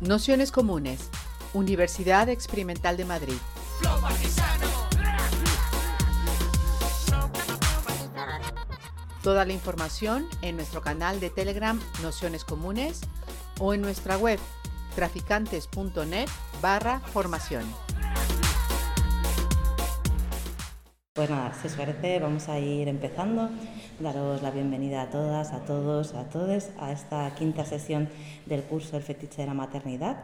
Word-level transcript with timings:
Nociones 0.00 0.52
Comunes, 0.52 1.10
Universidad 1.54 2.28
Experimental 2.28 2.96
de 2.96 3.04
Madrid. 3.04 3.34
Toda 9.24 9.44
la 9.44 9.52
información 9.52 10.28
en 10.40 10.54
nuestro 10.54 10.82
canal 10.82 11.18
de 11.18 11.30
Telegram 11.30 11.80
Nociones 12.00 12.44
Comunes 12.44 13.00
o 13.58 13.74
en 13.74 13.82
nuestra 13.82 14.16
web 14.16 14.38
traficantes.net 14.94 16.28
barra 16.62 17.00
formación. 17.00 17.64
Pues 21.12 21.28
nada, 21.28 21.52
si 21.60 21.66
os 21.66 21.74
parece, 21.74 22.20
vamos 22.20 22.48
a 22.48 22.60
ir 22.60 22.86
empezando. 22.86 23.50
Daros 24.00 24.42
la 24.42 24.52
bienvenida 24.52 25.02
a 25.02 25.10
todas, 25.10 25.52
a 25.52 25.64
todos, 25.64 26.14
a 26.14 26.22
todos 26.28 26.68
a 26.78 26.92
esta 26.92 27.34
quinta 27.34 27.64
sesión 27.64 28.08
del 28.46 28.62
curso 28.62 28.96
El 28.96 29.02
fetiche 29.02 29.42
de 29.42 29.48
la 29.48 29.54
maternidad. 29.54 30.18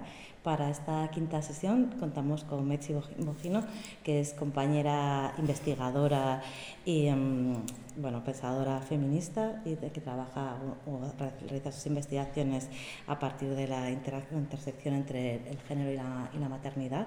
Para 0.45 0.69
esta 0.69 1.11
quinta 1.11 1.41
sesión 1.41 1.95
contamos 1.99 2.45
con 2.45 2.69
Mechi 2.69 2.93
Bojino, 2.93 3.65
que 4.03 4.21
es 4.21 4.35
compañera 4.35 5.33
investigadora 5.39 6.43
y 6.85 7.07
em, 7.07 7.55
bueno, 7.97 8.23
pensadora 8.23 8.79
feminista 8.81 9.63
y 9.65 9.77
que 9.77 10.03
trabaja 10.03 10.57
o, 10.87 11.01
realiza 11.41 11.73
sus 11.73 11.87
investigaciones 11.87 12.69
a 13.07 13.19
partir 13.19 13.55
de 13.55 13.69
la 13.69 13.91
intersección 13.91 14.97
entre 14.97 15.37
el 15.49 15.59
género 15.67 15.91
y 15.91 15.97
la, 15.97 16.49
maternidad. 16.51 17.07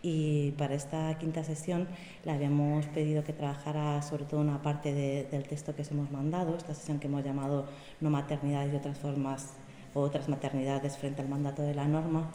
Y 0.00 0.52
para 0.52 0.74
esta 0.74 1.18
quinta 1.18 1.42
sesión 1.42 1.88
le 2.24 2.30
habíamos 2.30 2.86
pedido 2.86 3.24
que 3.24 3.32
trabajara 3.32 4.02
sobre 4.02 4.24
todo 4.24 4.40
una 4.40 4.62
parte 4.62 4.92
del 5.28 5.48
texto 5.48 5.74
que 5.74 5.82
os 5.82 5.90
hemos 5.90 6.12
mandado, 6.12 6.56
esta 6.56 6.74
sesión 6.74 7.00
que 7.00 7.08
hemos 7.08 7.24
llamado 7.24 7.66
No 8.00 8.08
maternidad 8.08 8.68
y 8.72 8.76
otras 8.76 8.98
formas 8.98 9.54
o 9.94 10.00
otras 10.00 10.28
maternidades 10.28 10.96
frente 10.96 11.22
al 11.22 11.28
mandato 11.28 11.62
de 11.62 11.74
la 11.74 11.88
norma 11.88 12.30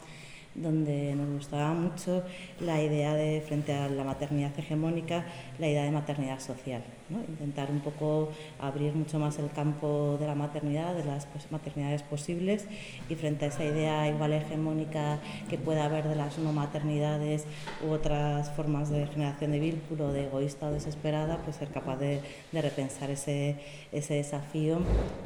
donde 0.54 1.14
nos 1.14 1.28
gustaba 1.30 1.72
mucho 1.72 2.22
la 2.60 2.80
idea 2.82 3.14
de, 3.14 3.42
frente 3.46 3.72
a 3.72 3.88
la 3.88 4.04
maternidad 4.04 4.56
hegemónica, 4.58 5.24
la 5.58 5.68
idea 5.68 5.84
de 5.84 5.90
maternidad 5.90 6.40
social. 6.40 6.82
Intentar 7.28 7.70
un 7.70 7.80
poco 7.80 8.30
abrir 8.58 8.94
mucho 8.94 9.18
más 9.18 9.38
el 9.38 9.50
campo 9.50 10.16
de 10.18 10.26
la 10.26 10.34
maternidad, 10.34 10.94
de 10.94 11.04
las 11.04 11.26
maternidades 11.50 12.02
posibles, 12.02 12.66
y 13.08 13.14
frente 13.14 13.44
a 13.44 13.48
esa 13.48 13.64
idea 13.64 14.08
igual 14.08 14.32
hegemónica 14.32 15.18
que 15.50 15.58
pueda 15.58 15.84
haber 15.84 16.08
de 16.08 16.16
las 16.16 16.38
no 16.38 16.52
maternidades 16.52 17.44
u 17.86 17.90
otras 17.90 18.50
formas 18.52 18.90
de 18.90 19.06
generación 19.06 19.52
de 19.52 19.58
vínculo, 19.58 20.12
de 20.12 20.24
egoísta 20.24 20.68
o 20.68 20.72
desesperada, 20.72 21.38
pues 21.38 21.56
ser 21.56 21.68
capaz 21.68 21.96
de, 21.96 22.20
repensar 22.52 23.10
ese, 23.10 23.56
ese 23.92 24.14
desafío 24.14 24.78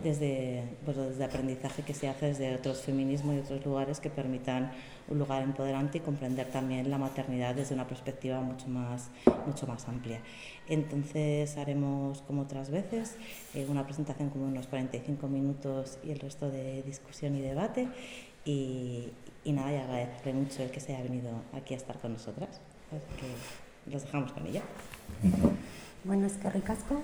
desde, 0.03 0.65
pues 0.85 0.97
desde 0.97 1.25
aprendizaje 1.25 1.83
que 1.83 1.95
se 1.95 2.09
hace 2.09 2.27
desde 2.27 2.55
otros 2.55 2.81
feminismos 2.81 3.37
y 3.37 3.39
otros 3.39 3.65
lugares 3.65 4.01
que 4.01 4.11
permitan 4.11 4.73
un 5.11 5.19
lugar 5.19 5.43
empoderante 5.43 5.99
y 5.99 6.01
comprender 6.01 6.49
también 6.49 6.91
la 6.91 6.99
maternidad 6.99 7.55
desde 7.55 7.75
una 7.75 7.87
perspectiva 7.87 8.41
mucho 8.41 8.69
más, 8.69 9.11
mucho 9.47 9.67
más 9.67 9.89
amplia. 9.89 10.21
Entonces 10.69 11.57
haremos 11.57 12.23
como 12.23 12.43
otras 12.43 12.71
veces 12.71 13.17
eh, 13.55 13.67
una 13.69 13.85
presentación 13.85 14.31
como 14.31 14.47
unos 14.47 14.67
45 14.67 15.29
minutos 15.29 15.99
y 16.05 16.11
el 16.11 16.21
resto 16.21 16.51
de 16.51 16.83
discusión 16.83 17.37
y 17.37 17.41
debate 17.41 17.89
y, 18.45 19.09
y 19.45 19.53
nada, 19.53 19.73
y 19.73 19.77
agradecerle 19.77 20.35
mucho 20.35 20.63
el 20.63 20.71
que 20.71 20.81
se 20.81 20.95
haya 20.95 21.05
venido 21.05 21.31
aquí 21.55 21.75
a 21.75 21.77
estar 21.77 21.99
con 21.99 22.13
nosotras. 22.13 22.61
que 22.91 23.91
los 23.91 24.03
dejamos 24.03 24.33
con 24.33 24.47
ella. 24.47 24.63
Bueno, 26.05 26.27
es 26.27 26.35
que 26.35 26.51
ricasco. 26.51 27.03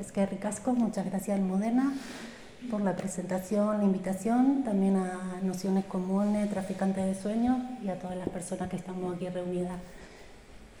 Es 0.00 0.12
que 0.12 0.26
ricasco, 0.26 0.74
muchas 0.74 1.06
gracias 1.06 1.40
Modena 1.40 1.94
por 2.66 2.80
la 2.80 2.96
presentación, 2.96 3.78
la 3.78 3.84
invitación, 3.84 4.64
también 4.64 4.96
a 4.96 5.40
Nociones 5.42 5.84
Comunes, 5.84 6.50
Traficantes 6.50 7.04
de 7.04 7.14
Sueños 7.14 7.58
y 7.82 7.88
a 7.88 7.98
todas 7.98 8.16
las 8.16 8.28
personas 8.28 8.68
que 8.68 8.76
estamos 8.76 9.14
aquí 9.14 9.28
reunidas 9.28 9.78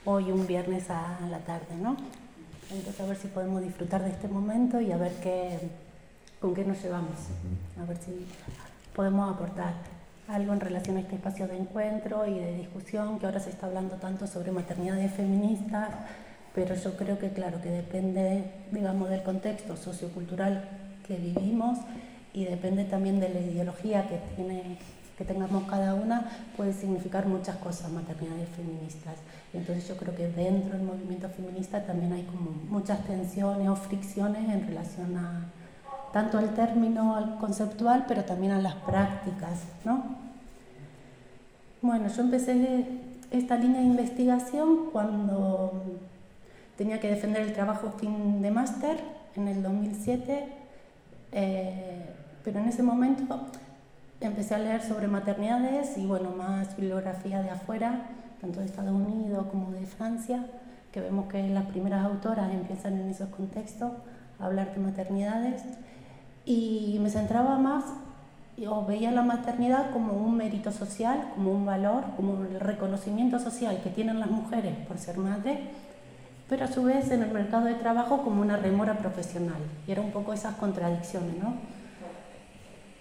hoy 0.04 0.32
un 0.32 0.46
viernes 0.46 0.90
a 0.90 1.18
la 1.30 1.38
tarde, 1.40 1.76
¿no? 1.80 1.96
Entonces 2.70 3.00
a 3.00 3.06
ver 3.06 3.16
si 3.16 3.28
podemos 3.28 3.62
disfrutar 3.62 4.02
de 4.02 4.10
este 4.10 4.28
momento 4.28 4.80
y 4.80 4.90
a 4.90 4.96
ver 4.96 5.12
qué, 5.22 5.58
con 6.40 6.54
qué 6.54 6.64
nos 6.64 6.82
llevamos, 6.82 7.16
a 7.80 7.84
ver 7.84 7.96
si 7.98 8.26
podemos 8.94 9.34
aportar 9.34 9.74
algo 10.28 10.52
en 10.52 10.60
relación 10.60 10.96
a 10.96 11.00
este 11.00 11.16
espacio 11.16 11.46
de 11.46 11.56
encuentro 11.56 12.26
y 12.26 12.34
de 12.38 12.56
discusión, 12.56 13.18
que 13.18 13.26
ahora 13.26 13.38
se 13.38 13.50
está 13.50 13.66
hablando 13.66 13.96
tanto 13.96 14.26
sobre 14.26 14.50
maternidades 14.50 15.12
feministas, 15.12 15.90
pero 16.54 16.74
yo 16.74 16.96
creo 16.96 17.18
que 17.18 17.30
claro, 17.30 17.60
que 17.62 17.70
depende, 17.70 18.50
digamos, 18.72 19.08
del 19.08 19.22
contexto 19.22 19.76
sociocultural 19.76 20.85
que 21.06 21.16
vivimos 21.16 21.78
y 22.32 22.44
depende 22.44 22.84
también 22.84 23.18
de 23.18 23.30
la 23.30 23.40
ideología 23.40 24.06
que, 24.08 24.18
tiene, 24.36 24.76
que 25.16 25.24
tengamos 25.24 25.64
cada 25.64 25.94
una, 25.94 26.30
puede 26.56 26.72
significar 26.72 27.26
muchas 27.26 27.56
cosas, 27.56 27.90
maternidades 27.90 28.48
feministas. 28.50 29.14
Entonces 29.54 29.88
yo 29.88 29.96
creo 29.96 30.14
que 30.14 30.28
dentro 30.28 30.76
del 30.76 30.86
movimiento 30.86 31.28
feminista 31.30 31.84
también 31.86 32.12
hay 32.12 32.24
como 32.24 32.50
muchas 32.68 33.02
tensiones 33.06 33.68
o 33.68 33.76
fricciones 33.76 34.48
en 34.50 34.66
relación 34.66 35.16
a 35.16 35.46
tanto 36.12 36.38
al 36.38 36.54
término 36.54 37.36
conceptual, 37.40 38.04
pero 38.06 38.24
también 38.24 38.52
a 38.52 38.60
las 38.60 38.74
prácticas, 38.74 39.64
¿no? 39.84 40.04
Bueno, 41.82 42.08
yo 42.08 42.22
empecé 42.22 42.86
esta 43.30 43.56
línea 43.56 43.80
de 43.80 43.86
investigación 43.86 44.90
cuando 44.92 45.98
tenía 46.76 47.00
que 47.00 47.08
defender 47.08 47.42
el 47.42 47.52
trabajo 47.52 47.92
fin 47.98 48.42
de 48.42 48.50
máster 48.50 48.98
en 49.36 49.48
el 49.48 49.62
2007 49.62 50.65
eh, 51.38 52.14
pero 52.42 52.60
en 52.60 52.68
ese 52.68 52.82
momento 52.82 53.38
empecé 54.22 54.54
a 54.54 54.58
leer 54.58 54.80
sobre 54.80 55.06
maternidades 55.06 55.98
y 55.98 56.06
bueno, 56.06 56.30
más 56.30 56.74
bibliografía 56.74 57.42
de 57.42 57.50
afuera, 57.50 58.06
tanto 58.40 58.60
de 58.60 58.66
Estados 58.66 58.94
Unidos 58.94 59.46
como 59.50 59.70
de 59.70 59.84
Francia, 59.84 60.46
que 60.92 61.02
vemos 61.02 61.26
que 61.26 61.46
las 61.50 61.66
primeras 61.66 62.06
autoras 62.06 62.50
empiezan 62.50 62.98
en 62.98 63.10
esos 63.10 63.28
contextos 63.28 63.92
a 64.38 64.46
hablar 64.46 64.74
de 64.74 64.80
maternidades. 64.80 65.62
Y 66.46 66.96
me 67.02 67.10
centraba 67.10 67.58
más 67.58 67.84
o 68.66 68.86
veía 68.86 69.10
la 69.10 69.22
maternidad 69.22 69.90
como 69.90 70.14
un 70.14 70.38
mérito 70.38 70.72
social, 70.72 71.32
como 71.34 71.52
un 71.52 71.66
valor, 71.66 72.04
como 72.16 72.44
el 72.44 72.60
reconocimiento 72.60 73.38
social 73.38 73.82
que 73.82 73.90
tienen 73.90 74.20
las 74.20 74.30
mujeres 74.30 74.74
por 74.88 74.96
ser 74.96 75.18
madres 75.18 75.58
pero 76.48 76.64
a 76.64 76.68
su 76.68 76.84
vez 76.84 77.10
en 77.10 77.22
el 77.22 77.30
mercado 77.30 77.66
de 77.66 77.74
trabajo 77.74 78.22
como 78.22 78.40
una 78.40 78.56
remora 78.56 78.94
profesional. 78.94 79.58
Y 79.86 79.92
era 79.92 80.00
un 80.00 80.12
poco 80.12 80.32
esas 80.32 80.54
contradicciones, 80.56 81.36
¿no? 81.42 81.54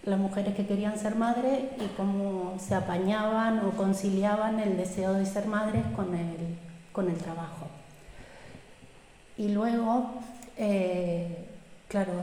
Las 0.03 0.19
mujeres 0.19 0.55
que 0.55 0.65
querían 0.65 0.97
ser 0.97 1.15
madres 1.15 1.63
y 1.79 1.87
cómo 1.95 2.57
se 2.59 2.75
apañaban 2.75 3.59
o 3.59 3.71
conciliaban 3.71 4.59
el 4.59 4.77
deseo 4.77 5.13
de 5.13 5.25
ser 5.25 5.47
madres 5.47 5.83
con 5.95 6.13
el, 6.15 6.57
con 6.91 7.09
el 7.09 7.17
trabajo. 7.17 7.67
Y 9.37 9.49
luego, 9.49 10.11
eh, 10.57 11.49
claro, 11.87 12.13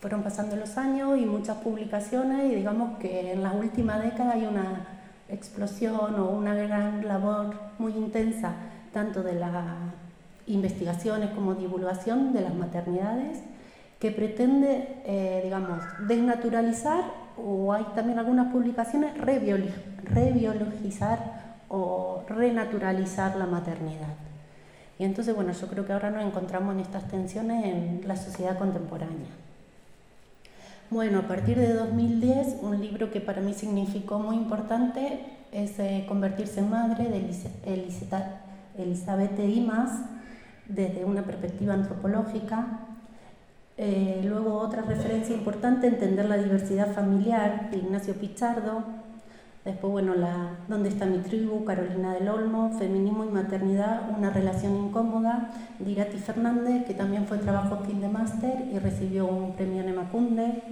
fueron 0.00 0.22
pasando 0.22 0.56
los 0.56 0.76
años 0.78 1.18
y 1.18 1.26
muchas 1.26 1.58
publicaciones 1.58 2.50
y 2.50 2.56
digamos 2.56 2.98
que 2.98 3.32
en 3.32 3.42
la 3.42 3.52
última 3.52 3.98
década 3.98 4.32
hay 4.32 4.46
una 4.46 4.86
explosión 5.28 6.14
o 6.16 6.30
una 6.30 6.54
gran 6.54 7.06
labor 7.06 7.54
muy 7.78 7.92
intensa 7.92 8.52
tanto 8.92 9.22
de 9.22 9.34
la 9.34 9.50
investigaciones 10.46 11.30
como 11.30 11.54
divulgación 11.54 12.32
de 12.32 12.42
las 12.42 12.54
maternidades 12.54 13.40
que 13.98 14.10
pretende, 14.10 15.00
eh, 15.04 15.40
digamos, 15.44 15.78
desnaturalizar 16.08 17.04
o 17.36 17.72
hay 17.72 17.84
también 17.94 18.18
algunas 18.18 18.52
publicaciones 18.52 19.16
rebiologizar 19.16 21.56
o 21.68 22.24
renaturalizar 22.28 23.36
la 23.36 23.46
maternidad. 23.46 24.14
Y 24.98 25.04
entonces, 25.04 25.34
bueno, 25.34 25.52
yo 25.52 25.66
creo 25.68 25.86
que 25.86 25.92
ahora 25.92 26.10
nos 26.10 26.24
encontramos 26.24 26.74
en 26.74 26.80
estas 26.80 27.08
tensiones 27.08 27.64
en 27.64 28.02
la 28.06 28.16
sociedad 28.16 28.58
contemporánea. 28.58 29.28
Bueno, 30.90 31.20
a 31.20 31.22
partir 31.22 31.56
de 31.56 31.72
2010, 31.72 32.58
un 32.60 32.80
libro 32.80 33.10
que 33.10 33.20
para 33.20 33.40
mí 33.40 33.54
significó 33.54 34.18
muy 34.18 34.36
importante 34.36 35.24
es 35.50 35.78
eh, 35.78 36.04
Convertirse 36.06 36.60
en 36.60 36.70
Madre 36.70 37.08
de 37.08 37.18
Elizabeth 38.76 39.38
Imas, 39.38 39.90
desde 40.68 41.04
una 41.04 41.22
perspectiva 41.22 41.74
antropológica. 41.74 42.80
Eh, 43.76 44.22
luego 44.24 44.58
otra 44.58 44.82
referencia 44.82 45.34
importante, 45.34 45.86
entender 45.86 46.26
la 46.26 46.36
diversidad 46.36 46.92
familiar, 46.94 47.70
de 47.70 47.78
Ignacio 47.78 48.14
Pichardo. 48.14 48.84
Después, 49.64 49.92
bueno, 49.92 50.14
la 50.14 50.56
¿Dónde 50.68 50.88
está 50.88 51.06
mi 51.06 51.18
tribu? 51.18 51.64
Carolina 51.64 52.14
del 52.14 52.28
Olmo, 52.28 52.76
Feminismo 52.78 53.24
y 53.24 53.28
Maternidad, 53.28 54.10
una 54.16 54.30
relación 54.30 54.76
incómoda, 54.76 55.50
de 55.78 55.90
Irati 55.90 56.18
Fernández, 56.18 56.84
que 56.86 56.94
también 56.94 57.26
fue 57.26 57.38
trabajo 57.38 57.78
fin 57.84 58.00
de 58.00 58.08
máster 58.08 58.68
y 58.72 58.78
recibió 58.78 59.26
un 59.26 59.54
premio 59.54 59.82
Nemacunde. 59.82 60.62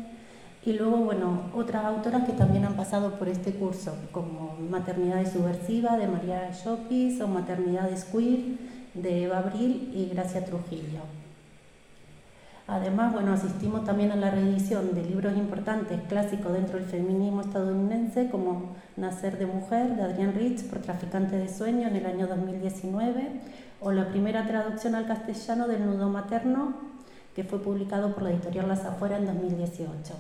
Y 0.65 0.73
luego, 0.75 0.99
bueno, 0.99 1.51
otras 1.55 1.85
autoras 1.85 2.25
que 2.25 2.33
también 2.33 2.65
han 2.65 2.75
pasado 2.75 3.19
por 3.19 3.29
este 3.29 3.53
curso, 3.53 3.95
como 4.13 4.57
Maternidad 4.71 5.31
Subversiva 5.31 5.97
de 5.97 6.07
María 6.07 6.51
Chopis 6.53 7.21
o 7.21 7.29
Maternidad 7.29 7.91
Queer 8.13 8.59
de 8.95 9.25
Eva 9.25 9.39
Abril 9.39 9.91
y 9.95 10.09
Gracia 10.13 10.45
Trujillo. 10.45 11.01
Además, 12.67 13.13
bueno, 13.13 13.33
asistimos 13.33 13.85
también 13.85 14.13
a 14.13 14.17
la 14.17 14.31
reedición 14.31 14.95
de 14.95 15.03
libros 15.03 15.37
importantes 15.37 16.01
clásicos 16.09 16.53
dentro 16.53 16.79
del 16.79 16.87
feminismo 16.87 17.41
estadounidense, 17.41 18.31
como 18.31 18.77
Nacer 18.97 19.39
de 19.39 19.47
Mujer, 19.47 19.97
de 19.97 20.03
Adrienne 20.03 20.33
Rich, 20.33 20.67
por 20.67 20.79
Traficante 20.79 21.37
de 21.37 21.49
Sueño, 21.49 21.89
en 21.89 21.97
el 21.97 22.07
año 22.07 22.29
2019, 22.29 23.41
o 23.81 23.91
la 23.91 24.09
primera 24.09 24.47
traducción 24.47 24.95
al 24.95 25.09
castellano 25.09 25.67
del 25.67 25.85
Nudo 25.85 26.11
Materno, 26.11 26.75
que 27.35 27.43
fue 27.43 27.61
publicado 27.61 28.15
por 28.15 28.23
la 28.23 28.31
editorial 28.31 28.69
Las 28.69 28.85
Afueras 28.85 29.19
en 29.19 29.27
2018. 29.27 30.15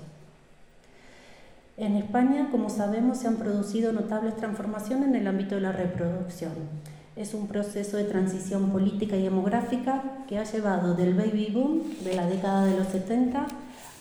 En 1.77 1.97
España, 1.97 2.49
como 2.51 2.69
sabemos, 2.69 3.19
se 3.19 3.29
han 3.29 3.37
producido 3.37 3.93
notables 3.93 4.37
transformaciones 4.37 5.09
en 5.09 5.15
el 5.15 5.29
ámbito 5.29 5.55
de 5.55 5.61
la 5.61 5.73
reproducción. 5.73 6.53
Es 7.17 7.35
un 7.35 7.49
proceso 7.49 7.97
de 7.97 8.05
transición 8.05 8.71
política 8.71 9.17
y 9.17 9.23
demográfica 9.25 10.03
que 10.29 10.39
ha 10.39 10.45
llevado 10.45 10.95
del 10.95 11.15
baby 11.15 11.51
boom 11.53 11.83
de 12.05 12.15
la 12.15 12.27
década 12.27 12.65
de 12.65 12.77
los 12.79 12.87
70 12.87 13.47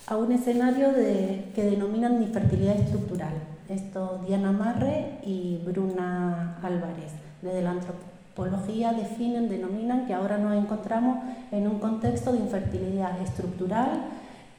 a 0.06 0.16
un 0.16 0.32
escenario 0.32 0.94
que 0.94 1.64
denominan 1.64 2.22
infertilidad 2.22 2.76
estructural. 2.80 3.34
Esto 3.68 4.22
Diana 4.28 4.52
Marre 4.52 5.20
y 5.24 5.60
Bruna 5.66 6.58
Álvarez, 6.62 7.12
desde 7.42 7.64
la 7.64 7.72
antropología 7.72 8.94
definen, 8.94 9.50
denominan 9.50 10.06
que 10.06 10.14
ahora 10.14 10.38
nos 10.38 10.56
encontramos 10.56 11.18
en 11.52 11.68
un 11.68 11.80
contexto 11.80 12.32
de 12.32 12.40
infertilidad 12.40 13.20
estructural 13.22 14.06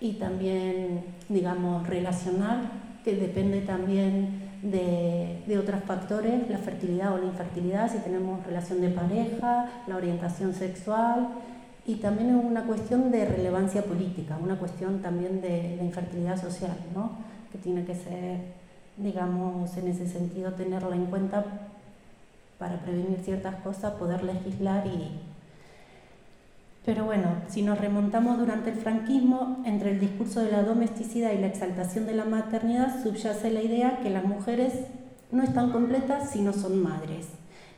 y 0.01 0.15
también, 0.15 1.05
digamos, 1.29 1.87
relacional, 1.87 2.71
que 3.05 3.15
depende 3.15 3.61
también 3.61 4.50
de, 4.63 5.59
otros 5.59 5.83
factores, 5.85 6.49
la 6.49 6.59
fertilidad 6.59 7.15
o 7.15 7.19
la 7.19 7.27
infertilidad, 7.27 7.91
si 7.91 7.99
tenemos 7.99 8.45
relación 8.47 8.81
de 8.81 8.89
pareja, 8.89 9.69
la 9.87 9.97
orientación 9.97 10.55
sexual 10.55 11.29
y 11.87 11.97
también 11.97 12.31
es 12.31 12.45
una 12.45 12.65
cuestión 12.65 13.11
de 13.11 13.25
relevancia 13.25 13.83
política, 13.83 14.39
una 14.43 14.57
cuestión 14.57 15.01
también 15.01 15.41
de, 15.41 15.77
de 15.77 15.85
infertilidad 15.85 16.41
social, 16.41 16.77
¿no? 16.95 17.11
que 17.51 17.59
tiene 17.59 17.85
que 17.85 17.95
ser, 17.95 18.39
digamos, 18.97 19.77
en 19.77 19.89
ese 19.89 20.07
sentido, 20.07 20.53
tenerla 20.53 20.95
en 20.95 21.07
cuenta 21.07 21.45
para 22.59 22.79
prevenir 22.81 23.21
ciertas 23.25 23.57
cosas, 23.57 23.95
poder 23.95 24.23
legislar 24.23 24.87
y, 24.87 25.30
pero 26.85 27.05
bueno, 27.05 27.29
si 27.49 27.63
nos 27.63 27.79
remontamos 27.79 28.39
durante 28.39 28.71
el 28.71 28.77
franquismo, 28.77 29.63
entre 29.67 29.91
el 29.91 30.01
discurso 30.01 30.41
de 30.41 30.51
la 30.51 30.63
domesticidad 30.63 31.33
y 31.33 31.39
la 31.39 31.47
exaltación 31.47 32.07
de 32.07 32.15
la 32.15 32.25
maternidad 32.25 33.03
subyace 33.03 33.51
la 33.51 33.63
idea 33.63 34.01
que 34.03 34.11
las 34.11 34.25
mujeres 34.25 34.73
no 35.31 35.43
están 35.43 35.71
completas 35.71 36.31
si 36.31 36.41
no 36.41 36.53
son 36.53 36.83
madres. 36.83 37.29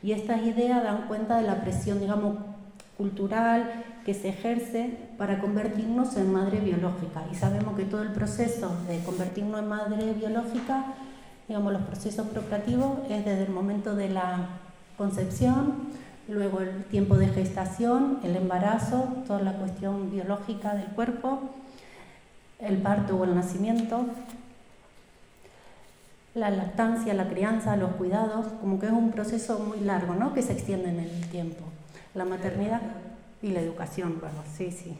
Y 0.01 0.13
estas 0.13 0.43
ideas 0.43 0.83
dan 0.83 1.07
cuenta 1.07 1.37
de 1.37 1.43
la 1.43 1.61
presión, 1.61 1.99
digamos, 1.99 2.37
cultural 2.97 3.83
que 4.05 4.13
se 4.13 4.29
ejerce 4.29 4.97
para 5.17 5.39
convertirnos 5.39 6.15
en 6.17 6.31
madre 6.31 6.59
biológica. 6.59 7.23
Y 7.31 7.35
sabemos 7.35 7.75
que 7.75 7.85
todo 7.85 8.03
el 8.03 8.11
proceso 8.11 8.75
de 8.87 8.99
convertirnos 8.99 9.59
en 9.59 9.67
madre 9.67 10.13
biológica, 10.13 10.93
digamos, 11.47 11.73
los 11.73 11.81
procesos 11.83 12.27
procreativos, 12.27 12.99
es 13.09 13.25
desde 13.25 13.43
el 13.43 13.51
momento 13.51 13.95
de 13.95 14.09
la 14.09 14.47
concepción, 14.97 15.89
luego 16.27 16.61
el 16.61 16.83
tiempo 16.85 17.17
de 17.17 17.27
gestación, 17.27 18.19
el 18.23 18.35
embarazo, 18.35 19.07
toda 19.27 19.41
la 19.41 19.53
cuestión 19.53 20.11
biológica 20.11 20.75
del 20.75 20.87
cuerpo, 20.87 21.49
el 22.59 22.77
parto 22.77 23.17
o 23.17 23.23
el 23.25 23.35
nacimiento, 23.35 24.05
la 26.33 26.49
lactancia, 26.49 27.13
la 27.13 27.29
crianza, 27.29 27.75
los 27.75 27.91
cuidados, 27.91 28.47
como 28.61 28.79
que 28.79 28.87
es 28.87 28.91
un 28.91 29.11
proceso 29.11 29.59
muy 29.59 29.79
largo, 29.81 30.15
¿no? 30.15 30.33
Que 30.33 30.41
se 30.41 30.53
extiende 30.53 30.89
en 30.89 30.99
el 30.99 31.29
tiempo. 31.29 31.63
La 32.15 32.25
maternidad 32.25 32.81
y 33.41 33.49
la 33.49 33.59
educación, 33.59 34.17
bueno, 34.19 34.37
sí, 34.57 34.71
sí, 34.71 34.97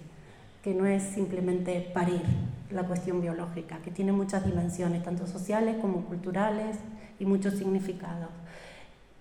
que 0.63 0.73
no 0.73 0.85
es 0.85 1.03
simplemente 1.03 1.79
parir 1.93 2.21
la 2.69 2.83
cuestión 2.83 3.21
biológica, 3.21 3.77
que 3.77 3.91
tiene 3.91 4.11
muchas 4.11 4.45
dimensiones, 4.45 5.03
tanto 5.03 5.25
sociales 5.25 5.77
como 5.79 6.01
culturales 6.05 6.77
y 7.19 7.25
muchos 7.25 7.55
significados. 7.55 8.29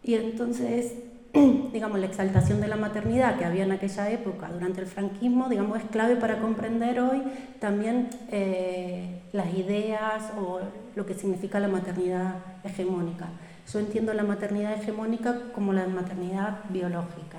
Y 0.02 0.14
entonces 0.14 0.94
digamos, 1.72 1.98
la 1.98 2.06
exaltación 2.06 2.60
de 2.60 2.68
la 2.68 2.76
maternidad 2.76 3.38
que 3.38 3.44
había 3.44 3.64
en 3.64 3.72
aquella 3.72 4.10
época 4.10 4.48
durante 4.48 4.82
el 4.82 4.86
franquismo, 4.86 5.48
digamos, 5.48 5.78
es 5.78 5.84
clave 5.84 6.16
para 6.16 6.38
comprender 6.40 7.00
hoy 7.00 7.22
también 7.58 8.10
eh, 8.30 9.22
las 9.32 9.54
ideas 9.54 10.24
o 10.38 10.60
lo 10.94 11.06
que 11.06 11.14
significa 11.14 11.58
la 11.58 11.68
maternidad 11.68 12.34
hegemónica. 12.64 13.28
Yo 13.72 13.78
entiendo 13.78 14.12
la 14.12 14.24
maternidad 14.24 14.74
hegemónica 14.74 15.52
como 15.54 15.72
la 15.72 15.86
maternidad 15.86 16.58
biológica. 16.68 17.38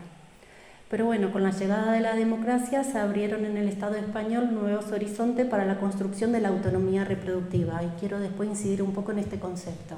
Pero 0.89 1.05
bueno, 1.05 1.31
con 1.31 1.43
la 1.43 1.51
llegada 1.51 1.91
de 1.91 1.99
la 1.99 2.15
democracia 2.15 2.83
se 2.83 2.97
abrieron 2.99 3.45
en 3.45 3.57
el 3.57 3.67
Estado 3.67 3.95
español 3.95 4.53
nuevos 4.53 4.91
horizontes 4.91 5.45
para 5.45 5.65
la 5.65 5.79
construcción 5.79 6.31
de 6.31 6.39
la 6.39 6.49
autonomía 6.49 7.03
reproductiva 7.03 7.83
y 7.83 7.99
quiero 7.99 8.19
después 8.19 8.49
incidir 8.49 8.81
un 8.81 8.93
poco 8.93 9.11
en 9.11 9.19
este 9.19 9.39
concepto. 9.39 9.97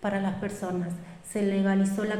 Para 0.00 0.20
las 0.20 0.34
personas 0.36 0.90
se 1.30 1.42
legalizó 1.42 2.04
la 2.04 2.16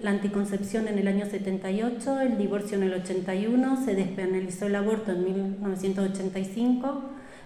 la 0.00 0.10
anticoncepción 0.10 0.86
en 0.88 0.98
el 0.98 1.08
año 1.08 1.26
78, 1.26 2.20
el 2.20 2.38
divorcio 2.38 2.76
en 2.76 2.84
el 2.84 2.94
81, 2.94 3.84
se 3.84 3.94
despenalizó 3.94 4.66
el 4.66 4.76
aborto 4.76 5.12
en 5.12 5.24
1985 5.24 7.02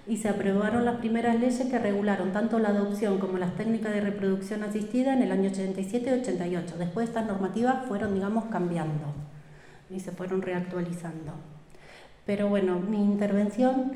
y 0.07 0.17
se 0.19 0.29
aprobaron 0.29 0.85
las 0.85 0.97
primeras 0.97 1.39
leyes 1.39 1.67
que 1.69 1.79
regularon 1.79 2.33
tanto 2.33 2.59
la 2.59 2.71
adopción 2.71 3.19
como 3.19 3.39
las 3.39 3.55
técnicas 3.57 3.95
de 3.95 4.01
reproducción 4.01 4.65
asistida 4.65 5.15
en 5.15 5.23
el 5.23 5.33
año 5.33 5.51
87 5.51 6.11
y 6.11 6.21
88. 6.21 6.75
Después 6.79 7.09
estas 7.09 7.27
normativas 7.27 7.87
fueron, 7.87 8.15
digamos, 8.15 8.47
cambiando 8.47 9.15
y 9.89 10.01
se 10.01 10.11
fueron 10.13 10.43
reactualizando. 10.43 11.33
Pero 12.27 12.49
bueno, 12.49 12.81
mi 12.81 12.99
intervención, 12.99 13.93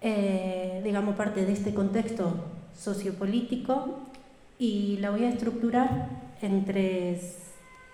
eh, 0.00 0.80
digamos, 0.84 1.16
parte 1.16 1.44
de 1.44 1.52
este 1.52 1.74
contexto 1.74 2.44
sociopolítico 2.76 4.00
y 4.58 4.98
la 4.98 5.10
voy 5.10 5.24
a 5.24 5.30
estructurar 5.30 6.08
en 6.42 6.64
tres 6.64 7.45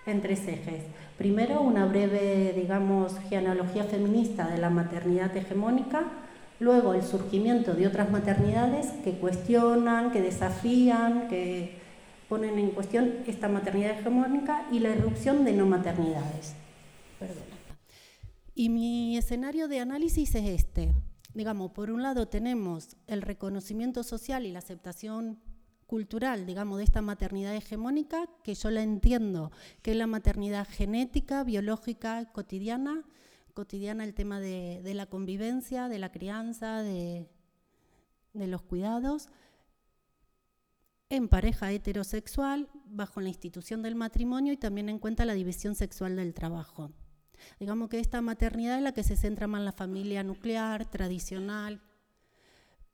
en 0.05 0.21
tres 0.21 0.47
ejes. 0.47 0.83
Primero, 1.17 1.61
una 1.61 1.85
breve, 1.85 2.53
digamos, 2.55 3.17
genealogía 3.29 3.83
feminista 3.85 4.47
de 4.47 4.57
la 4.57 4.69
maternidad 4.69 5.35
hegemónica, 5.35 6.03
luego 6.59 6.93
el 6.93 7.03
surgimiento 7.03 7.73
de 7.73 7.87
otras 7.87 8.11
maternidades 8.11 8.87
que 9.03 9.13
cuestionan, 9.13 10.11
que 10.11 10.21
desafían, 10.21 11.27
que 11.27 11.77
ponen 12.29 12.57
en 12.57 12.71
cuestión 12.71 13.13
esta 13.27 13.47
maternidad 13.47 13.99
hegemónica 13.99 14.67
y 14.71 14.79
la 14.79 14.89
irrupción 14.89 15.45
de 15.45 15.53
no 15.53 15.65
maternidades. 15.65 16.55
Y 18.55 18.69
mi 18.69 19.17
escenario 19.17 19.67
de 19.67 19.79
análisis 19.79 20.35
es 20.35 20.45
este. 20.45 20.93
Digamos, 21.33 21.71
por 21.71 21.89
un 21.89 22.03
lado 22.03 22.27
tenemos 22.27 22.95
el 23.07 23.21
reconocimiento 23.21 24.03
social 24.03 24.45
y 24.45 24.51
la 24.51 24.59
aceptación 24.59 25.39
cultural, 25.93 26.47
digamos, 26.47 26.79
de 26.79 26.85
esta 26.85 27.03
maternidad 27.03 27.55
hegemónica, 27.55 28.27
que 28.43 28.55
yo 28.55 28.71
la 28.71 28.81
entiendo, 28.81 29.51
que 29.83 29.91
es 29.91 29.97
la 29.97 30.07
maternidad 30.07 30.67
genética, 30.67 31.43
biológica, 31.43 32.31
cotidiana, 32.31 33.03
cotidiana 33.53 34.03
el 34.03 34.15
tema 34.15 34.39
de, 34.39 34.81
la 34.95 35.05
convivencia, 35.05 35.89
de 35.89 35.99
la 35.99 36.11
crianza, 36.11 36.81
de, 36.81 37.29
de 38.33 38.47
los 38.47 38.63
cuidados, 38.63 39.29
en 41.09 41.27
pareja 41.27 41.71
heterosexual, 41.71 42.69
bajo 42.85 43.21
la 43.21 43.29
institución 43.29 43.83
del 43.83 43.93
matrimonio 43.93 44.51
y 44.51 44.57
también 44.57 44.89
en 44.89 44.97
cuenta 44.97 45.25
la 45.25 45.35
división 45.35 45.75
sexual 45.75 46.15
del 46.15 46.33
trabajo. 46.33 46.91
Digamos 47.59 47.89
que 47.89 47.99
esta 47.99 48.19
maternidad 48.19 48.77
es 48.77 48.83
la 48.83 48.93
que 48.93 49.03
se 49.03 49.15
centra 49.15 49.45
más 49.45 49.59
en 49.59 49.65
la 49.65 49.73
familia 49.73 50.23
nuclear, 50.23 50.89
tradicional, 50.89 51.83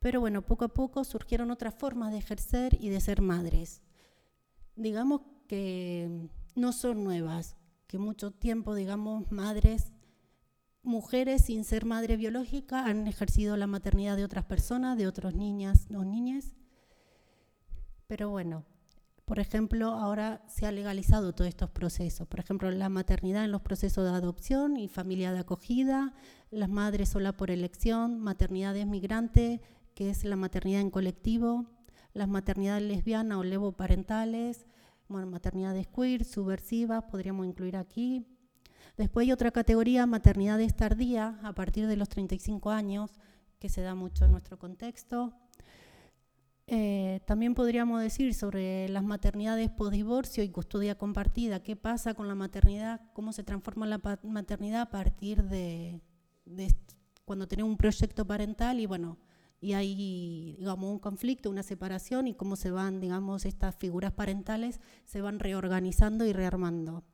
pero 0.00 0.20
bueno, 0.20 0.42
poco 0.42 0.64
a 0.64 0.68
poco 0.68 1.04
surgieron 1.04 1.50
otras 1.50 1.74
formas 1.74 2.10
de 2.10 2.18
ejercer 2.18 2.76
y 2.80 2.88
de 2.88 3.00
ser 3.00 3.20
madres. 3.20 3.82
Digamos 4.74 5.20
que 5.46 6.28
no 6.54 6.72
son 6.72 7.04
nuevas, 7.04 7.56
que 7.86 7.98
mucho 7.98 8.30
tiempo, 8.30 8.74
digamos, 8.74 9.30
madres, 9.30 9.92
mujeres 10.82 11.44
sin 11.44 11.64
ser 11.64 11.84
madre 11.84 12.16
biológica 12.16 12.86
han 12.86 13.06
ejercido 13.06 13.56
la 13.58 13.66
maternidad 13.66 14.16
de 14.16 14.24
otras 14.24 14.46
personas, 14.46 14.96
de 14.96 15.06
otras 15.06 15.34
niñas 15.34 15.86
o 15.94 16.02
niñas. 16.02 16.54
Pero 18.06 18.30
bueno, 18.30 18.64
por 19.26 19.38
ejemplo, 19.38 19.90
ahora 19.92 20.42
se 20.48 20.66
ha 20.66 20.72
legalizado 20.72 21.32
todos 21.34 21.48
estos 21.48 21.70
procesos. 21.70 22.26
Por 22.26 22.40
ejemplo, 22.40 22.70
la 22.70 22.88
maternidad 22.88 23.44
en 23.44 23.52
los 23.52 23.60
procesos 23.60 24.04
de 24.04 24.16
adopción 24.16 24.76
y 24.76 24.88
familia 24.88 25.32
de 25.32 25.40
acogida, 25.40 26.14
las 26.50 26.68
madres 26.68 27.10
sola 27.10 27.36
por 27.36 27.50
elección, 27.50 28.18
maternidades 28.18 28.86
migrantes, 28.86 29.60
que 30.00 30.08
es 30.08 30.24
la 30.24 30.36
maternidad 30.36 30.80
en 30.80 30.88
colectivo, 30.88 31.66
las 32.14 32.26
maternidades 32.26 32.82
lesbianas 32.84 33.36
o 33.36 33.44
levoparentales, 33.44 34.64
bueno, 35.08 35.26
maternidades 35.26 35.88
queer, 35.88 36.24
subversivas, 36.24 37.04
podríamos 37.04 37.44
incluir 37.44 37.76
aquí. 37.76 38.24
Después 38.96 39.26
hay 39.26 39.32
otra 39.32 39.50
categoría, 39.50 40.06
maternidades 40.06 40.74
tardías, 40.74 41.34
a 41.42 41.52
partir 41.52 41.86
de 41.86 41.98
los 41.98 42.08
35 42.08 42.70
años, 42.70 43.20
que 43.58 43.68
se 43.68 43.82
da 43.82 43.94
mucho 43.94 44.24
en 44.24 44.30
nuestro 44.30 44.58
contexto. 44.58 45.34
Eh, 46.66 47.20
también 47.26 47.54
podríamos 47.54 48.00
decir 48.00 48.32
sobre 48.32 48.88
las 48.88 49.04
maternidades 49.04 49.68
post-divorcio 49.68 50.42
y 50.42 50.48
custodia 50.48 50.96
compartida, 50.96 51.62
qué 51.62 51.76
pasa 51.76 52.14
con 52.14 52.26
la 52.26 52.34
maternidad, 52.34 53.02
cómo 53.12 53.34
se 53.34 53.44
transforma 53.44 53.84
la 53.84 54.00
maternidad 54.22 54.80
a 54.80 54.90
partir 54.90 55.44
de, 55.44 56.00
de 56.46 56.74
cuando 57.26 57.46
tenemos 57.46 57.70
un 57.70 57.76
proyecto 57.76 58.26
parental 58.26 58.80
y 58.80 58.86
bueno, 58.86 59.18
y 59.60 59.74
hay 59.74 60.56
digamos 60.58 60.90
un 60.90 60.98
conflicto, 60.98 61.50
una 61.50 61.62
separación 61.62 62.26
y 62.26 62.34
cómo 62.34 62.56
se 62.56 62.70
van, 62.70 63.00
digamos, 63.00 63.44
estas 63.44 63.76
figuras 63.76 64.12
parentales 64.12 64.80
se 65.04 65.20
van 65.20 65.38
reorganizando 65.38 66.24
y 66.24 66.32
rearmando. 66.32 67.04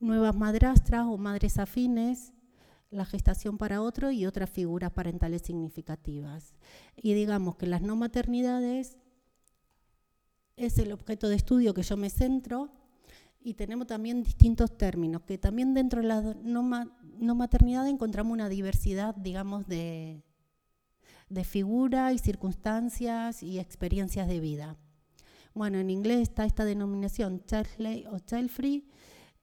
Nuevas 0.00 0.34
madrastras 0.34 1.06
o 1.06 1.18
madres 1.18 1.58
afines, 1.58 2.32
la 2.90 3.04
gestación 3.04 3.58
para 3.58 3.82
otro 3.82 4.10
y 4.10 4.24
otras 4.24 4.48
figuras 4.48 4.92
parentales 4.92 5.42
significativas. 5.42 6.54
Y 6.96 7.12
digamos 7.12 7.56
que 7.56 7.66
las 7.66 7.82
no 7.82 7.96
maternidades 7.96 8.96
es 10.56 10.78
el 10.78 10.92
objeto 10.92 11.28
de 11.28 11.36
estudio 11.36 11.74
que 11.74 11.82
yo 11.82 11.96
me 11.96 12.08
centro 12.08 12.70
y 13.40 13.54
tenemos 13.54 13.86
también 13.86 14.22
distintos 14.22 14.76
términos, 14.76 15.22
que 15.22 15.38
también 15.38 15.74
dentro 15.74 16.00
de 16.00 16.08
la 16.08 16.22
no, 16.42 17.34
maternidad 17.34 17.86
encontramos 17.86 18.32
una 18.32 18.48
diversidad, 18.48 19.14
digamos, 19.14 19.66
de, 19.66 20.22
de 21.28 21.44
figura 21.44 22.12
y 22.12 22.18
circunstancias 22.18 23.42
y 23.42 23.58
experiencias 23.58 24.28
de 24.28 24.40
vida. 24.40 24.76
Bueno, 25.54 25.78
en 25.78 25.90
inglés 25.90 26.20
está 26.20 26.44
esta 26.44 26.64
denominación 26.64 27.42
childless 27.44 28.06
o 28.06 28.18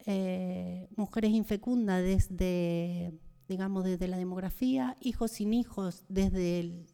eh, 0.06 0.88
mujeres 0.96 1.32
infecundas 1.32 2.04
desde, 2.04 3.14
digamos, 3.48 3.84
desde 3.84 4.08
la 4.08 4.18
demografía, 4.18 4.96
hijos 5.02 5.32
sin 5.32 5.54
hijos 5.54 6.06
desde 6.08 6.60
el 6.60 6.88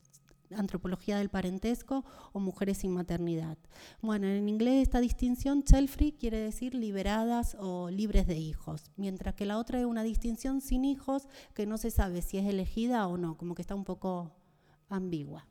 antropología 0.55 1.17
del 1.17 1.29
parentesco 1.29 2.03
o 2.33 2.39
mujeres 2.39 2.79
sin 2.79 2.91
maternidad. 2.91 3.57
Bueno, 4.01 4.27
en 4.27 4.49
inglés 4.49 4.83
esta 4.83 4.99
distinción, 4.99 5.63
child 5.63 5.89
quiere 6.17 6.39
decir 6.39 6.73
liberadas 6.73 7.55
o 7.59 7.89
libres 7.89 8.27
de 8.27 8.37
hijos, 8.37 8.91
mientras 8.95 9.35
que 9.35 9.45
la 9.45 9.57
otra 9.57 9.79
es 9.79 9.85
una 9.85 10.03
distinción 10.03 10.61
sin 10.61 10.85
hijos 10.85 11.27
que 11.53 11.65
no 11.65 11.77
se 11.77 11.91
sabe 11.91 12.21
si 12.21 12.37
es 12.37 12.45
elegida 12.45 13.07
o 13.07 13.17
no, 13.17 13.37
como 13.37 13.55
que 13.55 13.61
está 13.61 13.75
un 13.75 13.85
poco 13.85 14.31
ambigua. 14.91 15.47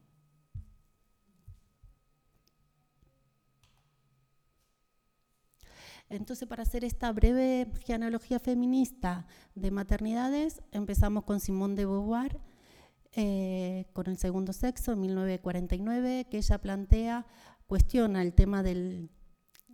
Entonces, 6.09 6.49
para 6.49 6.65
hacer 6.65 6.85
esta 6.85 7.13
breve 7.13 7.69
genealogía 7.87 8.41
feminista 8.41 9.27
de 9.55 9.71
maternidades, 9.71 10.61
empezamos 10.73 11.23
con 11.23 11.39
Simone 11.39 11.77
de 11.77 11.87
Beauvoir, 11.87 12.41
eh, 13.13 13.87
con 13.93 14.09
el 14.09 14.19
segundo 14.19 14.53
sexo, 14.53 14.93
en 14.93 15.01
1949, 15.01 16.27
que 16.29 16.39
ella 16.39 16.59
plantea, 16.59 17.27
cuestiona 17.69 18.23
el 18.23 18.35
tema 18.35 18.65
de 18.65 19.09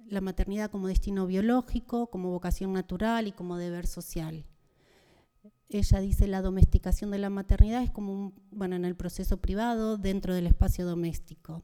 la 0.08 0.20
maternidad 0.20 0.70
como 0.70 0.88
destino 0.88 1.26
biológico, 1.26 2.08
como 2.08 2.30
vocación 2.30 2.75
natural 2.75 3.26
y 3.26 3.32
como 3.32 3.56
deber 3.56 3.87
social. 3.87 4.44
Ella 5.68 6.00
dice 6.00 6.26
la 6.28 6.42
domesticación 6.42 7.11
de 7.11 7.18
la 7.18 7.30
maternidad 7.30 7.82
es 7.82 7.90
como 7.90 8.12
un, 8.12 8.35
bueno, 8.50 8.76
en 8.76 8.85
el 8.85 8.94
proceso 8.94 9.38
privado 9.38 9.96
dentro 9.96 10.35
del 10.35 10.46
espacio 10.46 10.87
doméstico. 10.87 11.62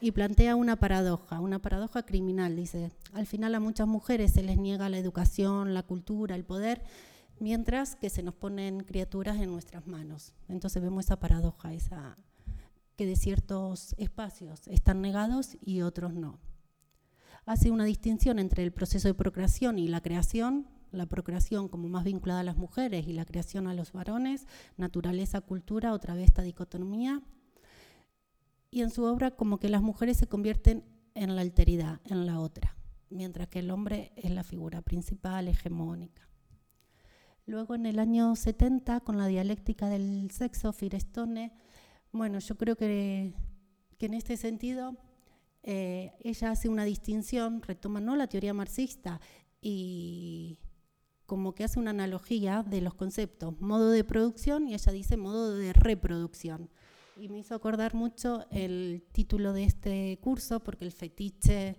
Y 0.00 0.10
plantea 0.10 0.56
una 0.56 0.76
paradoja, 0.76 1.40
una 1.40 1.60
paradoja 1.60 2.04
criminal. 2.04 2.56
Dice, 2.56 2.90
al 3.12 3.26
final 3.26 3.54
a 3.54 3.60
muchas 3.60 3.86
mujeres 3.86 4.32
se 4.32 4.42
les 4.42 4.58
niega 4.58 4.88
la 4.88 4.98
educación, 4.98 5.74
la 5.74 5.84
cultura, 5.84 6.34
el 6.34 6.44
poder, 6.44 6.82
mientras 7.38 7.96
que 7.96 8.10
se 8.10 8.22
nos 8.22 8.34
ponen 8.34 8.80
criaturas 8.80 9.38
en 9.40 9.50
nuestras 9.50 9.86
manos. 9.86 10.32
Entonces 10.48 10.82
vemos 10.82 11.04
esa 11.04 11.20
paradoja, 11.20 11.72
esa, 11.72 12.18
que 12.96 13.06
de 13.06 13.16
ciertos 13.16 13.94
espacios 13.96 14.66
están 14.66 15.00
negados 15.00 15.56
y 15.60 15.82
otros 15.82 16.14
no. 16.14 16.38
Hace 17.46 17.70
una 17.70 17.84
distinción 17.84 18.38
entre 18.38 18.62
el 18.62 18.72
proceso 18.72 19.08
de 19.08 19.14
procreación 19.14 19.78
y 19.78 19.88
la 19.88 20.00
creación, 20.00 20.68
la 20.92 21.06
procreación 21.06 21.68
como 21.68 21.88
más 21.88 22.04
vinculada 22.04 22.40
a 22.40 22.44
las 22.44 22.56
mujeres 22.56 23.06
y 23.08 23.12
la 23.12 23.24
creación 23.24 23.66
a 23.66 23.74
los 23.74 23.92
varones, 23.92 24.46
naturaleza, 24.76 25.40
cultura, 25.40 25.92
otra 25.92 26.14
vez 26.14 26.26
esta 26.26 26.42
dicotomía. 26.42 27.22
Y 28.70 28.82
en 28.82 28.90
su 28.90 29.04
obra 29.04 29.32
como 29.32 29.58
que 29.58 29.68
las 29.68 29.82
mujeres 29.82 30.16
se 30.16 30.28
convierten 30.28 30.84
en 31.14 31.34
la 31.34 31.42
alteridad, 31.42 32.00
en 32.04 32.26
la 32.26 32.40
otra, 32.40 32.76
mientras 33.10 33.48
que 33.48 33.58
el 33.58 33.70
hombre 33.70 34.12
es 34.16 34.30
la 34.30 34.44
figura 34.44 34.82
principal, 34.82 35.48
hegemónica. 35.48 36.28
Luego 37.44 37.74
en 37.74 37.86
el 37.86 37.98
año 37.98 38.36
70, 38.36 39.00
con 39.00 39.18
la 39.18 39.26
dialéctica 39.26 39.88
del 39.88 40.30
sexo, 40.30 40.72
Firestone, 40.72 41.52
bueno, 42.12 42.38
yo 42.38 42.56
creo 42.56 42.76
que, 42.76 43.34
en 43.98 44.14
este 44.14 44.36
sentido 44.36 44.96
eh, 45.62 46.12
ella 46.20 46.50
hace 46.50 46.68
una 46.68 46.84
distinción, 46.84 47.62
retoma 47.62 48.00
no 48.00 48.16
la 48.16 48.26
teoría 48.26 48.52
marxista 48.52 49.20
y 49.60 50.58
como 51.32 51.54
que 51.54 51.64
hace 51.64 51.78
una 51.78 51.92
analogía 51.92 52.62
de 52.62 52.82
los 52.82 52.92
conceptos, 52.92 53.58
modo 53.58 53.88
de 53.88 54.04
producción 54.04 54.68
y 54.68 54.74
ella 54.74 54.92
dice 54.92 55.16
modo 55.16 55.56
de 55.56 55.72
reproducción. 55.72 56.68
Y 57.16 57.30
me 57.30 57.38
hizo 57.38 57.54
acordar 57.54 57.94
mucho 57.94 58.44
el 58.50 59.02
título 59.12 59.54
de 59.54 59.64
este 59.64 60.18
curso 60.20 60.60
porque 60.60 60.84
el 60.84 60.92
fetiche 60.92 61.78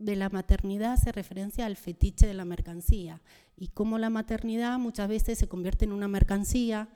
de 0.00 0.16
la 0.16 0.30
maternidad 0.30 0.96
se 0.96 1.12
referencia 1.12 1.64
al 1.64 1.76
fetiche 1.76 2.26
de 2.26 2.34
la 2.34 2.44
mercancía 2.44 3.22
y 3.56 3.68
cómo 3.68 3.98
la 3.98 4.10
maternidad 4.10 4.80
muchas 4.80 5.06
veces 5.06 5.38
se 5.38 5.46
convierte 5.46 5.84
en 5.84 5.92
una 5.92 6.08
mercancía, 6.08 6.88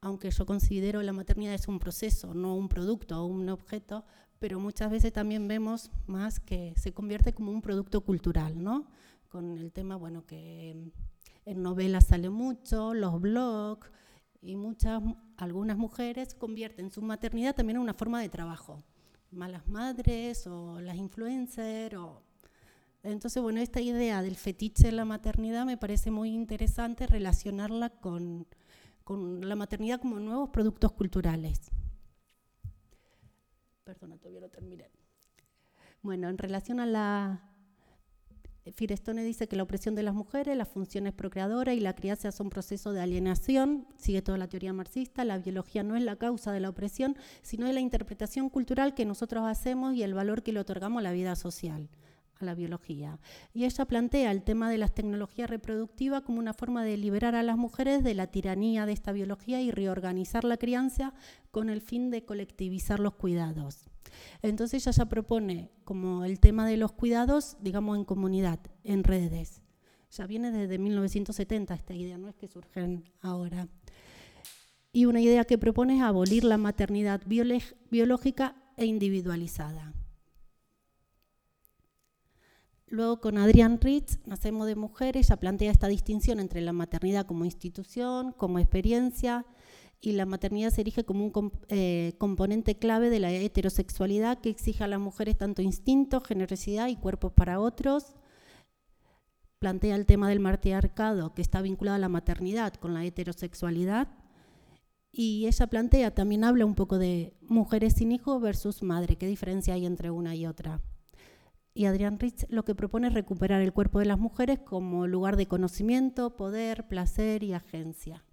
aunque 0.00 0.28
yo 0.32 0.44
considero 0.44 1.02
la 1.02 1.12
maternidad 1.12 1.54
es 1.54 1.68
un 1.68 1.78
proceso, 1.78 2.34
no 2.34 2.56
un 2.56 2.68
producto 2.68 3.22
o 3.22 3.26
un 3.26 3.48
objeto, 3.48 4.04
pero 4.40 4.58
muchas 4.58 4.90
veces 4.90 5.12
también 5.12 5.46
vemos 5.46 5.92
más 6.08 6.40
que 6.40 6.74
se 6.76 6.92
convierte 6.92 7.32
como 7.32 7.52
un 7.52 7.62
producto 7.62 8.00
cultural, 8.00 8.60
¿no? 8.60 8.90
Con 9.28 9.56
el 9.56 9.70
tema, 9.70 9.94
bueno, 9.94 10.26
que 10.26 10.90
en 11.44 11.62
novelas 11.62 12.06
sale 12.06 12.30
mucho, 12.30 12.94
los 12.94 13.20
blogs, 13.20 13.90
y 14.40 14.56
muchas, 14.56 15.02
algunas 15.36 15.76
mujeres 15.76 16.34
convierten 16.34 16.90
su 16.90 17.00
maternidad 17.02 17.54
también 17.54 17.76
en 17.76 17.82
una 17.82 17.94
forma 17.94 18.20
de 18.20 18.28
trabajo. 18.28 18.82
Malas 19.30 19.66
madres 19.68 20.46
o 20.46 20.80
las 20.80 20.96
influencers 20.96 21.96
o 21.96 22.22
entonces, 23.02 23.42
bueno, 23.42 23.60
esta 23.60 23.80
idea 23.80 24.22
del 24.22 24.36
fetiche 24.36 24.86
de 24.86 24.92
la 24.92 25.04
maternidad 25.04 25.66
me 25.66 25.76
parece 25.76 26.10
muy 26.10 26.30
interesante 26.30 27.06
relacionarla 27.06 27.90
con, 27.90 28.46
la 29.08 29.56
maternidad 29.56 30.00
como 30.00 30.20
nuevos 30.20 30.50
productos 30.50 30.92
culturales. 30.92 31.72
Perdona, 33.82 34.16
todavía 34.18 34.40
no 34.40 34.48
terminé. 34.48 34.88
Bueno, 36.02 36.28
en 36.28 36.38
relación 36.38 36.78
a 36.78 36.86
la... 36.86 37.51
Firestone 38.70 39.24
dice 39.24 39.48
que 39.48 39.56
la 39.56 39.64
opresión 39.64 39.96
de 39.96 40.04
las 40.04 40.14
mujeres, 40.14 40.56
las 40.56 40.68
funciones 40.68 41.12
procreadoras 41.12 41.74
y 41.74 41.80
la 41.80 41.94
crianza 41.94 42.30
son 42.30 42.48
procesos 42.48 42.94
de 42.94 43.00
alienación, 43.00 43.86
sigue 43.96 44.22
toda 44.22 44.38
la 44.38 44.46
teoría 44.46 44.72
marxista, 44.72 45.24
la 45.24 45.38
biología 45.38 45.82
no 45.82 45.96
es 45.96 46.02
la 46.04 46.14
causa 46.14 46.52
de 46.52 46.60
la 46.60 46.68
opresión, 46.68 47.16
sino 47.42 47.66
de 47.66 47.72
la 47.72 47.80
interpretación 47.80 48.48
cultural 48.48 48.94
que 48.94 49.04
nosotros 49.04 49.44
hacemos 49.46 49.94
y 49.94 50.04
el 50.04 50.14
valor 50.14 50.42
que 50.42 50.52
le 50.52 50.60
otorgamos 50.60 51.00
a 51.00 51.02
la 51.02 51.12
vida 51.12 51.34
social 51.34 51.88
la 52.42 52.54
biología. 52.54 53.18
Y 53.54 53.64
ella 53.64 53.84
plantea 53.84 54.30
el 54.30 54.42
tema 54.42 54.70
de 54.70 54.78
las 54.78 54.94
tecnologías 54.94 55.48
reproductivas 55.48 56.22
como 56.22 56.38
una 56.38 56.54
forma 56.54 56.84
de 56.84 56.96
liberar 56.96 57.34
a 57.34 57.42
las 57.42 57.56
mujeres 57.56 58.02
de 58.04 58.14
la 58.14 58.26
tiranía 58.26 58.86
de 58.86 58.92
esta 58.92 59.12
biología 59.12 59.60
y 59.60 59.70
reorganizar 59.70 60.44
la 60.44 60.56
crianza 60.56 61.14
con 61.50 61.70
el 61.70 61.80
fin 61.80 62.10
de 62.10 62.24
colectivizar 62.24 63.00
los 63.00 63.14
cuidados. 63.14 63.88
Entonces 64.42 64.82
ella 64.82 64.92
ya 64.92 65.06
propone 65.06 65.70
como 65.84 66.24
el 66.24 66.40
tema 66.40 66.66
de 66.66 66.76
los 66.76 66.92
cuidados, 66.92 67.56
digamos, 67.60 67.96
en 67.96 68.04
comunidad, 68.04 68.60
en 68.84 69.04
redes. 69.04 69.62
Ya 70.10 70.26
viene 70.26 70.50
desde 70.50 70.78
1970 70.78 71.74
esta 71.74 71.94
idea, 71.94 72.18
no 72.18 72.28
es 72.28 72.34
que 72.34 72.48
surgen 72.48 73.04
ahora. 73.20 73.68
Y 74.92 75.06
una 75.06 75.20
idea 75.20 75.44
que 75.44 75.56
propone 75.56 75.96
es 75.96 76.02
abolir 76.02 76.44
la 76.44 76.58
maternidad 76.58 77.22
biológica 77.26 78.56
e 78.76 78.84
individualizada. 78.84 79.94
Luego 82.92 83.22
con 83.22 83.38
Adrián 83.38 83.80
Ritz, 83.80 84.18
Nacemos 84.26 84.66
de 84.66 84.76
Mujeres, 84.76 85.28
ya 85.28 85.38
plantea 85.38 85.72
esta 85.72 85.88
distinción 85.88 86.38
entre 86.40 86.60
la 86.60 86.74
maternidad 86.74 87.24
como 87.24 87.46
institución, 87.46 88.32
como 88.32 88.58
experiencia, 88.58 89.46
y 89.98 90.12
la 90.12 90.26
maternidad 90.26 90.68
se 90.68 90.82
erige 90.82 91.02
como 91.02 91.24
un 91.24 91.52
eh, 91.68 92.12
componente 92.18 92.76
clave 92.76 93.08
de 93.08 93.18
la 93.18 93.30
heterosexualidad 93.32 94.42
que 94.42 94.50
exige 94.50 94.84
a 94.84 94.88
las 94.88 95.00
mujeres 95.00 95.38
tanto 95.38 95.62
instinto, 95.62 96.20
generosidad 96.20 96.88
y 96.88 96.96
cuerpos 96.96 97.32
para 97.32 97.60
otros. 97.60 98.14
Plantea 99.58 99.96
el 99.96 100.04
tema 100.04 100.28
del 100.28 100.40
matriarcado 100.40 101.32
que 101.32 101.40
está 101.40 101.62
vinculado 101.62 101.96
a 101.96 101.98
la 101.98 102.10
maternidad 102.10 102.74
con 102.74 102.92
la 102.92 103.06
heterosexualidad. 103.06 104.08
Y 105.10 105.46
ella 105.46 105.66
plantea, 105.66 106.14
también 106.14 106.44
habla 106.44 106.66
un 106.66 106.74
poco 106.74 106.98
de 106.98 107.32
mujeres 107.40 107.94
sin 107.94 108.12
hijo 108.12 108.38
versus 108.38 108.82
madre, 108.82 109.16
qué 109.16 109.26
diferencia 109.26 109.72
hay 109.72 109.86
entre 109.86 110.10
una 110.10 110.34
y 110.34 110.44
otra. 110.44 110.82
Y 111.74 111.86
Adrián 111.86 112.18
Rich 112.18 112.46
lo 112.48 112.64
que 112.64 112.74
propone 112.74 113.08
es 113.08 113.14
recuperar 113.14 113.62
el 113.62 113.72
cuerpo 113.72 113.98
de 113.98 114.04
las 114.04 114.18
mujeres 114.18 114.58
como 114.58 115.06
lugar 115.06 115.36
de 115.36 115.46
conocimiento, 115.46 116.36
poder, 116.36 116.86
placer 116.86 117.42
y 117.42 117.54
agencia. 117.54 118.24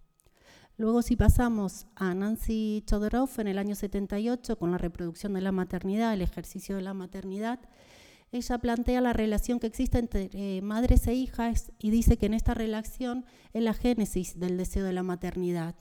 Luego 0.77 1.01
si 1.01 1.15
pasamos 1.15 1.88
a 1.96 2.13
Nancy 2.13 2.84
Chodorov 2.86 3.29
en 3.39 3.48
el 3.48 3.58
año 3.58 3.75
78 3.75 4.58
con 4.58 4.72
la 4.72 4.77
reproducción 4.77 5.34
de 5.34 5.41
la 5.41 5.51
maternidad, 5.51 6.13
el 6.13 6.22
ejercicio 6.22 6.77
de 6.77 6.81
la 6.81 6.93
maternidad, 6.93 7.60
ella 8.31 8.58
plantea 8.60 9.01
la 9.01 9.13
relación 9.13 9.60
que 9.60 9.67
existe 9.67 9.98
entre 9.98 10.29
eh, 10.34 10.62
madres 10.62 11.08
e 11.08 11.13
hijas 11.13 11.72
y 11.79 11.89
dice 11.89 12.17
que 12.17 12.27
en 12.27 12.34
esta 12.34 12.53
relación 12.53 13.25
es 13.53 13.63
la 13.63 13.74
génesis 13.74 14.39
del 14.39 14.58
deseo 14.58 14.86
de 14.86 14.93
la 14.93 15.03
maternidad, 15.03 15.75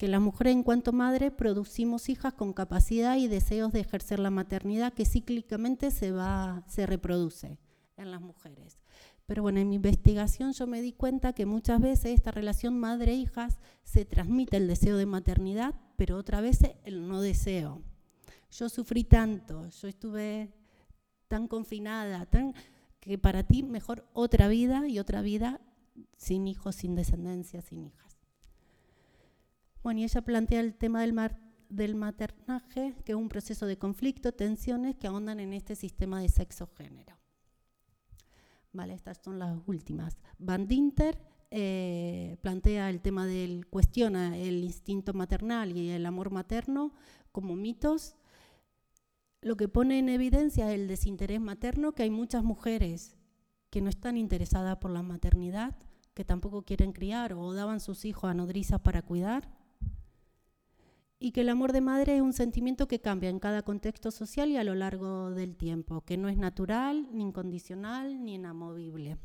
que 0.00 0.08
las 0.08 0.22
mujeres 0.22 0.54
en 0.54 0.62
cuanto 0.62 0.94
madre 0.94 1.30
producimos 1.30 2.08
hijas 2.08 2.32
con 2.32 2.54
capacidad 2.54 3.18
y 3.18 3.28
deseos 3.28 3.70
de 3.70 3.80
ejercer 3.80 4.18
la 4.18 4.30
maternidad 4.30 4.94
que 4.94 5.04
cíclicamente 5.04 5.90
se, 5.90 6.10
va, 6.10 6.64
se 6.68 6.86
reproduce 6.86 7.58
en 7.98 8.10
las 8.10 8.22
mujeres. 8.22 8.78
Pero 9.26 9.42
bueno, 9.42 9.60
en 9.60 9.68
mi 9.68 9.74
investigación 9.74 10.54
yo 10.54 10.66
me 10.66 10.80
di 10.80 10.94
cuenta 10.94 11.34
que 11.34 11.44
muchas 11.44 11.82
veces 11.82 12.14
esta 12.14 12.30
relación 12.30 12.78
madre-hijas 12.78 13.58
se 13.82 14.06
transmite 14.06 14.56
el 14.56 14.68
deseo 14.68 14.96
de 14.96 15.04
maternidad, 15.04 15.74
pero 15.96 16.16
otra 16.16 16.40
vez 16.40 16.60
el 16.84 17.06
no 17.06 17.20
deseo. 17.20 17.82
Yo 18.52 18.70
sufrí 18.70 19.04
tanto, 19.04 19.68
yo 19.68 19.86
estuve 19.86 20.50
tan 21.28 21.46
confinada, 21.46 22.24
tan, 22.24 22.54
que 23.00 23.18
para 23.18 23.42
ti 23.42 23.62
mejor 23.62 24.08
otra 24.14 24.48
vida 24.48 24.88
y 24.88 24.98
otra 24.98 25.20
vida 25.20 25.60
sin 26.16 26.48
hijos, 26.48 26.76
sin 26.76 26.94
descendencia, 26.94 27.60
sin 27.60 27.84
hijas. 27.84 28.09
Bueno, 29.82 30.00
y 30.00 30.04
ella 30.04 30.22
plantea 30.22 30.60
el 30.60 30.74
tema 30.74 31.00
del, 31.00 31.16
del 31.68 31.94
maternaje, 31.94 32.94
que 33.04 33.12
es 33.12 33.16
un 33.16 33.28
proceso 33.28 33.66
de 33.66 33.78
conflicto, 33.78 34.32
tensiones 34.32 34.96
que 34.96 35.06
ahondan 35.06 35.40
en 35.40 35.52
este 35.52 35.74
sistema 35.74 36.20
de 36.20 36.28
sexo-género. 36.28 37.16
Vale, 38.72 38.94
estas 38.94 39.18
son 39.22 39.38
las 39.38 39.58
últimas. 39.66 40.18
Van 40.38 40.68
Dinter 40.68 41.18
eh, 41.50 42.36
plantea 42.42 42.88
el 42.90 43.00
tema 43.00 43.26
del, 43.26 43.66
cuestiona 43.66 44.36
el 44.38 44.62
instinto 44.62 45.12
maternal 45.14 45.76
y 45.76 45.90
el 45.90 46.06
amor 46.06 46.30
materno 46.30 46.92
como 47.32 47.56
mitos. 47.56 48.14
Lo 49.40 49.56
que 49.56 49.68
pone 49.68 49.98
en 49.98 50.08
evidencia 50.08 50.72
el 50.72 50.86
desinterés 50.86 51.40
materno, 51.40 51.92
que 51.92 52.04
hay 52.04 52.10
muchas 52.10 52.44
mujeres 52.44 53.16
que 53.70 53.80
no 53.80 53.88
están 53.88 54.16
interesadas 54.16 54.76
por 54.76 54.90
la 54.90 55.02
maternidad, 55.02 55.74
que 56.14 56.24
tampoco 56.24 56.62
quieren 56.62 56.92
criar 56.92 57.32
o 57.32 57.52
daban 57.54 57.80
sus 57.80 58.04
hijos 58.04 58.30
a 58.30 58.34
nodrizas 58.34 58.80
para 58.80 59.02
cuidar 59.02 59.59
y 61.22 61.32
que 61.32 61.42
el 61.42 61.50
amor 61.50 61.72
de 61.72 61.82
madre 61.82 62.16
es 62.16 62.22
un 62.22 62.32
sentimiento 62.32 62.88
que 62.88 63.00
cambia 63.00 63.28
en 63.28 63.38
cada 63.38 63.60
contexto 63.60 64.10
social 64.10 64.50
y 64.50 64.56
a 64.56 64.64
lo 64.64 64.74
largo 64.74 65.30
del 65.30 65.54
tiempo, 65.54 66.00
que 66.00 66.16
no 66.16 66.30
es 66.30 66.38
natural, 66.38 67.08
ni 67.12 67.24
incondicional, 67.24 68.24
ni 68.24 68.36
inamovible. 68.36 69.18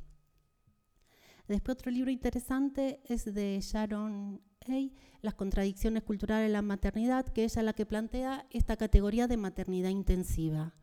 Después 1.47 1.77
otro 1.77 1.91
libro 1.91 2.11
interesante 2.11 2.99
es 3.05 3.33
de 3.33 3.59
Sharon 3.61 4.41
Hay, 4.67 4.93
Las 5.21 5.35
contradicciones 5.35 6.03
culturales 6.03 6.49
de 6.49 6.53
la 6.53 6.61
maternidad, 6.61 7.27
que 7.27 7.45
ella 7.45 7.61
es 7.61 7.65
la 7.65 7.73
que 7.73 7.85
plantea 7.85 8.45
esta 8.49 8.75
categoría 8.75 9.27
de 9.27 9.37
maternidad 9.37 9.89
intensiva. 9.89 10.75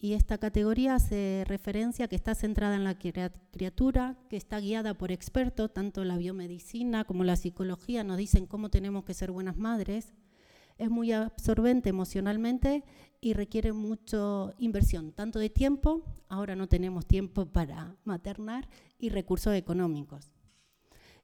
Y 0.00 0.14
esta 0.14 0.38
categoría 0.38 0.96
hace 0.96 1.44
referencia 1.46 2.08
que 2.08 2.16
está 2.16 2.34
centrada 2.34 2.74
en 2.74 2.82
la 2.82 2.98
criatura, 2.98 4.18
que 4.28 4.36
está 4.36 4.58
guiada 4.58 4.94
por 4.94 5.12
expertos, 5.12 5.72
tanto 5.72 6.04
la 6.04 6.16
biomedicina 6.16 7.04
como 7.04 7.22
la 7.22 7.36
psicología 7.36 8.02
nos 8.02 8.16
dicen 8.16 8.46
cómo 8.46 8.70
tenemos 8.70 9.04
que 9.04 9.14
ser 9.14 9.30
buenas 9.30 9.56
madres, 9.56 10.12
es 10.78 10.90
muy 10.90 11.12
absorbente 11.12 11.88
emocionalmente 11.88 12.84
y 13.20 13.34
requiere 13.34 13.72
mucha 13.72 14.52
inversión, 14.58 15.12
tanto 15.12 15.38
de 15.38 15.48
tiempo, 15.48 16.02
ahora 16.28 16.56
no 16.56 16.68
tenemos 16.68 17.06
tiempo 17.06 17.46
para 17.46 17.96
maternar, 18.04 18.68
y 18.98 19.10
recursos 19.10 19.54
económicos. 19.54 20.32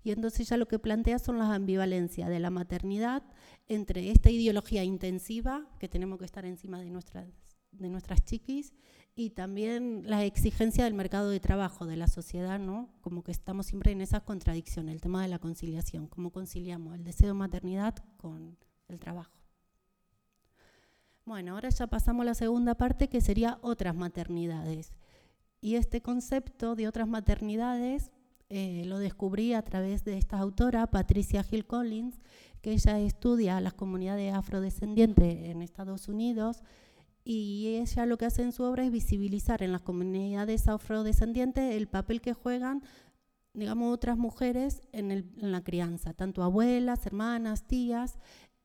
Y 0.02 0.12
entonces 0.12 0.49
ya 0.49 0.57
lo 0.57 0.69
que 0.69 0.78
plantea 0.78 1.19
son 1.19 1.38
las 1.38 1.50
ambivalencias 1.50 2.28
de 2.28 2.40
la 2.40 2.50
maternidad 2.50 3.23
entre 3.67 4.11
esta 4.11 4.31
ideología 4.31 4.85
intensiva, 4.85 5.67
que 5.78 5.88
tenemos 5.88 6.19
que 6.19 6.25
estar 6.25 6.45
encima 6.45 6.81
de 6.81 6.90
nuestras, 6.90 7.26
de 7.73 7.88
nuestras 7.88 8.25
chiquis, 8.25 8.75
y 9.14 9.31
también 9.31 10.05
la 10.07 10.25
exigencia 10.25 10.85
del 10.85 10.95
mercado 10.95 11.31
de 11.31 11.40
trabajo, 11.40 11.87
de 11.87 11.97
la 11.97 12.07
sociedad, 12.07 12.61
¿no? 12.61 12.88
Como 13.00 13.25
que 13.25 13.33
estamos 13.33 13.67
siempre 13.67 13.90
en 13.90 14.00
esa 14.00 14.21
contradicción, 14.21 14.88
el 14.88 15.00
tema 15.00 15.23
de 15.23 15.28
la 15.28 15.40
conciliación, 15.40 16.07
cómo 16.07 16.31
conciliamos 16.31 16.95
el 16.95 17.02
deseo 17.02 17.28
de 17.28 17.35
maternidad 17.35 17.97
con 18.17 18.57
el 18.87 19.00
trabajo. 19.00 19.38
Bueno, 21.28 21.52
ahora 21.52 21.68
ya 21.68 21.87
pasamos 21.87 22.23
a 22.23 22.25
la 22.25 22.35
segunda 22.35 22.75
parte 22.75 23.11
que 23.11 23.20
sería 23.20 23.58
otras 23.60 23.95
maternidades. 23.95 24.95
Y 25.60 25.75
este 25.75 26.00
concepto 26.00 26.75
de 26.75 26.88
otras 26.88 27.06
maternidades 27.06 28.10
eh, 28.49 28.84
lo 28.86 28.99
descubrí 28.99 29.52
a 29.52 29.60
través 29.60 30.04
de 30.04 30.17
esta 30.17 30.38
autora, 30.38 30.86
Patricia 30.86 31.45
Hill 31.50 31.67
Collins, 31.67 32.19
que 32.62 32.73
ella 32.73 32.99
estudia 32.99 33.60
las 33.60 33.75
comunidades 33.75 34.32
afrodescendientes 34.32 35.50
en 35.50 35.60
Estados 35.60 36.08
Unidos 36.08 36.62
y 37.25 37.76
ella 37.76 38.06
lo 38.06 38.17
que 38.17 38.25
hace 38.25 38.41
en 38.41 38.52
su 38.52 38.62
obra 38.62 38.86
es 38.86 38.91
visibilizar 38.91 39.62
en 39.62 39.73
las 39.73 39.82
comunidades 39.82 40.67
afrodescendientes 40.67 41.75
el 41.75 41.88
papel 41.88 42.23
que 42.23 42.32
juegan 42.32 42.82
digamos, 43.52 43.93
otras 43.93 44.17
mujeres 44.17 44.82
en, 44.93 45.10
en, 45.10 45.52
la 45.52 45.62
crianza, 45.64 46.14
tanto 46.14 46.45
abuelas, 46.45 47.04
hermanas, 47.06 47.67
tías, 47.67 48.19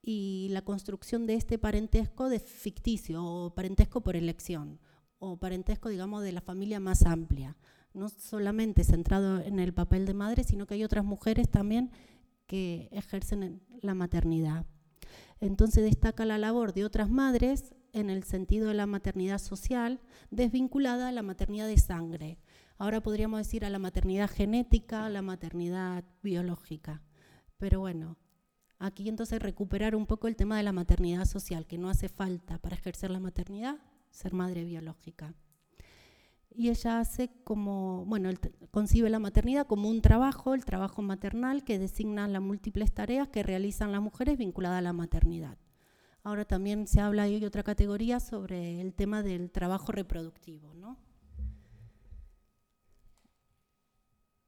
y 0.06 0.50
la 0.52 0.62
construcción 0.62 1.26
de 1.26 1.36
este 1.36 1.58
parentesco 1.58 2.28
de 2.28 2.39
ficticio 2.39 3.24
o 3.24 3.56
parentesco 3.56 4.02
por 4.02 4.18
elección 4.18 4.80
o 5.18 5.38
parentesco, 5.38 5.88
digamos, 5.88 6.22
de 6.24 6.34
la 6.34 6.42
familia 6.42 6.82
más 6.82 7.06
amplia, 7.06 7.56
no 7.94 8.10
solamente 8.10 8.84
centrado 8.84 9.39
en 9.39 9.60
el 9.60 9.74
papel 9.74 10.06
de 10.06 10.13
madre, 10.13 10.44
sino 10.44 10.68
que 10.68 10.74
hay 10.74 10.84
otras 10.84 11.06
mujeres 11.06 11.50
también 11.50 11.92
que 12.48 12.89
ejercen 12.92 13.62
la 13.82 13.94
maternidad. 13.94 14.66
Entonces 15.39 15.86
destaca 15.86 16.26
la 16.26 16.38
labor 16.38 16.74
de 16.74 16.84
otras 16.84 17.10
madres 17.10 17.74
en 17.94 18.10
el 18.10 18.24
sentido 18.24 18.68
de 18.68 18.74
la 18.74 18.88
maternidad 18.88 19.38
social, 19.38 20.02
desvinculada 20.30 21.08
a 21.08 21.12
la 21.13 21.22
maternidad 21.22 21.68
de 21.68 21.78
sangre. 21.78 22.39
Ahora 22.78 23.02
podríamos 23.02 23.39
decir 23.39 23.63
a 23.63 23.70
la 23.70 23.80
maternidad 23.80 24.30
genética, 24.30 25.06
a 25.06 25.10
la 25.10 25.22
maternidad 25.22 26.04
biológica. 26.22 27.02
Pero 27.58 27.80
bueno, 27.80 28.18
Aquí 28.79 29.07
entonces 29.09 29.41
recuperar 29.41 29.95
un 29.95 30.05
poco 30.05 30.27
el 30.27 30.36
tema 30.36 30.57
de 30.57 30.63
la 30.63 30.73
maternidad 30.73 31.25
social, 31.25 31.65
que 31.65 31.77
no 31.77 31.89
hace 31.89 32.09
falta 32.09 32.57
para 32.57 32.75
ejercer 32.75 33.12
la 33.12 33.19
maternidad 33.19 33.77
ser 34.13 34.33
madre 34.33 34.63
biológica. 34.63 35.33
Y 36.55 36.69
ella 36.69 36.99
hace 36.99 37.31
como, 37.43 38.05
bueno, 38.05 38.29
concibe 38.69 39.09
la 39.09 39.17
maternidad 39.17 39.65
como 39.65 39.89
un 39.89 40.01
trabajo, 40.01 40.53
el 40.53 40.65
trabajo 40.65 41.01
maternal, 41.01 41.63
que 41.63 41.79
designa 41.79 42.27
las 42.27 42.43
múltiples 42.43 42.93
tareas 42.93 43.27
que 43.29 43.41
realizan 43.41 43.91
las 43.91 44.01
mujeres 44.01 44.38
vinculadas 44.38 44.77
a 44.77 44.81
la 44.83 44.93
maternidad. 44.93 45.57
Ahora 46.23 46.45
también 46.45 46.88
se 46.88 47.01
habla, 47.01 47.23
hay 47.23 47.43
otra 47.43 47.63
categoría 47.63 48.19
sobre 48.19 48.81
el 48.81 48.93
tema 48.93 49.23
del 49.23 49.51
trabajo 49.51 49.91
reproductivo, 49.91 50.73
¿no? 50.75 50.97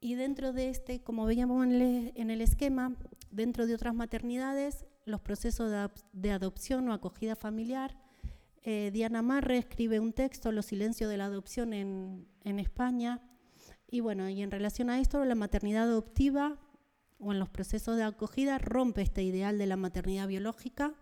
Y 0.06 0.13
dentro 0.13 0.54
de 0.54 0.70
este, 0.70 1.02
como 1.02 1.26
veíamos 1.26 1.65
en 1.65 2.30
el, 2.30 2.41
esquema, 2.41 2.96
dentro 3.32 3.65
de 3.65 3.74
otras 3.74 3.96
maternidades, 3.96 4.86
los 5.04 5.20
procesos 5.20 5.74
de, 6.13 6.32
adopción 6.32 6.88
o 6.88 6.94
acogida 6.94 7.36
familiar, 7.36 7.98
eh, 8.62 8.91
Diana 8.94 9.24
Marre 9.24 9.58
escribe 9.58 10.00
un 10.00 10.13
texto, 10.13 10.52
Los 10.52 10.68
silencios 10.68 11.10
de 11.10 11.18
la 11.18 11.26
adopción 11.26 11.74
en, 11.74 12.28
España, 12.44 13.20
y 13.89 14.02
bueno, 14.02 14.30
y 14.30 14.44
en 14.44 14.52
relación 14.52 14.91
a 14.91 15.00
esto, 15.00 15.26
la 15.26 15.34
maternidad 15.34 15.86
adoptiva 15.86 16.60
o 17.18 17.32
en 17.32 17.39
los 17.39 17.50
procesos 17.50 17.98
de 17.98 18.04
acogida 18.04 18.60
rompe 18.60 19.02
este 19.02 19.24
ideal 19.24 19.58
de 19.58 19.65
la 19.65 19.76
maternidad 19.76 20.28
biológica, 20.28 20.94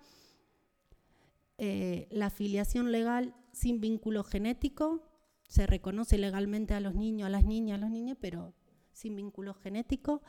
eh, 1.57 2.07
la 2.09 2.27
afiliación 2.27 2.93
legal 2.93 3.35
sin 3.51 3.81
vínculo 3.81 4.23
genético, 4.23 5.03
se 5.49 5.67
reconoce 5.67 6.17
legalmente 6.17 6.73
a 6.73 6.79
los 6.79 6.95
niños, 6.95 7.27
a 7.27 7.29
las 7.29 7.43
niñas, 7.43 7.79
a 7.79 7.81
los 7.81 7.89
niños, 7.89 8.17
pero 8.21 8.53
sin 8.93 9.15
vínculo 9.15 9.53
genético, 9.53 10.21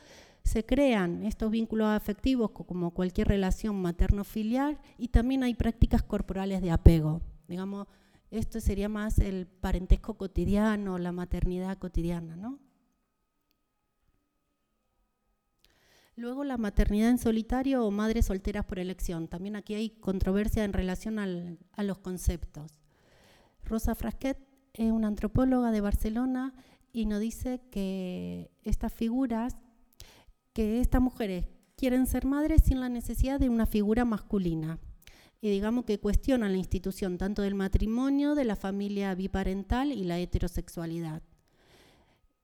se 0.43 0.65
crean 0.67 1.25
estos 1.25 1.51
vínculos 1.51 1.89
afectivos 1.89 2.51
como 2.51 2.91
cualquier 2.91 3.29
relación 3.29 3.81
materno-filial 3.81 4.79
y 4.99 5.09
también 5.09 5.43
hay 5.43 5.55
prácticas 5.55 6.03
corporales 6.03 6.61
de 6.61 6.71
apego. 6.71 7.23
Digamos, 7.49 7.87
esto 8.31 8.61
sería 8.61 8.89
más 8.89 9.19
el 9.19 9.47
parentesco 9.47 10.15
cotidiano, 10.15 10.99
la 10.99 11.13
maternidad 11.13 11.79
cotidiana, 11.79 12.37
¿no? 12.37 12.59
Luego 16.17 16.45
la 16.45 16.57
maternidad 16.57 17.11
en 17.11 17.19
solitario 17.19 17.85
o 17.85 17.91
madres 17.91 18.27
solteras 18.27 18.65
por 18.65 18.79
elección. 18.79 19.27
También 19.27 19.57
aquí 19.57 19.75
hay 19.75 19.91
controversia 19.91 20.65
en 20.65 20.73
relación 20.73 21.19
a 21.19 21.83
los 21.83 21.99
conceptos. 21.99 22.81
Rosa 23.65 23.95
Frasquet 23.95 24.39
es 24.75 24.93
una 24.93 25.09
antropóloga 25.09 25.73
de 25.73 25.81
Barcelona 25.81 26.55
y 26.95 27.07
nos 27.07 27.21
dice 27.21 27.61
que 27.73 28.53
estas 28.63 28.93
figuras, 28.93 29.57
que 30.53 30.81
estas 30.81 31.03
mujeres 31.03 31.49
quieren 31.77 32.07
ser 32.07 32.25
madres 32.25 32.63
sin 32.65 32.81
la 32.81 32.89
necesidad 32.89 33.41
de 33.41 33.49
una 33.49 33.67
figura 33.67 34.05
masculina. 34.05 34.79
Y 35.41 35.51
digamos 35.51 35.87
que 35.87 35.99
cuestionan 35.99 36.53
la 36.53 36.59
institución 36.59 37.19
tanto 37.19 37.43
del 37.43 37.57
matrimonio, 37.57 38.37
de 38.37 38.45
la 38.45 38.55
familia 38.55 39.13
biparental 39.17 39.91
y 39.91 40.05
la 40.05 40.21
heterosexualidad. 40.21 41.23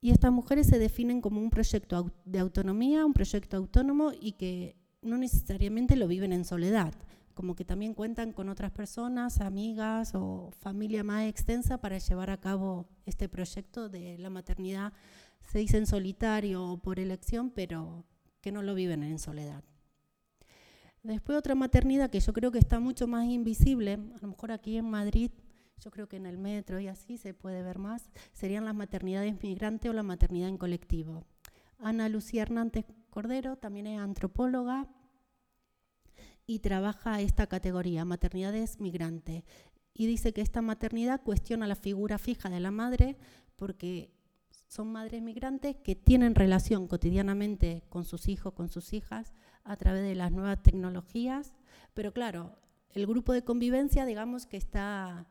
Y 0.01 0.11
estas 0.11 0.33
mujeres 0.33 0.67
se 0.67 0.79
definen 0.79 1.21
como 1.21 1.39
un 1.39 1.49
proyecto 1.49 2.11
de 2.25 2.39
autonomía, 2.39 3.05
un 3.05 3.13
proyecto 3.13 3.55
autónomo 3.55 4.11
y 4.19 4.33
que 4.33 4.75
no 5.01 5.17
necesariamente 5.17 5.95
lo 5.95 6.09
viven 6.09 6.33
en 6.33 6.43
soledad, 6.43 6.93
como 7.33 7.55
que 7.55 7.65
también 7.65 7.93
cuentan 7.93 8.31
con 8.31 8.49
otras 8.49 8.71
personas, 8.71 9.41
amigas 9.41 10.13
o 10.15 10.51
familia 10.59 11.03
más 11.03 11.25
extensa 11.27 11.79
para 11.79 11.97
llevar 11.97 12.29
a 12.29 12.39
cabo 12.39 12.87
este 13.05 13.29
proyecto 13.29 13.89
de 13.89 14.17
la 14.17 14.29
maternidad, 14.29 14.93
se 15.41 15.59
dice 15.59 15.77
en 15.77 15.85
solitario 15.85 16.63
o 16.63 16.77
por 16.77 16.99
elección, 16.99 17.49
pero 17.49 18.05
que 18.41 18.51
no 18.51 18.61
lo 18.61 18.75
viven 18.75 19.03
en 19.03 19.19
soledad. 19.19 19.63
Después 21.03 21.37
otra 21.37 21.55
maternidad 21.55 22.09
que 22.11 22.19
yo 22.19 22.31
creo 22.31 22.51
que 22.51 22.59
está 22.59 22.79
mucho 22.79 23.07
más 23.07 23.25
invisible, 23.25 23.93
a 23.93 24.17
lo 24.21 24.27
mejor 24.27 24.51
aquí 24.51 24.77
en 24.77 24.89
Madrid, 24.89 25.31
yo 25.83 25.89
creo 25.89 26.07
que 26.07 26.17
en 26.17 26.27
el 26.27 26.37
metro 26.37 26.79
y 26.79 26.87
así 26.87 27.17
se 27.17 27.33
puede 27.33 27.63
ver 27.63 27.79
más, 27.79 28.11
serían 28.33 28.65
las 28.65 28.75
maternidades 28.75 29.41
migrantes 29.41 29.89
o 29.89 29.93
la 29.93 30.03
maternidad 30.03 30.49
en 30.49 30.57
colectivo. 30.57 31.25
Ana 31.79 32.07
Lucía 32.07 32.43
Hernández 32.43 32.85
Cordero 33.09 33.57
también 33.57 33.87
es 33.87 33.99
antropóloga 33.99 34.87
y 36.45 36.59
trabaja 36.59 37.21
esta 37.21 37.47
categoría, 37.47 38.05
maternidades 38.05 38.79
migrantes. 38.79 39.43
Y 39.93 40.07
dice 40.07 40.33
que 40.33 40.41
esta 40.41 40.61
maternidad 40.61 41.21
cuestiona 41.21 41.67
la 41.67 41.75
figura 41.75 42.17
fija 42.17 42.49
de 42.49 42.59
la 42.59 42.71
madre 42.71 43.17
porque 43.55 44.11
son 44.67 44.91
madres 44.91 45.21
migrantes 45.21 45.75
que 45.83 45.95
tienen 45.95 46.33
relación 46.33 46.87
cotidianamente 46.87 47.83
con 47.89 48.05
sus 48.05 48.27
hijos, 48.27 48.53
con 48.53 48.69
sus 48.69 48.93
hijas, 48.93 49.33
a 49.63 49.75
través 49.75 50.03
de 50.03 50.15
las 50.15 50.31
nuevas 50.31 50.63
tecnologías, 50.63 51.53
pero 51.93 52.13
claro, 52.13 52.57
el 52.89 53.05
grupo 53.05 53.33
de 53.33 53.43
convivencia, 53.43 54.05
digamos 54.05 54.45
que 54.45 54.57
está 54.57 55.27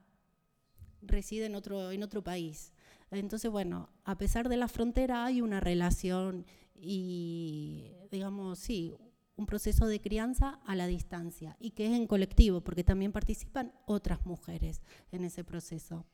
reside 1.03 1.47
en 1.47 1.55
otro, 1.55 1.91
en 1.91 2.03
otro 2.03 2.23
país. 2.23 2.73
Entonces, 3.11 3.51
bueno, 3.51 3.89
a 4.05 4.19
pesar 4.19 4.49
de 4.49 4.57
la 4.57 4.69
frontera 4.69 5.25
hay 5.25 5.41
una 5.41 5.61
relación 5.61 6.47
y, 6.75 7.93
digamos, 8.11 8.59
sí, 8.59 8.95
un 9.41 9.47
proceso 9.47 9.87
de 9.87 10.01
crianza 10.01 10.61
a 10.67 10.77
la 10.77 10.87
distancia 10.87 11.57
y 11.59 11.71
que 11.71 11.87
es 11.87 11.93
en 11.93 12.07
colectivo, 12.07 12.61
porque 12.61 12.85
también 12.85 13.11
participan 13.11 13.73
otras 13.87 14.27
mujeres 14.27 14.83
en 15.11 15.25
ese 15.25 15.45
proceso. 15.45 16.05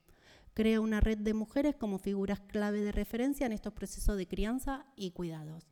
Crea 0.54 0.80
una 0.80 1.00
red 1.00 1.18
de 1.18 1.34
mujeres 1.34 1.74
como 1.74 1.98
figuras 1.98 2.40
clave 2.40 2.80
de 2.80 2.92
referencia 2.92 3.44
en 3.44 3.52
estos 3.52 3.72
procesos 3.72 4.16
de 4.16 4.28
crianza 4.28 4.86
y 4.94 5.10
cuidados. 5.10 5.66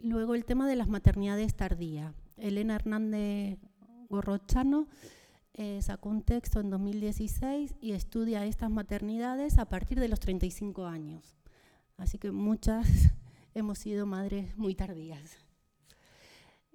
Luego 0.00 0.34
el 0.34 0.46
tema 0.46 0.66
de 0.66 0.76
las 0.76 0.88
maternidades 0.88 1.54
tardías. 1.54 2.14
Elena 2.38 2.76
Hernández 2.76 3.58
Gorrochano 4.08 4.88
eh, 5.52 5.82
sacó 5.82 6.08
un 6.08 6.22
texto 6.22 6.60
en 6.60 6.70
2016 6.70 7.74
y 7.80 7.92
estudia 7.92 8.46
estas 8.46 8.70
maternidades 8.70 9.58
a 9.58 9.66
partir 9.68 10.00
de 10.00 10.08
los 10.08 10.20
35 10.20 10.86
años. 10.86 11.36
Así 11.98 12.16
que 12.18 12.30
muchas 12.30 12.86
hemos 13.58 13.78
sido 13.78 14.06
madres 14.06 14.56
muy 14.56 14.74
tardías. 14.74 15.36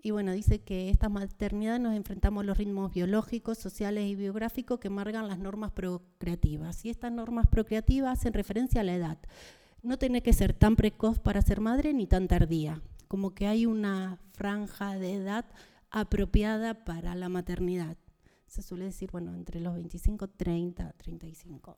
Y 0.02 0.12
bueno, 0.12 0.34
dice 0.34 0.60
que 0.60 0.90
esta 0.90 1.08
maternidad 1.08 1.80
nos 1.80 1.96
enfrentamos 1.96 2.44
a 2.44 2.46
los 2.46 2.58
ritmos 2.58 2.94
biológicos, 2.94 3.58
sociales 3.58 4.06
y 4.06 4.16
biográficos 4.16 4.80
que 4.80 4.90
marcan 4.90 5.28
las 5.28 5.40
normas 5.40 5.72
procreativas. 5.72 6.84
Y 6.84 6.90
estas 6.90 7.12
normas 7.12 7.48
procreativas 7.48 8.20
hacen 8.20 8.34
referencia 8.34 8.82
a 8.82 8.84
la 8.84 8.96
edad. 8.96 9.18
No 9.82 9.98
tiene 9.98 10.22
que 10.22 10.34
ser 10.34 10.54
tan 10.54 10.76
precoz 10.76 11.20
para 11.20 11.42
ser 11.42 11.62
madre 11.62 11.94
ni 11.94 12.06
tan 12.06 12.28
tardía 12.28 12.82
como 13.14 13.36
que 13.36 13.46
hay 13.46 13.68
una 13.68 14.18
franja 14.32 14.98
de 14.98 15.14
edad 15.14 15.46
apropiada 15.92 16.84
para 16.84 17.14
la 17.14 17.30
maternidad. 17.30 17.96
Se 18.48 18.64
suele 18.64 18.86
decir, 18.86 19.12
bueno, 19.12 19.36
entre 19.36 19.60
los 19.60 19.76
25, 19.76 20.30
30, 20.30 20.94
35. 20.94 21.78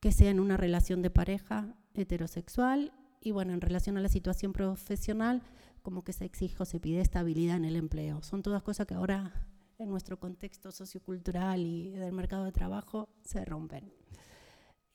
Que 0.00 0.10
sea 0.10 0.30
en 0.30 0.40
una 0.40 0.56
relación 0.56 1.02
de 1.02 1.10
pareja 1.10 1.76
heterosexual 1.94 2.92
y, 3.20 3.30
bueno, 3.30 3.52
en 3.52 3.60
relación 3.60 3.96
a 3.96 4.00
la 4.00 4.08
situación 4.08 4.52
profesional, 4.52 5.42
como 5.82 6.04
que 6.04 6.12
se 6.12 6.24
exige 6.24 6.62
o 6.62 6.66
se 6.66 6.80
pide 6.80 7.00
estabilidad 7.00 7.56
en 7.56 7.64
el 7.64 7.76
empleo. 7.76 8.22
Son 8.22 8.42
todas 8.42 8.62
cosas 8.62 8.86
que 8.86 8.94
ahora 8.94 9.32
en 9.78 9.88
nuestro 9.88 10.18
contexto 10.18 10.72
sociocultural 10.72 11.60
y 11.60 11.90
del 11.90 12.12
mercado 12.12 12.44
de 12.44 12.52
trabajo 12.52 13.08
se 13.22 13.44
rompen. 13.44 13.92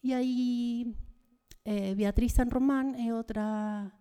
Y 0.01 0.13
ahí 0.13 0.95
eh, 1.65 1.95
Beatriz 1.95 2.33
San 2.33 2.51
Román 2.51 2.95
es 2.95 3.13
otra 3.13 3.97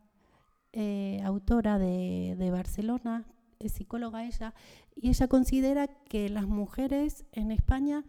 eh, 0.73 1.21
autora 1.25 1.79
de, 1.79 2.51
Barcelona, 2.51 3.25
es 3.61 3.73
psicóloga 3.73 4.25
ella, 4.25 4.53
y 4.97 5.11
ella 5.11 5.29
considera 5.29 5.87
que 5.87 6.29
las 6.29 6.47
mujeres 6.49 7.25
en 7.33 7.53
España 7.53 8.05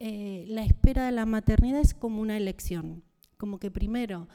eh, 0.00 0.44
la 0.48 0.64
espera 0.64 1.06
de 1.06 1.12
la 1.12 1.26
maternidad 1.26 1.80
es 1.80 1.94
como 1.94 2.20
una 2.20 2.36
elección, 2.36 3.04
como 3.38 3.58
que 3.60 3.70
primero 3.70 4.26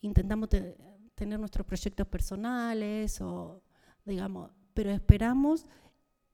intentamos 0.00 0.48
tener 0.48 1.38
nuestros 1.38 1.66
proyectos 1.66 2.06
personales 2.06 3.20
o 3.20 3.62
digamos, 4.04 4.50
pero 4.74 4.90
esperamos 4.90 5.66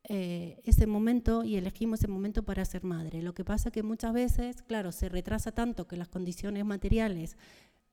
eh, 0.05 0.61
ese 0.65 0.87
momento 0.87 1.43
y 1.43 1.57
elegimos 1.57 1.99
ese 2.01 2.09
momento 2.09 2.45
para 2.45 2.65
ser 2.65 2.85
madre. 2.85 3.23
Lo 3.23 3.35
que 3.35 3.45
pasa 3.45 3.71
que 3.71 3.83
muchas 3.83 4.13
veces, 4.13 4.63
claro, 4.63 4.93
se 4.93 5.09
retrasa 5.09 5.53
tanto 5.53 5.89
que 5.89 5.97
las 5.97 6.09
condiciones 6.09 6.65
materiales 6.65 7.37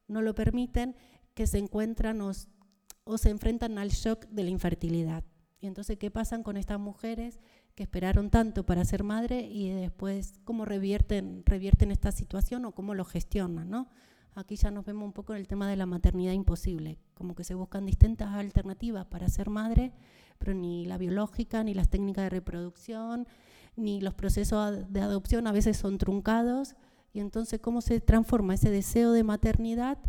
no 0.07 0.21
lo 0.21 0.35
permiten, 0.35 0.95
que 1.33 1.47
se 1.47 1.57
encuentran 1.57 2.21
o 2.21 3.17
se 3.17 3.29
enfrentan 3.29 3.77
al 3.79 3.89
shock 3.89 4.27
de 4.27 4.43
la 4.43 4.51
infertilidad. 4.51 5.23
Y 5.59 5.67
entonces, 5.67 5.97
¿qué 5.97 6.11
pasan 6.11 6.43
con 6.43 6.57
estas 6.57 6.79
mujeres 6.79 7.39
que 7.73 7.83
esperaron 7.83 8.29
tanto 8.29 8.65
para 8.65 8.85
ser 8.85 9.03
madre 9.03 9.41
y 9.41 9.69
después 9.69 10.39
cómo 10.43 10.65
revierten, 10.65 11.41
revierten 11.45 11.89
esta 11.89 12.11
situación 12.11 12.65
o 12.65 12.75
cómo 12.75 12.93
lo 12.93 13.05
gestionan? 13.05 13.69
¿no? 13.69 13.87
Aquí 14.35 14.55
ya 14.55 14.71
nos 14.71 14.85
vemos 14.85 15.05
un 15.05 15.13
poco 15.13 15.33
en 15.33 15.39
el 15.39 15.47
tema 15.47 15.69
de 15.69 15.75
la 15.75 15.85
maternidad 15.85 16.33
imposible, 16.33 16.97
como 17.13 17.35
que 17.35 17.43
se 17.43 17.53
buscan 17.53 17.85
distintas 17.85 18.33
alternativas 18.33 19.05
para 19.05 19.29
ser 19.29 19.49
madre, 19.49 19.93
pero 20.39 20.53
ni 20.53 20.85
la 20.85 20.97
biológica, 20.97 21.63
ni 21.63 21.73
las 21.73 21.89
técnicas 21.89 22.25
de 22.25 22.29
reproducción, 22.29 23.27
ni 23.75 24.01
los 24.01 24.13
procesos 24.13 24.91
de 24.91 25.01
adopción 25.01 25.47
a 25.47 25.51
veces 25.51 25.77
son 25.77 25.97
truncados. 25.97 26.75
Y 27.13 27.19
entonces, 27.19 27.59
¿cómo 27.59 27.81
se 27.81 27.99
transforma 27.99 28.55
ese 28.55 28.71
deseo 28.71 29.11
de 29.11 29.23
maternidad 29.23 29.99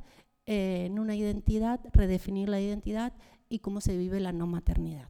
eh, 0.46 0.84
en 0.86 0.98
una 0.98 1.16
identidad, 1.16 1.80
redefinir 1.94 2.50
la 2.50 2.60
identidad 2.60 3.14
y 3.48 3.60
cómo 3.60 3.80
se 3.80 3.96
vive 3.96 4.20
la 4.20 4.32
no 4.32 4.46
maternidad. 4.46 5.08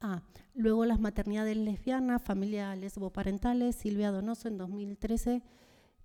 Ah, 0.00 0.22
luego 0.54 0.84
las 0.86 0.98
maternidades 0.98 1.56
lesbianas, 1.56 2.22
familias 2.22 2.76
lesboparentales, 2.76 3.76
Silvia 3.76 4.10
Donoso 4.10 4.48
en 4.48 4.58
2013 4.58 5.42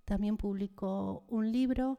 también 0.06 0.38
publicó 0.38 1.24
un 1.28 1.52
libro 1.52 1.98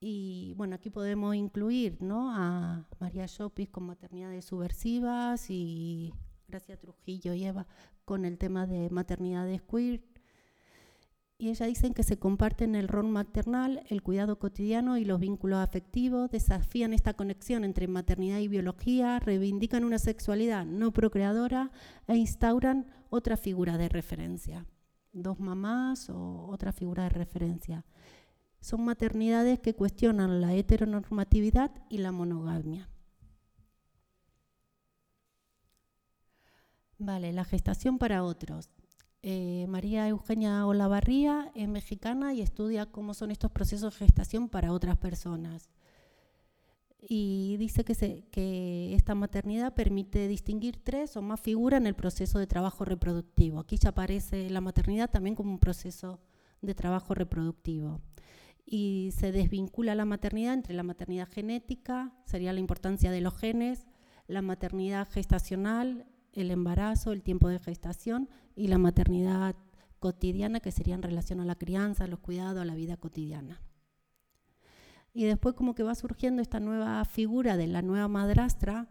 y 0.00 0.54
bueno, 0.56 0.74
aquí 0.74 0.90
podemos 0.90 1.36
incluir 1.36 2.02
¿no? 2.02 2.34
a 2.34 2.88
María 2.98 3.28
Chopis 3.28 3.68
con 3.68 3.84
maternidades 3.84 4.46
subversivas 4.46 5.48
y 5.48 6.12
Gracia 6.48 6.76
Trujillo 6.76 7.34
y 7.34 7.44
Eva 7.44 7.68
con 8.04 8.24
el 8.24 8.36
tema 8.36 8.66
de 8.66 8.90
maternidades 8.90 9.62
queer, 9.62 10.02
y 11.42 11.50
ella 11.50 11.66
dicen 11.66 11.92
que 11.92 12.04
se 12.04 12.20
comparten 12.20 12.76
el 12.76 12.86
rol 12.86 13.08
maternal, 13.08 13.82
el 13.88 14.00
cuidado 14.00 14.38
cotidiano 14.38 14.96
y 14.96 15.04
los 15.04 15.18
vínculos 15.18 15.58
afectivos, 15.58 16.30
desafían 16.30 16.92
esta 16.92 17.14
conexión 17.14 17.64
entre 17.64 17.88
maternidad 17.88 18.38
y 18.38 18.46
biología, 18.46 19.18
reivindican 19.18 19.82
una 19.82 19.98
sexualidad 19.98 20.64
no 20.64 20.92
procreadora 20.92 21.72
e 22.06 22.16
instauran 22.16 22.86
otra 23.10 23.36
figura 23.36 23.76
de 23.76 23.88
referencia, 23.88 24.66
dos 25.12 25.38
mamás 25.40 26.10
o 26.10 26.46
otra 26.48 26.72
figura 26.72 27.04
de 27.04 27.10
referencia. 27.10 27.84
Son 28.60 28.84
maternidades 28.84 29.58
que 29.60 29.74
cuestionan 29.74 30.40
la 30.40 30.54
heteronormatividad 30.54 31.70
y 31.88 31.98
la 31.98 32.12
monogamia. 32.12 32.88
Vale, 36.98 37.32
la 37.32 37.44
gestación 37.44 37.98
para 37.98 38.22
otros. 38.22 38.70
Eh, 39.22 39.66
María 39.68 40.08
Eugenia 40.08 40.66
Olavarría 40.66 41.50
es 41.54 41.68
mexicana 41.68 42.34
y 42.34 42.40
estudia 42.40 42.86
cómo 42.86 43.14
son 43.14 43.30
estos 43.32 43.50
procesos 43.50 43.94
de 43.94 44.06
gestación 44.06 44.48
para 44.48 44.72
otras 44.72 44.96
personas. 44.98 45.68
Y 47.08 47.56
dice 47.58 47.84
que, 47.84 48.94
esta 48.94 49.14
maternidad 49.14 49.74
permite 49.74 50.28
distinguir 50.28 50.76
tres 50.82 51.16
o 51.16 51.22
más 51.22 51.40
figuras 51.40 51.80
en 51.80 51.88
el 51.88 51.94
proceso 51.94 52.38
de 52.38 52.46
trabajo 52.46 52.84
reproductivo. 52.84 53.58
Aquí 53.58 53.76
ya 53.76 53.90
aparece 53.90 54.48
la 54.50 54.60
maternidad 54.60 55.10
también 55.10 55.34
como 55.34 55.50
un 55.50 55.58
proceso 55.58 56.20
de 56.60 56.74
trabajo 56.74 57.14
reproductivo. 57.14 58.00
Y 58.64 59.10
se 59.16 59.32
desvincula 59.32 59.96
la 59.96 60.04
maternidad 60.04 60.54
entre 60.54 60.74
la 60.74 60.84
maternidad 60.84 61.28
genética, 61.28 62.12
sería 62.24 62.52
la 62.52 62.60
importancia 62.60 63.10
de 63.10 63.20
los 63.20 63.36
genes, 63.36 63.86
la 64.28 64.40
maternidad 64.40 65.08
gestacional, 65.10 66.06
el 66.32 66.52
embarazo, 66.52 67.12
el 67.12 67.24
tiempo 67.24 67.48
de 67.48 67.58
gestación 67.58 68.28
y 68.54 68.68
la 68.68 68.78
maternidad 68.78 69.56
cotidiana, 69.98 70.60
que 70.60 70.70
sería 70.70 70.94
en 70.94 71.02
relación 71.02 71.40
a 71.40 71.44
la 71.44 71.56
crianza, 71.56 72.04
a 72.04 72.06
los 72.06 72.20
cuidados, 72.20 72.62
a 72.62 72.64
la 72.64 72.74
vida 72.74 72.96
cotidiana. 72.96 73.60
Y 75.14 75.24
después 75.24 75.54
como 75.54 75.74
que 75.74 75.82
va 75.82 75.94
surgiendo 75.94 76.40
esta 76.40 76.60
nueva 76.60 77.04
figura 77.04 77.56
de 77.56 77.66
la 77.66 77.82
nueva 77.82 78.08
madrastra, 78.08 78.88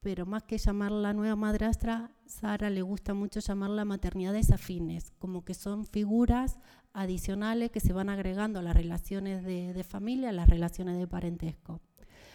pero 0.00 0.26
más 0.26 0.42
que 0.42 0.58
llamarla 0.58 1.14
nueva 1.14 1.34
madrastra, 1.34 2.12
Sara 2.26 2.68
le 2.68 2.82
gusta 2.82 3.14
mucho 3.14 3.40
llamarla 3.40 3.86
maternidades 3.86 4.50
afines, 4.52 5.12
como 5.18 5.46
que 5.46 5.54
son 5.54 5.86
figuras 5.86 6.58
adicionales 6.92 7.70
que 7.70 7.80
se 7.80 7.94
van 7.94 8.10
agregando 8.10 8.58
a 8.58 8.62
las 8.62 8.76
relaciones 8.76 9.42
de, 9.44 9.82
familia, 9.82 10.28
a 10.28 10.32
las 10.32 10.48
relaciones 10.48 10.98
de 10.98 11.08
parentesco. 11.08 11.80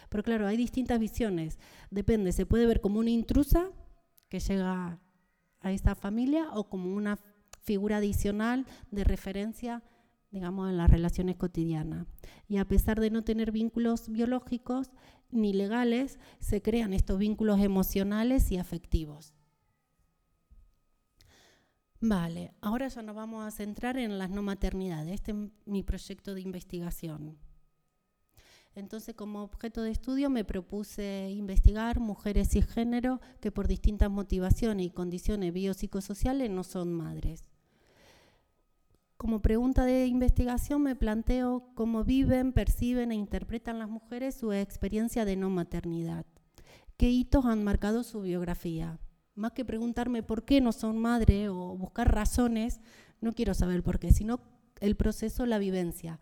Pero 0.08 0.24
claro, 0.24 0.48
hay 0.48 0.56
distintas 0.56 0.98
visiones, 0.98 1.60
depende, 1.92 2.32
se 2.32 2.44
puede 2.44 2.66
ver 2.66 2.80
como 2.80 2.98
una 2.98 3.10
intrusa 3.10 3.70
que 4.28 4.40
llega 4.40 4.98
a 5.60 5.72
esta 5.72 5.94
familia 5.94 6.48
o 6.52 6.68
como 6.68 6.92
una 6.92 7.20
figura 7.62 7.98
adicional 7.98 8.66
de 8.90 9.04
referencia 9.04 9.84
digamos, 10.30 10.70
en 10.70 10.76
las 10.76 10.90
relaciones 10.90 11.36
cotidianas. 11.36 12.06
Y 12.48 12.58
a 12.58 12.66
pesar 12.66 13.00
de 13.00 13.10
no 13.10 13.22
tener 13.22 13.52
vínculos 13.52 14.08
biológicos 14.08 14.90
ni 15.30 15.52
legales, 15.52 16.18
se 16.38 16.62
crean 16.62 16.92
estos 16.92 17.18
vínculos 17.18 17.60
emocionales 17.60 18.50
y 18.52 18.58
afectivos. 18.58 19.34
Vale, 22.00 22.54
ahora 22.62 22.88
ya 22.88 23.02
nos 23.02 23.14
vamos 23.14 23.44
a 23.44 23.50
centrar 23.50 23.98
en 23.98 24.18
las 24.18 24.30
no 24.30 24.42
maternidades. 24.42 25.14
Este 25.14 25.32
es 25.32 25.36
mi 25.66 25.82
proyecto 25.82 26.34
de 26.34 26.40
investigación. 26.40 27.38
Entonces, 28.74 29.14
como 29.14 29.42
objeto 29.42 29.82
de 29.82 29.90
estudio 29.90 30.30
me 30.30 30.44
propuse 30.44 31.28
investigar 31.30 31.98
mujeres 32.00 32.54
y 32.54 32.62
género 32.62 33.20
que 33.40 33.50
por 33.50 33.66
distintas 33.66 34.10
motivaciones 34.10 34.86
y 34.86 34.90
condiciones 34.90 35.52
biopsicosociales 35.52 36.50
no 36.50 36.62
son 36.64 36.92
madres. 36.92 37.49
Como 39.20 39.42
pregunta 39.42 39.84
de 39.84 40.06
investigación 40.06 40.82
me 40.82 40.96
planteo 40.96 41.74
cómo 41.74 42.04
viven, 42.04 42.54
perciben 42.54 43.12
e 43.12 43.16
interpretan 43.16 43.78
las 43.78 43.90
mujeres 43.90 44.34
su 44.34 44.50
experiencia 44.54 45.26
de 45.26 45.36
no 45.36 45.50
maternidad. 45.50 46.24
¿Qué 46.96 47.10
hitos 47.10 47.44
han 47.44 47.62
marcado 47.62 48.02
su 48.02 48.22
biografía? 48.22 48.98
Más 49.34 49.52
que 49.52 49.66
preguntarme 49.66 50.22
por 50.22 50.46
qué 50.46 50.62
no 50.62 50.72
son 50.72 50.96
madre 50.96 51.50
o 51.50 51.76
buscar 51.76 52.14
razones, 52.14 52.80
no 53.20 53.34
quiero 53.34 53.52
saber 53.52 53.82
por 53.82 53.98
qué, 53.98 54.10
sino 54.10 54.40
el 54.80 54.96
proceso, 54.96 55.44
la 55.44 55.58
vivencia. 55.58 56.18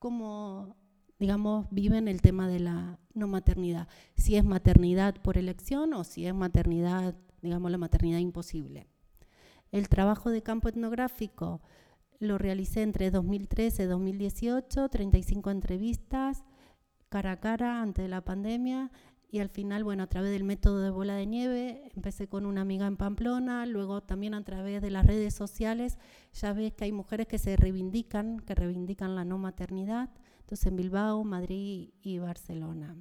Cómo, 0.00 0.74
digamos, 1.20 1.68
viven 1.70 2.08
el 2.08 2.20
tema 2.20 2.48
de 2.48 2.58
la 2.58 2.98
no 3.14 3.28
maternidad. 3.28 3.86
Si 4.16 4.34
es 4.34 4.44
maternidad 4.44 5.14
por 5.22 5.38
elección 5.38 5.94
o 5.94 6.02
si 6.02 6.26
es 6.26 6.34
maternidad, 6.34 7.14
digamos, 7.42 7.70
la 7.70 7.78
maternidad 7.78 8.18
imposible. 8.18 8.88
El 9.70 9.88
trabajo 9.88 10.30
de 10.30 10.42
campo 10.42 10.68
etnográfico 10.68 11.60
lo 12.20 12.38
realicé 12.38 12.82
entre 12.82 13.10
2013 13.10 13.82
y 13.82 13.86
2018, 13.86 14.88
35 14.88 15.50
entrevistas 15.50 16.44
cara 17.10 17.32
a 17.32 17.40
cara 17.40 17.82
ante 17.82 18.08
la 18.08 18.22
pandemia 18.22 18.90
y 19.32 19.40
al 19.40 19.48
final, 19.48 19.84
bueno, 19.84 20.04
a 20.04 20.06
través 20.08 20.32
del 20.32 20.44
método 20.44 20.80
de 20.80 20.90
bola 20.90 21.14
de 21.14 21.26
nieve, 21.26 21.90
empecé 21.94 22.28
con 22.28 22.46
una 22.46 22.62
amiga 22.62 22.86
en 22.86 22.96
Pamplona, 22.96 23.66
luego 23.66 24.00
también 24.02 24.34
a 24.34 24.42
través 24.42 24.80
de 24.82 24.90
las 24.90 25.06
redes 25.06 25.34
sociales, 25.34 25.98
ya 26.32 26.52
ves 26.52 26.72
que 26.72 26.84
hay 26.84 26.92
mujeres 26.92 27.28
que 27.28 27.38
se 27.38 27.56
reivindican, 27.56 28.40
que 28.40 28.54
reivindican 28.54 29.14
la 29.14 29.24
no 29.24 29.38
maternidad, 29.38 30.10
entonces 30.40 30.66
en 30.66 30.76
Bilbao, 30.76 31.22
Madrid 31.22 31.90
y 32.02 32.18
Barcelona. 32.18 32.96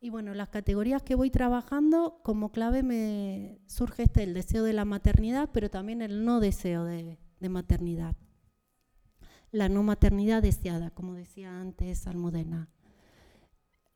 Y 0.00 0.10
bueno, 0.10 0.34
las 0.34 0.48
categorías 0.48 1.02
que 1.02 1.14
voy 1.14 1.30
trabajando, 1.30 2.20
como 2.24 2.50
clave 2.50 2.82
me 2.82 3.60
surge 3.66 4.04
este, 4.04 4.24
el 4.24 4.34
deseo 4.34 4.64
de 4.64 4.72
la 4.72 4.84
maternidad, 4.84 5.50
pero 5.52 5.70
también 5.70 6.02
el 6.02 6.24
no 6.24 6.40
deseo 6.40 6.84
de, 6.84 7.18
de 7.40 7.48
maternidad. 7.48 8.16
La 9.50 9.68
no 9.68 9.82
maternidad 9.82 10.42
deseada, 10.42 10.90
como 10.90 11.14
decía 11.14 11.60
antes 11.60 12.06
Almudena. 12.06 12.68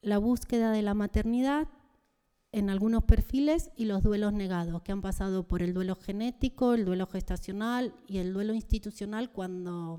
La 0.02 0.18
búsqueda 0.18 0.72
de 0.72 0.82
la 0.82 0.94
maternidad 0.94 1.68
en 2.54 2.70
algunos 2.70 3.02
perfiles 3.02 3.72
y 3.74 3.86
los 3.86 4.02
duelos 4.04 4.32
negados, 4.32 4.82
que 4.82 4.92
han 4.92 5.02
pasado 5.02 5.48
por 5.48 5.60
el 5.60 5.74
duelo 5.74 5.96
genético, 5.96 6.74
el 6.74 6.84
duelo 6.84 7.06
gestacional 7.08 7.94
y 8.06 8.18
el 8.18 8.32
duelo 8.32 8.54
institucional 8.54 9.32
cuando, 9.32 9.98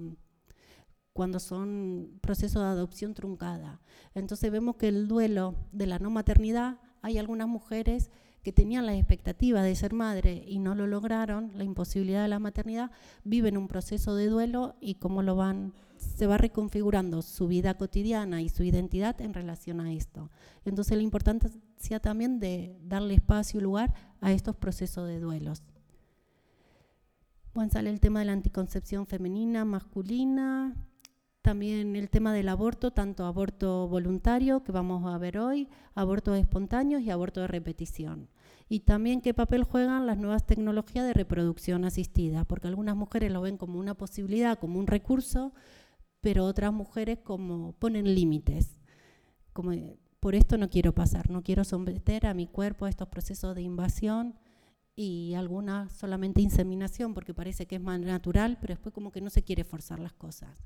cuando 1.11 1.41
son 1.41 2.17
procesos 2.21 2.61
de 2.61 2.69
adopción 2.69 3.13
truncada. 3.13 3.81
Entonces 4.13 4.51
vemos 4.51 4.77
que 4.77 4.87
el 4.87 5.09
duelo 5.09 5.55
de 5.73 5.87
la 5.87 5.99
no 5.99 6.09
maternidad, 6.09 6.79
hay 7.01 7.17
algunas 7.17 7.49
mujeres 7.49 8.09
que 8.45 8.53
tenían 8.53 8.85
la 8.85 8.95
expectativa 8.95 9.63
de 9.63 9.75
ser 9.75 9.93
madre 9.93 10.45
y 10.47 10.59
no 10.59 10.75
lo 10.75 10.85
lograron, 10.85 11.51
la 11.55 11.63
imposibilidad 11.63 12.21
de 12.21 12.27
la 12.27 12.37
maternidad, 12.37 12.91
viven 13.23 13.57
un 13.57 13.67
proceso 13.67 14.15
de 14.15 14.27
duelo 14.27 14.75
y 14.79 14.95
cómo 14.95 15.23
lo 15.23 15.35
van, 15.35 15.73
se 15.97 16.27
va 16.27 16.37
reconfigurando 16.37 17.23
su 17.23 17.47
vida 17.47 17.73
cotidiana 17.73 18.43
y 18.43 18.49
su 18.49 18.61
identidad 18.61 19.19
en 19.19 19.33
relación 19.33 19.81
a 19.81 19.91
esto. 19.91 20.29
Entonces 20.63 20.95
la 20.95 21.01
importancia 21.01 21.99
también 21.99 22.39
de 22.39 22.77
darle 22.83 23.15
espacio 23.15 23.59
y 23.59 23.63
lugar 23.63 23.95
a 24.21 24.31
estos 24.31 24.55
procesos 24.55 25.07
de 25.07 25.19
duelos. 25.19 25.63
Bueno, 27.55 27.71
sale 27.71 27.89
el 27.89 27.99
tema 27.99 28.19
de 28.19 28.25
la 28.25 28.33
anticoncepción 28.33 29.07
femenina, 29.07 29.65
masculina, 29.65 30.75
también 31.41 31.95
el 31.95 32.11
tema 32.11 32.31
del 32.31 32.49
aborto, 32.49 32.91
tanto 32.91 33.25
aborto 33.25 33.87
voluntario, 33.87 34.63
que 34.63 34.71
vamos 34.71 35.11
a 35.11 35.17
ver 35.17 35.39
hoy, 35.39 35.67
abortos 35.95 36.37
espontáneos 36.37 37.01
y 37.01 37.09
aborto 37.09 37.41
de 37.41 37.47
repetición 37.47 38.29
y 38.67 38.81
también 38.81 39.21
qué 39.21 39.33
papel 39.33 39.63
juegan 39.63 40.07
las 40.07 40.17
nuevas 40.17 40.45
tecnologías 40.45 41.05
de 41.05 41.13
reproducción 41.13 41.85
asistida, 41.85 42.45
porque 42.45 42.67
algunas 42.67 42.95
mujeres 42.95 43.31
lo 43.31 43.41
ven 43.41 43.57
como 43.57 43.79
una 43.79 43.93
posibilidad, 43.93 44.57
como 44.57 44.79
un 44.79 44.87
recurso, 44.87 45.53
pero 46.21 46.45
otras 46.45 46.73
mujeres 46.73 47.19
como 47.19 47.73
ponen 47.73 48.15
límites, 48.15 48.79
como 49.53 49.71
por 50.19 50.33
esto 50.33 50.57
no 50.57 50.69
quiero 50.69 50.93
pasar, 50.93 51.29
no 51.29 51.43
quiero 51.43 51.63
someter 51.63 52.25
a 52.25 52.33
mi 52.33 52.47
cuerpo 52.47 52.85
a 52.85 52.89
estos 52.89 53.07
procesos 53.07 53.53
de 53.53 53.61
invasión 53.61 54.35
y 54.95 55.35
algunas 55.35 55.91
solamente 55.91 56.41
inseminación, 56.41 57.13
porque 57.13 57.35
parece 57.35 57.67
que 57.67 57.75
es 57.75 57.81
más 57.81 57.99
natural, 57.99 58.57
pero 58.59 58.73
después 58.73 58.93
como 58.93 59.11
que 59.11 59.21
no 59.21 59.29
se 59.29 59.43
quiere 59.43 59.63
forzar 59.63 59.99
las 59.99 60.13
cosas. 60.13 60.65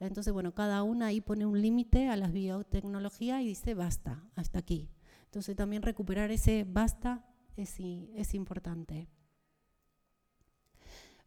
Entonces, 0.00 0.32
bueno, 0.32 0.52
cada 0.52 0.82
una 0.82 1.06
ahí 1.06 1.20
pone 1.20 1.46
un 1.46 1.62
límite 1.62 2.08
a 2.08 2.16
las 2.16 2.32
biotecnologías 2.32 3.42
y 3.42 3.46
dice 3.46 3.74
basta, 3.74 4.24
hasta 4.34 4.58
aquí. 4.58 4.90
Entonces 5.26 5.54
también 5.54 5.82
recuperar 5.82 6.30
ese 6.32 6.66
basta 6.68 7.24
es, 7.56 8.34
importante. 8.34 9.08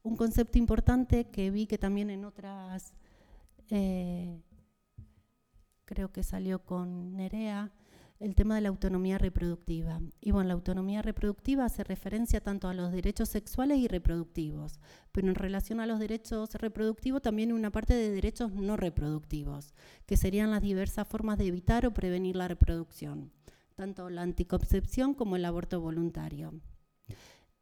Un 0.03 0.15
concepto 0.15 0.57
importante 0.57 1.29
que 1.29 1.51
vi 1.51 1.67
que 1.67 1.77
también 1.77 2.09
en 2.09 2.25
otras, 2.25 2.93
eh, 3.69 4.41
creo 5.85 6.11
que 6.11 6.23
salió 6.23 6.63
con 6.63 7.15
Nerea, 7.15 7.71
el 8.19 8.35
tema 8.35 8.55
de 8.55 8.61
la 8.61 8.69
autonomía 8.69 9.17
reproductiva. 9.17 10.01
Y 10.19 10.31
bueno, 10.31 10.49
la 10.49 10.53
autonomía 10.53 11.01
reproductiva 11.01 11.65
hace 11.65 11.85
referencia 11.85 12.41
tanto 12.41 12.67
a 12.67 12.73
los 12.73 12.91
derechos 12.91 13.29
sexuales 13.29 13.77
y 13.77 13.87
reproductivos, 13.87 14.79
pero 15.13 15.29
en 15.29 15.35
relación 15.35 15.79
a 15.79 15.85
los 15.85 15.99
derechos 15.99 16.53
reproductivos 16.55 17.21
también 17.21 17.53
una 17.53 17.71
parte 17.71 17.93
de 17.93 18.11
derechos 18.11 18.51
no 18.51 18.75
reproductivos, 18.75 19.73
que 20.05 20.17
serían 20.17 20.51
las 20.51 20.61
diversas 20.61 21.07
formas 21.07 21.37
de 21.37 21.47
evitar 21.47 21.85
o 21.85 21.93
prevenir 21.93 22.35
la 22.35 22.49
reproducción 22.49 23.31
tanto 23.79 24.09
la 24.09 24.23
anticoncepción 24.23 25.13
como 25.13 25.37
el 25.37 25.45
aborto 25.45 25.79
voluntario. 25.79 26.51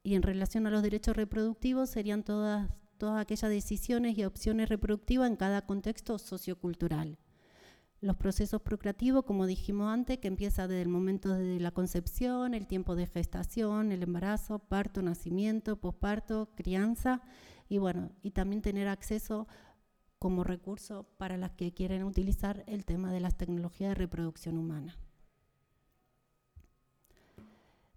Y 0.01 0.15
en 0.15 0.23
relación 0.23 0.65
a 0.65 0.71
los 0.71 0.82
derechos 0.82 1.15
reproductivos 1.15 1.91
serían 1.91 2.23
todas, 2.23 2.71
todas 2.97 3.21
aquellas 3.21 3.51
decisiones 3.51 4.17
y 4.17 4.23
opciones 4.23 4.67
reproductivas 4.67 5.30
en 5.30 5.36
cada 5.36 5.67
contexto 5.67 6.17
sociocultural. 6.17 7.19
Los 8.01 8.15
procesos 8.15 8.63
procreativos, 8.63 9.25
como 9.25 9.45
dijimos 9.45 9.93
antes, 9.93 10.17
que 10.17 10.27
empieza 10.27 10.67
desde 10.67 10.82
el 10.82 10.88
momento 10.88 11.36
de 11.36 11.60
la 11.60 11.69
concepción, 11.69 12.56
el 12.56 12.65
tiempo 12.65 12.95
de 12.95 13.06
gestación, 13.06 13.91
el 13.91 14.01
embarazo, 14.01 14.58
parto, 14.58 15.03
nacimiento, 15.03 15.80
posparto, 15.80 16.49
crianza, 16.56 17.21
y 17.69 17.77
bueno, 17.77 18.10
y 18.23 18.32
también 18.32 18.63
tener 18.63 18.88
acceso 18.88 19.47
como 20.17 20.43
recurso 20.43 21.03
para 21.19 21.38
las 21.38 21.51
que 21.51 21.75
quieren 21.75 22.03
utilizar 22.03 22.63
el 22.65 22.86
tema 22.86 23.12
de 23.12 23.19
las 23.19 23.38
tecnologías 23.38 23.89
de 23.91 23.95
reproducción 23.95 24.58
humana. 24.58 24.97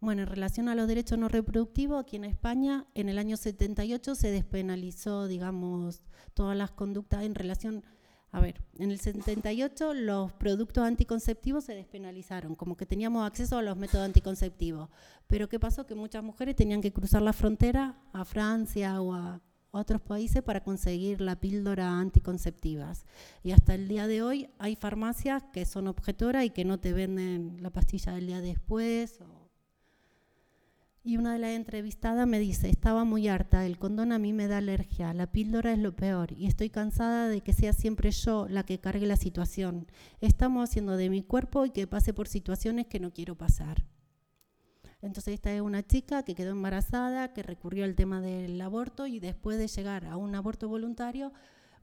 Bueno, 0.01 0.23
en 0.23 0.29
relación 0.29 0.71
a 0.71 0.75
los 0.75 0.89
derechos 0.89 1.19
no 1.19 1.29
reproductivos, 1.29 2.01
aquí 2.01 2.17
en 2.17 2.25
España, 2.25 2.87
en 2.95 3.11
el 3.11 3.19
año 3.19 3.37
78 3.37 4.15
se 4.15 4.31
despenalizó, 4.31 5.29
digamos, 5.29 6.03
todas 6.33 6.57
las 6.57 6.71
conductas 6.71 7.23
en 7.25 7.35
relación... 7.35 7.85
A 8.33 8.41
ver, 8.41 8.63
en 8.79 8.93
el 8.93 9.01
78 9.01 9.93
los 9.93 10.33
productos 10.35 10.85
anticonceptivos 10.85 11.65
se 11.65 11.75
despenalizaron, 11.75 12.55
como 12.55 12.77
que 12.77 12.87
teníamos 12.87 13.27
acceso 13.27 13.59
a 13.59 13.63
los 13.63 13.77
métodos 13.77 14.07
anticonceptivos. 14.07 14.89
Pero 15.27 15.49
¿qué 15.49 15.59
pasó? 15.59 15.85
Que 15.85 15.97
muchas 15.97 16.23
mujeres 16.23 16.55
tenían 16.55 16.81
que 16.81 16.93
cruzar 16.93 17.23
la 17.23 17.33
frontera 17.33 17.99
a 18.13 18.25
Francia 18.25 19.03
o 19.03 19.13
a 19.15 19.43
otros 19.73 20.01
países 20.01 20.43
para 20.45 20.63
conseguir 20.63 21.21
la 21.21 21.41
píldora 21.41 21.99
anticonceptivas. 21.99 23.05
Y 23.43 23.51
hasta 23.51 23.75
el 23.75 23.89
día 23.89 24.07
de 24.07 24.23
hoy 24.23 24.49
hay 24.59 24.77
farmacias 24.77 25.43
que 25.53 25.67
son 25.67 25.89
objetoras 25.89 26.45
y 26.45 26.51
que 26.51 26.65
no 26.65 26.79
te 26.79 26.93
venden 26.93 27.59
la 27.61 27.71
pastilla 27.71 28.13
del 28.13 28.29
día 28.29 28.41
después. 28.41 29.21
O 29.21 29.39
y 31.03 31.17
una 31.17 31.33
de 31.33 31.39
las 31.39 31.51
entrevistadas 31.53 32.27
me 32.27 32.39
dice, 32.39 32.69
estaba 32.69 33.05
muy 33.05 33.27
harta, 33.27 33.65
el 33.65 33.79
condón 33.79 34.13
a 34.13 34.19
mí 34.19 34.35
me 34.35 34.49
da 34.49 34.59
alergia, 34.59 35.15
la 35.15 35.27
píldora 35.27 35.73
es 35.73 35.79
lo 35.79 35.97
peor 35.97 36.33
y 36.33 36.47
estoy 36.47 36.69
cansada 36.69 37.29
de 37.29 37.41
que 37.41 37.55
sea 37.55 37.73
siempre 37.73 38.11
yo 38.11 38.47
la 38.49 38.65
que 38.65 38.81
cargue 38.81 39.07
la 39.07 39.17
situación. 39.17 39.87
Estamos 40.21 40.69
haciendo 40.69 40.99
de 40.99 41.09
mi 41.09 41.23
cuerpo 41.23 41.65
y 41.65 41.71
que 41.71 41.87
pase 41.87 42.13
por 42.13 42.29
situaciones 42.29 42.87
que 42.87 43.01
no 43.01 43.13
quiero 43.13 43.35
pasar. 43.35 43.87
Entonces 45.01 45.35
esta 45.35 45.51
es 45.55 45.63
una 45.63 45.83
chica 45.83 46.23
que 46.23 46.35
quedó 46.35 46.51
embarazada, 46.51 47.33
que 47.33 47.43
recurrió 47.43 47.85
al 47.85 47.95
tema 47.95 48.21
del 48.21 48.61
aborto 48.61 49.07
y 49.07 49.21
después 49.21 49.57
de 49.57 49.69
llegar 49.69 50.05
a 50.05 50.19
un 50.19 50.35
aborto 50.35 50.69
voluntario, 50.69 51.33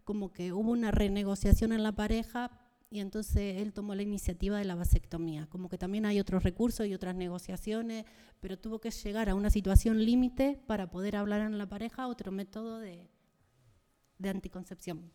como 0.04 0.32
que 0.32 0.54
hubo 0.54 0.72
una 0.72 0.92
renegociación 0.92 1.74
en 1.74 1.82
la 1.82 1.92
pareja 1.92 2.52
y 2.90 3.00
entonces 3.00 3.62
él 3.62 3.74
tomó 3.74 3.96
la 3.96 4.02
iniciativa 4.02 4.58
de 4.58 4.66
la 4.66 4.76
vasectomía. 4.76 5.48
Como 5.48 5.68
que 5.70 5.78
también 5.78 6.06
hay 6.06 6.20
otros 6.20 6.44
recursos 6.44 6.88
y 6.88 6.94
otras 6.94 7.16
negociaciones, 7.16 8.06
pero 8.40 8.58
tuvo 8.58 8.80
que 8.80 8.92
llegar 8.92 9.30
a 9.30 9.36
una 9.36 9.50
situación 9.50 10.04
límite 10.04 10.60
para 10.68 10.90
poder 10.90 11.16
hablar 11.18 11.42
en 11.42 11.58
la 11.58 11.68
pareja 11.68 12.08
otro 12.08 12.32
método 12.32 12.80
de, 12.80 13.10
de 14.18 14.30
anticoncepción. 14.30 15.12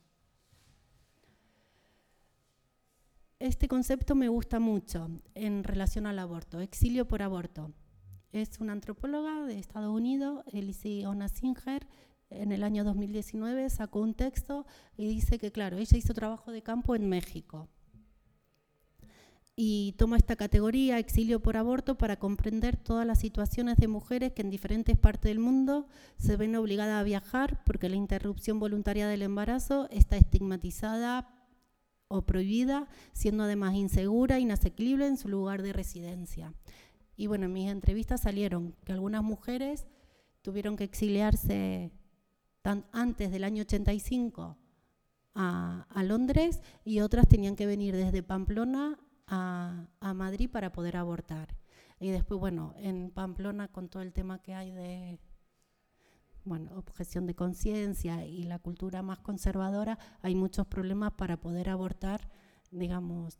Este 3.38 3.66
concepto 3.66 4.14
me 4.14 4.28
gusta 4.28 4.60
mucho 4.60 5.10
en 5.34 5.64
relación 5.64 6.06
al 6.06 6.18
aborto, 6.18 6.60
exilio 6.60 7.08
por 7.08 7.22
aborto. 7.22 7.72
Es 8.30 8.60
una 8.60 8.72
antropóloga 8.72 9.44
de 9.46 9.58
Estados 9.58 9.92
Unidos, 9.92 10.44
Elise 10.52 11.06
Ona 11.06 11.28
Singer, 11.28 11.86
en 12.34 12.52
el 12.52 12.64
año 12.64 12.84
2019 12.84 13.68
sacó 13.70 14.00
un 14.00 14.14
texto 14.14 14.66
y 14.96 15.08
dice 15.08 15.38
que, 15.38 15.52
claro, 15.52 15.78
ella 15.78 15.96
hizo 15.96 16.14
trabajo 16.14 16.52
de 16.52 16.62
campo 16.62 16.94
en 16.94 17.08
México 17.08 17.68
y 19.54 19.92
toma 19.98 20.16
esta 20.16 20.36
categoría, 20.36 20.98
exilio 20.98 21.40
por 21.40 21.56
aborto, 21.56 21.98
para 21.98 22.18
comprender 22.18 22.76
todas 22.76 23.06
las 23.06 23.18
situaciones 23.18 23.76
de 23.76 23.86
mujeres 23.86 24.32
que 24.32 24.42
en 24.42 24.50
diferentes 24.50 24.96
partes 24.96 25.30
del 25.30 25.40
mundo 25.40 25.88
se 26.16 26.36
ven 26.36 26.56
obligadas 26.56 27.00
a 27.00 27.04
viajar 27.04 27.62
porque 27.64 27.90
la 27.90 27.96
interrupción 27.96 28.58
voluntaria 28.58 29.06
del 29.06 29.22
embarazo 29.22 29.88
está 29.90 30.16
estigmatizada 30.16 31.28
o 32.08 32.22
prohibida, 32.22 32.88
siendo 33.12 33.44
además 33.44 33.74
insegura, 33.74 34.38
inasequible 34.38 35.06
en 35.06 35.18
su 35.18 35.28
lugar 35.28 35.62
de 35.62 35.72
residencia. 35.72 36.54
Y 37.16 37.26
bueno, 37.26 37.46
en 37.46 37.52
mis 37.52 37.70
entrevistas 37.70 38.22
salieron 38.22 38.74
que 38.84 38.92
algunas 38.92 39.22
mujeres 39.22 39.86
tuvieron 40.40 40.76
que 40.76 40.84
exiliarse 40.84 41.92
antes 42.64 43.30
del 43.30 43.44
año 43.44 43.62
85 43.62 44.56
a, 45.34 45.86
a 45.88 46.02
Londres 46.02 46.60
y 46.84 47.00
otras 47.00 47.28
tenían 47.28 47.56
que 47.56 47.66
venir 47.66 47.96
desde 47.96 48.22
Pamplona 48.22 48.98
a, 49.32 50.14
Madrid 50.14 50.50
para 50.50 50.72
poder 50.72 50.96
abortar. 50.96 51.56
Y 51.98 52.10
después, 52.10 52.38
bueno, 52.38 52.74
en 52.76 53.10
Pamplona 53.10 53.68
con 53.68 53.88
todo 53.88 54.02
el 54.02 54.12
tema 54.12 54.42
que 54.42 54.54
hay 54.54 54.72
de 54.72 55.18
bueno, 56.44 56.76
objeción 56.76 57.26
de 57.26 57.36
conciencia 57.36 58.26
y 58.26 58.42
la 58.42 58.58
cultura 58.58 59.02
más 59.02 59.20
conservadora, 59.20 59.98
hay 60.22 60.34
muchos 60.34 60.66
problemas 60.66 61.12
para 61.12 61.36
poder 61.36 61.70
abortar, 61.70 62.28
digamos, 62.72 63.38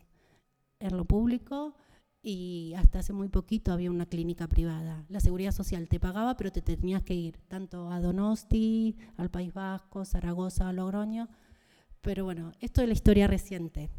en 0.79 0.97
lo 0.97 1.05
público 1.05 1.75
y 2.23 2.73
hasta 2.77 3.01
hace 3.01 3.13
muy 3.13 3.29
poquito 3.29 3.73
había 3.73 3.91
una 3.91 4.07
clínica 4.07 4.47
privada. 4.47 5.05
La 5.09 5.19
seguridad 5.19 5.51
social 5.51 5.89
te 5.89 5.99
pagaba, 5.99 6.37
pero 6.37 6.53
te 6.53 6.63
tenías 6.63 7.03
que 7.03 7.15
ir 7.15 7.37
tanto 7.49 7.91
a 7.91 8.01
Donosti, 8.01 8.97
al 9.17 9.29
País 9.29 9.53
Vasco, 9.53 10.05
Zaragoza, 10.05 10.69
a 10.69 10.73
Logroño. 10.73 11.29
Pero 12.01 12.25
bueno, 12.25 12.53
esto 12.61 12.81
es 12.81 12.87
la 12.87 12.95
historia 12.95 13.27
reciente 13.27 13.91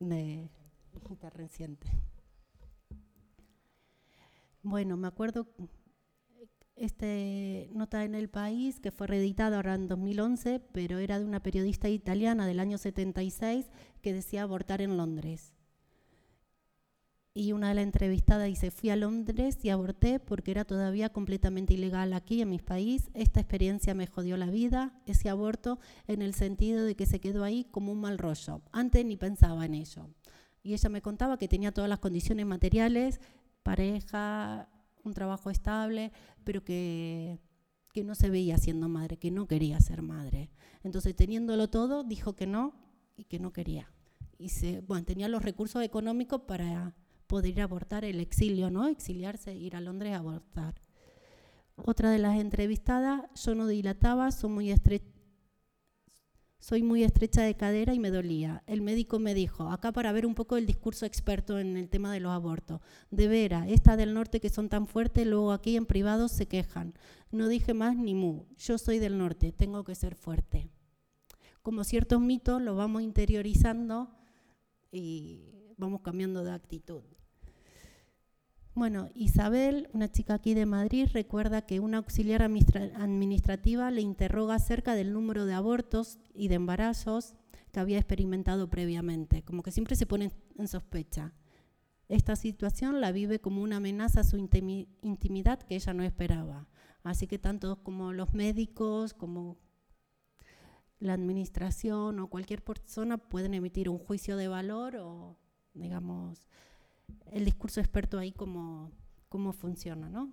de, 0.00 0.48
reciente. 1.34 1.88
Bueno, 4.62 4.96
me 4.96 5.08
acuerdo 5.08 5.46
este 6.74 7.70
nota 7.72 8.04
en 8.04 8.14
el 8.14 8.28
país 8.30 8.80
que 8.80 8.92
fue 8.92 9.08
reeditada 9.08 9.56
ahora 9.56 9.74
en 9.74 9.88
2011, 9.88 10.60
pero 10.72 10.98
era 10.98 11.18
de 11.18 11.24
una 11.24 11.42
periodista 11.42 11.88
italiana 11.88 12.46
del 12.46 12.60
año 12.60 12.78
76 12.78 13.66
que 14.00 14.12
decía 14.12 14.42
abortar 14.42 14.80
en 14.80 14.96
Londres. 14.96 15.57
Y 17.38 17.52
una 17.52 17.68
de 17.68 17.76
las 17.76 17.84
entrevistadas 17.84 18.48
dice, 18.48 18.72
fui 18.72 18.90
a 18.90 18.96
Londres 18.96 19.58
y 19.62 19.68
aborté 19.68 20.18
porque 20.18 20.50
era 20.50 20.64
todavía 20.64 21.10
completamente 21.10 21.74
ilegal 21.74 22.12
aquí 22.12 22.42
en 22.42 22.50
mi 22.50 22.58
país. 22.58 23.10
Esta 23.14 23.38
experiencia 23.38 23.94
me 23.94 24.08
jodió 24.08 24.36
la 24.36 24.50
vida, 24.50 25.00
ese 25.06 25.28
aborto, 25.28 25.78
en 26.08 26.20
el 26.20 26.34
sentido 26.34 26.84
de 26.84 26.96
que 26.96 27.06
se 27.06 27.20
quedó 27.20 27.44
ahí 27.44 27.62
como 27.70 27.92
un 27.92 28.00
mal 28.00 28.18
rollo. 28.18 28.60
Antes 28.72 29.04
ni 29.04 29.16
pensaba 29.16 29.64
en 29.66 29.74
ello. 29.74 30.10
Y 30.64 30.72
ella 30.72 30.88
me 30.88 31.00
contaba 31.00 31.38
que 31.38 31.46
tenía 31.46 31.70
todas 31.70 31.88
las 31.88 32.00
condiciones 32.00 32.44
materiales, 32.44 33.20
pareja, 33.62 34.68
un 35.04 35.14
trabajo 35.14 35.48
estable, 35.48 36.10
pero 36.42 36.64
que, 36.64 37.38
que 37.92 38.02
no 38.02 38.16
se 38.16 38.30
veía 38.30 38.58
siendo 38.58 38.88
madre, 38.88 39.16
que 39.16 39.30
no 39.30 39.46
quería 39.46 39.78
ser 39.78 40.02
madre. 40.02 40.50
Entonces, 40.82 41.14
teniéndolo 41.14 41.70
todo, 41.70 42.02
dijo 42.02 42.34
que 42.34 42.48
no 42.48 42.74
y 43.16 43.26
que 43.26 43.38
no 43.38 43.52
quería. 43.52 43.92
Y 44.40 44.48
se, 44.48 44.80
bueno, 44.80 45.04
tenía 45.04 45.28
los 45.28 45.44
recursos 45.44 45.84
económicos 45.84 46.40
para 46.40 46.96
poder 47.28 47.60
abortar 47.60 48.04
el 48.04 48.18
exilio, 48.18 48.70
¿no? 48.70 48.88
Exiliarse, 48.88 49.54
ir 49.54 49.76
a 49.76 49.80
Londres 49.80 50.14
a 50.14 50.16
abortar. 50.16 50.74
Otra 51.76 52.10
de 52.10 52.18
las 52.18 52.40
entrevistadas, 52.40 53.22
yo 53.40 53.54
no 53.54 53.68
dilataba, 53.68 54.32
soy 54.32 54.50
muy 54.50 54.72
soy 56.58 57.02
estrecha 57.04 57.42
de 57.42 57.54
cadera 57.54 57.94
y 57.94 58.00
me 58.00 58.10
dolía. 58.10 58.64
El 58.66 58.82
médico 58.82 59.18
me 59.20 59.32
dijo, 59.32 59.70
acá 59.70 59.92
para 59.92 60.10
ver 60.10 60.26
un 60.26 60.34
poco 60.34 60.56
el 60.56 60.66
discurso 60.66 61.06
experto 61.06 61.58
en 61.58 61.76
el 61.76 61.88
tema 61.88 62.12
de 62.12 62.20
los 62.20 62.32
abortos. 62.32 62.80
De 63.10 63.28
veras, 63.28 63.68
esta 63.68 63.96
del 63.96 64.12
norte 64.12 64.40
que 64.40 64.50
son 64.50 64.68
tan 64.68 64.88
fuertes, 64.88 65.26
luego 65.26 65.52
aquí 65.52 65.76
en 65.76 65.86
privado 65.86 66.28
se 66.28 66.46
quejan. 66.46 66.94
No 67.30 67.46
dije 67.48 67.74
más 67.74 67.96
ni 67.96 68.14
mu. 68.14 68.46
Yo 68.56 68.76
soy 68.76 68.98
del 68.98 69.18
norte, 69.18 69.52
tengo 69.52 69.84
que 69.84 69.94
ser 69.94 70.16
fuerte. 70.16 70.70
Como 71.62 71.84
ciertos 71.84 72.20
mitos 72.20 72.60
los 72.60 72.76
vamos 72.76 73.02
interiorizando 73.02 74.10
y 74.90 75.74
vamos 75.76 76.00
cambiando 76.00 76.42
de 76.42 76.52
actitud. 76.52 77.02
Bueno, 78.78 79.08
Isabel, 79.16 79.88
una 79.92 80.08
chica 80.08 80.34
aquí 80.34 80.54
de 80.54 80.64
Madrid, 80.64 81.08
recuerda 81.12 81.62
que 81.62 81.80
una 81.80 81.98
auxiliar 81.98 82.42
administrativa 82.42 83.90
le 83.90 84.02
interroga 84.02 84.54
acerca 84.54 84.94
del 84.94 85.12
número 85.12 85.46
de 85.46 85.54
abortos 85.54 86.20
y 86.32 86.46
de 86.46 86.54
embarazos 86.54 87.34
que 87.72 87.80
había 87.80 87.98
experimentado 87.98 88.70
previamente, 88.70 89.42
como 89.42 89.64
que 89.64 89.72
siempre 89.72 89.96
se 89.96 90.06
pone 90.06 90.30
en 90.56 90.68
sospecha. 90.68 91.32
Esta 92.06 92.36
situación 92.36 93.00
la 93.00 93.10
vive 93.10 93.40
como 93.40 93.62
una 93.62 93.78
amenaza 93.78 94.20
a 94.20 94.24
su 94.24 94.36
intimidad 94.36 95.58
que 95.58 95.74
ella 95.74 95.92
no 95.92 96.04
esperaba. 96.04 96.68
Así 97.02 97.26
que 97.26 97.40
tanto 97.40 97.82
como 97.82 98.12
los 98.12 98.32
médicos, 98.32 99.12
como 99.12 99.58
la 101.00 101.14
administración 101.14 102.20
o 102.20 102.30
cualquier 102.30 102.62
persona 102.62 103.18
pueden 103.18 103.54
emitir 103.54 103.88
un 103.88 103.98
juicio 103.98 104.36
de 104.36 104.46
valor 104.46 104.94
o, 104.98 105.36
digamos, 105.74 106.46
el 107.30 107.44
discurso 107.44 107.80
experto 107.80 108.18
ahí 108.18 108.32
cómo, 108.32 108.92
cómo 109.28 109.52
funciona, 109.52 110.08
¿no? 110.08 110.32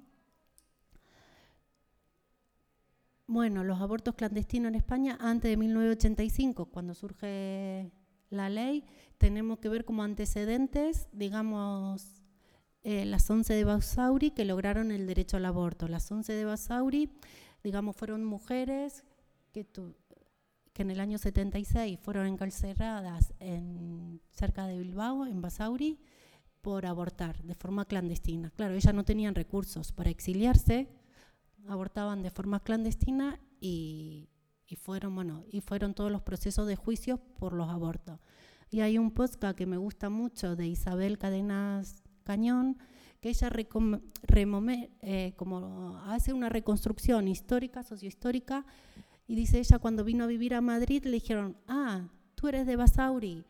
Bueno, 3.27 3.63
los 3.63 3.81
abortos 3.81 4.13
clandestinos 4.13 4.69
en 4.69 4.75
España 4.75 5.17
antes 5.19 5.49
de 5.49 5.57
1985, 5.57 6.67
cuando 6.67 6.93
surge 6.93 7.91
la 8.29 8.49
ley, 8.49 8.85
tenemos 9.17 9.57
que 9.57 9.69
ver 9.69 9.83
como 9.83 10.03
antecedentes, 10.03 11.09
digamos, 11.11 12.21
eh, 12.83 13.03
las 13.05 13.27
11 13.27 13.51
de 13.55 13.63
Basauri 13.63 14.29
que 14.29 14.45
lograron 14.45 14.91
el 14.91 15.07
derecho 15.07 15.37
al 15.37 15.45
aborto. 15.45 15.87
Las 15.87 16.11
11 16.11 16.33
de 16.33 16.45
Basauri, 16.45 17.09
digamos, 17.63 17.95
fueron 17.95 18.23
mujeres 18.23 19.03
que, 19.51 19.65
que 20.71 20.81
en 20.83 20.91
el 20.91 20.99
año 20.99 21.17
76 21.17 21.97
fueron 21.99 22.27
encarceladas 22.27 23.33
en, 23.39 24.21
cerca 24.29 24.67
de 24.67 24.77
Bilbao, 24.77 25.25
en 25.25 25.41
Basauri, 25.41 25.99
por 26.65 26.87
abortar 26.87 27.43
de 27.43 27.53
forma 27.53 27.85
clandestina. 27.85 28.49
Claro, 28.49 28.73
ellas 28.73 28.91
no 28.95 29.05
tenían 29.05 29.35
recursos 29.35 29.91
para 29.91 30.09
exiliarse, 30.09 30.87
abortaban 31.67 32.23
de 32.23 32.31
forma 32.31 32.59
clandestina 32.59 33.39
y, 33.61 34.29
fueron, 34.75 35.13
bueno, 35.13 35.43
y 35.51 35.61
fueron 35.61 35.93
todos 35.93 36.11
los 36.11 36.23
procesos 36.23 36.65
de 36.65 36.75
juicio 36.75 37.19
por 37.37 37.53
los 37.53 37.69
abortos. 37.69 38.19
Y 38.71 38.79
hay 38.79 38.97
un 38.97 39.11
podcast 39.11 39.55
que 39.55 39.67
me 39.67 39.77
gusta 39.77 40.09
mucho 40.09 40.55
de 40.55 40.65
Isabel 40.65 41.19
Cadenas 41.19 42.01
Cañón, 42.23 42.79
que 43.21 43.29
ella 43.29 43.51
eh, 43.53 45.33
como 45.35 46.01
hace 46.07 46.33
una 46.33 46.49
reconstrucción 46.49 47.27
histórica, 47.27 47.83
sociohistórica, 47.83 48.65
y 49.27 49.35
dice 49.35 49.59
ella 49.59 49.77
cuando 49.77 50.03
vino 50.03 50.23
a 50.23 50.27
vivir 50.27 50.55
a 50.55 50.61
Madrid 50.61 51.03
le 51.05 51.11
dijeron, 51.11 51.57
ah, 51.67 52.07
tú 52.33 52.47
eres 52.47 52.65
de 52.65 52.75
Basauri, 52.75 53.43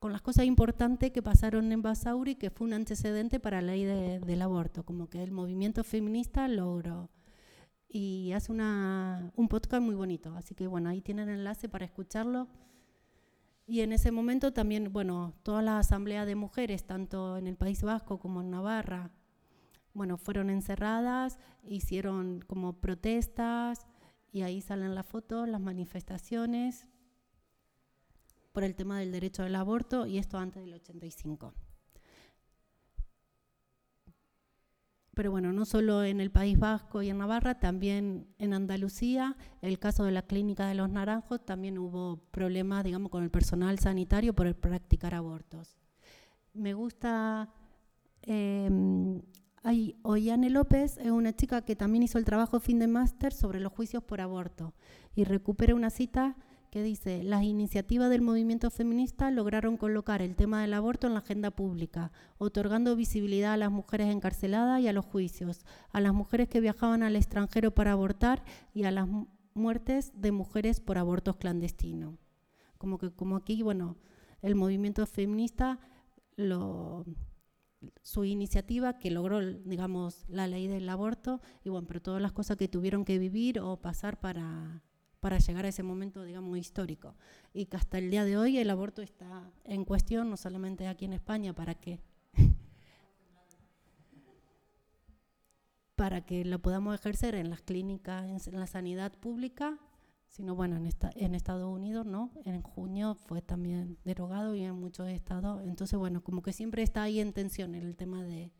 con 0.00 0.12
las 0.12 0.22
cosas 0.22 0.46
importantes 0.46 1.12
que 1.12 1.22
pasaron 1.22 1.70
en 1.72 1.82
Basauri, 1.82 2.34
que 2.34 2.50
fue 2.50 2.66
un 2.66 2.72
antecedente 2.72 3.38
para 3.38 3.60
la 3.60 3.72
ley 3.72 3.84
del 3.84 4.42
aborto, 4.42 4.82
como 4.82 5.10
que 5.10 5.22
el 5.22 5.30
movimiento 5.30 5.84
feminista 5.84 6.48
logró. 6.48 7.10
Y 7.86 8.32
hace 8.32 8.50
una, 8.50 9.30
un 9.36 9.48
podcast 9.48 9.82
muy 9.82 9.94
bonito, 9.94 10.34
así 10.36 10.54
que 10.54 10.66
bueno, 10.66 10.88
ahí 10.88 11.02
tienen 11.02 11.28
el 11.28 11.40
enlace 11.40 11.68
para 11.68 11.84
escucharlo. 11.84 12.48
Y 13.66 13.82
en 13.82 13.92
ese 13.92 14.10
momento 14.10 14.54
también, 14.54 14.90
bueno, 14.90 15.34
todas 15.42 15.62
las 15.62 15.86
asambleas 15.86 16.26
de 16.26 16.34
mujeres, 16.34 16.86
tanto 16.86 17.36
en 17.36 17.46
el 17.46 17.56
País 17.56 17.82
Vasco 17.82 18.18
como 18.18 18.40
en 18.40 18.50
Navarra, 18.50 19.10
bueno, 19.92 20.16
fueron 20.16 20.48
encerradas, 20.48 21.38
hicieron 21.62 22.40
como 22.46 22.72
protestas, 22.72 23.86
y 24.32 24.42
ahí 24.42 24.62
salen 24.62 24.94
las 24.94 25.04
fotos, 25.04 25.46
las 25.46 25.60
manifestaciones 25.60 26.86
por 28.52 28.64
el 28.64 28.74
tema 28.74 28.98
del 28.98 29.12
derecho 29.12 29.42
al 29.42 29.54
aborto 29.54 30.06
y 30.06 30.18
esto 30.18 30.38
antes 30.38 30.62
del 30.62 30.74
85. 30.74 31.54
Pero 35.14 35.32
bueno, 35.32 35.52
no 35.52 35.64
solo 35.64 36.04
en 36.04 36.20
el 36.20 36.30
País 36.30 36.58
Vasco 36.58 37.02
y 37.02 37.10
en 37.10 37.18
Navarra, 37.18 37.58
también 37.58 38.28
en 38.38 38.54
Andalucía, 38.54 39.36
el 39.60 39.78
caso 39.78 40.04
de 40.04 40.12
la 40.12 40.22
clínica 40.22 40.66
de 40.66 40.74
los 40.74 40.88
Naranjos, 40.88 41.44
también 41.44 41.78
hubo 41.78 42.16
problemas, 42.30 42.84
digamos, 42.84 43.10
con 43.10 43.22
el 43.22 43.30
personal 43.30 43.78
sanitario 43.78 44.34
por 44.34 44.54
practicar 44.54 45.14
abortos. 45.14 45.76
Me 46.54 46.74
gusta, 46.74 47.50
eh, 48.22 49.20
hay, 49.62 49.98
Oyane 50.02 50.48
López 50.48 50.96
es 50.96 51.10
una 51.10 51.34
chica 51.34 51.66
que 51.66 51.76
también 51.76 52.04
hizo 52.04 52.16
el 52.16 52.24
trabajo 52.24 52.60
fin 52.60 52.78
de 52.78 52.86
máster 52.86 53.32
sobre 53.32 53.60
los 53.60 53.72
juicios 53.72 54.02
por 54.02 54.20
aborto 54.20 54.74
y 55.14 55.24
recupera 55.24 55.74
una 55.74 55.90
cita 55.90 56.36
que 56.70 56.82
dice, 56.82 57.24
las 57.24 57.42
iniciativas 57.42 58.10
del 58.10 58.22
movimiento 58.22 58.70
feminista 58.70 59.30
lograron 59.30 59.76
colocar 59.76 60.22
el 60.22 60.36
tema 60.36 60.62
del 60.62 60.74
aborto 60.74 61.08
en 61.08 61.14
la 61.14 61.18
agenda 61.18 61.50
pública, 61.50 62.12
otorgando 62.38 62.94
visibilidad 62.94 63.54
a 63.54 63.56
las 63.56 63.72
mujeres 63.72 64.08
encarceladas 64.08 64.80
y 64.80 64.86
a 64.86 64.92
los 64.92 65.04
juicios, 65.04 65.64
a 65.90 66.00
las 66.00 66.14
mujeres 66.14 66.48
que 66.48 66.60
viajaban 66.60 67.02
al 67.02 67.16
extranjero 67.16 67.72
para 67.72 67.92
abortar 67.92 68.44
y 68.72 68.84
a 68.84 68.92
las 68.92 69.08
muertes 69.54 70.12
de 70.14 70.30
mujeres 70.30 70.80
por 70.80 70.96
abortos 70.96 71.36
clandestinos. 71.36 72.14
Como 72.78 72.98
que 72.98 73.10
como 73.10 73.36
aquí, 73.36 73.62
bueno, 73.62 73.96
el 74.40 74.54
movimiento 74.54 75.04
feminista 75.06 75.80
lo, 76.36 77.04
su 78.02 78.24
iniciativa 78.24 78.98
que 78.98 79.10
logró, 79.10 79.40
digamos, 79.40 80.24
la 80.28 80.46
ley 80.46 80.68
del 80.68 80.88
aborto 80.88 81.40
y 81.64 81.68
bueno, 81.68 81.88
pero 81.88 82.00
todas 82.00 82.22
las 82.22 82.32
cosas 82.32 82.56
que 82.56 82.68
tuvieron 82.68 83.04
que 83.04 83.18
vivir 83.18 83.58
o 83.58 83.76
pasar 83.80 84.20
para, 84.20 84.82
para 85.20 85.38
llegar 85.38 85.64
a 85.64 85.68
ese 85.68 85.82
momento, 85.82 86.24
digamos, 86.24 86.58
histórico. 86.58 87.14
Y 87.52 87.66
que 87.66 87.76
hasta 87.76 87.98
el 87.98 88.10
día 88.10 88.24
de 88.24 88.36
hoy 88.36 88.58
el 88.58 88.70
aborto 88.70 89.02
está 89.02 89.50
en 89.64 89.84
cuestión, 89.84 90.30
no 90.30 90.36
solamente 90.36 90.88
aquí 90.88 91.04
en 91.04 91.12
España, 91.12 91.54
para 91.54 91.74
que 91.74 92.00
para 95.94 96.24
que 96.24 96.46
lo 96.46 96.60
podamos 96.60 96.94
ejercer 96.94 97.34
en 97.34 97.50
las 97.50 97.60
clínicas, 97.60 98.46
en 98.46 98.58
la 98.58 98.66
sanidad 98.66 99.12
pública 99.12 99.78
sino 100.30 100.54
bueno, 100.54 100.76
en, 100.76 100.88
en 101.16 101.34
Estados 101.34 101.68
Unidos, 101.68 102.06
¿no? 102.06 102.30
En 102.44 102.62
junio 102.62 103.16
fue 103.16 103.42
también 103.42 103.98
derogado 104.04 104.54
y 104.54 104.62
en 104.62 104.76
muchos 104.76 105.08
estados. 105.08 105.62
Entonces, 105.64 105.98
bueno, 105.98 106.22
como 106.22 106.40
que 106.40 106.52
siempre 106.52 106.84
está 106.84 107.02
ahí 107.02 107.18
en 107.18 107.32
tensión 107.32 107.74
el 107.74 107.96
tema 107.96 108.22
de, 108.22 108.52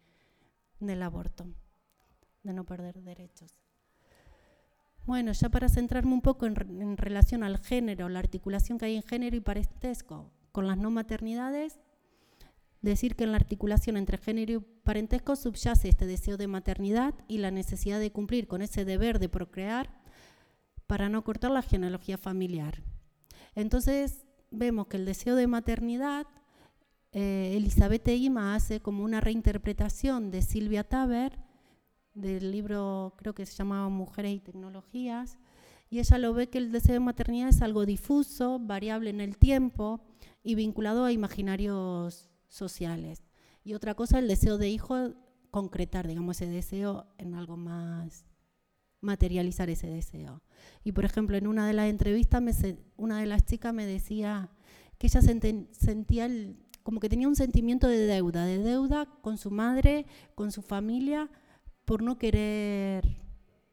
del 0.81 1.03
aborto, 1.03 1.47
de 2.43 2.53
no 2.53 2.67
perder 2.67 3.01
derechos. 3.03 3.55
Bueno, 5.07 5.33
ya 5.33 5.49
para 5.49 5.69
centrarme 5.69 6.13
un 6.13 6.21
poco 6.21 6.47
en, 6.47 6.97
relación 6.97 7.43
al 7.43 7.59
género, 7.59 8.09
la 8.09 8.19
articulación 8.19 8.79
que 8.79 8.87
hay 8.87 8.97
en 8.97 9.03
género 9.03 9.37
y 9.37 9.41
parentesco 9.41 10.31
con 10.53 10.67
las 10.67 10.77
no 10.77 10.91
maternidades, 10.91 11.79
decir 12.83 13.17
que 13.17 13.25
en 13.25 13.33
la 13.33 13.37
articulación 13.37 13.97
entre 13.97 14.19
género 14.19 14.53
y 14.53 14.59
parentesco 14.59 15.37
subyace 15.37 15.89
este 15.89 16.07
deseo 16.07 16.37
de 16.37 16.47
maternidad 16.47 17.15
y 17.29 17.39
la 17.39 17.51
necesidad 17.51 18.01
de 18.01 18.13
cumplir 18.13 18.47
con 18.47 18.63
ese 18.63 18.85
deber 18.85 19.19
de 19.19 19.29
procrear 19.29 19.91
para 20.87 21.09
no 21.09 21.23
cortar 21.23 21.51
la 21.51 21.63
genealogía 21.63 22.19
familiar. 22.19 22.83
Entonces 23.55 24.25
vemos 24.51 24.89
que 24.89 24.97
el 24.97 25.05
deseo 25.05 25.37
de 25.37 25.47
maternidad, 25.47 26.27
eh, 27.13 27.55
Elizabeth 27.57 28.09
Ima 28.09 28.55
hace 28.55 28.81
como 28.81 29.05
una 29.05 29.21
reinterpretación 29.21 30.31
de 30.31 30.43
Silvia 30.43 30.85
Taber, 30.85 31.39
del 32.15 32.51
libro 32.51 33.15
creo 33.17 33.35
que 33.35 33.47
se 33.47 33.55
llamaba 33.55 33.89
Mujeres 33.89 34.33
y 34.35 34.41
Tecnologías, 34.41 35.39
y 35.89 35.99
ella 35.99 36.19
lo 36.19 36.35
ve 36.35 36.49
que 36.49 36.59
el 36.59 36.71
deseo 36.71 36.95
de 36.95 37.01
maternidad 37.01 37.49
es 37.49 37.63
algo 37.63 37.85
difuso, 37.85 38.59
variable 38.61 39.11
en 39.11 39.21
el 39.21 39.37
tiempo 39.37 40.01
y 40.43 40.55
vinculado 40.55 41.05
a 41.05 41.13
imaginarios 41.13 42.31
sociales. 42.49 43.25
Y 43.65 43.75
otra 43.75 43.95
cosa, 43.95 44.19
el 44.19 44.29
deseo 44.29 44.57
de 44.57 44.69
hijo, 44.69 45.15
concretar, 45.51 46.07
digamos, 46.07 46.41
ese 46.41 46.51
deseo 46.51 47.07
en 47.19 47.35
algo 47.35 47.57
más 47.57 48.25
materializar 49.01 49.71
ese 49.71 49.89
deseo. 49.89 50.43
Y 50.85 50.93
por 50.93 51.05
ejemplo, 51.05 51.37
en 51.37 51.47
una 51.47 51.67
de 51.67 51.73
las 51.73 51.89
entrevistas, 51.89 52.43
una 52.97 53.21
de 53.21 53.27
las 53.27 53.45
chicas 53.45 53.73
me 53.73 53.87
decía 53.87 54.51
que 54.99 55.07
ella 55.07 55.21
sentía 55.23 56.29
como 56.83 57.01
que 57.01 57.09
tenía 57.09 57.29
un 57.29 57.37
sentimiento 57.37 57.89
de 57.89 58.07
deuda, 58.07 58.45
de 58.45 58.59
deuda 58.59 59.07
con 59.23 59.39
su 59.39 59.51
madre, 59.51 60.07
con 60.35 60.51
su 60.53 60.63
familia, 60.63 61.31
por 61.91 62.03
no 62.03 62.19
querer 62.19 63.17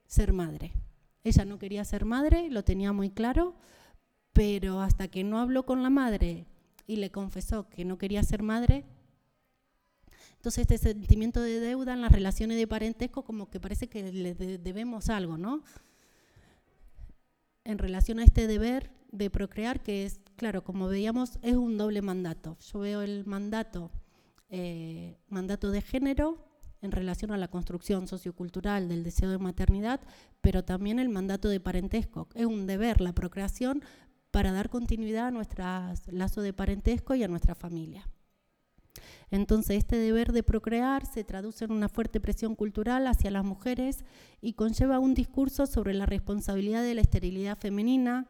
ser 0.07 0.33
madre. 0.33 0.73
Ella 1.23 1.45
no 1.45 1.59
quería 1.59 1.85
ser 1.85 2.03
madre, 2.03 2.49
lo 2.49 2.63
tenía 2.63 2.91
muy 2.91 3.11
claro, 3.11 3.53
pero 4.33 4.81
hasta 4.81 5.07
que 5.07 5.23
no 5.23 5.37
habló 5.37 5.67
con 5.67 5.83
la 5.83 5.91
madre 5.91 6.47
y 6.87 6.95
le 6.95 7.11
confesó 7.11 7.69
que 7.69 7.85
no 7.85 7.99
quería 7.99 8.23
ser 8.23 8.41
madre, 8.41 8.85
entonces 10.37 10.61
este 10.61 10.79
sentimiento 10.79 11.41
de 11.41 11.59
deuda 11.59 11.93
en 11.93 12.01
las 12.01 12.11
relaciones 12.11 12.57
de 12.57 12.65
parentesco 12.65 13.23
como 13.23 13.51
que 13.51 13.59
parece 13.59 13.87
que 13.87 14.11
le 14.11 14.33
debemos 14.33 15.09
algo, 15.09 15.37
¿no? 15.37 15.61
En 17.65 17.77
relación 17.77 18.17
a 18.17 18.23
este 18.23 18.47
deber 18.47 18.89
de 19.11 19.29
procrear, 19.29 19.83
que 19.83 20.07
es, 20.07 20.21
claro, 20.37 20.63
como 20.63 20.87
veíamos, 20.87 21.37
es 21.43 21.55
un 21.55 21.77
doble 21.77 22.01
mandato. 22.01 22.57
Yo 22.73 22.79
veo 22.79 23.03
el 23.03 23.27
mandato, 23.27 23.91
eh, 24.49 25.19
mandato 25.29 25.69
de 25.69 25.83
género 25.83 26.47
en 26.81 26.91
relación 26.91 27.31
a 27.31 27.37
la 27.37 27.47
construcción 27.47 28.07
sociocultural 28.07 28.87
del 28.87 29.03
deseo 29.03 29.29
de 29.29 29.37
maternidad, 29.37 29.99
pero 30.41 30.63
también 30.63 30.99
el 30.99 31.09
mandato 31.09 31.49
de 31.49 31.59
parentesco. 31.59 32.27
Es 32.35 32.45
un 32.45 32.67
deber 32.67 33.01
la 33.01 33.13
procreación 33.13 33.83
para 34.31 34.51
dar 34.51 34.69
continuidad 34.69 35.27
a 35.27 35.31
nuestro 35.31 35.63
lazo 36.11 36.41
de 36.41 36.53
parentesco 36.53 37.15
y 37.15 37.23
a 37.23 37.27
nuestra 37.27 37.55
familia. 37.55 38.07
Entonces, 39.29 39.77
este 39.77 39.97
deber 39.97 40.31
de 40.31 40.43
procrear 40.43 41.05
se 41.05 41.23
traduce 41.23 41.65
en 41.65 41.71
una 41.71 41.89
fuerte 41.89 42.19
presión 42.19 42.55
cultural 42.55 43.07
hacia 43.07 43.31
las 43.31 43.43
mujeres 43.43 44.05
y 44.41 44.53
conlleva 44.53 44.99
un 44.99 45.13
discurso 45.13 45.65
sobre 45.65 45.93
la 45.93 46.05
responsabilidad 46.05 46.83
de 46.83 46.95
la 46.95 47.01
esterilidad 47.01 47.57
femenina, 47.57 48.27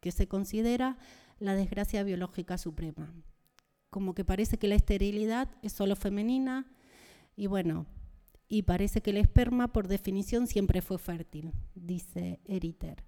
que 0.00 0.12
se 0.12 0.28
considera 0.28 0.98
la 1.38 1.54
desgracia 1.54 2.02
biológica 2.02 2.58
suprema. 2.58 3.12
Como 3.90 4.14
que 4.14 4.24
parece 4.24 4.58
que 4.58 4.68
la 4.68 4.74
esterilidad 4.74 5.48
es 5.62 5.72
solo 5.72 5.96
femenina 5.96 6.66
y 7.36 7.46
bueno, 7.46 7.86
y 8.48 8.62
parece 8.62 9.00
que 9.00 9.10
el 9.10 9.16
esperma 9.16 9.72
por 9.72 9.88
definición 9.88 10.46
siempre 10.46 10.82
fue 10.82 10.98
fértil, 10.98 11.52
dice 11.74 12.40
Eriter. 12.44 13.04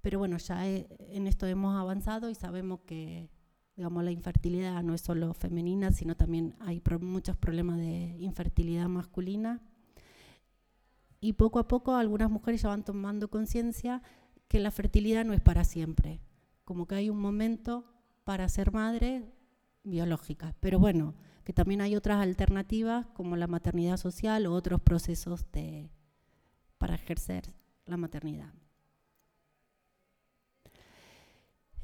Pero 0.00 0.18
bueno, 0.18 0.36
ya 0.36 0.66
en 0.66 1.26
esto 1.26 1.46
hemos 1.46 1.76
avanzado 1.76 2.28
y 2.28 2.34
sabemos 2.34 2.80
que 2.80 3.30
digamos, 3.76 4.04
la 4.04 4.12
infertilidad 4.12 4.82
no 4.82 4.94
es 4.94 5.00
solo 5.00 5.34
femenina, 5.34 5.90
sino 5.90 6.16
también 6.16 6.54
hay 6.60 6.82
muchos 7.00 7.36
problemas 7.36 7.78
de 7.78 8.16
infertilidad 8.18 8.88
masculina. 8.88 9.60
Y 11.20 11.32
poco 11.32 11.58
a 11.58 11.66
poco 11.66 11.94
algunas 11.94 12.30
mujeres 12.30 12.62
ya 12.62 12.68
van 12.68 12.84
tomando 12.84 13.28
conciencia 13.28 14.02
que 14.46 14.60
la 14.60 14.70
fertilidad 14.70 15.24
no 15.24 15.32
es 15.32 15.40
para 15.40 15.64
siempre, 15.64 16.20
como 16.64 16.86
que 16.86 16.94
hay 16.94 17.10
un 17.10 17.18
momento 17.18 17.84
para 18.24 18.48
ser 18.48 18.72
madre 18.72 19.24
biológica. 19.82 20.54
Pero 20.60 20.78
bueno, 20.78 21.14
que 21.44 21.52
también 21.52 21.80
hay 21.80 21.96
otras 21.96 22.20
alternativas 22.22 23.06
como 23.14 23.36
la 23.36 23.46
maternidad 23.46 23.96
social 23.96 24.46
o 24.46 24.52
otros 24.54 24.80
procesos 24.80 25.44
de, 25.52 25.90
para 26.78 26.94
ejercer 26.94 27.52
la 27.86 27.96
maternidad. 27.96 28.52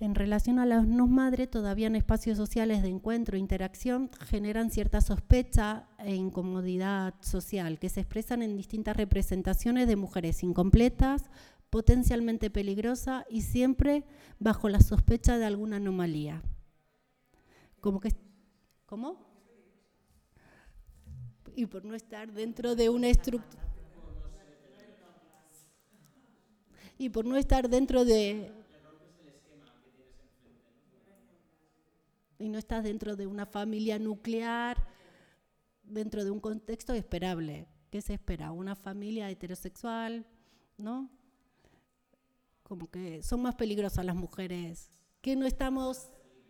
En 0.01 0.15
relación 0.15 0.59
a 0.59 0.65
las 0.65 0.87
no 0.87 1.07
madres, 1.07 1.51
todavía 1.51 1.87
en 1.87 1.95
espacios 1.95 2.39
sociales 2.39 2.83
de 2.83 2.89
encuentro 2.89 3.37
e 3.37 3.41
interacción 3.41 4.11
generan 4.27 4.71
cierta 4.71 5.03
sospecha 5.03 5.89
e 5.99 6.15
incomodidad 6.15 7.15
social 7.21 7.79
que 7.79 7.91
se 7.91 8.01
expresan 8.01 8.43
en 8.43 8.57
distintas 8.57 8.97
representaciones 8.97 9.87
de 9.87 9.97
mujeres 9.97 10.43
incompletas, 10.43 11.29
potencialmente 11.69 12.49
peligrosas 12.49 13.27
y 13.29 13.43
siempre 13.43 14.05
bajo 14.39 14.71
la 14.71 14.81
sospecha 14.81 15.37
de 15.37 15.45
alguna 15.45 15.77
anomalía. 15.77 16.43
Como 17.81 18.01
que, 18.01 18.15
¿Cómo? 18.91 19.30
Y 21.61 21.67
por 21.67 21.85
no 21.85 21.95
estar 21.95 22.33
dentro 22.33 22.75
de 22.75 22.89
una 22.89 23.09
estructura. 23.09 23.63
Y 26.97 27.11
por 27.11 27.27
no 27.27 27.37
estar 27.37 27.69
dentro 27.69 28.07
de 28.07 28.51
y 32.39 32.49
no 32.49 32.59
estás 32.59 32.83
dentro 32.83 33.15
de 33.15 33.27
una 33.27 33.45
familia 33.45 33.99
nuclear, 33.99 34.89
dentro 35.83 36.25
de 36.25 36.31
un 36.31 36.41
contexto 36.41 36.95
esperable. 36.95 37.69
¿Qué 37.91 38.01
se 38.01 38.15
espera? 38.15 38.53
Una 38.53 38.75
familia 38.75 39.29
heterosexual, 39.29 40.25
¿no? 40.79 41.11
Como 42.63 42.91
que 42.91 43.23
son 43.23 43.43
más 43.43 43.55
peligrosas 43.55 44.07
las 44.07 44.17
mujeres, 44.17 44.91
que 45.21 45.37
no 45.37 45.45
estamos 45.45 46.09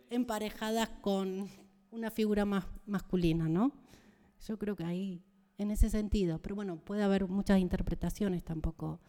emparejadas 0.09 0.87
con 1.01 1.49
una 1.91 2.11
figura 2.11 2.45
más 2.45 2.63
masculina, 2.85 3.49
¿no? 3.49 3.73
Yo 4.47 4.57
creo 4.57 4.75
que 4.75 4.83
ahí, 4.83 5.23
en 5.57 5.71
ese 5.71 5.89
sentido, 5.89 6.41
pero 6.41 6.55
bueno, 6.55 6.77
puede 6.77 7.03
haber 7.03 7.27
muchas 7.27 7.59
interpretaciones 7.59 8.43
tampoco 8.43 8.99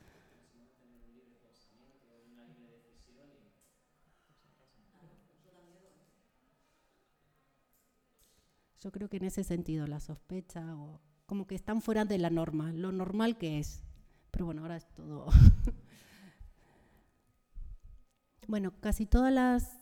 Yo 8.82 8.90
creo 8.90 9.08
que 9.08 9.18
en 9.18 9.24
ese 9.24 9.44
sentido 9.44 9.86
la 9.86 10.00
sospecha 10.00 10.74
o 10.74 11.00
como 11.26 11.46
que 11.46 11.54
están 11.54 11.82
fuera 11.82 12.04
de 12.04 12.18
la 12.18 12.30
norma, 12.30 12.72
lo 12.72 12.90
normal 12.90 13.38
que 13.38 13.60
es. 13.60 13.84
Pero 14.32 14.46
bueno, 14.46 14.62
ahora 14.62 14.76
es 14.76 14.88
todo. 14.92 15.28
bueno, 18.48 18.72
casi 18.80 19.06
todas 19.06 19.32
las 19.32 19.78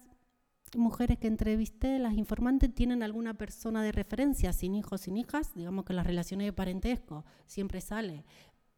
mujeres 0.77 1.19
que 1.19 1.27
entrevisté, 1.27 1.99
las 1.99 2.15
informantes, 2.15 2.75
tienen 2.75 3.03
alguna 3.03 3.35
persona 3.35 3.83
de 3.83 3.93
referencia, 3.93 4.53
sin 4.53 4.75
hijos, 4.75 5.03
sin 5.03 5.17
hijas. 5.17 5.53
Digamos 5.55 5.85
que 5.85 5.93
las 5.93 6.07
relaciones 6.07 6.47
de 6.47 6.53
parentesco 6.53 7.25
siempre 7.47 7.81
sale. 7.81 8.25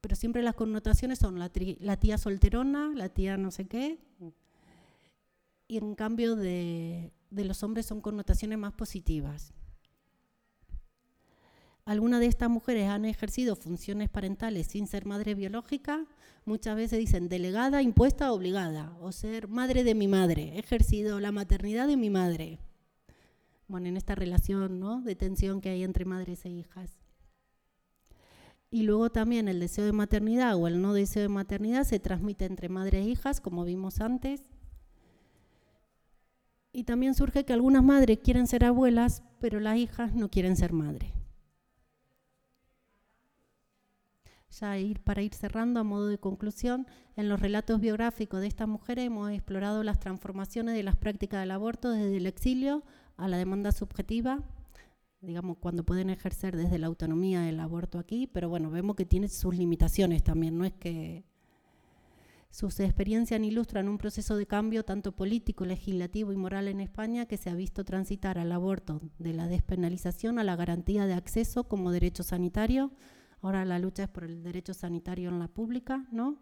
Pero 0.00 0.16
siempre 0.16 0.42
las 0.42 0.54
connotaciones 0.54 1.18
son 1.18 1.38
la, 1.38 1.50
la 1.80 1.96
tía 1.96 2.18
solterona, 2.18 2.92
la 2.94 3.08
tía 3.08 3.36
no 3.36 3.50
sé 3.50 3.68
qué, 3.68 4.00
y 5.68 5.78
en 5.78 5.94
cambio 5.94 6.36
de, 6.36 7.12
de 7.30 7.44
los 7.44 7.62
hombres 7.62 7.86
son 7.86 8.00
connotaciones 8.00 8.58
más 8.58 8.72
positivas. 8.72 9.54
Algunas 11.84 12.20
de 12.20 12.26
estas 12.26 12.48
mujeres 12.48 12.88
han 12.88 13.04
ejercido 13.04 13.56
funciones 13.56 14.08
parentales 14.08 14.68
sin 14.68 14.86
ser 14.86 15.04
madre 15.04 15.34
biológica, 15.34 16.06
muchas 16.44 16.76
veces 16.76 17.00
dicen 17.00 17.28
delegada, 17.28 17.82
impuesta, 17.82 18.32
obligada, 18.32 18.96
o 19.00 19.10
ser 19.10 19.48
madre 19.48 19.82
de 19.82 19.96
mi 19.96 20.06
madre, 20.06 20.52
he 20.54 20.60
ejercido 20.60 21.18
la 21.18 21.32
maternidad 21.32 21.88
de 21.88 21.96
mi 21.96 22.08
madre. 22.08 22.60
Bueno, 23.66 23.88
en 23.88 23.96
esta 23.96 24.14
relación 24.14 24.78
¿no? 24.78 25.02
de 25.02 25.16
tensión 25.16 25.60
que 25.60 25.70
hay 25.70 25.82
entre 25.82 26.04
madres 26.04 26.44
e 26.44 26.50
hijas. 26.50 26.98
Y 28.70 28.84
luego 28.84 29.10
también 29.10 29.48
el 29.48 29.58
deseo 29.58 29.84
de 29.84 29.92
maternidad 29.92 30.54
o 30.56 30.68
el 30.68 30.80
no 30.80 30.94
deseo 30.94 31.22
de 31.22 31.28
maternidad 31.28 31.84
se 31.84 31.98
transmite 31.98 32.44
entre 32.44 32.68
madres 32.68 33.04
e 33.04 33.08
hijas, 33.08 33.40
como 33.40 33.64
vimos 33.64 34.00
antes. 34.00 34.44
Y 36.72 36.84
también 36.84 37.14
surge 37.14 37.44
que 37.44 37.52
algunas 37.52 37.82
madres 37.82 38.20
quieren 38.22 38.46
ser 38.46 38.64
abuelas, 38.64 39.22
pero 39.40 39.58
las 39.58 39.76
hijas 39.76 40.14
no 40.14 40.30
quieren 40.30 40.56
ser 40.56 40.72
madres. 40.72 41.21
Ya 44.60 44.78
ir, 44.78 45.00
para 45.00 45.22
ir 45.22 45.32
cerrando 45.32 45.80
a 45.80 45.82
modo 45.82 46.08
de 46.08 46.18
conclusión, 46.18 46.86
en 47.16 47.28
los 47.28 47.40
relatos 47.40 47.80
biográficos 47.80 48.40
de 48.40 48.48
estas 48.48 48.68
mujeres 48.68 49.06
hemos 49.06 49.30
explorado 49.30 49.82
las 49.82 49.98
transformaciones 49.98 50.74
de 50.74 50.82
las 50.82 50.96
prácticas 50.96 51.40
del 51.40 51.52
aborto 51.52 51.90
desde 51.90 52.18
el 52.18 52.26
exilio 52.26 52.82
a 53.16 53.28
la 53.28 53.38
demanda 53.38 53.72
subjetiva, 53.72 54.40
digamos, 55.22 55.56
cuando 55.58 55.84
pueden 55.84 56.10
ejercer 56.10 56.56
desde 56.56 56.78
la 56.78 56.88
autonomía 56.88 57.40
del 57.40 57.60
aborto 57.60 57.98
aquí, 57.98 58.26
pero 58.26 58.50
bueno, 58.50 58.70
vemos 58.70 58.96
que 58.96 59.06
tiene 59.06 59.28
sus 59.28 59.56
limitaciones 59.56 60.22
también, 60.22 60.58
no 60.58 60.66
es 60.66 60.72
que 60.74 61.24
sus 62.50 62.78
experiencias 62.80 63.40
ilustran 63.40 63.88
un 63.88 63.96
proceso 63.96 64.36
de 64.36 64.46
cambio 64.46 64.84
tanto 64.84 65.12
político, 65.12 65.64
legislativo 65.64 66.32
y 66.34 66.36
moral 66.36 66.68
en 66.68 66.80
España 66.80 67.24
que 67.24 67.38
se 67.38 67.48
ha 67.48 67.54
visto 67.54 67.84
transitar 67.84 68.38
al 68.38 68.52
aborto 68.52 69.00
de 69.18 69.32
la 69.32 69.46
despenalización 69.46 70.38
a 70.38 70.44
la 70.44 70.56
garantía 70.56 71.06
de 71.06 71.14
acceso 71.14 71.64
como 71.64 71.92
derecho 71.92 72.22
sanitario, 72.22 72.90
Ahora 73.42 73.64
la 73.64 73.80
lucha 73.80 74.04
es 74.04 74.08
por 74.08 74.24
el 74.24 74.42
derecho 74.42 74.72
sanitario 74.72 75.28
en 75.28 75.40
la 75.40 75.48
pública, 75.48 76.06
¿no? 76.12 76.38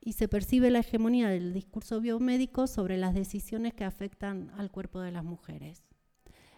Y 0.00 0.14
se 0.14 0.26
percibe 0.26 0.70
la 0.70 0.78
hegemonía 0.78 1.28
del 1.28 1.52
discurso 1.52 2.00
biomédico 2.00 2.66
sobre 2.66 2.96
las 2.96 3.14
decisiones 3.14 3.74
que 3.74 3.84
afectan 3.84 4.50
al 4.56 4.70
cuerpo 4.70 5.00
de 5.00 5.12
las 5.12 5.22
mujeres. 5.22 5.84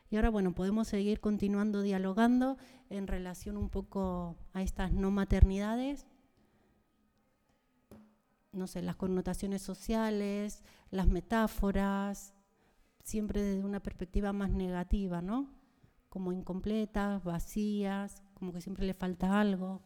Y 0.08 0.16
ahora, 0.16 0.30
bueno, 0.30 0.54
podemos 0.54 0.86
seguir 0.86 1.20
continuando 1.20 1.82
dialogando 1.82 2.58
en 2.90 3.08
relación 3.08 3.56
un 3.56 3.70
poco 3.70 4.36
a 4.52 4.62
estas 4.62 4.92
no 4.92 5.10
maternidades, 5.10 6.06
no 8.52 8.66
sé, 8.66 8.82
las 8.82 8.96
connotaciones 8.96 9.62
sociales, 9.62 10.62
las 10.90 11.08
metáforas, 11.08 12.34
siempre 13.02 13.42
desde 13.42 13.64
una 13.64 13.80
perspectiva 13.80 14.32
más 14.32 14.50
negativa, 14.50 15.22
¿no? 15.22 15.48
Como 16.08 16.30
incompletas, 16.30 17.24
vacías, 17.24 18.22
como 18.42 18.52
que 18.52 18.60
siempre 18.60 18.84
le 18.84 18.92
falta 18.92 19.40
algo, 19.40 19.80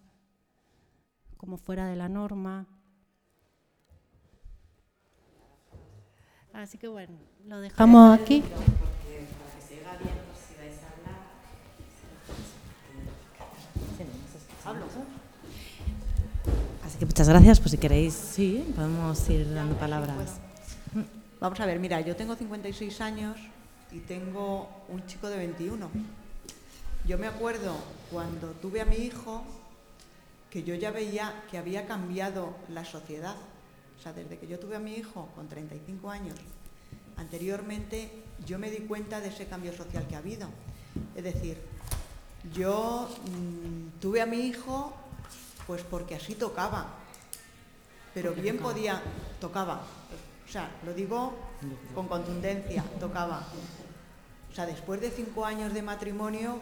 como 1.36 1.58
fuera 1.58 1.88
de 1.88 1.94
la 1.94 2.08
norma. 2.08 2.66
Así 6.54 6.78
que 6.78 6.88
bueno, 6.88 7.18
lo 7.44 7.60
dejamos 7.60 8.18
aquí. 8.18 8.42
Así 16.82 16.98
que 16.98 17.04
muchas 17.04 17.28
gracias, 17.28 17.60
pues 17.60 17.72
si 17.72 17.76
queréis, 17.76 18.14
sí, 18.14 18.72
podemos 18.74 19.28
ir 19.28 19.52
dando 19.52 19.76
palabras. 19.76 20.40
Vamos 21.40 21.60
a 21.60 21.66
ver, 21.66 21.78
mira, 21.78 22.00
yo 22.00 22.16
tengo 22.16 22.34
56 22.34 23.02
años 23.02 23.36
y 23.92 23.98
tengo 23.98 24.66
un 24.88 25.04
chico 25.04 25.28
de 25.28 25.36
21. 25.36 25.90
Yo 27.06 27.18
me 27.18 27.28
acuerdo 27.28 27.76
cuando 28.10 28.48
tuve 28.50 28.80
a 28.80 28.84
mi 28.84 28.96
hijo 28.96 29.44
que 30.50 30.64
yo 30.64 30.74
ya 30.74 30.90
veía 30.90 31.44
que 31.48 31.56
había 31.56 31.86
cambiado 31.86 32.56
la 32.68 32.84
sociedad. 32.84 33.36
O 33.96 34.02
sea, 34.02 34.12
desde 34.12 34.38
que 34.38 34.48
yo 34.48 34.58
tuve 34.58 34.74
a 34.74 34.80
mi 34.80 34.94
hijo 34.94 35.28
con 35.36 35.48
35 35.48 36.10
años, 36.10 36.34
anteriormente 37.16 38.10
yo 38.44 38.58
me 38.58 38.72
di 38.72 38.78
cuenta 38.78 39.20
de 39.20 39.28
ese 39.28 39.46
cambio 39.46 39.72
social 39.72 40.08
que 40.08 40.16
ha 40.16 40.18
habido. 40.18 40.48
Es 41.14 41.22
decir, 41.22 41.58
yo 42.52 43.08
mm, 43.08 44.00
tuve 44.00 44.20
a 44.20 44.26
mi 44.26 44.40
hijo 44.40 44.92
pues 45.68 45.82
porque 45.82 46.16
así 46.16 46.34
tocaba, 46.34 46.88
pero 48.14 48.32
bien 48.32 48.58
podía, 48.58 49.00
tocaba. 49.40 49.82
O 50.44 50.50
sea, 50.50 50.70
lo 50.84 50.92
digo 50.92 51.34
con 51.94 52.08
contundencia, 52.08 52.84
tocaba. 52.98 53.46
O 54.50 54.54
sea, 54.54 54.66
después 54.66 55.00
de 55.00 55.10
cinco 55.10 55.44
años 55.44 55.74
de 55.74 55.82
matrimonio, 55.82 56.60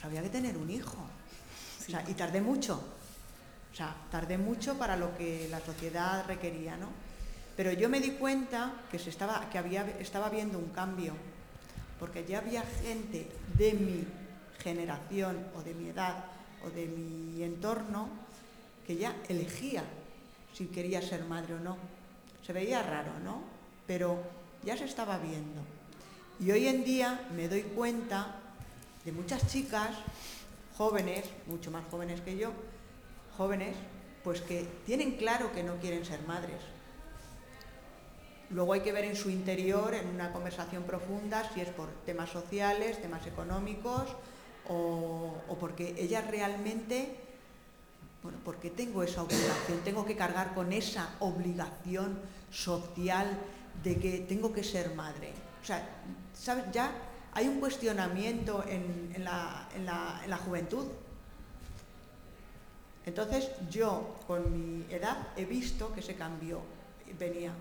pues 0.00 0.04
había 0.06 0.22
que 0.22 0.30
tener 0.30 0.56
un 0.56 0.70
hijo. 0.70 0.96
y 2.08 2.14
tardé 2.14 2.40
mucho. 2.40 2.80
O 3.72 3.76
sea, 3.76 3.94
tardé 4.10 4.38
mucho 4.38 4.78
para 4.78 4.96
lo 4.96 5.16
que 5.16 5.46
la 5.50 5.60
sociedad 5.60 6.24
requería, 6.26 6.76
¿no? 6.76 6.88
Pero 7.56 7.72
yo 7.72 7.88
me 7.88 8.00
di 8.00 8.12
cuenta 8.12 8.72
que, 8.90 8.98
se 8.98 9.10
estaba, 9.10 9.50
que 9.50 9.58
había, 9.58 9.86
estaba 9.98 10.30
viendo 10.30 10.58
un 10.58 10.70
cambio, 10.70 11.12
porque 11.98 12.24
ya 12.24 12.38
había 12.38 12.62
gente 12.62 13.30
de 13.58 13.72
mi 13.74 14.06
generación 14.62 15.46
o 15.54 15.62
de 15.62 15.74
mi 15.74 15.88
edad 15.88 16.24
o 16.64 16.70
de 16.70 16.86
mi 16.86 17.42
entorno 17.42 18.08
que 18.86 18.96
ya 18.96 19.14
elegía 19.28 19.84
si 20.54 20.66
quería 20.66 21.02
ser 21.02 21.24
madre 21.24 21.54
o 21.54 21.60
no. 21.60 21.76
Se 22.46 22.52
veía 22.52 22.82
raro, 22.82 23.18
¿no? 23.22 23.42
Pero 23.86 24.18
ya 24.64 24.76
se 24.76 24.84
estaba 24.84 25.18
viendo. 25.18 25.62
Y 26.40 26.50
hoy 26.50 26.68
en 26.68 26.84
día 26.84 27.28
me 27.36 27.48
doy 27.48 27.62
cuenta 27.62 28.39
de 29.04 29.12
muchas 29.12 29.46
chicas 29.46 29.90
jóvenes, 30.76 31.24
mucho 31.46 31.70
más 31.70 31.84
jóvenes 31.90 32.20
que 32.20 32.36
yo, 32.36 32.52
jóvenes, 33.36 33.76
pues 34.24 34.40
que 34.40 34.66
tienen 34.86 35.16
claro 35.16 35.52
que 35.52 35.62
no 35.62 35.76
quieren 35.76 36.04
ser 36.04 36.22
madres. 36.22 36.60
Luego 38.50 38.72
hay 38.72 38.80
que 38.80 38.92
ver 38.92 39.04
en 39.04 39.16
su 39.16 39.30
interior, 39.30 39.94
en 39.94 40.08
una 40.08 40.32
conversación 40.32 40.82
profunda, 40.82 41.48
si 41.54 41.60
es 41.60 41.68
por 41.68 41.88
temas 42.04 42.30
sociales, 42.30 43.00
temas 43.00 43.26
económicos, 43.26 44.08
o, 44.68 45.34
porque 45.58 45.94
ellas 45.98 46.26
realmente, 46.28 47.16
bueno, 48.22 48.38
porque 48.44 48.70
tengo 48.70 49.02
esa 49.02 49.22
obligación, 49.22 49.80
tengo 49.84 50.04
que 50.04 50.16
cargar 50.16 50.54
con 50.54 50.72
esa 50.72 51.14
obligación 51.20 52.18
social 52.50 53.38
de 53.82 53.98
que 53.98 54.18
tengo 54.20 54.52
que 54.52 54.64
ser 54.64 54.94
madre. 54.94 55.32
O 55.62 55.64
sea, 55.64 55.88
¿sabes? 56.34 56.64
Ya 56.72 56.90
hay 57.32 57.48
un 57.48 57.60
cuestionamiento 57.60 58.64
en, 58.66 59.24
la, 59.24 60.38
juventud. 60.44 60.86
Entonces 63.06 63.50
yo 63.70 64.16
con 64.26 64.52
mi 64.52 64.84
edad 64.92 65.28
he 65.36 65.44
visto 65.44 65.92
que 65.92 66.00
ese 66.00 66.14
cambio 66.14 66.60
venía. 67.18 67.52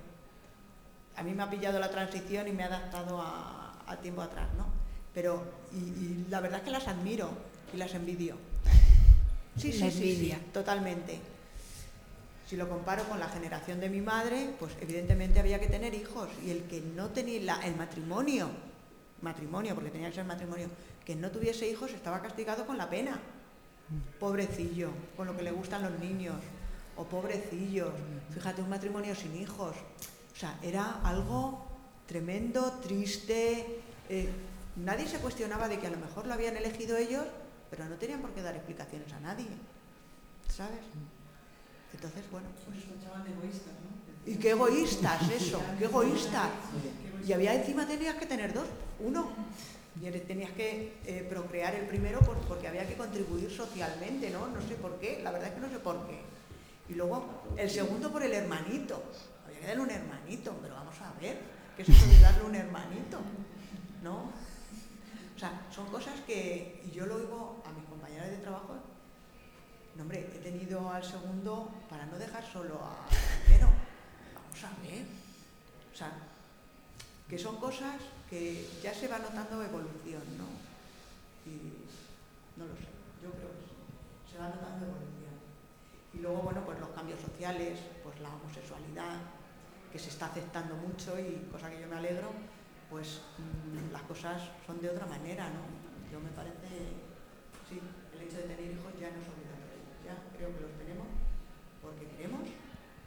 A 1.16 1.24
mí 1.24 1.34
me 1.34 1.44
ha 1.44 1.50
pillado 1.50 1.80
la 1.80 1.90
transición 1.90 2.48
y 2.48 2.52
me 2.52 2.64
ha 2.64 2.68
adaptado 2.68 3.22
a, 3.22 3.98
tiempo 4.02 4.22
atrás, 4.22 4.48
¿no? 4.56 4.66
Pero, 5.14 5.44
y, 5.74 6.30
la 6.30 6.40
verdad 6.40 6.60
es 6.60 6.66
que 6.66 6.72
las 6.72 6.88
admiro 6.88 7.30
y 7.74 7.78
las 7.78 7.94
envidio. 7.96 8.36
Sí, 9.58 9.74
sí, 9.74 9.92
sí, 9.92 10.16
sí, 10.16 10.34
totalmente. 10.54 11.20
Si 12.48 12.56
lo 12.56 12.70
comparo 12.70 13.04
con 13.06 13.20
la 13.20 13.28
generación 13.28 13.80
de 13.80 13.90
mi 13.90 14.02
madre, 14.02 14.52
pues 14.60 14.74
evidentemente 14.80 15.40
había 15.40 15.60
que 15.60 15.68
tener 15.68 15.94
hijos 15.94 16.30
y 16.46 16.52
el 16.52 16.64
que 16.64 16.82
no 16.82 17.10
tenía 17.10 17.60
el 17.64 17.76
matrimonio 17.76 18.50
matrimonio, 19.22 19.76
porque 19.76 19.90
tenía 19.90 20.10
que 20.10 20.16
ser 20.16 20.26
matrimonio, 20.26 20.68
que 21.06 21.16
no 21.16 21.32
tuviese 21.32 21.68
hijos 21.68 21.92
estaba 21.92 22.22
castigado 22.22 22.66
con 22.66 22.78
la 22.78 22.90
pena. 22.90 23.20
Pobrecillo, 24.20 24.90
con 25.18 25.28
lo 25.28 25.36
que 25.36 25.44
le 25.44 25.52
gustan 25.52 25.82
los 25.82 26.00
niños. 26.00 26.36
O 26.96 27.06
pobrecillo, 27.06 27.92
fíjate, 28.32 28.62
un 28.62 28.70
matrimonio 28.70 29.16
sin 29.16 29.36
hijos. 29.36 29.76
O 29.76 30.36
sea, 30.36 30.60
era 30.62 31.02
algo 31.04 31.66
tremendo, 32.06 32.80
triste. 32.84 33.82
Eh, 34.10 34.30
nadie 34.76 35.08
se 35.08 35.20
cuestionaba 35.20 35.68
de 35.68 35.80
que 35.80 35.88
a 35.88 35.92
lo 35.92 35.98
mejor 35.98 36.28
lo 36.28 36.34
habían 36.34 36.58
elegido 36.58 36.98
ellos, 36.98 37.26
pero 37.70 37.86
no 37.86 37.96
tenían 37.96 38.22
por 38.22 38.32
qué 38.32 38.42
dar 38.42 38.56
explicaciones 38.56 39.12
a 39.14 39.20
nadie. 39.20 39.48
¿Sabes? 40.48 40.82
Entonces, 41.94 42.24
bueno, 42.32 42.48
pues... 42.66 42.78
egoístas, 42.80 43.74
¿no? 43.74 44.32
Y 44.32 44.36
qué 44.36 44.52
egoístas 44.52 45.30
eso, 45.32 45.62
qué 45.78 45.86
egoístas. 45.86 46.50
Y 47.26 47.34
había 47.34 47.54
encima 47.54 47.88
tenías 47.88 48.16
que 48.16 48.26
tener 48.26 48.54
dos, 48.54 48.68
uno. 49.00 49.32
Tenías 50.28 50.52
que 50.52 50.98
eh, 51.06 51.28
procrear 51.30 51.76
el 51.76 51.86
primero 51.86 52.20
porque 52.48 52.68
había 52.68 52.88
que 52.88 52.96
contribuir 52.96 53.52
socialmente, 53.52 54.30
¿no? 54.30 54.48
No 54.48 54.62
sé 54.62 54.76
por 54.76 54.98
qué, 55.00 55.20
la 55.22 55.32
verdad 55.32 55.50
es 55.50 55.56
que 55.56 55.60
no 55.60 55.70
sé 55.70 55.80
por 55.80 56.08
qué. 56.08 56.22
Y 56.88 56.94
luego 56.94 57.44
el 57.58 57.70
segundo 57.70 58.12
por 58.12 58.24
el 58.24 58.34
hermanito. 58.34 59.04
Había 59.46 59.60
que 59.60 59.68
darle 59.68 59.84
un 59.84 59.92
hermanito, 59.92 60.56
pero 60.62 60.76
vamos 60.76 60.96
a 61.02 61.20
ver, 61.20 61.40
¿qué 61.76 61.82
es 61.82 61.90
eso 61.90 62.08
de 62.08 62.20
darle 62.20 62.44
un 62.46 62.56
hermanito? 62.56 63.20
¿No? 64.02 64.32
O 65.36 65.40
sea, 65.40 65.68
son 65.74 65.88
cosas 65.88 66.20
que 66.26 66.82
y 66.86 66.92
yo 66.92 67.06
lo 67.06 67.16
oigo 67.16 67.62
a 67.66 67.72
mis 67.72 67.86
compañeras 67.86 68.30
de 68.30 68.38
trabajo. 68.38 68.76
No, 69.96 70.04
hombre, 70.04 70.30
he 70.34 70.40
tenido 70.40 70.90
al 70.90 71.04
segundo 71.04 71.72
para 71.90 72.06
no 72.06 72.18
dejar 72.18 72.46
solo 72.46 72.76
al 72.76 73.44
primero. 73.44 73.70
Vamos 74.34 74.64
a 74.64 74.82
ver. 74.82 75.06
O 75.94 75.98
sea, 75.98 76.12
que 77.28 77.38
son 77.38 77.58
cosas 77.58 77.96
que 78.30 78.70
ya 78.84 78.94
se 78.94 79.08
va 79.08 79.18
notando 79.18 79.64
evolución, 79.64 80.22
¿no? 80.38 80.48
Y 81.50 81.82
no 82.60 82.66
lo 82.68 82.76
sé, 82.78 82.94
yo 83.24 83.32
creo 83.34 83.50
que 83.58 83.66
sí, 83.66 84.32
se 84.32 84.38
va 84.38 84.50
notando 84.50 84.86
evolución. 84.86 85.36
Y 86.14 86.18
luego, 86.20 86.44
bueno, 86.44 86.62
pues 86.66 86.80
los 86.80 86.90
cambios 86.90 87.20
sociales, 87.20 87.80
pues 88.04 88.20
la 88.20 88.30
homosexualidad, 88.30 89.18
que 89.92 89.98
se 89.98 90.10
está 90.10 90.28
aceptando 90.28 90.76
mucho 90.76 91.20
y 91.20 91.50
cosa 91.52 91.70
que 91.70 91.82
yo 91.82 91.88
me 91.88 91.98
alegro, 91.98 92.30
pues 92.90 93.22
mm, 93.38 93.92
las 93.92 94.04
cosas 94.04 94.42
son 94.66 94.80
de 94.80 94.90
otra 94.90 95.08
manera, 95.08 95.50
¿no? 95.50 95.66
Yo 96.12 96.20
me 96.20 96.30
parece, 96.30 97.02
sí, 97.68 97.82
el 98.14 98.22
hecho 98.22 98.38
de 98.38 98.44
tener 98.44 98.72
hijos 98.72 98.94
ya 99.00 99.10
no 99.10 99.18
es 99.18 99.30
obligatorio, 99.30 99.90
ya 100.06 100.16
creo 100.38 100.54
que 100.54 100.62
los 100.62 100.74
tenemos 100.78 101.08
porque 101.82 102.06
queremos, 102.06 102.46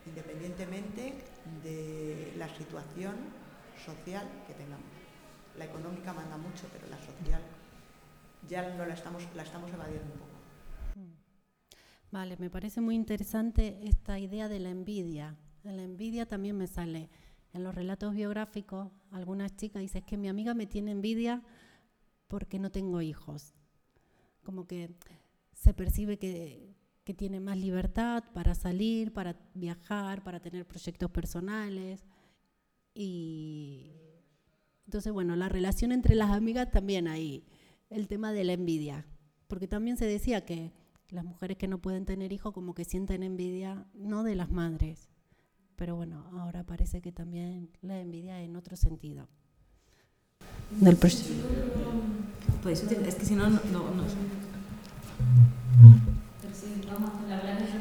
independientemente 0.06 1.14
de 1.62 2.34
la 2.36 2.48
situación 2.48 3.14
social 3.84 4.26
que 4.46 4.54
tengamos. 4.54 4.81
La 5.58 5.64
económica 5.66 6.12
manda 6.12 6.36
mucho, 6.36 6.66
pero 6.72 6.86
la 6.88 6.98
social 6.98 7.40
ya 8.48 8.74
no 8.74 8.86
la 8.86 8.94
estamos, 8.94 9.22
la 9.34 9.42
estamos 9.42 9.70
evadiendo 9.70 10.12
un 10.12 10.18
poco. 10.18 10.32
Mm. 10.96 12.10
Vale, 12.10 12.36
me 12.38 12.50
parece 12.50 12.80
muy 12.80 12.94
interesante 12.94 13.78
esta 13.82 14.18
idea 14.18 14.48
de 14.48 14.60
la 14.60 14.70
envidia. 14.70 15.36
La 15.62 15.82
envidia 15.82 16.26
también 16.26 16.56
me 16.56 16.66
sale 16.66 17.08
en 17.52 17.64
los 17.64 17.74
relatos 17.74 18.14
biográficos. 18.14 18.90
Algunas 19.10 19.56
chicas 19.56 19.82
dicen 19.82 20.04
que 20.04 20.16
mi 20.16 20.28
amiga 20.28 20.54
me 20.54 20.66
tiene 20.66 20.90
envidia 20.90 21.42
porque 22.28 22.58
no 22.58 22.70
tengo 22.70 23.00
hijos. 23.02 23.54
Como 24.42 24.66
que 24.66 24.94
se 25.52 25.74
percibe 25.74 26.18
que, 26.18 26.74
que 27.04 27.14
tiene 27.14 27.40
más 27.40 27.56
libertad 27.56 28.24
para 28.32 28.54
salir, 28.54 29.12
para 29.12 29.36
viajar, 29.54 30.24
para 30.24 30.40
tener 30.40 30.66
proyectos 30.66 31.10
personales. 31.10 32.04
Y 32.94 33.92
entonces, 34.92 35.14
bueno, 35.14 35.36
la 35.36 35.48
relación 35.48 35.90
entre 35.90 36.14
las 36.14 36.32
amigas 36.32 36.70
también 36.70 37.08
ahí, 37.08 37.46
el 37.88 38.08
tema 38.08 38.30
de 38.30 38.44
la 38.44 38.52
envidia, 38.52 39.06
porque 39.48 39.66
también 39.66 39.96
se 39.96 40.04
decía 40.04 40.44
que 40.44 40.70
las 41.08 41.24
mujeres 41.24 41.56
que 41.56 41.66
no 41.66 41.78
pueden 41.78 42.04
tener 42.04 42.30
hijos 42.30 42.52
como 42.52 42.74
que 42.74 42.84
sienten 42.84 43.22
envidia, 43.22 43.86
no 43.94 44.22
de 44.22 44.34
las 44.34 44.50
madres, 44.50 45.08
pero 45.76 45.96
bueno, 45.96 46.26
ahora 46.38 46.64
parece 46.64 47.00
que 47.00 47.10
también 47.10 47.70
la 47.80 47.98
envidia 48.00 48.42
en 48.42 48.54
otro 48.54 48.76
sentido. 48.76 49.30
Del 50.78 50.96
pues, 50.96 51.24
es 52.66 53.14
que 53.14 53.24
si 53.24 53.34
no, 53.34 53.48
no. 53.48 53.58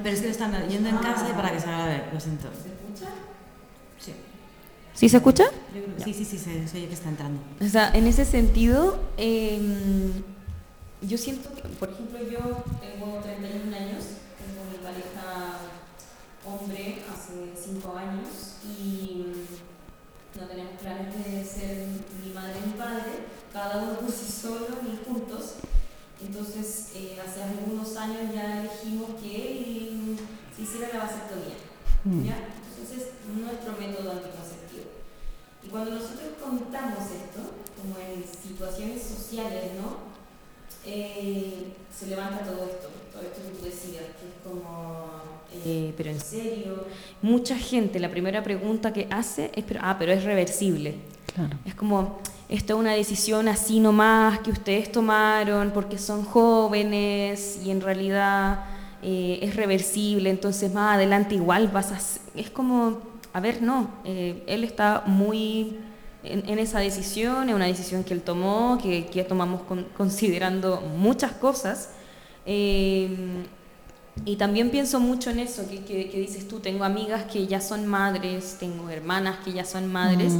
Pero 0.01 0.15
es 0.15 0.21
que 0.21 0.27
lo 0.27 0.31
están 0.31 0.69
yendo 0.69 0.87
en 0.87 0.97
casa 0.99 1.29
y 1.29 1.33
para 1.33 1.51
que 1.51 1.59
se 1.59 1.67
haga 1.67 1.87
ver, 1.87 2.13
lo 2.13 2.19
siento. 2.21 2.47
¿Sí 5.01 5.09
se 5.09 5.17
escucha? 5.17 5.45
Sí, 6.03 6.13
sí, 6.13 6.23
sí, 6.23 6.37
se, 6.37 6.77
oye 6.77 6.87
que 6.87 6.93
está 6.93 7.09
entrando. 7.09 7.41
O 7.59 7.67
sea, 7.67 7.89
en 7.91 8.05
ese 8.05 8.23
sentido, 8.23 8.99
em, 9.17 10.11
yo 11.01 11.17
siento 11.17 11.51
que, 11.55 11.63
por 11.69 11.89
ejemplo, 11.89 12.19
yo 12.19 12.63
tengo 12.79 13.17
31 13.19 13.75
años, 13.75 14.03
tengo 14.37 14.61
mi 14.69 14.77
pareja 14.77 15.57
hombre 16.45 17.01
hace 17.11 17.51
5 17.59 17.97
años 17.97 18.27
y 18.77 19.25
no 20.39 20.45
tenemos 20.45 20.73
planes 20.79 21.15
de 21.15 21.45
ser 21.45 21.87
ni 22.23 22.31
madre 22.31 22.57
ni 22.63 22.73
padre, 22.73 23.25
cada 23.51 23.81
uno 23.81 23.97
por 24.01 24.11
sí 24.11 24.31
solo 24.31 24.67
ni 24.83 24.99
juntos. 25.03 25.55
Entonces, 26.23 26.91
eh, 26.93 27.17
hace 27.27 27.41
algunos 27.41 27.97
años 27.97 28.31
ya 28.35 28.59
elegimos 28.61 29.19
que 29.19 29.89
em, 29.89 30.15
se 30.55 30.61
hiciera 30.61 30.89
la 30.93 31.05
vasectomía. 31.05 31.57
Mm. 32.03 32.23
¿ya? 32.23 32.37
Entonces, 32.69 33.13
nuestro 33.35 33.73
método 33.79 34.11
anticonceptivo 34.11 34.61
y 35.60 35.60
cuando 35.71 35.91
nosotros 35.91 36.33
contamos 36.43 36.99
esto, 36.99 37.39
como 37.81 37.95
en 37.97 38.23
situaciones 38.23 39.01
sociales, 39.01 39.71
¿no? 39.81 40.11
Eh, 40.85 41.67
se 41.97 42.07
levanta 42.07 42.39
todo 42.39 42.65
esto, 42.65 42.89
todo 43.13 43.21
esto 43.21 43.41
que 43.41 43.57
tú 43.57 43.65
decías, 43.65 44.03
que 44.19 44.27
es 44.27 44.35
como, 44.43 45.05
eh, 45.65 45.93
pero 45.95 46.09
en 46.09 46.19
serio, 46.19 46.85
mucha 47.21 47.57
gente, 47.57 47.99
la 47.99 48.09
primera 48.09 48.43
pregunta 48.43 48.91
que 48.91 49.07
hace 49.09 49.51
es, 49.55 49.63
ah, 49.79 49.95
pero 49.97 50.11
es 50.11 50.23
reversible. 50.23 50.95
Claro. 51.33 51.57
Es 51.65 51.75
como, 51.75 52.19
esto 52.49 52.73
es 52.73 52.79
una 52.79 52.93
decisión 52.93 53.47
así 53.47 53.79
nomás 53.79 54.39
que 54.39 54.51
ustedes 54.51 54.91
tomaron 54.91 55.71
porque 55.71 55.97
son 55.97 56.25
jóvenes 56.25 57.59
y 57.63 57.71
en 57.71 57.79
realidad 57.79 58.65
eh, 59.01 59.39
es 59.41 59.55
reversible, 59.55 60.29
entonces 60.29 60.73
más 60.73 60.95
adelante 60.95 61.35
igual 61.35 61.69
vas 61.69 61.91
a... 61.91 61.99
Es 62.37 62.49
como 62.49 63.10
a 63.33 63.39
ver, 63.39 63.61
no, 63.61 63.89
eh, 64.03 64.43
él 64.47 64.63
está 64.63 65.03
muy 65.05 65.77
en, 66.23 66.59
esa 66.59 66.79
decisión, 66.79 67.49
es 67.49 67.55
una 67.55 67.65
decisión 67.65 68.03
que 68.03 68.13
él 68.13 68.21
tomó, 68.21 68.77
que, 68.81 69.07
que 69.07 69.23
tomamos 69.23 69.61
considerando 69.97 70.81
muchas 70.81 71.31
cosas. 71.31 71.89
Eh, 72.45 73.09
y 74.25 74.35
también 74.35 74.69
pienso 74.69 74.99
mucho 74.99 75.29
en 75.29 75.39
eso 75.39 75.67
que, 75.69 75.83
que, 75.83 76.19
dices 76.19 76.47
tú, 76.47 76.59
tengo 76.59 76.83
amigas 76.83 77.23
que 77.23 77.47
ya 77.47 77.61
son 77.61 77.87
madres, 77.87 78.57
tengo 78.59 78.89
hermanas 78.89 79.37
que 79.43 79.53
ya 79.53 79.63
son 79.63 79.91
madres 79.91 80.33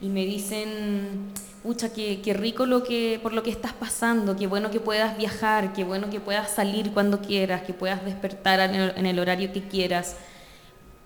y 0.00 0.08
me 0.08 0.24
dicen, 0.24 1.32
pucha, 1.62 1.92
qué, 1.92 2.20
qué, 2.22 2.32
rico 2.32 2.64
lo 2.64 2.84
que, 2.84 3.18
por 3.22 3.32
lo 3.32 3.42
que 3.42 3.50
estás 3.50 3.72
pasando, 3.72 4.36
qué 4.36 4.46
bueno 4.46 4.70
que 4.70 4.78
puedas 4.78 5.18
viajar, 5.18 5.72
qué 5.72 5.82
bueno 5.82 6.08
que 6.08 6.20
puedas 6.20 6.50
salir 6.50 6.92
cuando 6.92 7.20
quieras, 7.20 7.62
que 7.62 7.74
puedas 7.74 8.04
despertar 8.04 8.60
en 8.60 9.06
el 9.06 9.18
horario 9.18 9.52
que 9.52 9.62
quieras 9.62 10.16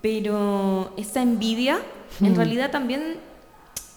pero 0.01 0.93
esa 0.97 1.21
envidia 1.21 1.79
en 2.19 2.33
hmm. 2.33 2.35
realidad 2.35 2.71
también 2.71 3.17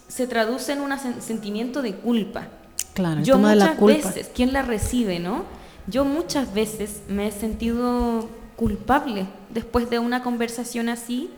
se 0.09 0.27
traduce 0.27 0.73
en 0.73 0.81
un 0.81 0.93
sentimiento 1.21 1.83
de 1.83 1.95
culpa. 1.95 2.49
Claro, 2.93 3.23
yo 3.23 3.39
muchas 3.39 3.81
veces, 3.81 4.31
¿quién 4.35 4.53
la 4.53 4.63
recibe, 4.63 5.19
no? 5.19 5.45
Yo 5.87 6.05
muchas 6.05 6.55
veces 6.55 7.03
me 7.09 7.27
he 7.27 7.33
sentido 7.33 8.29
culpable 8.57 9.27
después 9.51 9.91
de 9.91 9.99
una 9.99 10.23
conversación 10.23 10.89
así 10.89 11.31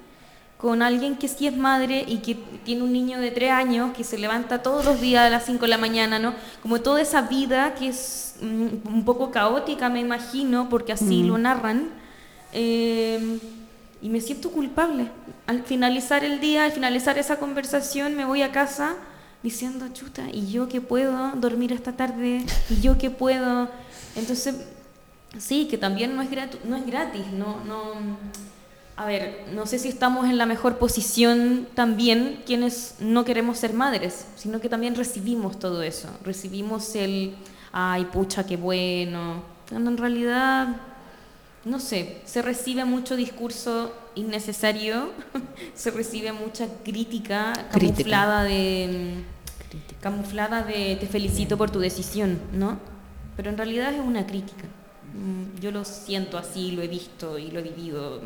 con 0.58 0.82
alguien 0.82 1.16
que 1.16 1.28
sí 1.28 1.46
es 1.46 1.56
madre 1.56 2.04
y 2.06 2.18
que 2.18 2.34
tiene 2.64 2.82
un 2.82 2.92
niño 2.92 3.20
de 3.20 3.30
tres 3.30 3.50
años 3.50 3.92
que 3.94 4.04
se 4.04 4.18
levanta 4.18 4.62
todos 4.62 4.84
los 4.84 5.00
días 5.00 5.26
a 5.26 5.30
las 5.30 5.44
cinco 5.44 5.62
de 5.62 5.68
la 5.68 5.78
mañana, 5.78 6.18
¿no? 6.18 6.34
Como 6.62 6.80
toda 6.80 7.00
esa 7.00 7.22
vida 7.22 7.74
que 7.74 7.88
es 7.88 8.36
mm, 8.40 8.88
un 8.88 9.04
poco 9.04 9.30
caótica, 9.30 9.88
me 9.90 10.00
imagino, 10.00 10.68
porque 10.68 10.92
así 10.92 11.22
hmm. 11.22 11.26
lo 11.26 11.38
narran. 11.38 11.90
Eh, 12.52 13.38
y 14.06 14.08
me 14.08 14.20
siento 14.20 14.52
culpable. 14.52 15.10
Al 15.48 15.64
finalizar 15.64 16.22
el 16.22 16.38
día, 16.38 16.62
al 16.62 16.70
finalizar 16.70 17.18
esa 17.18 17.40
conversación, 17.40 18.14
me 18.14 18.24
voy 18.24 18.42
a 18.42 18.52
casa 18.52 18.94
diciendo, 19.42 19.88
chuta, 19.92 20.30
¿y 20.32 20.48
yo 20.48 20.68
qué 20.68 20.80
puedo 20.80 21.32
dormir 21.32 21.72
esta 21.72 21.90
tarde? 21.90 22.46
¿Y 22.70 22.80
yo 22.80 22.98
qué 22.98 23.10
puedo? 23.10 23.68
Entonces, 24.14 24.54
sí, 25.38 25.66
que 25.66 25.76
también 25.76 26.14
no 26.14 26.22
es, 26.22 26.28
no 26.64 26.76
es 26.76 26.86
gratis, 26.86 27.26
no, 27.32 27.64
no, 27.64 27.94
a 28.94 29.06
ver, 29.06 29.46
no 29.52 29.66
sé 29.66 29.80
si 29.80 29.88
estamos 29.88 30.26
en 30.26 30.38
la 30.38 30.46
mejor 30.46 30.78
posición 30.78 31.66
también 31.74 32.44
quienes 32.46 32.94
no 33.00 33.24
queremos 33.24 33.58
ser 33.58 33.72
madres, 33.72 34.28
sino 34.36 34.60
que 34.60 34.68
también 34.68 34.94
recibimos 34.94 35.58
todo 35.58 35.82
eso, 35.82 36.08
recibimos 36.22 36.94
el, 36.94 37.34
ay, 37.72 38.04
pucha, 38.04 38.46
qué 38.46 38.56
bueno, 38.56 39.42
cuando 39.68 39.90
en 39.90 39.96
realidad 39.96 40.76
no 41.66 41.80
sé, 41.80 42.22
se 42.24 42.42
recibe 42.42 42.84
mucho 42.84 43.16
discurso 43.16 43.92
innecesario, 44.14 45.10
se 45.74 45.90
recibe 45.90 46.32
mucha 46.32 46.68
crítica 46.84 47.52
camuflada 47.72 48.44
de 48.44 49.24
camuflada 50.00 50.62
de 50.62 50.96
te 51.00 51.08
felicito 51.08 51.58
por 51.58 51.72
tu 51.72 51.80
decisión, 51.80 52.38
¿no? 52.52 52.78
Pero 53.36 53.50
en 53.50 53.56
realidad 53.56 53.92
es 53.92 54.00
una 54.00 54.24
crítica. 54.26 54.64
Mm, 55.12 55.60
yo 55.60 55.72
lo 55.72 55.84
siento 55.84 56.38
así, 56.38 56.70
lo 56.70 56.82
he 56.82 56.88
visto 56.88 57.36
y 57.36 57.50
lo 57.50 57.58
he 57.58 57.62
vivido, 57.62 58.20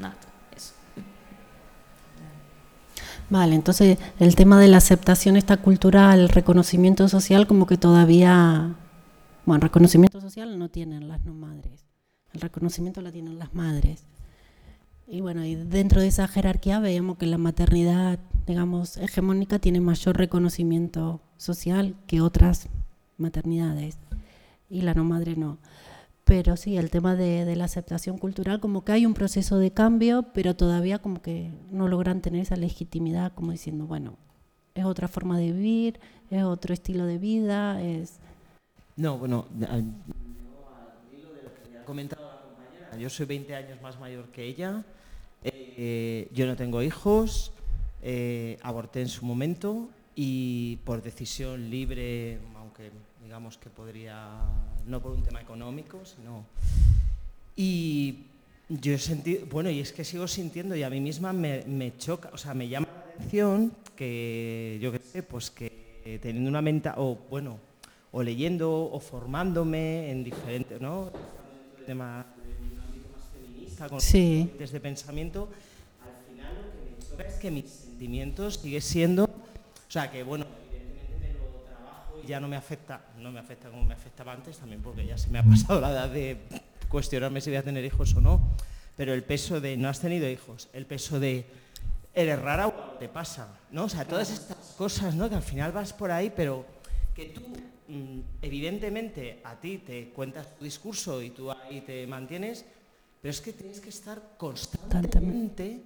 nada, 0.00 0.16
eso. 0.56 0.72
Vale, 3.28 3.54
entonces 3.54 3.98
el 4.18 4.34
tema 4.34 4.60
de 4.60 4.66
la 4.66 4.78
aceptación 4.78 5.36
esta 5.36 5.58
cultural, 5.58 6.18
el 6.18 6.28
reconocimiento 6.28 7.08
social, 7.08 7.46
como 7.46 7.66
que 7.66 7.76
todavía, 7.76 8.74
bueno, 9.46 9.62
reconocimiento 9.62 10.20
social 10.20 10.58
no 10.58 10.68
tienen 10.68 11.06
las 11.06 11.24
no 11.24 11.34
madres. 11.34 11.89
El 12.32 12.40
reconocimiento 12.40 13.00
lo 13.00 13.12
tienen 13.12 13.38
las 13.38 13.54
madres. 13.54 14.04
Y 15.06 15.20
bueno, 15.20 15.44
y 15.44 15.56
dentro 15.56 16.00
de 16.00 16.06
esa 16.06 16.28
jerarquía 16.28 16.78
veíamos 16.78 17.18
que 17.18 17.26
la 17.26 17.38
maternidad, 17.38 18.20
digamos, 18.46 18.96
hegemónica 18.96 19.58
tiene 19.58 19.80
mayor 19.80 20.16
reconocimiento 20.16 21.20
social 21.36 21.96
que 22.06 22.20
otras 22.20 22.68
maternidades 23.16 23.98
y 24.68 24.82
la 24.82 24.94
no 24.94 25.02
madre 25.02 25.34
no. 25.34 25.58
Pero 26.24 26.56
sí, 26.56 26.76
el 26.76 26.90
tema 26.90 27.16
de, 27.16 27.44
de, 27.44 27.56
la 27.56 27.64
aceptación 27.64 28.18
cultural, 28.18 28.60
como 28.60 28.84
que 28.84 28.92
hay 28.92 29.04
un 29.04 29.14
proceso 29.14 29.58
de 29.58 29.72
cambio, 29.72 30.26
pero 30.32 30.54
todavía 30.54 31.00
como 31.00 31.20
que 31.20 31.50
no 31.72 31.88
logran 31.88 32.22
tener 32.22 32.42
esa 32.42 32.54
legitimidad, 32.54 33.32
como 33.34 33.50
diciendo, 33.50 33.86
bueno, 33.86 34.16
es 34.74 34.84
otra 34.84 35.08
forma 35.08 35.38
de 35.38 35.52
vivir, 35.52 36.00
es 36.30 36.44
otro 36.44 36.72
estilo 36.72 37.06
de 37.06 37.18
vida, 37.18 37.82
es... 37.82 38.20
No, 38.96 39.18
bueno, 39.18 39.46
comentado 41.90 42.22
la 42.22 42.40
compañera, 42.40 42.96
yo 42.98 43.10
soy 43.10 43.26
20 43.26 43.52
años 43.52 43.82
más 43.82 43.98
mayor 43.98 44.28
que 44.28 44.44
ella, 44.44 44.84
eh, 45.42 46.28
yo 46.32 46.46
no 46.46 46.54
tengo 46.54 46.84
hijos, 46.84 47.50
eh, 48.00 48.58
aborté 48.62 49.00
en 49.00 49.08
su 49.08 49.24
momento 49.24 49.88
y 50.14 50.76
por 50.84 51.02
decisión 51.02 51.68
libre, 51.68 52.38
aunque 52.54 52.92
digamos 53.24 53.58
que 53.58 53.70
podría, 53.70 54.38
no 54.86 55.02
por 55.02 55.10
un 55.10 55.24
tema 55.24 55.40
económico, 55.40 56.04
sino... 56.04 56.44
Y 57.56 58.26
yo 58.68 58.94
he 58.94 58.98
sentido, 58.98 59.44
bueno, 59.50 59.68
y 59.68 59.80
es 59.80 59.92
que 59.92 60.04
sigo 60.04 60.28
sintiendo 60.28 60.76
y 60.76 60.84
a 60.84 60.90
mí 60.90 61.00
misma 61.00 61.32
me, 61.32 61.92
choca, 61.98 62.30
o 62.32 62.38
sea, 62.38 62.54
me 62.54 62.68
llama 62.68 62.86
la 62.86 63.00
atención 63.14 63.72
que, 63.96 64.78
yo 64.80 64.92
qué 64.92 65.00
sé, 65.00 65.24
pues 65.24 65.50
que 65.50 66.20
teniendo 66.22 66.50
una 66.50 66.62
mente, 66.62 66.88
o 66.96 67.18
bueno, 67.28 67.58
o 68.12 68.22
leyendo 68.22 68.70
o 68.70 69.00
formándome 69.00 70.12
en 70.12 70.22
diferentes, 70.22 70.80
¿no? 70.80 71.10
Tema 71.90 72.18
más 72.18 73.24
feminista, 73.32 73.88
con 73.88 74.00
Sí. 74.00 74.48
de 74.56 74.78
pensamiento, 74.78 75.48
al 76.00 76.32
final 76.32 76.54
lo 76.54 77.16
que 77.16 77.24
me 77.24 77.28
es 77.28 77.34
que 77.40 77.50
mis 77.50 77.68
sentimientos 77.68 78.60
sigue 78.62 78.80
siendo, 78.80 79.24
o 79.24 79.90
sea, 79.90 80.08
que 80.08 80.22
bueno, 80.22 80.46
evidentemente 80.70 81.18
me 81.18 81.32
lo 81.34 81.46
trabajo 81.66 82.20
y 82.22 82.28
ya 82.28 82.38
no 82.38 82.46
me 82.46 82.54
afecta, 82.54 83.00
no 83.18 83.32
me 83.32 83.40
afecta 83.40 83.70
como 83.70 83.82
me 83.82 83.94
afectaba 83.94 84.32
antes 84.32 84.58
también 84.58 84.80
porque 84.82 85.04
ya 85.04 85.18
se 85.18 85.30
me 85.30 85.40
ha 85.40 85.42
pasado 85.50 85.80
la 85.80 85.90
edad 85.90 86.08
de 86.08 86.36
cuestionarme 86.88 87.40
si 87.40 87.50
voy 87.50 87.56
a 87.56 87.64
tener 87.64 87.84
hijos 87.84 88.14
o 88.14 88.20
no, 88.20 88.40
pero 88.96 89.12
el 89.12 89.24
peso 89.24 89.60
de 89.60 89.76
no 89.76 89.88
has 89.88 89.98
tenido 89.98 90.30
hijos, 90.30 90.68
el 90.72 90.86
peso 90.86 91.18
de 91.18 91.44
eres 92.14 92.40
rara 92.40 92.68
o 92.68 92.72
te 93.00 93.08
pasa, 93.08 93.58
¿no? 93.72 93.86
O 93.86 93.88
sea, 93.88 94.04
todas 94.04 94.30
estas 94.30 94.76
cosas, 94.78 95.16
¿no? 95.16 95.28
Que 95.28 95.34
al 95.34 95.42
final 95.42 95.72
vas 95.72 95.92
por 95.92 96.12
ahí, 96.12 96.32
pero 96.36 96.64
que 97.16 97.24
tú, 97.26 97.42
evidentemente, 98.42 99.40
a 99.44 99.58
ti 99.60 99.78
te 99.78 100.10
cuentas 100.12 100.56
tu 100.56 100.64
discurso 100.64 101.22
y 101.22 101.30
tú 101.30 101.50
ahí 101.50 101.80
te 101.82 102.06
mantienes, 102.06 102.64
pero 103.20 103.30
es 103.30 103.40
que 103.40 103.52
tienes 103.52 103.80
que 103.80 103.90
estar 103.90 104.34
constantemente 104.36 105.82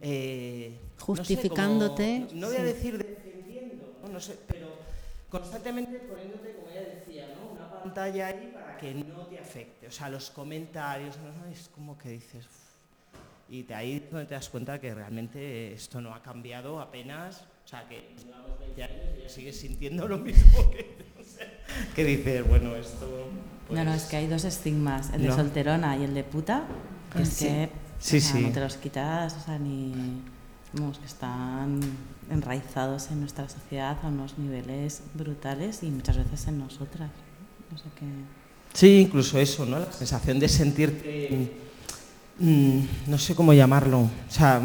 eh, 0.00 0.78
no 0.82 0.90
sé, 0.98 1.02
Justificándote, 1.04 2.26
como- 2.28 2.40
no, 2.40 2.46
voy 2.48 2.56
a 2.56 2.62
decir 2.64 2.98
defendiendo, 2.98 3.88
¿no? 4.02 4.08
No 4.08 4.20
sé, 4.20 4.38
pero 4.46 4.68
constantemente 5.28 6.00
poniéndote, 6.06 6.52
como 6.54 6.68
ella 6.70 6.82
decía, 6.84 7.28
¿no? 7.30 7.46
Una 7.48 7.70
pantalla 7.82 8.26
ahí 8.28 8.48
para 8.52 8.76
que 8.76 8.94
no 8.94 9.26
te 9.26 9.38
afecte. 9.38 9.86
O 9.88 9.90
sea, 9.90 10.10
los 10.10 10.30
comentarios, 10.30 11.18
es 11.50 11.68
como 11.70 11.96
que 11.96 12.10
dices. 12.10 12.46
Y 13.48 13.62
de 13.62 13.74
ahí 13.74 13.92
es 13.94 14.10
donde 14.10 14.26
te 14.26 14.34
das 14.34 14.48
cuenta 14.48 14.80
que 14.80 14.94
realmente 14.94 15.72
esto 15.72 16.00
no 16.00 16.14
ha 16.14 16.22
cambiado 16.22 16.80
apenas. 16.80 17.42
O 17.64 17.68
sea, 17.68 17.86
que 17.88 18.14
llevamos 18.16 18.58
20 18.58 18.82
años 18.82 19.04
y 19.16 19.22
ya 19.22 19.28
sigues 19.28 19.58
sintiendo 19.60 20.08
lo 20.08 20.18
mismo 20.18 20.70
que, 20.70 21.05
que 21.94 22.04
dices, 22.04 22.46
bueno, 22.46 22.74
esto. 22.76 23.06
No, 23.70 23.84
no, 23.84 23.90
pues, 23.92 24.02
es 24.04 24.08
que 24.08 24.16
hay 24.16 24.26
dos 24.28 24.44
estigmas, 24.44 25.10
el 25.12 25.22
de 25.22 25.28
no. 25.28 25.34
solterona 25.36 25.96
y 25.96 26.04
el 26.04 26.14
de 26.14 26.22
puta, 26.24 26.64
que 27.14 27.22
es 27.22 27.28
Sí. 27.30 27.44
que 27.46 27.70
Sí, 27.98 28.18
o 28.18 28.20
sea, 28.20 28.32
sí. 28.32 28.40
no 28.42 28.50
te 28.50 28.60
los 28.60 28.76
quitas, 28.76 29.34
o 29.34 29.40
sea, 29.40 29.58
ni... 29.58 29.92
Vamos, 30.74 30.98
que 30.98 31.06
están 31.06 31.80
enraizados 32.30 33.10
en 33.10 33.20
nuestra 33.20 33.48
sociedad 33.48 33.96
a 34.02 34.08
unos 34.08 34.36
niveles 34.36 35.00
brutales 35.14 35.82
y 35.82 35.86
muchas 35.86 36.18
veces 36.18 36.46
en 36.48 36.58
nosotras. 36.58 37.08
Sí, 38.74 39.00
incluso 39.00 39.38
eso, 39.38 39.64
¿no? 39.64 39.78
La 39.78 39.90
sensación 39.92 40.38
de 40.38 40.48
sentirte, 40.48 41.50
mm, 42.38 42.80
no 43.06 43.16
sé 43.18 43.34
cómo 43.34 43.54
llamarlo, 43.54 44.00
o 44.00 44.10
sea, 44.28 44.60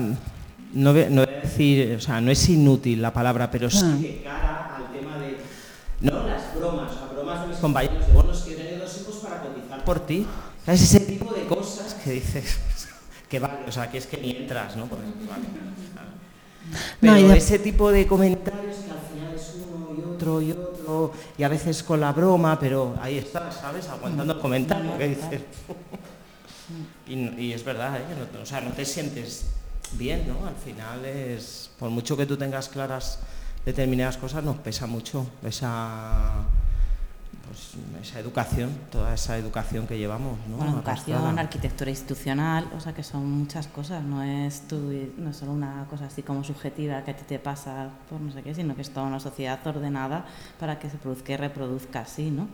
no 0.74 0.94
no 0.94 1.26
decir, 1.26 1.96
o 1.96 2.02
sea, 2.02 2.20
no 2.20 2.30
es 2.32 2.50
inútil 2.50 3.02
la 3.02 3.14
palabra, 3.14 3.50
pero 3.50 3.70
sí 3.70 3.80
Ah. 3.86 3.96
de 4.02 4.22
cara 4.24 4.76
al 4.76 4.92
tema 4.92 5.18
de, 5.18 5.38
no, 6.02 6.28
las 6.28 6.56
bromas, 6.56 6.96
las 6.96 7.12
bromas 7.14 7.42
de 7.42 7.48
mis 7.48 7.58
compañeros, 7.58 8.06
de, 8.08 8.14
bueno, 8.14 8.32
es 8.32 8.40
que 8.40 8.54
he 8.54 8.78
dos 8.78 8.98
hijos 9.02 9.16
para 9.18 9.42
cotizar 9.42 9.84
por 9.86 10.00
ti, 10.06 10.28
¿sabes? 10.66 10.82
Ese 10.82 11.00
tipo 11.02 11.26
de 11.34 11.46
cosas 11.46 11.94
que 12.04 12.12
dices, 12.12 12.58
que 13.30 13.40
vale, 13.40 13.54
o 13.68 13.72
sea, 13.72 13.90
que 13.90 13.98
es 13.98 14.08
que 14.08 14.18
ni 14.18 14.32
entras, 14.32 14.76
¿no? 14.76 14.88
Porque, 14.88 15.06
vale, 15.28 15.48
pero 17.00 17.32
ese 17.34 17.60
tipo 17.60 17.92
de 17.92 18.08
comentarios 18.08 18.84
que 18.86 18.92
al 18.92 19.00
final 19.00 19.34
es 19.36 19.56
uno 19.56 19.96
y 19.96 20.04
otro 20.04 20.42
y 20.42 20.52
otro, 20.52 21.14
y 21.38 21.44
a 21.44 21.48
veces 21.50 21.84
con 21.84 22.00
la 22.00 22.12
broma, 22.14 22.60
pero 22.60 22.96
ahí 23.02 23.18
estás, 23.18 23.56
¿sabes? 23.56 23.88
Aguantando 23.90 24.34
el 24.34 24.40
comentario 24.40 24.98
que 24.98 25.08
dices. 25.10 25.42
y, 27.08 27.14
y 27.42 27.54
es 27.54 27.64
verdad, 27.64 27.98
¿eh? 28.00 28.06
no- 28.34 28.42
o 28.42 28.46
sea, 28.46 28.62
no 28.62 28.72
te 28.72 28.86
sientes 28.86 29.46
bien, 29.94 30.28
¿no? 30.28 30.46
Al 30.48 30.56
final 30.56 31.06
es, 31.06 31.70
por 31.80 31.90
mucho 31.90 32.16
que 32.16 32.26
tú 32.26 32.38
tengas 32.38 32.70
claras 32.70 33.20
determinadas 33.66 34.18
cosas, 34.18 34.44
nos 34.44 34.58
pesa 34.58 34.88
mucho 34.88 35.28
esa, 35.44 36.44
pues, 37.48 37.74
esa 38.02 38.20
educación, 38.20 38.72
toda 38.92 39.14
esa 39.14 39.38
educación 39.38 39.86
que 39.88 39.98
llevamos, 39.98 40.38
¿no? 40.50 40.58
Bueno, 40.58 40.74
educación, 40.74 41.38
arquitectura 41.38 41.90
institucional, 41.90 42.68
o 42.76 42.80
sea 42.80 42.94
que 42.94 43.04
son 43.04 43.30
muchas 43.30 43.68
cosas, 43.68 44.04
no 44.04 44.24
es, 44.24 44.68
tu, 44.68 44.78
no 45.18 45.30
es 45.30 45.38
solo 45.38 45.52
una 45.52 45.86
cosa 45.90 46.06
así 46.06 46.24
como 46.24 46.44
subjetiva 46.44 47.04
que 47.04 47.12
a 47.12 47.16
ti 47.16 47.24
te 47.28 47.40
pasa 47.40 47.90
por 48.10 48.20
no 48.20 48.32
sé 48.32 48.42
qué, 48.42 48.56
sino 48.56 48.76
que 48.76 48.82
es 48.82 48.90
toda 48.90 49.06
una 49.06 49.20
sociedad 49.20 49.60
ordenada 49.68 50.26
para 50.60 50.80
que 50.80 50.90
se 50.90 50.98
produzca 50.98 51.34
y 51.34 51.38
reproduzca 51.38 52.02
así, 52.02 52.32
¿no? 52.32 52.48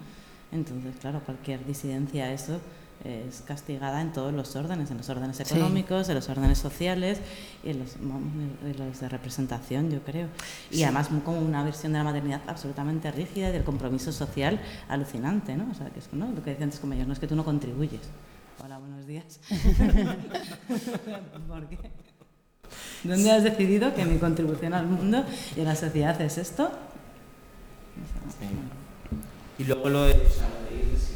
Entonces, 0.52 0.96
claro, 1.00 1.22
cualquier 1.26 1.66
disidencia 1.66 2.26
a 2.26 2.32
eso 2.32 2.60
es 3.04 3.42
castigada 3.46 4.02
en 4.02 4.12
todos 4.12 4.34
los 4.34 4.56
órdenes, 4.56 4.90
en 4.92 4.98
los 4.98 5.08
órdenes 5.10 5.40
económicos, 5.40 6.10
en 6.10 6.16
los 6.16 6.28
órdenes 6.30 6.58
sociales 6.58 7.20
y 7.64 7.70
en 7.70 7.80
los, 7.80 7.96
en 7.96 8.76
los 8.78 9.00
de 9.00 9.08
representación, 9.10 9.90
yo 9.92 10.00
creo. 10.02 10.28
Y 10.72 10.84
además 10.84 11.12
mu- 11.12 11.22
como 11.22 11.40
una 11.40 11.64
versión 11.64 11.94
de 11.94 12.00
la 12.00 12.04
maternidad 12.04 12.42
absolutamente 12.48 13.12
rígida 13.12 13.50
y 13.50 13.52
del 13.52 13.64
compromiso 13.64 14.12
social 14.12 14.60
alucinante, 14.90 15.56
¿no? 15.56 15.68
O 15.72 15.76
sea, 15.76 15.90
que 15.90 16.00
es 16.00 16.10
¿no? 16.12 16.28
lo 16.32 16.44
que 16.44 16.50
decía 16.52 16.66
antes 16.66 16.80
como 16.80 16.94
yo, 16.96 17.06
no 17.06 17.14
es 17.14 17.20
que 17.20 17.28
tú 17.28 17.36
no 17.36 17.46
contribuyes. 17.46 18.02
Hola, 18.64 18.80
buenos 18.80 19.06
días. 19.06 19.40
¿Por 21.48 21.68
qué? 21.70 21.78
¿Dónde 23.04 23.32
has 23.32 23.44
decidido 23.44 23.94
que 23.94 24.04
mi 24.06 24.18
contribución 24.18 24.74
al 24.74 24.88
mundo 24.88 25.24
y 25.56 25.62
a 25.62 25.64
la 25.64 25.76
sociedad 25.76 26.20
es 26.20 26.38
esto? 26.40 26.72
Y 29.60 29.64
luego 29.64 29.90
lo 29.90 30.04
de, 30.04 30.12
o 30.14 30.30
sea, 30.30 30.48
lo 30.50 30.76
de 30.76 30.84
ir, 30.92 30.98
sí 31.00 31.16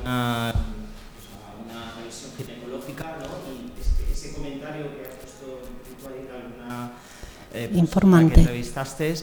una, 0.00 0.52
pues 0.52 1.26
a 1.34 1.62
una 1.64 1.94
revisión 1.96 2.30
ginecológica, 2.36 3.18
¿no? 3.18 3.26
Y 3.52 3.80
este- 3.80 4.12
ese 4.12 4.34
comentario 4.34 4.94
que 4.94 5.02
has 5.08 5.14
puesto 5.16 5.60
de 6.08 6.36
alguna 6.36 6.92
eh, 7.52 7.62
persona 7.66 7.78
Informante. 7.78 8.34
que 8.34 8.40
entrevistaste, 8.40 9.14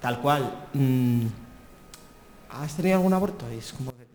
tal 0.00 0.20
cual. 0.20 0.68
mm, 0.74 1.26
¿Has 2.50 2.76
tenido 2.76 2.96
algún 2.96 3.12
aborto? 3.12 3.46
Es 3.48 3.72
como 3.72 3.92
que... 3.96 4.06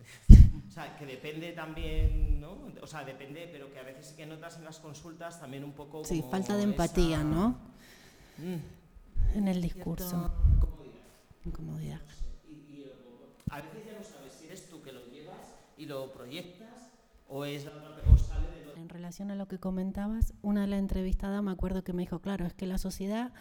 O 0.68 0.72
sea, 0.74 0.98
que 0.98 1.06
depende 1.06 1.52
también, 1.52 2.42
¿no? 2.42 2.58
O 2.82 2.88
sea, 2.88 3.04
depende, 3.06 3.48
pero 3.52 3.72
que 3.72 3.80
a 3.80 3.84
veces 3.84 4.08
sí 4.08 4.16
que 4.16 4.26
notas 4.26 4.58
en 4.58 4.66
las 4.66 4.80
consultas 4.80 5.40
también 5.40 5.64
un 5.64 5.74
poco 5.74 6.04
Sí, 6.04 6.20
como 6.20 6.32
falta 6.32 6.58
de 6.58 6.64
empatía, 6.64 7.18
esa- 7.18 7.24
¿no? 7.24 7.50
Mm, 8.40 9.38
En 9.38 9.48
el 9.48 9.62
discurso. 9.62 10.32
incomodidad. 10.56 11.02
Incomodidad. 11.46 12.02
A 13.52 13.58
veces 13.58 13.86
ya 13.86 13.94
no 14.00 14.04
sabes 14.04 14.34
si 14.40 14.46
eres 14.48 14.68
tú 14.68 14.82
que 14.82 14.92
lo 14.92 15.06
llevas 15.12 15.38
y 15.84 15.86
lo 15.86 16.12
proyectas 16.12 16.92
o 17.28 17.44
es 17.44 17.68
o 17.68 18.18
sale 18.18 18.48
de 18.52 18.66
lo 18.66 18.76
En 18.78 18.88
relación 18.88 19.32
a 19.32 19.36
lo 19.36 19.48
que 19.48 19.60
comentabas, 19.60 20.34
una 20.42 20.62
de 20.62 20.68
las 20.68 20.80
entrevistadas 20.80 21.44
me 21.44 21.52
acuerdo 21.52 21.84
que 21.84 21.94
me 21.94 22.04
dijo, 22.04 22.22
claro, 22.22 22.46
es 22.46 22.54
que 22.54 22.68
la 22.68 22.78
sociedad 22.78 23.34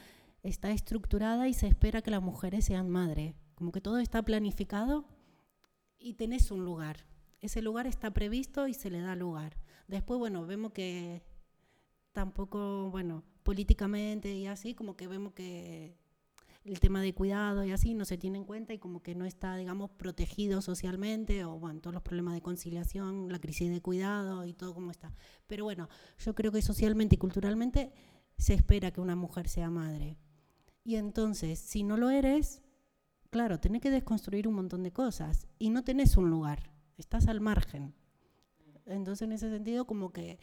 está 0.42 0.72
estructurada 0.72 1.46
y 1.48 1.54
se 1.54 1.68
espera 1.68 2.02
que 2.02 2.10
las 2.10 2.22
mujeres 2.22 2.64
sean 2.64 2.90
madres. 2.90 3.36
Como 3.54 3.70
que 3.70 3.80
todo 3.80 3.98
está 3.98 4.22
planificado 4.22 5.04
y 5.98 6.14
tenés 6.14 6.50
un 6.50 6.64
lugar. 6.64 7.06
Ese 7.40 7.62
lugar 7.62 7.86
está 7.86 8.10
previsto 8.10 8.66
y 8.66 8.74
se 8.74 8.90
le 8.90 9.00
da 9.00 9.14
lugar. 9.14 9.56
Después, 9.86 10.18
bueno, 10.18 10.44
vemos 10.44 10.72
que 10.72 11.22
tampoco, 12.12 12.90
bueno, 12.90 13.22
políticamente 13.44 14.34
y 14.34 14.48
así, 14.48 14.74
como 14.74 14.96
que 14.96 15.06
vemos 15.06 15.32
que 15.32 15.96
el 16.64 16.78
tema 16.78 17.02
de 17.02 17.12
cuidado 17.12 17.64
y 17.64 17.72
así 17.72 17.94
no 17.94 18.04
se 18.04 18.18
tiene 18.18 18.38
en 18.38 18.44
cuenta 18.44 18.72
y 18.72 18.78
como 18.78 19.02
que 19.02 19.14
no 19.14 19.24
está, 19.24 19.56
digamos, 19.56 19.90
protegido 19.90 20.62
socialmente 20.62 21.44
o, 21.44 21.58
bueno, 21.58 21.80
todos 21.80 21.94
los 21.94 22.02
problemas 22.02 22.34
de 22.34 22.42
conciliación, 22.42 23.30
la 23.30 23.40
crisis 23.40 23.70
de 23.70 23.80
cuidado 23.80 24.46
y 24.46 24.52
todo 24.52 24.72
como 24.72 24.90
está. 24.90 25.12
Pero 25.46 25.64
bueno, 25.64 25.88
yo 26.18 26.34
creo 26.34 26.52
que 26.52 26.62
socialmente 26.62 27.16
y 27.16 27.18
culturalmente 27.18 27.92
se 28.38 28.54
espera 28.54 28.92
que 28.92 29.00
una 29.00 29.16
mujer 29.16 29.48
sea 29.48 29.70
madre. 29.70 30.18
Y 30.84 30.96
entonces, 30.96 31.58
si 31.58 31.82
no 31.82 31.96
lo 31.96 32.10
eres, 32.10 32.62
claro, 33.30 33.58
tenés 33.58 33.80
que 33.82 33.90
desconstruir 33.90 34.46
un 34.46 34.54
montón 34.54 34.82
de 34.82 34.92
cosas 34.92 35.48
y 35.58 35.70
no 35.70 35.82
tenés 35.82 36.16
un 36.16 36.30
lugar, 36.30 36.72
estás 36.96 37.26
al 37.26 37.40
margen. 37.40 37.94
Entonces, 38.86 39.22
en 39.22 39.32
ese 39.32 39.50
sentido, 39.50 39.86
como 39.86 40.12
que, 40.12 40.38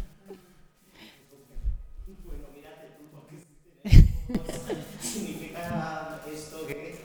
significa 5.03 6.21
esto 6.33 6.67
que, 6.67 6.99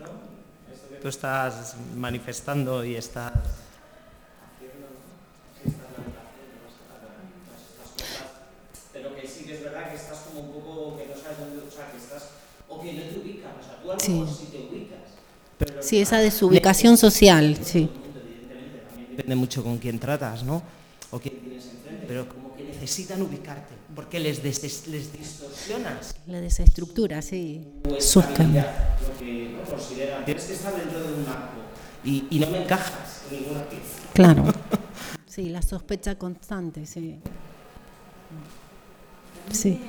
¿no? 0.00 0.08
esto 0.72 0.88
que 0.90 0.96
tú 1.00 1.08
estás 1.08 1.76
manifestando 1.96 2.84
y 2.84 2.96
estás 2.96 3.32
haciendo, 3.32 4.88
todas 7.00 7.16
estas 7.64 7.90
cosas. 7.96 8.26
Pero 8.92 9.14
que 9.14 9.26
sí 9.28 9.44
que 9.44 9.54
es 9.54 9.62
verdad 9.62 9.90
que 9.90 9.96
estás 9.96 10.18
como 10.20 10.40
un 10.40 10.52
poco, 10.52 10.98
que 10.98 11.06
no 11.06 11.14
sabes 11.20 11.38
dónde, 11.38 11.58
o 11.66 11.70
sea, 11.70 11.90
que 11.90 11.96
estás, 11.98 12.30
o 12.68 12.80
que 12.80 12.92
no 12.92 13.02
te 13.02 13.18
ubicas, 13.18 13.52
o 13.60 13.64
sea, 13.64 13.82
tú 13.82 13.90
a 13.90 13.94
lo 13.94 14.00
Sí. 14.00 14.12
mejor 14.20 14.36
sí 14.36 14.46
te 14.50 14.58
ubicas. 14.58 14.98
Pero 15.58 15.82
Sí, 15.82 16.00
esa 16.00 16.18
desubicación 16.18 16.96
social, 16.96 17.56
sí. 17.62 17.88
Depende 19.16 19.36
mucho 19.36 19.62
con 19.62 19.78
quién 19.78 19.98
tratas, 19.98 20.42
¿no? 20.42 20.62
O 21.10 21.18
quién 21.18 21.38
tienes 21.40 21.66
enfrente, 21.66 22.04
pero 22.08 22.28
como 22.28 22.54
que 22.56 22.64
necesitan 22.64 23.20
ubicarte, 23.22 23.74
porque 23.94 24.18
les, 24.18 24.42
des- 24.42 24.86
les 24.88 25.12
distorsionas 25.12 26.14
La 26.26 26.40
desestructura, 26.40 27.20
sí. 27.22 27.66
vuestra 27.84 28.00
Sus 28.00 28.24
cambios. 28.34 28.64
vida, 28.64 28.96
lo 29.12 29.18
que 29.18 29.56
¿no? 29.56 29.70
consideran. 29.70 30.24
Tienes 30.24 30.44
que 30.44 30.52
estar 30.54 30.74
dentro 30.76 31.00
de 31.02 31.12
un 31.14 31.26
arco 31.28 31.58
y, 32.04 32.24
y 32.30 32.38
no 32.38 32.46
me 32.48 32.62
encajas 32.62 33.22
en 33.30 33.42
ninguna 33.42 33.62
pieza. 33.68 33.84
Claro. 34.14 34.44
Sí, 35.26 35.48
la 35.48 35.62
sospecha 35.62 36.16
constante, 36.18 36.84
sí. 36.84 37.18
Sí. 39.50 39.80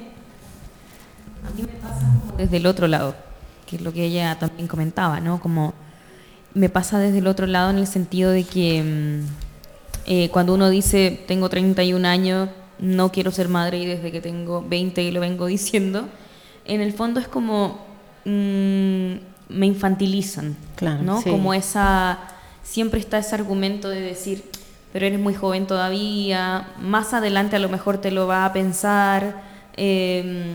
A 1.45 1.49
mí 1.53 1.63
me 1.63 1.67
pasa 1.79 1.99
como 2.25 2.37
desde 2.37 2.57
el 2.57 2.65
otro 2.65 2.87
lado, 2.87 3.13
que 3.65 3.75
es 3.75 3.81
lo 3.81 3.91
que 3.91 4.05
ella 4.05 4.37
también 4.39 4.67
comentaba, 4.69 5.19
¿no? 5.19 5.41
Como 5.41 5.73
me 6.53 6.69
pasa 6.69 6.99
desde 6.99 7.19
el 7.19 7.27
otro 7.27 7.47
lado 7.47 7.69
en 7.71 7.77
el 7.77 7.87
sentido 7.87 8.31
de 8.31 8.43
que 8.43 8.83
mm, 8.83 9.27
eh, 10.05 10.29
cuando 10.29 10.53
uno 10.53 10.69
dice 10.69 11.23
tengo 11.27 11.49
31 11.49 12.07
años, 12.07 12.49
no 12.79 13.11
quiero 13.11 13.31
ser 13.31 13.49
madre 13.49 13.77
y 13.79 13.85
desde 13.85 14.11
que 14.11 14.21
tengo 14.21 14.63
20 14.67 15.01
y 15.03 15.11
lo 15.11 15.19
vengo 15.21 15.45
diciendo, 15.47 16.07
en 16.65 16.81
el 16.81 16.93
fondo 16.93 17.19
es 17.19 17.27
como 17.27 17.85
mm, 18.25 19.13
me 19.49 19.65
infantilizan, 19.65 20.55
Claro, 20.75 21.03
¿no? 21.03 21.21
sí. 21.21 21.29
Como 21.29 21.53
esa 21.53 22.19
siempre 22.63 22.99
está 22.99 23.17
ese 23.17 23.35
argumento 23.35 23.89
de 23.89 24.01
decir, 24.01 24.43
pero 24.91 25.05
eres 25.05 25.19
muy 25.19 25.33
joven 25.33 25.67
todavía, 25.67 26.69
más 26.79 27.13
adelante 27.13 27.55
a 27.55 27.59
lo 27.59 27.69
mejor 27.69 27.97
te 27.99 28.11
lo 28.11 28.27
va 28.27 28.45
a 28.45 28.53
pensar, 28.53 29.43
eh, 29.75 30.53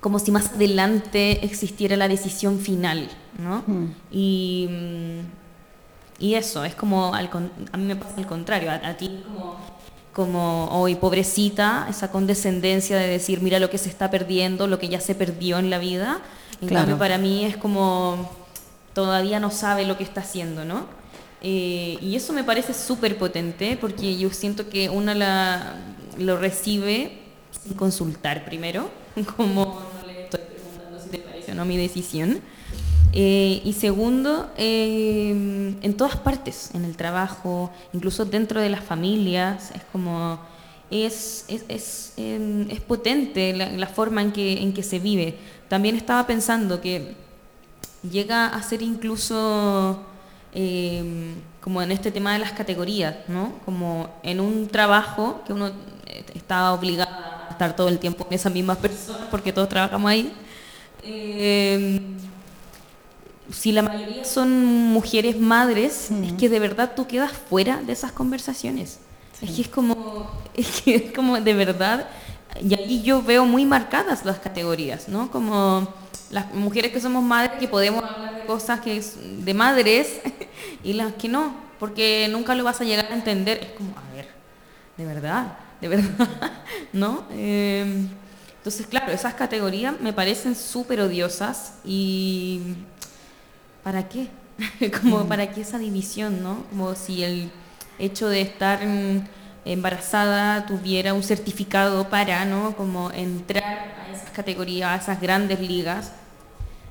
como 0.00 0.18
si 0.18 0.30
más 0.30 0.52
adelante 0.52 1.44
existiera 1.44 1.96
la 1.96 2.08
decisión 2.08 2.58
final, 2.58 3.08
¿no? 3.38 3.62
Mm. 3.66 3.94
Y, 4.10 4.68
mm, 4.70 6.22
y 6.24 6.34
eso, 6.34 6.64
es 6.64 6.74
como, 6.74 7.14
al 7.14 7.30
a 7.72 7.76
mí 7.76 7.84
me 7.84 7.96
pasa 7.96 8.14
al 8.18 8.26
contrario, 8.26 8.70
a, 8.70 8.74
a 8.74 8.96
ti 8.96 9.22
como, 9.26 9.56
como, 10.12 10.68
hoy 10.70 10.94
pobrecita, 10.94 11.86
esa 11.90 12.10
condescendencia 12.10 12.96
de 12.96 13.06
decir, 13.06 13.40
mira 13.42 13.58
lo 13.58 13.68
que 13.70 13.78
se 13.78 13.88
está 13.88 14.10
perdiendo, 14.10 14.66
lo 14.66 14.78
que 14.78 14.88
ya 14.88 15.00
se 15.00 15.14
perdió 15.14 15.58
en 15.58 15.68
la 15.70 15.78
vida, 15.78 16.20
en 16.60 16.68
Claro. 16.68 16.82
cambio 16.86 16.98
para 16.98 17.18
mí 17.18 17.44
es 17.44 17.56
como, 17.56 18.30
todavía 18.94 19.40
no 19.40 19.50
sabe 19.50 19.84
lo 19.84 19.98
que 19.98 20.04
está 20.04 20.22
haciendo, 20.22 20.64
¿no? 20.64 20.86
Eh, 21.42 21.98
y 22.00 22.16
eso 22.16 22.32
me 22.32 22.42
parece 22.44 22.72
súper 22.72 23.18
potente 23.18 23.76
porque 23.78 24.16
yo 24.16 24.30
siento 24.30 24.70
que 24.70 24.88
una 24.88 25.14
la, 25.14 25.74
lo 26.18 26.38
recibe 26.38 27.18
sin 27.62 27.74
consultar 27.74 28.46
primero, 28.46 28.88
como 29.36 29.82
no 30.00 30.06
le 30.06 30.24
estoy 30.24 30.40
preguntando 30.40 30.98
si 30.98 31.10
te 31.10 31.18
parece 31.18 31.52
o 31.52 31.54
no 31.54 31.66
mi 31.66 31.76
decisión. 31.76 32.40
Eh, 33.18 33.62
y 33.64 33.72
segundo, 33.72 34.50
eh, 34.58 35.30
en 35.80 35.96
todas 35.96 36.16
partes, 36.16 36.70
en 36.74 36.84
el 36.84 36.98
trabajo, 36.98 37.70
incluso 37.94 38.26
dentro 38.26 38.60
de 38.60 38.68
las 38.68 38.84
familias, 38.84 39.70
es 39.74 39.80
como, 39.90 40.38
es, 40.90 41.46
es, 41.48 41.64
es, 41.68 42.12
em, 42.18 42.70
es 42.70 42.82
potente 42.82 43.54
la, 43.54 43.70
la 43.70 43.86
forma 43.86 44.20
en 44.20 44.32
que, 44.32 44.60
en 44.60 44.74
que 44.74 44.82
se 44.82 44.98
vive. 44.98 45.34
También 45.68 45.96
estaba 45.96 46.26
pensando 46.26 46.82
que 46.82 47.14
llega 48.02 48.48
a 48.48 48.62
ser 48.62 48.82
incluso 48.82 49.98
eh, 50.52 51.32
como 51.62 51.80
en 51.80 51.92
este 51.92 52.12
tema 52.12 52.34
de 52.34 52.38
las 52.40 52.52
categorías, 52.52 53.16
¿no? 53.28 53.54
Como 53.64 54.10
en 54.24 54.40
un 54.40 54.68
trabajo 54.68 55.42
que 55.46 55.54
uno 55.54 55.68
eh, 56.06 56.22
está 56.34 56.74
obligado 56.74 57.10
a 57.10 57.48
estar 57.50 57.74
todo 57.74 57.88
el 57.88 57.98
tiempo 57.98 58.24
con 58.24 58.34
esas 58.34 58.52
mismas 58.52 58.76
personas 58.76 59.26
porque 59.30 59.54
todos 59.54 59.70
trabajamos 59.70 60.10
ahí. 60.10 60.32
Si 63.52 63.72
la 63.72 63.82
mayoría 63.82 64.24
son 64.24 64.64
mujeres 64.64 65.38
madres, 65.38 66.10
es 66.10 66.32
que 66.32 66.48
de 66.48 66.58
verdad 66.58 66.92
tú 66.96 67.06
quedas 67.06 67.32
fuera 67.32 67.80
de 67.82 67.92
esas 67.92 68.12
conversaciones. 68.12 68.98
Es 69.40 69.50
que 69.50 69.62
es 69.62 69.68
como, 69.68 70.30
es 70.54 70.80
que 70.80 70.94
es 70.96 71.12
como 71.12 71.40
de 71.40 71.54
verdad, 71.54 72.08
y 72.60 72.74
ahí 72.74 73.02
yo 73.02 73.22
veo 73.22 73.44
muy 73.44 73.64
marcadas 73.64 74.24
las 74.24 74.38
categorías, 74.38 75.08
¿no? 75.08 75.30
Como 75.30 75.88
las 76.30 76.52
mujeres 76.54 76.92
que 76.92 77.00
somos 77.00 77.22
madres 77.22 77.58
que 77.58 77.68
podemos 77.68 78.02
hablar 78.02 78.34
de 78.34 78.46
cosas 78.46 78.80
que 78.80 78.96
es 78.96 79.16
de 79.44 79.54
madres 79.54 80.20
y 80.82 80.94
las 80.94 81.12
que 81.14 81.28
no, 81.28 81.54
porque 81.78 82.28
nunca 82.30 82.54
lo 82.54 82.64
vas 82.64 82.80
a 82.80 82.84
llegar 82.84 83.06
a 83.10 83.14
entender. 83.14 83.58
Es 83.62 83.70
como, 83.72 83.90
a 83.90 84.14
ver, 84.14 84.28
de 84.96 85.04
verdad, 85.04 85.58
de 85.80 85.88
verdad, 85.88 86.28
¿no? 86.92 87.24
Eh, 87.30 88.06
entonces, 88.58 88.86
claro, 88.88 89.12
esas 89.12 89.34
categorías 89.34 90.00
me 90.00 90.12
parecen 90.12 90.56
súper 90.56 91.00
odiosas 91.00 91.74
y 91.84 92.74
¿para 93.86 94.08
qué? 94.08 94.26
como 95.00 95.28
para 95.28 95.52
qué 95.52 95.60
esa 95.60 95.78
división, 95.78 96.42
¿no? 96.42 96.64
Como 96.70 96.96
si 96.96 97.22
el 97.22 97.52
hecho 98.00 98.28
de 98.28 98.40
estar 98.40 98.84
mm, 98.84 99.28
embarazada 99.64 100.66
tuviera 100.66 101.14
un 101.14 101.22
certificado 101.22 102.10
para, 102.10 102.44
¿no? 102.44 102.74
Como 102.76 103.12
entrar 103.12 103.62
a 103.62 104.12
esas 104.12 104.30
categorías, 104.30 104.90
a 104.90 104.96
esas 105.00 105.20
grandes 105.20 105.60
ligas. 105.60 106.10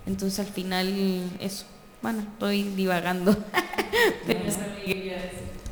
Entonces 0.06 0.40
al 0.40 0.46
final 0.46 1.30
eso. 1.42 1.66
Bueno, 2.02 2.22
estoy 2.22 2.64
divagando. 2.64 3.36
Pero 4.26 4.46
eso 4.46 4.62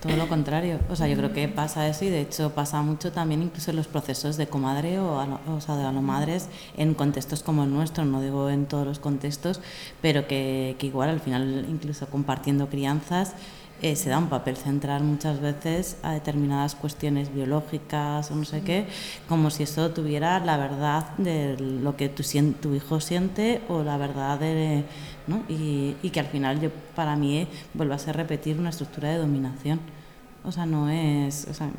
Todo 0.04 0.18
lo 0.18 0.28
contrario. 0.28 0.80
O 0.90 0.98
sea, 0.98 1.08
yo 1.08 1.16
creo 1.16 1.32
que 1.32 1.48
pasa 1.48 1.88
eso 1.88 2.04
y 2.04 2.10
de 2.10 2.20
hecho 2.20 2.50
pasa 2.50 2.82
mucho 2.82 3.14
también 3.14 3.42
incluso 3.42 3.72
en 3.72 3.78
los 3.78 3.88
procesos 3.88 4.36
de 4.36 4.48
comadre 4.48 5.00
o, 5.00 5.26
o 5.48 5.62
sea, 5.62 5.78
de 5.78 5.86
alomadres 5.86 6.50
en 6.76 6.94
contextos 6.94 7.42
como 7.42 7.64
el 7.64 7.74
nuestro, 7.74 8.04
no 8.04 8.22
digo 8.22 8.50
en 8.50 8.66
todos 8.66 8.86
los 8.86 9.00
contextos, 9.00 9.62
pero 10.02 10.28
que, 10.28 10.76
que 10.78 10.88
igual 10.88 11.10
al 11.10 11.22
final 11.22 11.66
incluso 11.70 12.08
compartiendo 12.08 12.68
crianzas 12.68 13.32
eh, 13.84 13.96
se 13.96 14.10
da 14.10 14.18
un 14.18 14.30
papel 14.30 14.58
central 14.58 15.04
muchas 15.04 15.42
veces 15.42 15.98
a 16.04 16.14
determinadas 16.14 16.74
cuestiones 16.74 17.34
biológicas 17.34 18.32
o 18.32 18.36
no 18.36 18.46
sé 18.46 18.62
qué, 18.62 18.88
como 19.28 19.50
si 19.50 19.64
eso 19.64 19.92
tuviera 19.92 20.40
la 20.40 20.58
verdad 20.58 21.10
de 21.18 21.58
lo 21.58 21.96
que 21.98 22.10
tu, 22.10 22.24
tu 22.62 22.74
hijo 22.74 23.00
siente 23.00 23.62
o 23.68 23.84
la 23.84 23.98
verdad 23.98 24.40
de... 24.40 24.86
¿no? 25.28 25.44
Y, 25.50 25.96
y 26.02 26.10
que 26.10 26.20
al 26.20 26.28
final 26.28 26.60
yo, 26.60 26.70
para 26.96 27.16
mí 27.16 27.40
eh, 27.40 27.48
vuelve 27.74 27.94
a 27.94 28.00
ser 28.00 28.16
repetir 28.16 28.58
una 28.58 28.70
estructura 28.70 29.10
de 29.10 29.18
dominación. 29.18 29.80
O 30.46 30.52
sea, 30.52 30.66
no 30.66 30.90
es, 30.90 31.48
o 31.50 31.54
sea, 31.54 31.70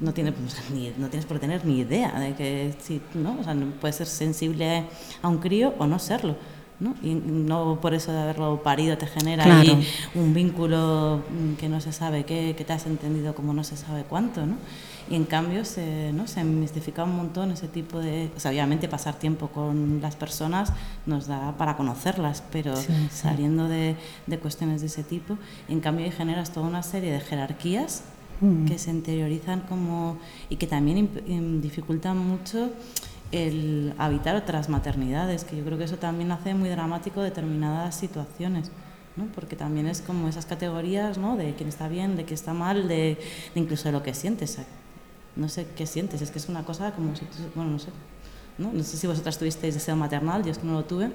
no, 0.00 0.12
tiene, 0.12 0.32
pues, 0.32 0.56
ni, 0.72 0.92
no 0.96 1.08
tienes 1.08 1.26
por 1.26 1.38
tener 1.38 1.64
ni 1.64 1.80
idea 1.80 2.18
de 2.18 2.34
que 2.34 2.74
si, 2.80 3.00
¿no? 3.14 3.36
O 3.40 3.44
sea, 3.44 3.56
puedes 3.80 3.96
ser 3.96 4.06
sensible 4.06 4.84
a 5.22 5.28
un 5.28 5.38
crío 5.38 5.74
o 5.78 5.86
no 5.86 5.98
serlo. 5.98 6.36
¿No? 6.80 6.94
Y 7.02 7.14
no 7.14 7.78
por 7.80 7.94
eso 7.94 8.12
de 8.12 8.20
haberlo 8.20 8.62
parido 8.62 8.96
te 8.98 9.06
genera 9.06 9.44
Claro. 9.44 9.60
ahí 9.60 9.86
un 10.14 10.32
vínculo 10.34 11.22
mm, 11.28 11.54
que 11.54 11.68
no 11.68 11.80
se 11.80 11.92
sabe 11.92 12.24
qué, 12.24 12.54
que 12.56 12.64
te 12.64 12.72
has 12.72 12.86
entendido 12.86 13.34
como 13.34 13.52
no 13.52 13.64
se 13.64 13.76
sabe 13.76 14.04
cuánto, 14.04 14.46
¿no? 14.46 14.56
Y 15.10 15.14
en 15.14 15.24
cambio 15.24 15.64
se, 15.64 16.12
¿no? 16.12 16.26
se 16.26 16.44
mistifica 16.44 17.02
un 17.04 17.16
montón 17.16 17.50
ese 17.50 17.66
tipo 17.66 17.98
de... 17.98 18.30
O 18.36 18.40
sea, 18.40 18.50
obviamente 18.50 18.88
pasar 18.88 19.14
tiempo 19.18 19.48
con 19.48 20.00
las 20.02 20.16
personas 20.16 20.70
nos 21.06 21.26
da 21.26 21.54
para 21.56 21.78
conocerlas, 21.78 22.42
pero 22.52 22.76
Sí, 22.76 22.86
sí. 22.88 23.08
saliendo 23.10 23.68
de, 23.68 23.96
de 24.26 24.38
cuestiones 24.38 24.82
de 24.82 24.88
ese 24.88 25.04
tipo, 25.04 25.38
en 25.70 25.80
cambio 25.80 26.04
ahí 26.04 26.10
generas 26.12 26.52
toda 26.52 26.66
una 26.66 26.82
serie 26.82 27.10
de 27.12 27.20
jerarquías 27.20 28.02
Mm. 28.40 28.66
que 28.66 28.78
se 28.78 28.92
interiorizan 28.92 29.62
como... 29.62 30.16
y 30.48 30.54
que 30.56 30.68
también 30.68 31.60
dificultan 31.60 32.16
mucho 32.18 32.70
el 33.32 33.94
habitar 33.98 34.36
otras 34.36 34.68
maternidades, 34.68 35.44
que 35.44 35.56
yo 35.56 35.64
creo 35.64 35.76
que 35.78 35.84
eso 35.84 35.96
también 35.96 36.32
hace 36.32 36.54
muy 36.54 36.68
dramático 36.68 37.22
determinadas 37.22 37.94
situaciones. 37.94 38.70
¿no? 39.16 39.26
Porque 39.34 39.56
también 39.56 39.88
es 39.88 40.00
como 40.00 40.28
esas 40.28 40.46
categorías 40.46 41.18
¿no? 41.18 41.36
de 41.36 41.54
quién 41.54 41.68
está 41.68 41.88
bien, 41.88 42.16
de 42.16 42.24
quién 42.24 42.34
está 42.34 42.54
mal, 42.54 42.86
de, 42.86 43.18
de 43.54 43.60
incluso 43.60 43.84
de 43.88 43.92
lo 43.92 44.02
que 44.02 44.14
sientes. 44.14 44.58
No 45.34 45.48
sé 45.48 45.66
qué 45.76 45.86
sientes, 45.86 46.22
es 46.22 46.30
que 46.30 46.38
es 46.38 46.48
una 46.48 46.64
cosa 46.64 46.92
como 46.92 47.14
si 47.16 47.26
bueno, 47.54 47.72
no 47.72 47.78
sé. 47.78 47.88
¿no? 48.58 48.72
no 48.72 48.82
sé 48.84 48.96
si 48.96 49.06
vosotras 49.06 49.36
tuvisteis 49.38 49.74
deseo 49.74 49.96
maternal, 49.96 50.44
yo 50.44 50.50
es 50.52 50.58
que 50.58 50.66
no 50.66 50.72
lo 50.74 50.84
tuve, 50.84 51.10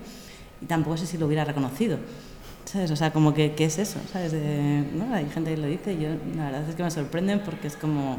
y 0.61 0.65
tampoco 0.65 0.97
sé 0.97 1.05
si 1.05 1.17
lo 1.17 1.25
hubiera 1.27 1.45
reconocido. 1.45 1.97
¿Sabes? 2.65 2.91
O 2.91 2.95
sea, 2.95 3.11
como 3.11 3.33
que, 3.33 3.53
¿qué 3.55 3.65
es 3.65 3.77
eso? 3.77 3.99
¿Sabes? 4.11 4.31
De- 4.31 4.85
¿no? 4.93 5.13
Hay 5.13 5.29
gente 5.29 5.53
que 5.55 5.61
lo 5.61 5.67
dice, 5.67 5.93
y 5.93 6.01
yo 6.01 6.09
la 6.35 6.45
verdad 6.45 6.69
es 6.69 6.75
que 6.75 6.83
me 6.83 6.91
sorprenden 6.91 7.41
porque 7.41 7.67
es 7.67 7.75
como, 7.75 8.17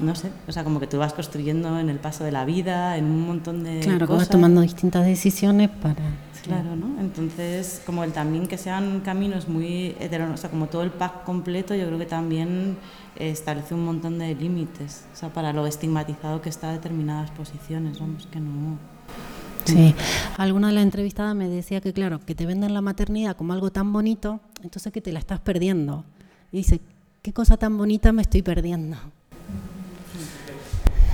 no 0.00 0.14
sé, 0.14 0.30
o 0.48 0.52
sea, 0.52 0.64
como 0.64 0.80
que 0.80 0.86
tú 0.86 0.98
vas 0.98 1.12
construyendo 1.12 1.78
en 1.78 1.88
el 1.88 1.98
paso 1.98 2.24
de 2.24 2.32
la 2.32 2.44
vida, 2.44 2.96
en 2.96 3.04
un 3.04 3.26
montón 3.26 3.62
de 3.64 3.80
Claro, 3.80 4.06
que 4.06 4.12
vas 4.12 4.22
cosas. 4.22 4.28
tomando 4.30 4.60
distintas 4.60 5.04
decisiones 5.06 5.70
para... 5.70 5.96
Claro, 6.42 6.74
¿no? 6.74 6.98
Entonces, 7.00 7.82
como 7.84 8.02
el 8.02 8.12
también 8.12 8.46
que 8.46 8.56
sean 8.56 9.00
caminos 9.00 9.46
muy 9.46 9.94
heteronormados, 10.00 10.40
o 10.40 10.42
sea, 10.42 10.50
como 10.50 10.68
todo 10.68 10.82
el 10.82 10.90
pack 10.90 11.24
completo, 11.24 11.74
yo 11.74 11.86
creo 11.86 11.98
que 11.98 12.06
también 12.06 12.78
eh, 13.16 13.30
establece 13.30 13.74
un 13.74 13.84
montón 13.84 14.18
de 14.18 14.34
límites, 14.34 15.04
o 15.12 15.16
sea, 15.16 15.28
para 15.28 15.52
lo 15.52 15.66
estigmatizado 15.66 16.40
que 16.40 16.48
está 16.48 16.72
determinadas 16.72 17.30
posiciones, 17.32 18.00
vamos, 18.00 18.26
que 18.26 18.40
no... 18.40 18.78
Sí, 19.66 19.94
alguna 20.38 20.68
de 20.68 20.74
las 20.74 20.84
entrevistadas 20.84 21.36
me 21.36 21.46
decía 21.46 21.82
que, 21.82 21.92
claro, 21.92 22.20
que 22.20 22.34
te 22.34 22.46
venden 22.46 22.72
la 22.72 22.80
maternidad 22.80 23.36
como 23.36 23.52
algo 23.52 23.70
tan 23.70 23.92
bonito, 23.92 24.40
entonces 24.62 24.90
que 24.92 25.02
te 25.02 25.12
la 25.12 25.18
estás 25.18 25.40
perdiendo. 25.40 26.04
Y 26.50 26.58
dice, 26.58 26.80
¿qué 27.20 27.34
cosa 27.34 27.58
tan 27.58 27.76
bonita 27.76 28.12
me 28.12 28.22
estoy 28.22 28.40
perdiendo? 28.40 28.96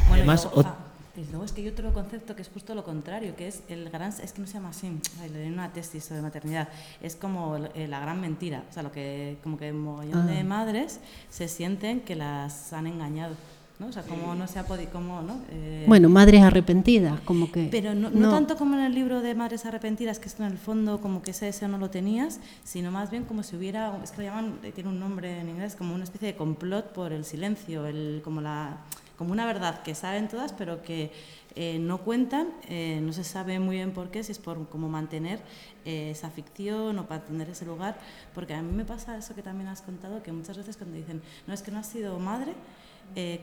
Bueno, 0.09 0.23
Además, 0.23 0.43
y 0.45 0.55
luego, 0.55 0.63
ot- 0.63 0.67
ah, 0.73 0.77
y 1.17 1.25
luego 1.31 1.45
es 1.45 1.53
que 1.53 1.61
hay 1.63 1.69
otro 1.69 1.93
concepto 1.93 2.37
que 2.37 2.43
es 2.43 2.49
justo 2.49 2.75
lo 2.75 2.85
contrario, 2.85 3.35
que 3.37 3.49
es 3.49 3.63
el 3.69 3.89
gran, 3.91 4.13
es 4.23 4.33
que 4.33 4.41
no 4.41 4.47
se 4.47 4.55
llama 4.55 4.69
así, 4.71 4.91
le 5.33 5.49
una 5.49 5.73
tesis 5.73 6.05
sobre 6.05 6.23
maternidad, 6.23 6.69
es 7.03 7.17
como 7.17 7.57
eh, 7.75 7.89
la 7.89 8.01
gran 8.01 8.21
mentira, 8.21 8.63
o 8.71 8.73
sea, 8.73 8.83
lo 8.83 8.93
que 8.93 9.39
como 9.43 9.57
que 9.59 9.73
un 9.73 9.81
mogollón 9.81 10.27
de 10.27 10.41
Ah. 10.41 10.45
madres 10.45 11.01
se 11.31 11.49
sienten 11.49 12.01
que 12.01 12.15
las 12.17 12.73
han 12.75 12.87
engañado, 12.87 13.35
¿no? 13.79 13.87
O 13.89 13.93
sea, 13.93 14.03
como 14.03 14.35
no 14.35 14.47
se 14.47 14.59
ha 14.59 14.65
podido, 14.67 14.91
como, 14.91 15.23
¿no? 15.23 15.39
Eh, 15.51 15.85
Bueno, 15.89 16.09
madres 16.11 16.43
arrepentidas, 16.43 17.19
como 17.21 17.51
que... 17.51 17.69
pero 17.71 17.95
no, 17.95 18.11
no 18.11 18.31
tanto 18.31 18.57
como 18.57 18.75
en 18.77 18.83
el 18.85 18.95
libro 18.95 19.23
de 19.23 19.35
Madres 19.35 19.65
Arrepentidas, 19.67 20.19
que 20.19 20.29
esto 20.29 20.45
en 20.45 20.53
el 20.53 20.59
fondo 20.59 21.01
como 21.01 21.23
que 21.23 21.31
ese 21.33 21.47
deseo 21.47 21.69
no 21.69 21.79
lo 21.79 21.89
tenías, 21.91 22.41
sino 22.63 22.91
más 22.91 23.11
bien 23.11 23.25
como 23.25 23.43
si 23.43 23.57
hubiera, 23.57 23.99
es 24.05 24.11
que 24.13 24.19
lo 24.19 24.23
llaman, 24.25 24.59
eh, 24.63 24.71
tiene 24.73 24.91
un 24.91 25.01
nombre 25.01 25.41
en 25.41 25.49
inglés, 25.49 25.75
como 25.77 25.95
una 25.95 26.05
especie 26.05 26.29
de 26.29 26.37
complot 26.37 26.93
por 26.93 27.13
el 27.13 27.25
silencio, 27.25 27.87
el, 27.87 28.21
como, 28.23 28.41
la, 28.43 28.77
como 29.17 29.33
una 29.33 29.47
verdad 29.47 29.83
que 29.83 29.95
saben 29.95 30.29
todas, 30.29 30.53
pero 30.53 30.83
que 30.83 31.11
eh, 31.55 31.79
no 31.79 31.99
cuentan, 31.99 32.49
eh, 32.69 33.01
no 33.03 33.13
se 33.15 33.25
sabe 33.25 33.59
muy 33.59 33.77
bien 33.77 33.93
por 33.93 34.11
qué, 34.11 34.23
si 34.23 34.33
es 34.33 34.39
por 34.39 34.69
como 34.69 34.89
mantener 34.91 35.41
eh, 35.87 36.11
esa 36.11 36.29
ficción 36.31 36.99
o 36.99 37.07
para 37.07 37.25
tener 37.25 37.49
ese 37.49 37.65
lugar, 37.65 37.97
porque 38.35 38.53
a 38.55 38.61
mí 38.63 38.73
me 38.73 38.85
pasa 38.85 39.17
eso 39.17 39.35
que 39.35 39.43
también 39.43 39.69
has 39.69 39.81
contado, 39.83 40.23
que 40.23 40.33
muchas 40.33 40.57
veces 40.59 40.77
cuando 40.77 40.97
dicen, 40.97 41.23
no, 41.47 41.55
es 41.55 41.63
que 41.63 41.71
no 41.71 41.79
has 41.79 41.87
sido 41.87 42.19
madre, 42.19 42.53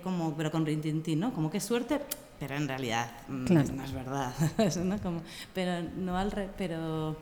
como, 0.04 0.36
pero 0.36 0.52
con 0.52 0.66
rintintín, 0.66 1.20
¿no? 1.22 1.34
Como 1.34 1.50
qué 1.50 1.60
suerte, 1.62 2.02
pero 2.40 2.56
en 2.56 2.68
realidad 2.68 3.10
mm, 3.30 3.46
Claro. 3.46 3.74
no 3.74 3.84
es 3.84 3.94
verdad, 3.94 4.34
Eso, 4.60 4.84
¿no? 4.84 5.00
Como, 5.00 5.22
pero 5.54 5.88
no 5.96 6.18
al 6.18 6.32
re- 6.32 6.50
pero 6.58 7.16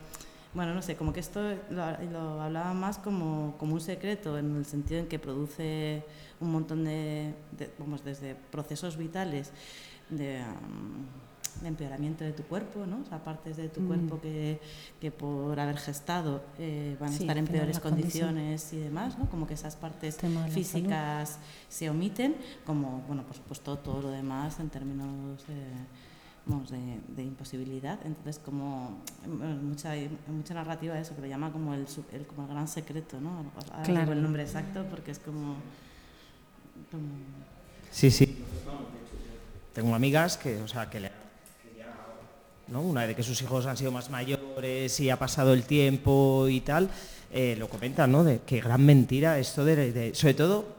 bueno, 0.54 0.74
no 0.74 0.82
sé, 0.82 0.95
como 0.97 1.14
que 1.14 1.20
esto 1.22 1.39
lo, 1.70 1.86
lo 2.12 2.41
hablaba 2.41 2.74
más 2.74 2.97
como, 2.97 3.56
como 3.58 3.76
un 3.76 3.80
secreto, 3.82 4.38
en 4.38 4.56
el 4.58 4.66
sentido 4.66 4.99
en 4.99 5.08
que 5.08 5.20
produce 5.20 6.04
un 6.42 6.52
montón 6.52 6.84
de, 6.84 7.34
de- 7.58 7.72
vamos, 7.80 8.04
desde 8.04 8.36
procesos 8.36 8.98
vitales 8.98 9.52
de, 10.10 10.42
mm, 10.42 11.62
de 11.62 11.68
empeoramiento 11.68 12.24
de 12.24 12.34
tu 12.34 12.44
cuerpo, 12.44 12.86
¿no? 12.86 13.02
O 13.02 13.06
sea, 13.06 13.24
partes 13.24 13.58
de 13.58 13.70
tu 13.70 13.82
Mm. 13.82 13.88
cuerpo 13.88 14.20
que, 14.22 14.60
que 15.00 15.12
por 15.12 15.60
haber 15.60 15.78
gestado 15.78 16.42
eh, 16.58 16.98
van 17.00 17.10
a 17.10 17.18
Sí, 17.18 17.24
estar 17.24 17.38
en 17.38 17.46
peores 17.46 17.80
condiciones. 17.80 18.74
y 18.74 18.78
demás, 18.80 19.18
¿no? 19.20 19.30
Como 19.30 19.46
que 19.48 19.54
esas 19.54 19.76
partes 19.76 20.18
físicas 20.50 21.38
se 21.70 21.89
omiten, 21.89 22.36
como, 22.66 23.04
bueno, 23.08 23.24
por 23.24 23.36
supuesto, 23.36 23.78
todo 23.78 24.02
lo 24.02 24.10
demás 24.10 24.60
en 24.60 24.70
términos 24.70 25.44
eh, 25.50 25.74
vamos, 26.48 26.72
de, 26.72 27.00
de 27.16 27.24
imposibilidad. 27.24 28.00
Entonces, 28.04 28.39
como 28.39 28.98
mucha, 29.62 29.94
mucha 30.28 30.54
narrativa 30.56 30.96
de 30.96 31.02
eso, 31.02 31.16
que 31.16 31.22
lo 31.22 31.28
llama 31.28 31.52
como 31.52 31.74
el, 31.76 31.86
el- 32.14 32.26
como 32.26 32.44
el 32.44 32.48
gran 32.50 32.68
secreto, 32.68 33.20
¿no? 33.22 33.44
Ahora 33.72 33.84
Claro. 33.84 34.14
el 34.14 34.24
nombre 34.24 34.42
exacto 34.44 34.86
porque 34.89 35.12
es 35.12 35.20
como... 35.20 35.56
Sí, 37.92 38.12
sí. 38.12 38.44
Tengo 39.74 39.96
amigas 39.96 40.38
que, 40.38 40.58
o 40.62 40.68
sea, 40.68 40.89
que 40.89 41.00
le 41.00 41.12
¿no? 42.68 42.82
Una 42.82 43.06
de 43.06 43.16
que 43.16 43.24
sus 43.24 43.42
hijos 43.42 43.66
han 43.66 43.76
sido 43.76 43.92
más 43.92 44.10
mayores 44.10 44.98
y 45.02 45.10
ha 45.10 45.18
pasado 45.20 45.54
el 45.54 45.64
tiempo 45.64 46.48
y 46.48 46.62
tal, 46.62 46.89
eh, 47.34 47.56
lo 47.60 47.68
comentan, 47.68 48.12
¿no? 48.12 48.24
De 48.24 48.42
qué 48.46 48.62
gran 48.62 48.86
mentira 48.86 49.38
esto 49.39 49.66
de, 49.66 49.92
de- 49.92 50.16
sobre 50.16 50.34
todo 50.36 50.78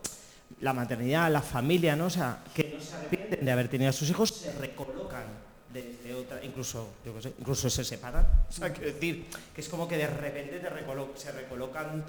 la 0.60 0.72
maternidad, 0.72 1.30
la 1.30 1.42
familia, 1.42 1.94
¿no? 1.94 2.06
O 2.06 2.10
sea, 2.10 2.42
que 2.54 2.76
no 2.78 2.82
se 2.82 2.94
arrepienten 2.94 3.44
de 3.44 3.52
haber 3.52 3.68
tenido 3.68 3.90
a 3.90 3.92
sus 3.92 4.08
hijos, 4.08 4.30
se 4.30 4.52
recolocan 4.52 5.24
desde 5.72 6.14
otra, 6.14 6.42
incluso, 6.42 6.88
yo 7.04 7.14
qué 7.14 7.22
sé, 7.22 7.32
incluso 7.38 7.68
se 7.68 7.84
separan. 7.84 8.26
O 8.48 8.52
sea, 8.52 8.72
quiero 8.72 8.92
decir, 8.92 9.26
que 9.54 9.60
es 9.60 9.68
como 9.68 9.86
que 9.86 9.98
de 9.98 10.06
repente 10.06 10.60
te 10.60 11.20
se 11.20 11.32
recolocan 11.32 12.04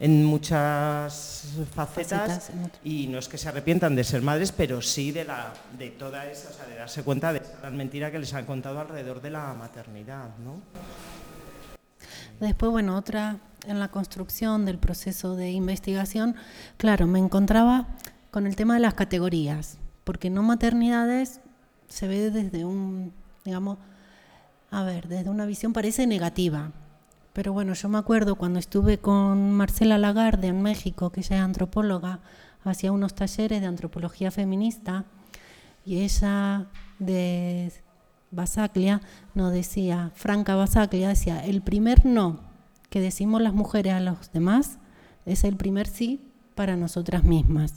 en 0.00 0.24
muchas 0.24 1.54
facetas 1.74 2.50
y 2.84 3.08
no 3.08 3.18
es 3.18 3.28
que 3.28 3.36
se 3.36 3.48
arrepientan 3.48 3.96
de 3.96 4.04
ser 4.04 4.22
madres, 4.22 4.52
pero 4.52 4.80
sí 4.80 5.10
de, 5.10 5.24
la, 5.24 5.52
de 5.76 5.90
toda 5.90 6.26
esa, 6.26 6.50
o 6.50 6.52
sea, 6.52 6.66
de 6.66 6.76
darse 6.76 7.02
cuenta 7.02 7.32
de 7.32 7.40
esa 7.40 7.58
gran 7.58 7.76
mentira 7.76 8.10
que 8.10 8.18
les 8.18 8.32
han 8.34 8.46
contado 8.46 8.80
alrededor 8.80 9.20
de 9.20 9.30
la 9.30 9.54
maternidad, 9.54 10.30
¿no? 10.38 10.60
Después, 12.40 12.70
bueno, 12.70 12.96
otra 12.96 13.38
en 13.66 13.80
la 13.80 13.88
construcción 13.88 14.64
del 14.64 14.78
proceso 14.78 15.34
de 15.34 15.50
investigación, 15.50 16.36
claro, 16.76 17.06
me 17.08 17.18
encontraba 17.18 17.88
con 18.30 18.46
el 18.46 18.54
tema 18.54 18.74
de 18.74 18.80
las 18.80 18.94
categorías, 18.94 19.78
porque 20.04 20.30
no 20.30 20.42
maternidades 20.44 21.40
se 21.88 22.06
ve 22.06 22.30
desde 22.30 22.64
un, 22.64 23.12
digamos, 23.44 23.78
a 24.70 24.84
ver, 24.84 25.08
desde 25.08 25.30
una 25.30 25.46
visión 25.46 25.72
parece 25.72 26.06
negativa. 26.06 26.70
Pero 27.38 27.52
bueno, 27.52 27.72
yo 27.74 27.88
me 27.88 27.98
acuerdo 27.98 28.34
cuando 28.34 28.58
estuve 28.58 28.98
con 28.98 29.52
Marcela 29.52 29.96
Lagarde 29.96 30.48
en 30.48 30.60
México, 30.60 31.10
que 31.10 31.20
ella 31.20 31.36
es 31.36 31.42
antropóloga, 31.42 32.18
hacía 32.64 32.90
unos 32.90 33.14
talleres 33.14 33.60
de 33.60 33.66
antropología 33.68 34.32
feminista 34.32 35.04
y 35.86 36.00
ella 36.00 36.66
de 36.98 37.72
Basaglia 38.32 39.02
nos 39.34 39.52
decía, 39.52 40.10
Franca 40.16 40.56
Basaglia 40.56 41.10
decía, 41.10 41.44
el 41.46 41.62
primer 41.62 42.04
no 42.04 42.40
que 42.90 43.00
decimos 43.00 43.40
las 43.40 43.54
mujeres 43.54 43.92
a 43.92 44.00
los 44.00 44.32
demás 44.32 44.80
es 45.24 45.44
el 45.44 45.56
primer 45.56 45.86
sí 45.86 46.32
para 46.56 46.74
nosotras 46.74 47.22
mismas. 47.22 47.74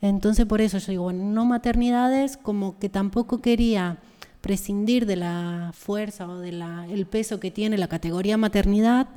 Entonces 0.00 0.46
por 0.46 0.60
eso 0.60 0.78
yo 0.78 0.92
digo, 0.92 1.12
no 1.12 1.44
maternidades, 1.44 2.36
como 2.36 2.78
que 2.78 2.88
tampoco 2.88 3.40
quería 3.40 3.98
prescindir 4.40 5.06
de 5.06 5.16
la 5.16 5.72
fuerza 5.74 6.28
o 6.28 6.38
del 6.38 6.62
el 6.62 7.06
peso 7.06 7.40
que 7.40 7.50
tiene 7.50 7.78
la 7.78 7.88
categoría 7.88 8.36
maternidad 8.36 9.08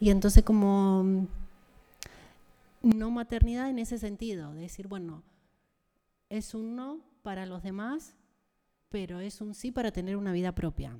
y 0.00 0.10
entonces 0.10 0.44
como 0.44 1.02
mm, 1.04 1.26
no 2.82 3.10
maternidad 3.10 3.70
en 3.70 3.78
ese 3.78 3.98
sentido, 3.98 4.52
de 4.52 4.62
decir, 4.62 4.88
bueno, 4.88 5.22
es 6.28 6.54
un 6.54 6.76
no 6.76 7.00
para 7.22 7.46
los 7.46 7.62
demás, 7.62 8.14
pero 8.90 9.20
es 9.20 9.40
un 9.40 9.54
sí 9.54 9.70
para 9.70 9.92
tener 9.92 10.16
una 10.16 10.32
vida 10.32 10.52
propia. 10.52 10.96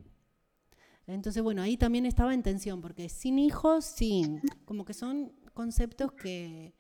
Entonces, 1.07 1.43
bueno, 1.43 1.61
ahí 1.61 1.77
también 1.77 2.07
estaba 2.07 2.33
en 2.33 2.43
tensión, 2.43 2.81
porque 2.81 3.11
sin 3.11 3.39
hijos, 3.39 3.85
sí, 3.85 4.41
como 4.65 4.87
que 4.87 4.95
son 4.95 5.33
conceptos 5.53 6.13
que 6.13 6.73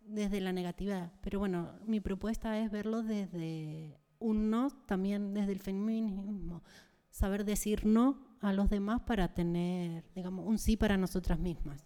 desde 0.00 0.40
la 0.40 0.52
negatividad. 0.52 1.12
Pero 1.20 1.38
bueno, 1.38 1.72
mi 1.86 2.00
propuesta 2.00 2.58
es 2.58 2.70
verlo 2.70 3.02
desde 3.02 3.98
un 4.24 4.50
no, 4.50 4.70
también 4.86 5.34
desde 5.34 5.52
el 5.52 5.60
feminismo. 5.60 6.62
Saber 7.10 7.44
decir 7.44 7.84
no 7.86 8.18
a 8.40 8.52
los 8.52 8.68
demás 8.70 9.02
para 9.02 9.32
tener, 9.34 10.04
digamos, 10.14 10.46
un 10.46 10.58
sí 10.58 10.76
para 10.76 10.96
nosotras 10.96 11.38
mismas. 11.38 11.84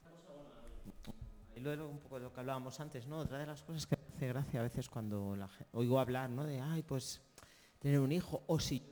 Y 1.57 1.61
luego 1.61 1.89
un 1.89 1.99
poco 1.99 2.17
de 2.17 2.23
lo 2.25 2.33
que 2.33 2.41
hablábamos 2.41 2.79
antes, 2.81 3.07
¿no? 3.07 3.19
Otra 3.19 3.39
de 3.39 3.47
las 3.47 3.63
cosas 3.63 3.87
que 3.87 3.97
me 3.97 4.15
hace 4.15 4.29
gracia 4.29 4.61
a 4.61 4.63
veces 4.63 4.89
cuando 4.89 5.35
la 5.35 5.49
gen- 5.49 5.67
oigo 5.73 5.99
hablar, 5.99 6.31
¿no? 6.31 6.45
De, 6.45 6.61
ay, 6.61 6.83
pues 6.83 7.21
tener 7.81 7.99
un 7.99 8.13
hijo, 8.13 8.43
o 8.47 8.61
si 8.61 8.83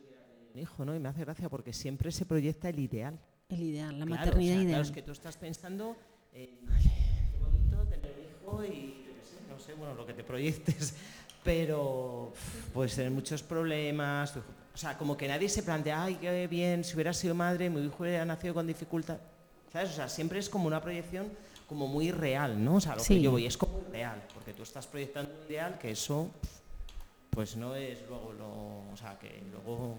un 0.52 0.60
hijo, 0.60 0.84
¿no? 0.84 0.94
Y 0.94 0.98
me 0.98 1.08
hace 1.08 1.20
gracia 1.20 1.48
porque 1.48 1.72
siempre 1.72 2.10
se 2.10 2.26
proyecta 2.26 2.68
el 2.68 2.78
ideal. 2.80 3.20
El 3.48 3.62
ideal, 3.62 3.98
la 4.00 4.06
Claro, 4.06 4.20
maternidad 4.24 4.54
o 4.56 4.58
sea, 4.58 4.62
ideal. 4.64 4.68
Claro, 4.68 4.82
es 4.82 4.90
que 4.90 5.02
tú 5.02 5.12
estás 5.12 5.36
pensando 5.36 5.96
en 6.32 6.48
qué 6.66 7.38
bonito 7.40 7.84
tener 7.88 8.12
un 8.18 8.24
hijo 8.24 8.64
y 8.64 9.06
no 9.48 9.58
sé, 9.60 9.74
bueno, 9.74 9.94
lo 9.94 10.04
que 10.04 10.12
te 10.14 10.24
proyectes, 10.24 10.96
pero 11.46 12.32
uf, 12.32 12.68
puedes 12.74 12.94
tener 12.94 13.10
muchos 13.10 13.42
problemas. 13.42 14.36
O 14.36 14.76
sea, 14.76 14.98
como 14.98 15.16
que 15.16 15.26
nadie 15.26 15.48
se 15.48 15.62
plantea, 15.62 16.02
ay, 16.04 16.16
qué 16.16 16.46
bien, 16.48 16.84
si 16.84 16.94
hubiera 16.94 17.14
sido 17.14 17.34
madre, 17.34 17.70
mi 17.70 17.80
hijo 17.86 17.96
hubiera 18.02 18.24
nacido 18.26 18.52
con 18.52 18.66
dificultad. 18.66 19.16
¿Sabes? 19.72 19.90
O 19.90 19.94
sea, 19.94 20.08
siempre 20.08 20.38
es 20.38 20.50
como 20.50 20.66
una 20.66 20.82
proyección 20.82 21.32
como 21.66 21.86
muy 21.88 22.10
real, 22.12 22.62
¿no? 22.62 22.76
O 22.76 22.80
sea, 22.80 22.94
lo 22.96 23.00
Sí. 23.02 23.14
que 23.14 23.22
yo 23.22 23.30
voy 23.30 23.46
es 23.46 23.56
como 23.56 23.80
real, 23.90 24.22
porque 24.34 24.52
tú 24.52 24.62
estás 24.64 24.86
proyectando 24.86 25.32
un 25.40 25.46
ideal 25.50 25.78
que 25.78 25.90
eso, 25.92 26.30
pues 27.30 27.56
no 27.56 27.74
es 27.74 27.98
luego 28.08 28.32
lo. 28.32 28.92
O 28.92 28.96
sea, 28.96 29.18
que 29.18 29.42
luego 29.50 29.96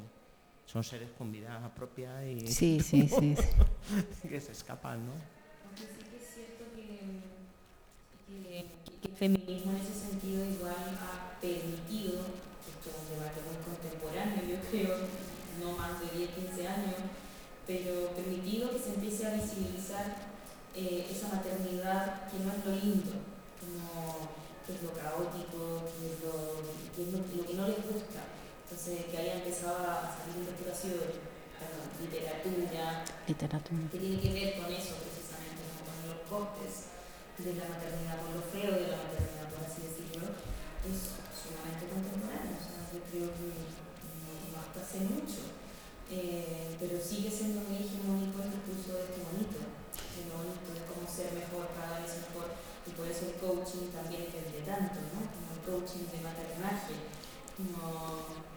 son 0.66 0.84
seres 0.84 1.10
con 1.18 1.32
vida 1.32 1.72
propia 1.76 2.26
y 2.26 2.45
Sí, 2.48 2.80
sí, 2.84 3.08
sí. 3.08 3.36
sí. 3.36 4.28
que 4.28 4.39
se 4.41 4.52
escapan, 4.52 5.06
¿no? 5.06 5.12
Aunque 5.66 5.82
sí 5.82 6.10
que 6.10 6.18
es 6.18 6.34
cierto 6.34 6.66
que, 6.76 7.00
que- 8.28 8.76
que 9.02 9.10
el 9.10 9.16
feminismo 9.16 9.72
en 9.72 9.78
ese 9.78 9.93
sentido 9.93 10.45
igual 10.45 10.98
ha 11.00 11.39
permitido, 11.39 12.26
esto 12.66 12.89
es 12.89 12.95
un 12.98 13.10
debate 13.14 13.41
muy 13.45 13.58
contemporáneo, 13.62 14.41
yo 14.48 14.58
creo, 14.70 14.98
no 15.62 15.78
más 15.78 16.02
de 16.02 16.18
10, 16.18 16.30
15 16.32 16.68
años, 16.68 16.95
pero 17.66 18.12
permitido 18.16 18.72
que 18.72 18.80
se 18.80 18.93
empiece 18.95 19.28
a 19.28 19.36
visibilizar 19.36 20.16
eh, 20.74 21.08
esa 21.10 21.28
maternidad 21.30 22.30
que 22.30 22.39
no 22.39 22.54
es 22.54 22.66
lo 22.66 22.72
lindo, 22.74 23.12
como 23.60 24.30
qué 24.66 24.74
es 24.74 24.82
lo 24.82 24.93
caótico, 24.93 25.86
qué 25.93 26.14
es 26.14 26.18
lo, 26.24 26.62
qué 26.95 27.02
es 27.04 27.10
lo, 27.14 27.45
que 27.45 27.54
no 27.54 27.68
les 27.68 27.82
gusta. 27.86 28.24
Entonces, 28.64 29.06
que 29.06 29.18
haya 29.18 29.36
empezado 29.36 29.78
a 29.80 30.12
salir 30.12 30.43
investigación, 30.43 31.28
literatura, 32.02 33.04
literatura, 33.28 33.82
que 33.91 33.98
tiene 33.98 34.20
que 34.20 34.34
ver 34.34 34.62
con 34.62 34.72
eso 34.72 34.95
precisamente, 35.02 35.66
con 35.82 35.98
los 36.08 36.22
costes 36.30 36.97
de 37.38 37.54
la 37.54 37.70
maternidad, 37.70 38.18
con 38.22 38.34
lo 38.34 38.44
feo 38.50 38.72
de 38.74 38.90
la 38.90 38.98
maternidad, 38.98 39.48
por 39.54 39.62
así 39.66 39.86
decirlo, 39.86 40.34
es 40.86 41.22
sumamente 41.32 41.86
contemporáneo. 41.86 42.58
O 42.58 42.64
sea, 42.64 42.82
yo 42.90 43.00
creo 43.10 43.30
que 43.38 43.48
no, 43.54 44.58
hasta 44.58 44.82
hace 44.82 45.06
mucho. 45.06 45.58
Eh, 46.10 46.78
pero 46.80 46.96
sigue 47.02 47.30
siendo 47.30 47.68
muy 47.68 47.84
hegemónico 47.84 48.40
el 48.40 48.56
discurso 48.56 48.96
de 48.96 49.12
este 49.12 49.28
bonito, 49.28 49.60
bonito 50.32 50.68
de 50.72 50.88
cómo 50.88 51.04
ser 51.04 51.36
mejor, 51.36 51.68
cada 51.76 52.00
vez 52.00 52.24
mejor, 52.24 52.56
y 52.88 52.92
por 52.96 53.08
eso 53.12 53.28
el 53.28 53.36
coaching 53.44 53.92
también 53.92 54.32
vende 54.32 54.64
tanto, 54.64 55.04
¿no? 55.12 55.28
Como 55.28 55.52
el 55.52 55.62
coaching 55.68 56.08
de 56.08 56.24
maternaje, 56.24 56.96
como 57.60 58.48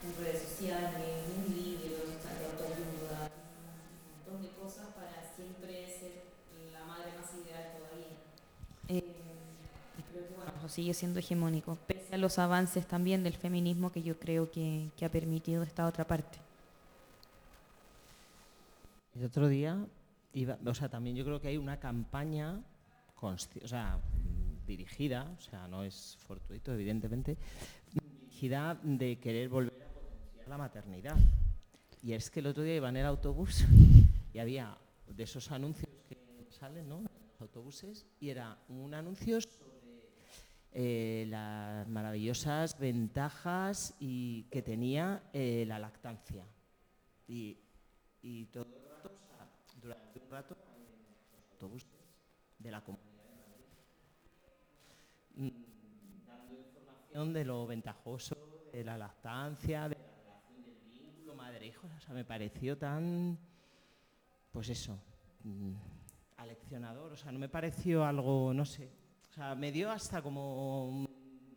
en 0.00 0.10
redes 0.16 0.40
sociales, 0.40 1.28
en 1.36 1.52
libros, 1.52 2.16
de 2.16 2.44
autoayuda, 2.48 3.28
un 3.28 4.08
montón 4.16 4.40
de 4.40 4.50
cosas 4.56 4.88
para 4.96 5.20
siempre 5.20 5.84
ser 5.92 6.32
la 6.72 6.84
madre 6.88 7.12
más 7.12 7.28
ideal 7.36 7.76
todavía. 7.76 8.16
Eh, 8.88 9.04
bueno, 10.66 10.74
sigue 10.74 10.94
siendo 10.94 11.20
hegemónico, 11.20 11.78
pese 11.86 12.14
a 12.14 12.18
los 12.18 12.38
avances 12.38 12.86
también 12.86 13.22
del 13.22 13.34
feminismo 13.34 13.92
que 13.92 14.02
yo 14.02 14.18
creo 14.18 14.50
que, 14.50 14.90
que 14.96 15.04
ha 15.04 15.10
permitido 15.10 15.62
esta 15.62 15.86
otra 15.86 16.04
parte. 16.04 16.38
El 19.14 19.24
otro 19.24 19.46
día, 19.46 19.86
iba, 20.32 20.58
o 20.64 20.74
sea, 20.74 20.88
también 20.88 21.14
yo 21.14 21.24
creo 21.24 21.40
que 21.40 21.48
hay 21.48 21.56
una 21.56 21.78
campaña 21.78 22.60
o 23.22 23.38
sea, 23.68 23.98
dirigida, 24.66 25.32
o 25.38 25.40
sea, 25.40 25.68
no 25.68 25.84
es 25.84 26.16
fortuito, 26.26 26.72
evidentemente, 26.72 27.36
dirigida 27.92 28.78
de 28.82 29.18
querer 29.18 29.48
volver 29.48 29.82
a 29.82 29.88
potenciar 29.88 30.48
la 30.48 30.58
maternidad. 30.58 31.16
Y 32.02 32.12
es 32.12 32.30
que 32.30 32.40
el 32.40 32.46
otro 32.46 32.62
día 32.62 32.76
iba 32.76 32.88
en 32.88 32.96
el 32.96 33.06
autobús 33.06 33.64
y 34.34 34.38
había 34.38 34.76
de 35.08 35.22
esos 35.22 35.50
anuncios 35.50 35.88
que 36.08 36.18
salen, 36.50 36.88
¿no? 36.88 37.00
Los 37.00 37.40
autobuses, 37.40 38.06
y 38.20 38.30
era 38.30 38.58
un 38.68 38.92
anuncio 38.94 39.40
sobre 39.40 39.65
eh, 40.78 41.24
las 41.30 41.88
maravillosas 41.88 42.78
ventajas 42.78 43.96
y, 43.98 44.42
que 44.50 44.60
tenía 44.60 45.22
eh, 45.32 45.64
la 45.66 45.78
lactancia. 45.78 46.44
Y, 47.26 47.58
y 48.20 48.44
todo 48.46 48.66
durante 49.80 50.18
un 50.18 50.30
rato 50.30 50.54
los 50.54 51.50
autobuses 51.52 51.88
de 52.58 52.70
la 52.70 52.84
comunidad 52.84 53.06
mm, 55.36 55.48
dando 56.26 56.58
información 56.58 57.32
de 57.32 57.44
lo 57.46 57.66
ventajoso 57.66 58.36
de 58.70 58.84
la 58.84 58.98
lactancia, 58.98 59.88
de 59.88 59.96
la 59.96 60.04
relación 60.04 60.62
del 60.62 60.76
vínculo 60.92 61.34
madre-hijo. 61.36 61.88
O 61.96 62.00
sea, 62.00 62.12
me 62.12 62.26
pareció 62.26 62.76
tan, 62.76 63.38
pues 64.52 64.68
eso, 64.68 65.00
mm, 65.42 65.72
aleccionador. 66.36 67.12
O 67.12 67.16
sea, 67.16 67.32
no 67.32 67.38
me 67.38 67.48
pareció 67.48 68.04
algo, 68.04 68.52
no 68.52 68.66
sé. 68.66 69.05
O 69.36 69.38
sea, 69.38 69.54
me 69.54 69.70
dio 69.70 69.90
hasta 69.90 70.22
como, 70.22 71.06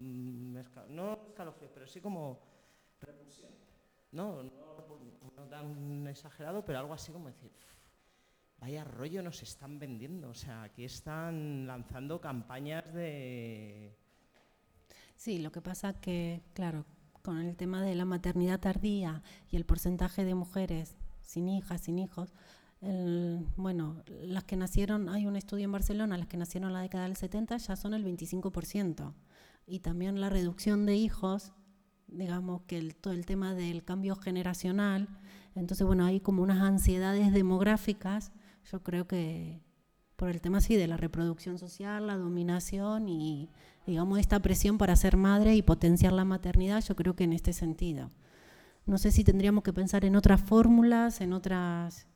no 0.02 1.14
escalofrío, 1.30 1.70
pero 1.74 1.88
sí 1.88 2.02
como 2.02 2.38
repulsión. 3.00 3.52
No, 4.12 4.44
no, 4.44 4.52
no 5.38 5.44
tan 5.44 6.06
exagerado, 6.06 6.66
pero 6.66 6.80
algo 6.80 6.94
así 6.94 7.14
como 7.14 7.30
decir, 7.30 7.54
vaya 8.60 8.84
rollo 8.84 9.24
nos 9.24 9.42
están 9.44 9.80
vendiendo. 9.80 10.28
O 10.28 10.34
sea, 10.34 10.64
aquí 10.64 10.84
están 10.84 11.68
lanzando 11.68 12.20
campañas 12.20 12.94
de... 12.94 13.96
Sí, 15.16 15.40
lo 15.40 15.54
que 15.54 15.62
pasa 15.62 15.94
que, 16.02 16.42
claro, 16.54 16.86
con 17.22 17.38
el 17.38 17.56
tema 17.56 17.82
de 17.82 17.96
la 17.96 18.04
maternidad 18.04 18.60
tardía 18.60 19.24
y 19.50 19.56
el 19.56 19.64
porcentaje 19.64 20.26
de 20.26 20.36
mujeres 20.36 20.98
sin 21.22 21.48
hijas, 21.48 21.80
sin 21.80 21.98
hijos, 21.98 22.34
bueno, 22.82 24.04
las 24.08 24.44
que 24.46 24.56
nacieron, 24.56 25.10
hay 25.10 25.26
un 25.26 25.36
estudio 25.36 25.66
en 25.66 25.72
Barcelona, 25.72 26.18
las 26.18 26.28
que 26.28 26.38
nacieron 26.38 26.70
en 26.70 26.74
la 26.74 26.82
década 26.82 27.04
del 27.04 27.18
70 27.18 27.58
ya 27.58 27.76
son 27.76 27.94
el 27.94 28.06
25%. 28.06 29.14
Y 29.68 29.80
también 29.80 30.20
la 30.22 30.30
reducción 30.30 30.86
de 30.86 30.96
hijos, 30.96 31.52
digamos 32.08 32.62
que 32.64 32.78
el, 32.78 32.96
todo 32.96 33.14
el 33.14 33.26
tema 33.26 33.54
del 33.54 33.84
cambio 33.84 34.16
generacional, 34.16 35.08
entonces 35.56 35.86
bueno, 35.86 36.06
hay 36.06 36.20
como 36.20 36.42
unas 36.42 36.62
ansiedades 36.62 37.34
demográficas 37.34 38.32
yo 38.72 38.84
creo 38.84 39.08
que 39.08 39.62
por 40.16 40.30
el 40.30 40.42
tema 40.42 40.62
sí 40.62 40.76
de 40.76 40.88
la 40.88 40.98
reproducción 40.98 41.58
social, 41.58 42.08
la 42.08 42.18
dominación 42.18 43.08
y 43.08 43.50
digamos 43.88 44.20
esta 44.20 44.40
presión 44.42 44.78
para 44.78 44.96
ser 44.96 45.18
madre 45.18 45.56
y 45.56 45.62
potenciar 45.62 46.14
la 46.14 46.26
maternidad, 46.26 46.84
yo 46.84 46.96
creo 46.96 47.16
que 47.16 47.24
en 47.24 47.34
este 47.34 47.54
sentido. 47.54 48.12
No 48.86 48.98
sé 48.98 49.12
si 49.12 49.24
tendríamos 49.24 49.64
que 49.64 49.74
pensar 49.74 50.06
en 50.06 50.16
otras 50.16 50.42
fórmulas, 50.42 51.22
en 51.22 51.34
otras... 51.34 52.08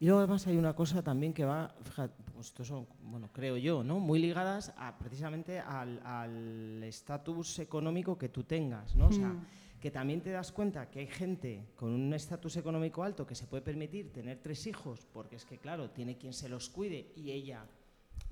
Y 0.00 0.06
luego 0.06 0.20
además 0.20 0.46
hay 0.46 0.56
una 0.56 0.74
cosa 0.74 1.02
también 1.02 1.32
que 1.32 1.44
va, 1.44 1.72
fíjate, 1.84 2.14
pues 2.34 2.48
esto 2.48 2.64
son, 2.64 2.86
bueno, 3.02 3.28
creo 3.32 3.56
yo, 3.56 3.84
¿no? 3.84 4.00
Muy 4.00 4.18
ligadas 4.18 4.72
a, 4.76 4.98
precisamente 4.98 5.60
al 5.60 6.82
estatus 6.82 7.60
económico 7.60 8.18
que 8.18 8.30
tú 8.30 8.42
tengas, 8.42 8.96
¿no? 8.96 9.06
O 9.08 9.12
sea, 9.12 9.28
mm 9.28 9.46
que 9.80 9.90
también 9.90 10.20
te 10.20 10.30
das 10.30 10.52
cuenta 10.52 10.90
que 10.90 11.00
hay 11.00 11.06
gente 11.06 11.64
con 11.74 11.90
un 11.90 12.12
estatus 12.12 12.56
económico 12.58 13.02
alto 13.02 13.26
que 13.26 13.34
se 13.34 13.46
puede 13.46 13.62
permitir 13.62 14.12
tener 14.12 14.38
tres 14.38 14.66
hijos, 14.66 15.06
porque 15.12 15.36
es 15.36 15.46
que, 15.46 15.58
claro, 15.58 15.90
tiene 15.90 16.18
quien 16.18 16.34
se 16.34 16.48
los 16.48 16.68
cuide 16.68 17.12
y 17.16 17.30
ella, 17.30 17.64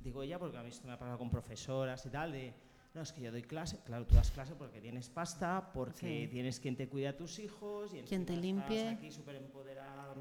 digo 0.04 0.22
ella 0.22 0.38
porque 0.38 0.58
a 0.58 0.62
mí 0.62 0.68
esto 0.68 0.86
me 0.86 0.92
ha 0.92 0.98
pasado 0.98 1.16
con 1.16 1.30
profesoras 1.30 2.04
y 2.04 2.10
tal, 2.10 2.32
de, 2.32 2.52
no, 2.92 3.00
es 3.00 3.12
que 3.12 3.22
yo 3.22 3.32
doy 3.32 3.42
clase, 3.42 3.80
claro, 3.84 4.06
tú 4.06 4.14
das 4.14 4.30
clase 4.30 4.54
porque 4.56 4.80
tienes 4.82 5.08
pasta, 5.08 5.70
porque 5.72 6.28
tienes 6.30 6.60
quien 6.60 6.76
te 6.76 6.86
cuida 6.86 7.10
a 7.10 7.16
tus 7.16 7.38
hijos, 7.38 7.94
y 7.94 8.02
quien 8.02 8.26
te 8.26 8.36
limpie. 8.36 8.88
aquí 8.88 9.10
súper 9.10 9.36
empoderada, 9.36 10.14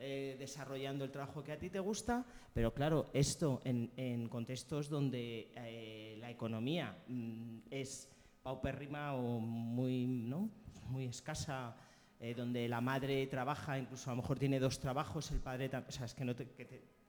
eh, 0.00 0.36
desarrollando 0.38 1.04
el 1.04 1.10
trabajo 1.10 1.42
que 1.42 1.50
a 1.50 1.58
ti 1.58 1.70
te 1.70 1.80
gusta, 1.80 2.24
pero 2.54 2.72
claro, 2.72 3.10
esto 3.12 3.60
en, 3.64 4.28
contextos 4.28 4.88
donde 4.88 5.50
eh, 5.56 6.16
la 6.20 6.30
economía 6.30 6.96
mm, 7.08 7.58
es 7.68 8.08
paupérrima 8.40 9.14
o 9.14 9.40
muy, 9.40 10.06
¿no? 10.06 10.50
muy 10.88 11.06
escasa, 11.06 11.76
eh, 12.20 12.32
donde 12.32 12.68
la 12.68 12.80
madre 12.80 13.26
trabaja, 13.26 13.76
incluso 13.78 14.10
a 14.10 14.12
lo 14.14 14.22
mejor 14.22 14.38
tiene 14.38 14.60
dos 14.60 14.78
trabajos, 14.78 15.32
el 15.32 15.40
padre, 15.40 15.68
o 15.68 15.90
sea, 15.90 16.06
es 16.06 16.14
que, 16.14 16.24
no 16.24 16.34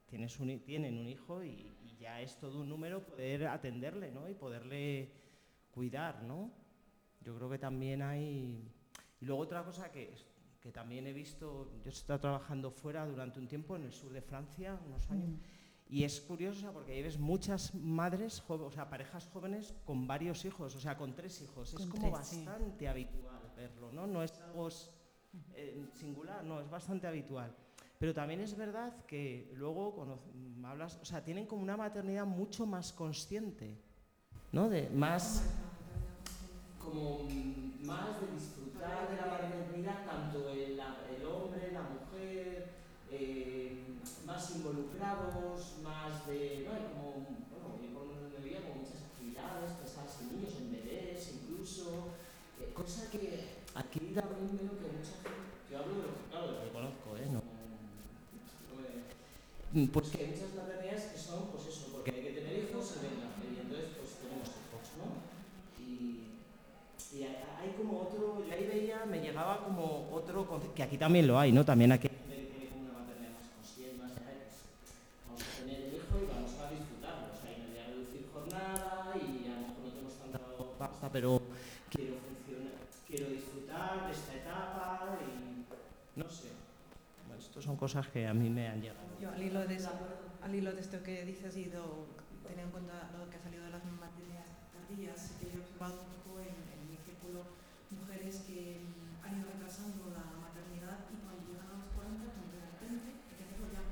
tienes 0.07 0.39
un, 0.39 0.59
tienen 0.61 0.97
un 0.97 1.07
hijo 1.07 1.43
y, 1.43 1.75
ya 1.99 2.21
es 2.21 2.37
todo 2.37 2.61
un 2.61 2.69
número 2.69 3.05
poder 3.05 3.45
atenderle 3.47 4.09
¿no? 4.09 4.29
y 4.29 4.33
poderle 4.33 5.11
cuidar. 5.69 6.23
¿no? 6.23 6.49
Yo 7.21 7.35
creo 7.35 7.49
que 7.49 7.59
también 7.59 8.01
hay... 8.01 8.63
Y 9.19 9.25
luego 9.25 9.41
otra 9.41 9.63
cosa 9.63 9.91
que, 9.91 10.13
que 10.69 10.73
también 10.73 11.07
he 11.07 11.13
visto, 11.13 11.71
yo 11.83 11.89
he 11.89 11.89
estado 11.89 12.19
trabajando 12.19 12.69
fuera 12.69 13.03
durante 13.07 13.39
un 13.39 13.47
tiempo 13.47 13.75
en 13.75 13.85
el 13.85 13.91
sur 13.91 14.13
de 14.13 14.21
Francia, 14.21 14.79
unos 14.85 15.09
años. 15.09 15.31
Mm. 15.31 15.95
Y 15.95 16.03
es 16.03 16.21
curioso 16.21 16.71
porque 16.71 16.91
ahí 16.91 17.01
ves 17.01 17.17
muchas 17.17 17.73
madres, 17.73 18.43
o 18.47 18.71
sea, 18.71 18.87
parejas 18.87 19.27
jóvenes 19.33 19.73
con 19.83 20.05
varios 20.05 20.45
hijos, 20.45 20.75
o 20.75 20.79
sea, 20.79 20.95
con 20.95 21.15
tres 21.15 21.41
hijos. 21.41 21.73
es 21.73 21.87
como 21.87 22.11
bastante 22.11 22.87
habitual 22.87 23.51
verlo, 23.55 23.91
¿no? 23.91 24.05
No 24.05 24.21
es 24.21 24.39
algo 24.41 24.69
eh, 25.55 25.87
singular, 25.93 26.43
no, 26.43 26.61
es 26.61 26.69
bastante 26.69 27.07
habitual. 27.07 27.55
Pero 27.97 28.13
también 28.13 28.39
es 28.39 28.55
verdad 28.55 28.93
que 29.07 29.51
luego 29.55 29.95
cuando 29.95 30.23
hablas, 30.63 30.99
o 31.01 31.05
sea, 31.05 31.23
tienen 31.23 31.47
como 31.47 31.63
una 31.63 31.77
maternidad 31.77 32.27
mucho 32.27 32.67
más 32.67 32.93
consciente, 32.93 33.75
¿no? 34.51 34.69
De 34.69 34.87
más 34.91 35.43
como 36.89 37.27
más 37.83 38.21
de 38.21 38.27
disfrutar 38.33 39.09
de 39.09 39.15
la 39.15 39.27
maternidad 39.27 40.05
tanto 40.05 40.49
el, 40.49 40.79
hombre, 41.25 41.71
la 41.71 41.81
mujer, 41.81 42.69
eh, 43.11 43.83
más 44.25 44.55
involucrados, 44.55 45.77
más 45.83 46.27
de, 46.27 46.65
¿no? 46.65 46.71
Como, 46.93 47.25
bueno, 47.49 48.21
yo 48.21 48.39
me 48.39 48.45
veía 48.45 48.61
como 48.61 48.81
muchas 48.81 49.01
actividades, 49.09 49.71
pensadas 49.73 50.21
en 50.21 50.35
niños, 50.35 50.53
en 50.57 50.71
bebés 50.71 51.33
incluso, 51.33 52.13
eh, 52.61 52.71
cosa 52.73 53.09
que 53.09 53.57
aquí 53.73 53.99
también 54.13 54.57
veo 54.57 54.77
que 54.77 54.93
mucha 54.93 55.17
gente, 55.25 55.49
yo 55.71 55.77
hablo 55.77 55.93
de 55.95 56.01
lo, 56.01 56.13
claro, 56.29 56.65
lo 56.65 56.73
conozco, 56.73 57.17
¿eh? 57.17 57.29
No, 57.31 57.41
pues 59.93 60.09
que 60.09 60.25
muchas 60.25 60.55
maternidades 60.55 61.13
que 61.13 61.19
son, 61.19 61.49
pues 61.53 61.67
eso, 61.67 61.93
porque 61.93 62.11
hay 62.11 62.21
que 62.23 62.31
tener 62.31 62.57
hijos 62.57 62.93
y 62.97 63.05
venga, 63.05 63.29
y 63.37 63.61
entonces 63.61 63.89
pues 63.97 64.17
tenemos 64.17 64.49
hijos, 64.49 64.85
¿no? 64.97 65.21
Y, 65.77 66.37
y 67.13 67.23
hay 67.23 67.73
como 67.77 68.01
otro, 68.01 68.43
yo 68.45 68.53
ahí 68.53 68.65
veía, 68.65 69.05
como 69.63 70.09
otro 70.11 70.45
concepto, 70.45 70.75
que 70.75 70.83
aquí 70.83 70.97
también 70.97 71.27
lo 71.27 71.39
hay, 71.39 71.51
¿no? 71.51 71.63
También 71.65 71.91
aquí 71.91 72.09
pero 81.11 81.41
quiero 81.89 82.15
funcionar, 82.15 82.73
quiero 83.07 83.29
disfrutar 83.29 84.05
de 84.05 84.11
esta 84.13 84.35
etapa 84.35 85.17
y 85.21 86.19
no 86.19 86.29
sé. 86.29 86.49
Bueno, 87.27 87.41
estas 87.41 87.63
son 87.63 87.75
cosas 87.75 88.07
que 88.07 88.27
a 88.27 88.33
mí 88.33 88.49
me 88.49 88.67
han 88.67 88.81
llegado. 88.81 88.99
Yo 89.19 89.29
al 89.29 89.41
hilo 89.41 89.65
de, 89.65 89.77
al 90.43 90.55
hilo 90.55 90.71
de 90.73 90.81
esto 90.81 91.01
que 91.03 91.25
dices 91.25 91.57
y 91.57 91.63
teniendo 91.65 92.63
en 92.63 92.71
cuenta 92.71 93.09
lo 93.17 93.29
que 93.29 93.37
ha 93.37 93.41
salido 93.41 93.63
de 93.65 93.71
las 93.71 93.83
materias 93.85 94.45
días 94.95 95.21
sí 95.21 95.33
que 95.39 95.55
he 95.55 95.59
observado 95.59 95.93
un 96.01 96.23
poco 96.23 96.39
en, 96.39 96.49
en 96.49 96.81
mi 96.89 96.97
círculo 97.05 97.45
mujeres 97.91 98.41
que 98.47 98.81
mm, 99.29 99.33
han 99.33 99.39
ido 99.39 99.51
retrasando 99.51 100.09
la 100.11 100.25
maternidad 100.41 101.05
y 101.13 101.15
cuando 101.21 101.41
llegan 101.45 101.67
a 101.69 101.77
los 101.77 101.87
40, 101.93 102.25
como 102.33 102.47
de 102.53 102.61
repente, 102.65 103.07
que 103.29 103.43
hacerlo 103.43 103.67
ya, 103.71 103.83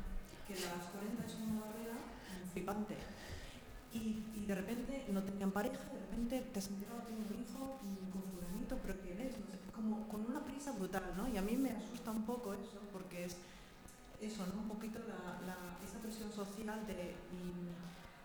que 0.48 0.54
las 0.66 0.84
40 0.92 1.26
es 1.26 1.36
una 1.36 1.62
barrera 1.62 1.98
flipante. 2.54 2.98
Y, 3.94 4.32
y 4.36 4.46
de 4.46 4.56
repente 4.56 5.06
no 5.10 5.24
tenían 5.24 5.52
pareja, 5.52 5.80
de 5.94 6.00
repente 6.00 6.42
te 6.54 6.60
has 6.60 6.68
enterado, 6.70 7.02
tengo 7.04 7.24
un 7.28 7.34
hijo 7.42 7.80
mm, 7.82 8.10
con 8.12 8.22
fulanito, 8.24 8.78
pero 8.84 9.00
¿quién 9.02 9.20
es? 9.22 9.38
No 9.40 9.46
sé, 9.48 9.60
como 9.74 10.08
con 10.08 10.26
una 10.26 10.44
prisa 10.44 10.72
brutal, 10.74 11.14
¿no? 11.18 11.28
Y 11.30 11.38
a 11.38 11.42
mí 11.42 11.56
me 11.58 11.72
asusta 11.72 12.12
un 12.12 12.26
poco 12.26 12.54
eso, 12.54 12.80
porque 12.92 13.26
es 13.26 13.38
eso, 14.20 14.46
¿no? 14.48 14.62
Un 14.62 14.68
poquito 14.68 15.00
la, 15.08 15.40
la, 15.46 15.58
esa 15.86 16.00
presión 16.00 16.32
social 16.32 16.86
de, 16.88 17.16
y, 17.32 17.76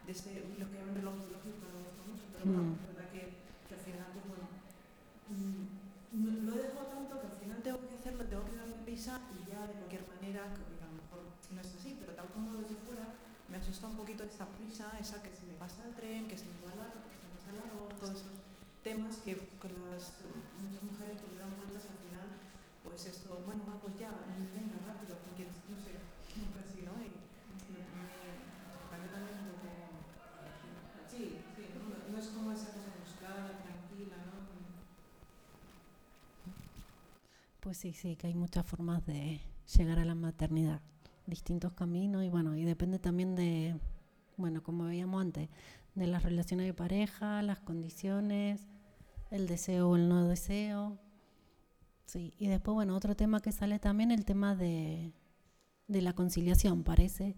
de 0.06 0.12
ese, 0.12 0.44
lo 0.58 0.68
que 0.70 0.78
llaman 0.78 0.94
reloj 0.96 1.14
biológico, 1.16 1.66
¿no? 1.68 2.16
pero 2.32 2.44
Mm. 2.44 2.74
verdad 2.96 3.08
que, 3.12 3.38
que 3.68 3.74
al 3.74 3.80
final, 3.80 4.06
pues 4.12 4.26
bueno, 4.26 4.48
lo 6.12 6.52
dejo 6.52 6.84
tanto 6.92 7.20
que 7.20 7.26
al 7.26 7.38
final 7.40 7.62
tengo 7.62 7.80
que 7.88 7.94
hacerlo, 7.94 8.24
tengo 8.24 8.44
que 8.44 8.56
darme 8.56 8.84
prisa 8.84 9.20
y 9.32 9.48
ya 9.48 9.66
de 9.66 9.72
cualquier 9.72 10.04
manera, 10.08 10.44
que 10.52 10.60
a 10.60 10.88
lo 10.92 11.00
mejor 11.00 11.24
no 11.50 11.60
es 11.60 11.72
así, 11.72 11.96
pero 11.98 12.12
tal 12.12 12.28
como 12.28 12.52
desde 12.60 12.76
fuera, 12.84 13.16
me 13.48 13.56
asusta 13.56 13.88
un 13.88 13.96
poquito 13.96 14.24
esa 14.24 14.46
prisa, 14.52 14.92
esa 15.00 15.22
que 15.22 15.32
se 15.32 15.44
me 15.48 15.54
pasa 15.54 15.84
el 15.88 15.94
tren, 15.94 16.28
que 16.28 16.36
se 16.36 16.44
me 16.52 16.60
va 16.68 16.76
largo, 16.76 17.00
que 17.08 17.16
se 17.16 17.24
me 17.24 17.32
pasa 17.32 17.50
largo, 17.56 17.88
todos 17.96 18.20
esos 18.20 18.36
temas 18.84 19.16
que 19.24 19.40
con 19.56 19.72
las 19.88 20.20
muchas 20.60 20.82
mujeres 20.84 21.16
pues 21.16 21.32
le 21.32 21.40
dan 21.40 21.56
vueltas 21.56 21.88
al 21.88 21.98
final, 22.04 22.28
pues 22.84 23.06
esto, 23.06 23.40
bueno, 23.46 23.64
va, 23.64 23.80
pues 23.80 23.96
ya, 23.96 24.12
venga, 24.52 24.76
rápido, 24.84 25.16
porque 25.16 25.48
no 25.48 25.76
sé, 25.80 25.96
Pues 37.62 37.76
sí, 37.76 37.92
sí, 37.92 38.16
que 38.16 38.26
hay 38.26 38.34
muchas 38.34 38.66
formas 38.66 39.06
de 39.06 39.40
llegar 39.76 40.00
a 40.00 40.04
la 40.04 40.16
maternidad, 40.16 40.80
distintos 41.28 41.72
caminos 41.74 42.24
y 42.24 42.28
bueno, 42.28 42.56
y 42.56 42.64
depende 42.64 42.98
también 42.98 43.36
de, 43.36 43.78
bueno, 44.36 44.64
como 44.64 44.86
veíamos 44.86 45.22
antes, 45.22 45.48
de 45.94 46.08
las 46.08 46.24
relaciones 46.24 46.66
de 46.66 46.74
pareja, 46.74 47.40
las 47.40 47.60
condiciones, 47.60 48.66
el 49.30 49.46
deseo 49.46 49.90
o 49.90 49.96
el 49.96 50.08
no 50.08 50.26
deseo. 50.26 50.98
Sí, 52.04 52.34
y 52.36 52.48
después, 52.48 52.74
bueno, 52.74 52.96
otro 52.96 53.14
tema 53.14 53.40
que 53.40 53.52
sale 53.52 53.78
también, 53.78 54.10
el 54.10 54.24
tema 54.24 54.56
de, 54.56 55.12
de 55.86 56.02
la 56.02 56.14
conciliación. 56.14 56.82
Parece 56.82 57.36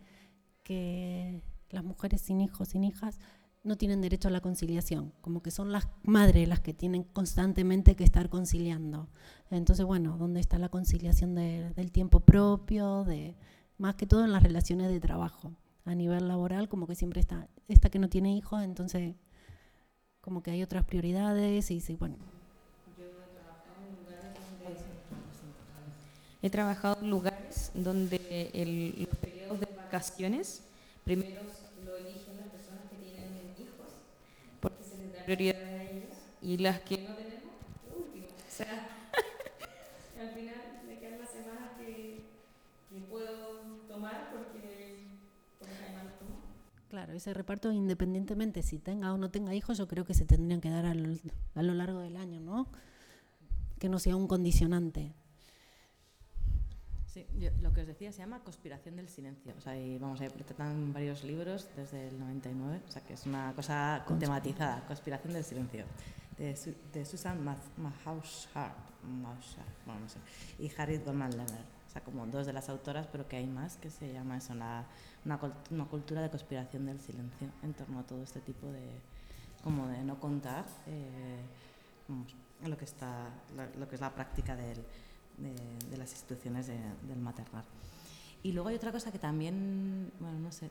que 0.63 1.43
las 1.69 1.85
mujeres 1.85 2.23
sin 2.23 2.41
hijos, 2.41 2.69
sin 2.69 2.85
hijas, 2.85 3.21
no 3.65 3.77
tienen 3.77 4.01
derecho 4.03 4.29
a 4.29 4.31
la 4.31 4.41
conciliación, 4.41 5.13
como 5.23 5.43
que 5.43 5.51
son 5.51 5.73
las 5.73 5.89
madres 6.03 6.47
las 6.49 6.61
que 6.61 6.75
tienen 6.75 7.03
constantemente 7.05 7.97
que 7.97 8.05
estar 8.05 8.29
conciliando. 8.29 9.09
Entonces, 9.51 9.85
bueno, 9.87 10.17
¿dónde 10.19 10.41
está 10.41 10.59
la 10.59 10.69
conciliación 10.69 11.35
de- 11.35 11.71
del 11.75 11.91
tiempo 11.91 12.21
propio? 12.21 13.05
De, 13.05 13.35
más 13.79 13.95
que 13.97 14.07
todo 14.07 14.25
en 14.25 14.33
las 14.33 14.43
relaciones 14.43 14.91
de 14.91 15.01
trabajo. 15.01 15.53
A 15.87 15.95
nivel 15.95 16.29
laboral, 16.29 16.69
como 16.69 16.87
que 16.87 16.95
siempre 16.95 17.21
está, 17.21 17.49
esta 17.69 17.91
que 17.91 17.99
no 17.99 18.09
tiene 18.09 18.37
hijos, 18.37 18.63
entonces 18.63 19.15
como 20.21 20.43
que 20.43 20.51
hay 20.53 20.63
otras 20.63 20.85
prioridades 20.85 21.71
y 21.71 21.81
bueno, 21.97 22.17
He 26.43 26.51
trabajado 26.51 26.99
en 27.01 27.09
lugares 27.11 27.71
donde 27.75 28.19
los 29.09 29.19
periodos 29.19 29.61
de 29.61 29.67
vacaciones 29.77 30.63
primero 31.05 31.41
prioridad 35.25 35.57
a 35.57 35.83
ellos, 35.85 36.11
y 36.43 36.59
las 36.59 36.81
que 36.81 36.99
no 36.99 37.15
tenemos, 37.15 37.55
último. 37.97 38.27
O 38.27 38.51
sea, 38.51 38.89
al 40.21 40.31
final 40.31 40.55
me 40.87 40.99
quedan 40.99 41.19
las 41.21 41.31
semanas 41.31 41.71
que, 41.79 42.25
puedo 43.11 43.61
tomar 43.89 44.31
porque. 44.33 45.05
Claro, 46.89 47.13
ese 47.13 47.35
reparto 47.35 47.73
independientemente 47.73 48.63
si 48.63 48.79
tenga 48.79 49.13
o 49.13 49.19
no 49.19 49.29
tenga 49.31 49.53
hijos, 49.53 49.79
yo 49.79 49.89
creo 49.89 50.05
que 50.05 50.15
se 50.15 50.25
tendrían 50.25 50.61
que 50.61 50.71
dar 50.71 50.87
a 50.87 50.95
lo, 50.95 51.17
a 51.57 51.63
lo 51.63 51.75
largo 51.75 51.99
del 51.99 52.17
año, 52.17 52.39
¿no? 52.39 52.69
Que 53.81 53.89
no 53.89 53.99
sea 53.99 54.15
un 54.15 54.29
condicionante. 54.29 55.13
Sí, 57.15 57.25
yo- 57.39 57.51
lo 57.63 57.73
que 57.73 57.83
os 57.83 57.87
decía 57.87 58.11
se 58.11 58.19
llama 58.19 58.41
Conspiración 58.41 58.97
del 58.97 59.09
Silencio. 59.09 59.55
O 59.57 59.61
sea, 59.61 59.79
y 59.79 59.99
vamos, 59.99 60.21
ahí 60.21 60.29
tratan 60.31 60.93
varios 60.93 61.23
libros 61.23 61.69
desde 61.77 62.09
el 62.09 62.19
99, 62.19 62.81
o 62.89 62.91
sea, 62.91 63.03
que 63.03 63.13
es 63.15 63.25
una 63.25 63.53
cosa 63.55 64.05
tematizada, 64.19 64.85
Conspiración 64.89 65.33
del 65.33 65.45
Silencio, 65.45 65.85
de, 66.37 66.57
Su- 66.57 66.75
de 66.93 67.05
Susan 67.05 67.39
Mahaushart, 67.77 68.75
bueno, 69.87 70.01
no 70.01 70.09
sé, 70.09 70.19
y 70.59 70.73
Harriet 70.77 71.05
Goldman 71.05 71.31
Leonard. 71.31 71.67
O 71.89 71.91
sea, 71.95 72.03
como 72.03 72.27
dos 72.27 72.47
de 72.47 72.53
las 72.53 72.69
autoras, 72.69 73.07
pero 73.07 73.29
que 73.29 73.37
hay 73.37 73.47
más, 73.47 73.77
que 73.77 73.89
se 73.91 74.13
llama 74.13 74.39
eso, 74.39 74.53
una, 74.53 74.85
una, 75.25 75.39
una 75.71 75.85
cultura 75.85 76.21
de 76.21 76.31
conspiración 76.31 76.87
del 76.87 76.99
silencio 77.01 77.49
en 77.63 77.73
torno 77.75 78.01
a 78.01 78.03
todo 78.03 78.25
este 78.25 78.41
tipo 78.41 78.67
de, 78.73 78.83
como 79.63 79.87
de 79.87 80.03
no 80.03 80.19
contar 80.19 80.65
eh, 80.89 81.39
vamos, 82.09 82.35
lo, 82.67 82.77
que 82.77 82.85
está, 82.85 83.29
lo, 83.55 83.79
lo 83.79 83.89
que 83.89 83.95
es 83.95 84.01
la 84.01 84.11
práctica 84.13 84.57
del, 84.57 84.83
de, 85.39 85.55
de 85.91 85.97
las 85.97 86.11
instituciones 86.13 86.67
de- 86.67 86.79
del 87.09 87.19
maternal. 87.19 87.65
Y 88.43 88.53
luego 88.53 88.69
hay 88.69 88.77
otra 88.77 88.93
cosa 88.93 89.11
que 89.11 89.19
también, 89.19 90.13
bueno, 90.21 90.39
no 90.39 90.53
sé, 90.53 90.71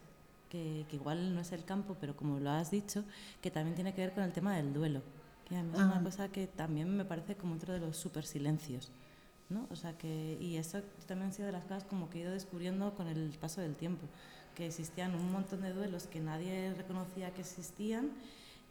que, 0.49 0.85
que 0.89 0.95
igual 0.97 1.33
no 1.33 1.41
es 1.41 1.51
el 1.51 1.65
campo, 1.65 1.97
pero 1.99 2.15
como 2.15 2.39
lo 2.39 2.51
has 2.51 2.69
dicho, 2.71 3.03
que 3.41 3.49
también 3.49 3.75
tiene 3.75 3.93
que 3.93 4.01
ver 4.01 4.13
con 4.13 4.23
el 4.23 4.31
tema 4.31 4.55
del 4.55 4.73
duelo. 4.73 5.01
Que 5.49 5.55
a 5.57 5.63
mí 5.63 5.71
es 5.73 5.79
Ah. 5.79 5.85
una 5.95 6.03
cosa 6.03 6.29
que 6.29 6.47
también 6.47 6.95
me 6.95 7.03
parece 7.05 7.35
como 7.35 7.55
otro 7.55 7.73
de 7.73 7.79
los 7.79 7.97
super 7.97 8.25
silencios. 8.25 8.91
¿no? 9.49 9.67
O 9.69 9.75
sea 9.75 9.95
que, 9.97 10.37
y 10.39 10.55
eso 10.55 10.81
también 11.05 11.29
ha 11.29 11.33
sido 11.33 11.45
de 11.47 11.51
las 11.51 11.63
cosas 11.63 11.83
como 11.83 12.09
que 12.09 12.19
he 12.19 12.21
ido 12.21 12.31
descubriendo 12.31 12.95
con 12.95 13.07
el 13.07 13.29
paso 13.39 13.61
del 13.61 13.75
tiempo, 13.75 14.07
que 14.55 14.65
existían 14.67 15.13
un 15.13 15.31
montón 15.31 15.61
de 15.61 15.73
duelos 15.73 16.07
que 16.07 16.19
nadie 16.21 16.73
reconocía 16.75 17.31
que 17.33 17.41
existían, 17.41 18.11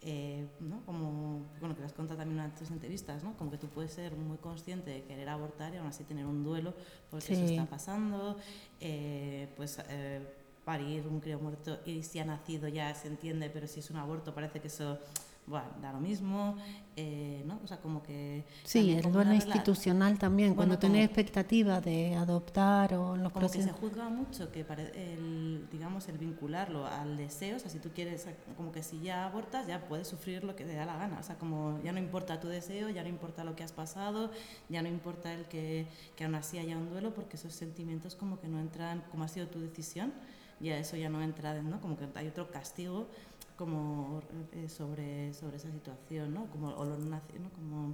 eh, 0.05 0.47
¿no? 0.59 0.81
como 0.85 1.45
bueno, 1.59 1.75
que 1.75 1.81
las 1.81 1.93
contado 1.93 2.19
también 2.19 2.39
en 2.43 2.51
tus 2.55 2.69
entrevistas, 2.71 3.23
¿no? 3.23 3.35
como 3.37 3.51
que 3.51 3.57
tú 3.57 3.67
puedes 3.67 3.91
ser 3.93 4.15
muy 4.15 4.37
consciente 4.37 4.91
de 4.91 5.03
querer 5.03 5.29
abortar 5.29 5.73
y 5.73 5.77
aún 5.77 5.87
así 5.87 6.03
tener 6.03 6.25
un 6.25 6.43
duelo 6.43 6.73
porque 7.09 7.33
eso 7.33 7.47
Sí. 7.47 7.55
está 7.55 7.69
pasando, 7.69 8.37
eh, 8.81 9.47
pues 9.55 9.79
eh, 9.89 10.21
parir 10.65 11.05
un 11.07 11.19
crío 11.19 11.39
muerto 11.39 11.79
y 11.85 12.03
si 12.03 12.19
ha 12.19 12.25
nacido 12.25 12.67
ya 12.67 12.93
se 12.95 13.07
entiende, 13.07 13.49
pero 13.49 13.67
si 13.67 13.79
es 13.81 13.89
un 13.89 13.97
aborto 13.97 14.33
parece 14.33 14.59
que 14.61 14.67
eso 14.67 14.97
bueno, 15.45 15.67
da 15.81 15.91
lo 15.91 15.99
mismo, 15.99 16.55
eh, 16.95 17.43
¿no? 17.45 17.59
O 17.63 17.67
sea, 17.67 17.77
como 17.81 18.01
que... 18.01 18.45
Sí, 18.63 18.91
el 18.93 19.11
duelo 19.11 19.33
institucional 19.33 20.17
también, 20.17 20.55
cuando 20.55 20.75
Bueno, 20.77 20.79
tenés 20.79 21.09
como- 21.09 21.19
expectativa 21.19 21.81
de 21.81 22.15
adoptar 22.15 22.93
o 22.93 23.17
los 23.17 23.33
como 23.33 23.47
que 23.47 23.57
se 23.61 23.67
procesos. 23.69 23.79
juzga 23.79 24.09
mucho 24.09 24.51
que 24.51 24.61
el, 24.61 25.67
digamos 25.71 26.07
el 26.07 26.17
vincularlo 26.17 26.85
al 26.87 27.17
deseo, 27.17 27.57
o 27.57 27.59
sea, 27.59 27.69
si 27.69 27.79
tú 27.79 27.89
quieres, 27.93 28.27
como 28.55 28.71
que 28.71 28.83
si 28.83 29.01
ya 29.01 29.25
abortas 29.25 29.67
ya 29.67 29.85
puedes 29.87 30.07
sufrir 30.07 30.43
lo 30.43 30.55
que 30.55 30.63
te 30.65 30.75
da 30.75 30.85
la 30.85 30.95
gana, 30.97 31.19
o 31.19 31.23
sea, 31.23 31.37
como 31.37 31.79
ya 31.83 31.91
no 31.91 31.99
importa 31.99 32.39
tu 32.39 32.47
deseo, 32.47 32.89
ya 32.89 33.03
no 33.03 33.09
importa 33.09 33.43
lo 33.43 33.55
que 33.55 33.63
has 33.63 33.73
pasado, 33.73 34.31
ya 34.69 34.81
no 34.81 34.87
importa 34.87 35.33
el 35.33 35.45
que, 35.45 35.87
que 36.15 36.23
aún 36.25 36.35
así 36.35 36.57
haya 36.57 36.77
un 36.77 36.89
duelo, 36.89 37.13
porque 37.13 37.35
esos 37.35 37.53
sentimientos 37.53 38.15
como 38.15 38.39
que 38.39 38.47
no 38.47 38.59
entran, 38.59 39.03
como 39.11 39.23
ha 39.23 39.27
sido 39.27 39.47
tu 39.47 39.59
decisión, 39.59 40.13
ya 40.59 40.77
eso 40.77 40.95
ya 40.95 41.09
no 41.09 41.21
entra, 41.21 41.61
¿no? 41.61 41.81
Como 41.81 41.97
que 41.97 42.07
hay 42.15 42.27
otro 42.27 42.49
castigo 42.49 43.09
como 43.57 44.21
eh, 44.53 44.67
sobre, 44.69 45.33
sobre 45.33 45.57
esa 45.57 45.71
situación, 45.71 46.33
¿no? 46.33 46.45
Como, 46.47 46.69
o 46.69 46.85
lo 46.85 46.97
naci- 46.97 47.39
¿no? 47.39 47.49
Como, 47.51 47.93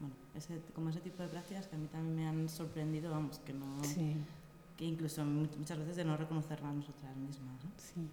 bueno, 0.00 0.14
ese, 0.34 0.60
como 0.74 0.90
ese 0.90 1.00
tipo 1.00 1.22
de 1.22 1.28
prácticas 1.28 1.66
que 1.66 1.76
a 1.76 1.78
mí 1.78 1.86
también 1.88 2.14
me 2.16 2.26
han 2.28 2.48
sorprendido, 2.48 3.10
vamos, 3.10 3.38
que 3.40 3.52
no 3.52 3.82
Sí, 3.84 4.14
que 4.76 4.84
incluso 4.84 5.24
mu- 5.24 5.48
muchas 5.58 5.78
veces 5.78 5.96
de 5.96 6.04
no 6.04 6.16
reconocerla 6.16 6.68
a 6.68 6.72
nosotras 6.72 7.16
mismas. 7.16 7.64
¿no? 7.64 7.70
sí. 7.76 8.08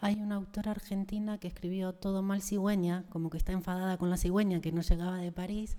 Hay 0.00 0.16
una 0.20 0.34
autora 0.34 0.72
argentina 0.72 1.38
que 1.38 1.48
escribió 1.48 1.92
Todo 1.94 2.20
mal 2.20 2.42
cigüeña, 2.42 3.04
como 3.10 3.30
que 3.30 3.38
está 3.38 3.52
enfadada 3.52 3.96
con 3.96 4.10
la 4.10 4.16
cigüeña 4.16 4.60
que 4.60 4.72
no 4.72 4.82
llegaba 4.82 5.18
de 5.18 5.32
París. 5.32 5.78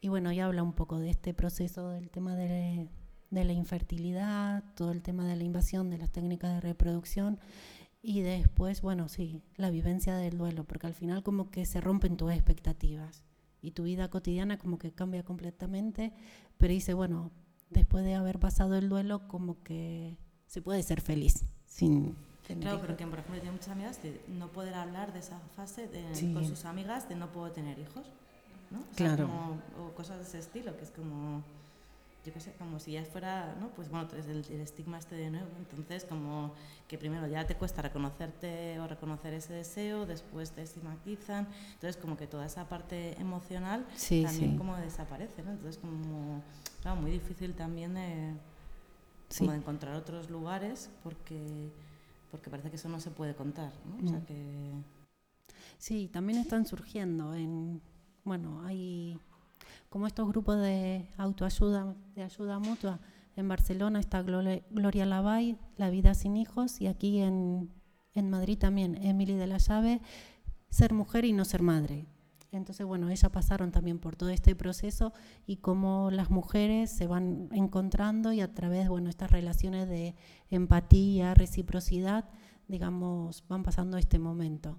Y 0.00 0.08
bueno, 0.08 0.32
y 0.32 0.40
habla 0.40 0.62
un 0.62 0.72
poco 0.72 0.98
de 0.98 1.10
este 1.10 1.34
proceso 1.34 1.90
del 1.90 2.10
tema 2.10 2.34
de, 2.34 2.88
de 3.30 3.44
la 3.44 3.52
infertilidad, 3.52 4.64
todo 4.74 4.90
el 4.92 5.02
tema 5.02 5.26
de 5.26 5.36
la 5.36 5.44
invasión 5.44 5.88
de 5.90 5.98
las 5.98 6.10
técnicas 6.10 6.54
de 6.54 6.60
reproducción 6.62 7.38
y 8.06 8.20
después, 8.20 8.82
bueno, 8.82 9.08
sí, 9.08 9.40
la 9.56 9.70
vivencia 9.70 10.14
del 10.16 10.36
duelo, 10.36 10.64
porque 10.64 10.86
al 10.86 10.92
final 10.94 11.22
como 11.22 11.50
que 11.50 11.64
se 11.64 11.80
rompen 11.80 12.18
tus 12.18 12.32
expectativas 12.32 13.22
y 13.62 13.70
tu 13.70 13.84
vida 13.84 14.08
cotidiana 14.10 14.58
como 14.58 14.78
que 14.78 14.92
cambia 14.92 15.22
completamente, 15.24 16.12
pero 16.58 16.72
dice, 16.74 16.92
bueno, 16.92 17.30
después 17.70 18.04
de 18.04 18.14
haber 18.14 18.38
pasado 18.38 18.76
el 18.76 18.90
duelo 18.90 19.26
como 19.26 19.62
que 19.62 20.18
se 20.46 20.60
puede 20.60 20.82
ser 20.82 21.00
feliz 21.00 21.46
sin 21.66 22.14
tener 22.46 22.62
Claro, 22.64 22.80
pero 22.82 22.96
que 22.98 23.06
por 23.06 23.18
ejemplo 23.20 23.40
tiene 23.40 23.52
muchas 23.52 23.70
amigas 23.70 24.02
de 24.02 24.20
no 24.28 24.48
poder 24.52 24.74
hablar 24.74 25.14
de 25.14 25.20
esa 25.20 25.38
fase 25.56 25.88
de- 25.88 26.14
Sí. 26.14 26.32
con 26.34 26.44
sus 26.46 26.66
amigas 26.66 27.08
de 27.08 27.16
no 27.16 27.32
puedo 27.32 27.50
tener 27.52 27.78
hijos. 27.78 28.06
¿no? 28.70 28.80
O 28.80 28.94
sea, 28.94 29.14
Claro. 29.14 29.28
como- 29.28 29.86
o 29.86 29.94
cosas 29.94 30.18
de 30.18 30.24
ese 30.24 30.38
estilo, 30.40 30.76
que 30.76 30.84
es 30.84 30.90
como... 30.90 31.42
yo 32.24 32.32
qué 32.32 32.40
sé, 32.40 32.52
como 32.54 32.78
si 32.78 32.92
ya 32.92 33.04
fuera, 33.04 33.54
¿no? 33.60 33.68
Pues 33.70 33.90
bueno, 33.90 34.08
el, 34.14 34.44
el 34.50 34.60
estigma 34.60 34.98
este 34.98 35.14
de 35.14 35.30
nuevo, 35.30 35.48
entonces 35.58 36.04
como 36.04 36.54
que 36.88 36.96
primero 36.96 37.26
ya 37.26 37.46
te 37.46 37.54
cuesta 37.54 37.82
reconocerte 37.82 38.78
o 38.80 38.86
reconocer 38.86 39.34
ese 39.34 39.52
deseo, 39.52 40.06
después 40.06 40.52
te 40.52 40.62
estigmatizan, 40.62 41.46
entonces 41.74 42.00
como 42.00 42.16
que 42.16 42.26
toda 42.26 42.46
esa 42.46 42.66
parte 42.68 43.20
emocional 43.20 43.86
también 44.22 44.56
como 44.56 44.76
desaparece, 44.76 45.42
¿no? 45.42 45.52
Entonces 45.52 45.78
como, 45.78 46.42
claro, 46.80 47.00
muy 47.00 47.10
difícil 47.10 47.54
también 47.54 47.94
de, 47.94 48.32
como 49.38 49.50
de 49.50 49.58
encontrar 49.58 49.94
otros 49.94 50.30
lugares 50.30 50.90
porque, 51.02 51.70
porque 52.30 52.48
parece 52.48 52.70
que 52.70 52.76
eso 52.76 52.88
no 52.88 53.00
se 53.00 53.10
puede 53.10 53.34
contar, 53.34 53.72
¿no? 53.84 54.02
O 54.02 54.08
sea 54.08 54.24
que... 54.24 54.72
Sí, 55.76 56.08
también 56.08 56.38
están 56.38 56.64
surgiendo 56.64 57.34
en, 57.34 57.82
bueno, 58.24 58.62
hay 58.64 59.18
como 59.88 60.06
estos 60.06 60.28
grupos 60.28 60.58
de 60.58 61.08
autoayuda, 61.16 61.94
de 62.14 62.22
ayuda 62.22 62.58
mutua. 62.58 63.00
En 63.36 63.48
Barcelona 63.48 64.00
está 64.00 64.22
Gloria 64.22 65.06
Lavay, 65.06 65.58
La 65.76 65.90
vida 65.90 66.14
sin 66.14 66.36
hijos, 66.36 66.80
y 66.80 66.86
aquí 66.86 67.20
en, 67.20 67.70
en 68.14 68.30
Madrid 68.30 68.58
también, 68.58 68.96
Emily 69.02 69.34
de 69.34 69.46
la 69.46 69.58
Llave, 69.58 70.00
Ser 70.70 70.92
mujer 70.92 71.24
y 71.24 71.32
no 71.32 71.44
ser 71.44 71.62
madre. 71.62 72.06
Entonces, 72.56 72.86
bueno, 72.86 73.10
ellas 73.10 73.30
pasaron 73.30 73.72
también 73.72 73.98
por 73.98 74.16
todo 74.16 74.30
este 74.30 74.54
proceso 74.54 75.12
y 75.46 75.56
cómo 75.56 76.10
las 76.10 76.30
mujeres 76.30 76.90
se 76.90 77.06
van 77.06 77.48
encontrando 77.52 78.32
y 78.32 78.40
a 78.40 78.54
través, 78.54 78.88
bueno, 78.88 79.10
estas 79.10 79.30
relaciones 79.30 79.88
de 79.88 80.14
empatía, 80.50 81.34
reciprocidad, 81.34 82.28
digamos, 82.68 83.44
van 83.48 83.62
pasando 83.62 83.98
este 83.98 84.18
momento. 84.18 84.78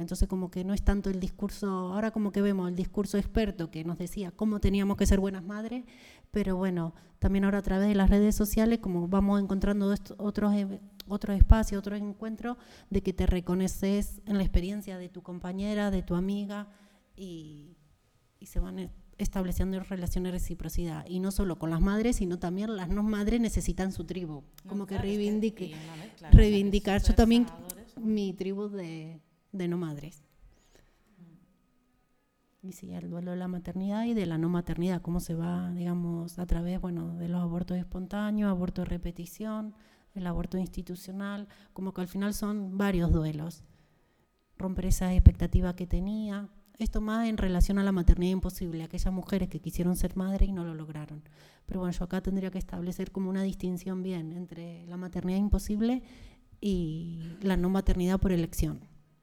Entonces 0.00 0.28
como 0.28 0.50
que 0.50 0.64
no 0.64 0.74
es 0.74 0.82
tanto 0.82 1.10
el 1.10 1.20
discurso, 1.20 1.68
ahora 1.68 2.10
como 2.10 2.32
que 2.32 2.42
vemos 2.42 2.68
el 2.68 2.76
discurso 2.76 3.18
experto 3.18 3.70
que 3.70 3.84
nos 3.84 3.98
decía 3.98 4.30
cómo 4.30 4.60
teníamos 4.60 4.96
que 4.96 5.06
ser 5.06 5.20
buenas 5.20 5.44
madres, 5.44 5.84
pero 6.30 6.56
bueno, 6.56 6.94
también 7.18 7.44
ahora 7.44 7.58
a 7.58 7.62
través 7.62 7.88
de 7.88 7.94
las 7.94 8.10
redes 8.10 8.34
sociales 8.34 8.78
como 8.78 9.08
vamos 9.08 9.40
encontrando 9.40 9.94
otros, 10.18 10.54
e- 10.54 10.80
otros 11.08 11.36
espacios, 11.36 11.78
otros 11.78 12.00
encuentros 12.00 12.56
de 12.88 13.02
que 13.02 13.12
te 13.12 13.26
reconoces 13.26 14.20
en 14.26 14.36
la 14.38 14.42
experiencia 14.42 14.98
de 14.98 15.08
tu 15.08 15.22
compañera, 15.22 15.90
de 15.90 16.02
tu 16.02 16.14
amiga 16.14 16.68
y, 17.16 17.76
y 18.38 18.46
se 18.46 18.60
van 18.60 18.90
estableciendo 19.18 19.78
relaciones 19.80 20.32
de 20.32 20.38
reciprocidad. 20.38 21.04
Y 21.06 21.20
no 21.20 21.30
solo 21.30 21.58
con 21.58 21.70
las 21.70 21.80
madres, 21.80 22.16
sino 22.16 22.38
también 22.38 22.74
las 22.74 22.88
no 22.88 23.02
madres 23.02 23.40
necesitan 23.40 23.92
su 23.92 24.04
tribu. 24.04 24.44
Como 24.66 24.86
que 24.86 24.94
claro, 24.94 25.08
es 25.08 25.16
reivindique, 25.16 25.68
claro, 25.68 26.02
sea, 26.16 26.16
que 26.18 26.26
es 26.26 26.34
reivindicar. 26.34 27.02
Yo 27.02 27.14
también, 27.14 27.46
mi 28.00 28.32
tribu 28.32 28.68
de, 28.68 29.20
de 29.52 29.68
no 29.68 29.78
madres. 29.78 30.24
Y 32.62 32.72
sí, 32.72 32.92
el 32.92 33.08
duelo 33.08 33.30
de 33.30 33.38
la 33.38 33.48
maternidad 33.48 34.04
y 34.04 34.12
de 34.12 34.26
la 34.26 34.36
no 34.36 34.50
maternidad, 34.50 35.00
cómo 35.00 35.20
se 35.20 35.34
va, 35.34 35.72
digamos, 35.72 36.38
a 36.38 36.46
través, 36.46 36.78
bueno, 36.78 37.16
de 37.16 37.28
los 37.28 37.40
abortos 37.40 37.78
espontáneos, 37.78 38.50
aborto 38.50 38.82
de 38.82 38.86
repetición, 38.86 39.74
el 40.14 40.26
aborto 40.26 40.58
institucional, 40.58 41.48
como 41.72 41.94
que 41.94 42.02
al 42.02 42.08
final 42.08 42.34
son 42.34 42.76
varios 42.76 43.12
duelos. 43.12 43.62
Romper 44.58 44.86
esa 44.86 45.14
expectativa 45.14 45.74
que 45.74 45.86
tenía. 45.86 46.50
Esto 46.78 47.00
más 47.00 47.28
en 47.28 47.38
relación 47.38 47.78
a 47.78 47.84
la 47.84 47.92
maternidad 47.92 48.32
imposible, 48.32 48.82
aquellas 48.82 49.12
mujeres 49.12 49.48
que 49.48 49.60
quisieron 49.60 49.96
ser 49.96 50.16
madre 50.16 50.44
y 50.44 50.52
no 50.52 50.64
lo 50.64 50.74
lograron. 50.74 51.22
Pero 51.64 51.80
bueno, 51.80 51.92
yo 51.92 52.04
acá 52.04 52.20
tendría 52.20 52.50
que 52.50 52.58
establecer 52.58 53.10
como 53.10 53.30
una 53.30 53.42
distinción 53.42 54.02
bien 54.02 54.32
entre 54.32 54.86
la 54.86 54.98
maternidad 54.98 55.38
imposible 55.38 56.02
y 56.60 57.36
la 57.40 57.56
no 57.56 57.70
maternidad 57.70 58.18
por 58.18 58.32
elección. 58.32 58.80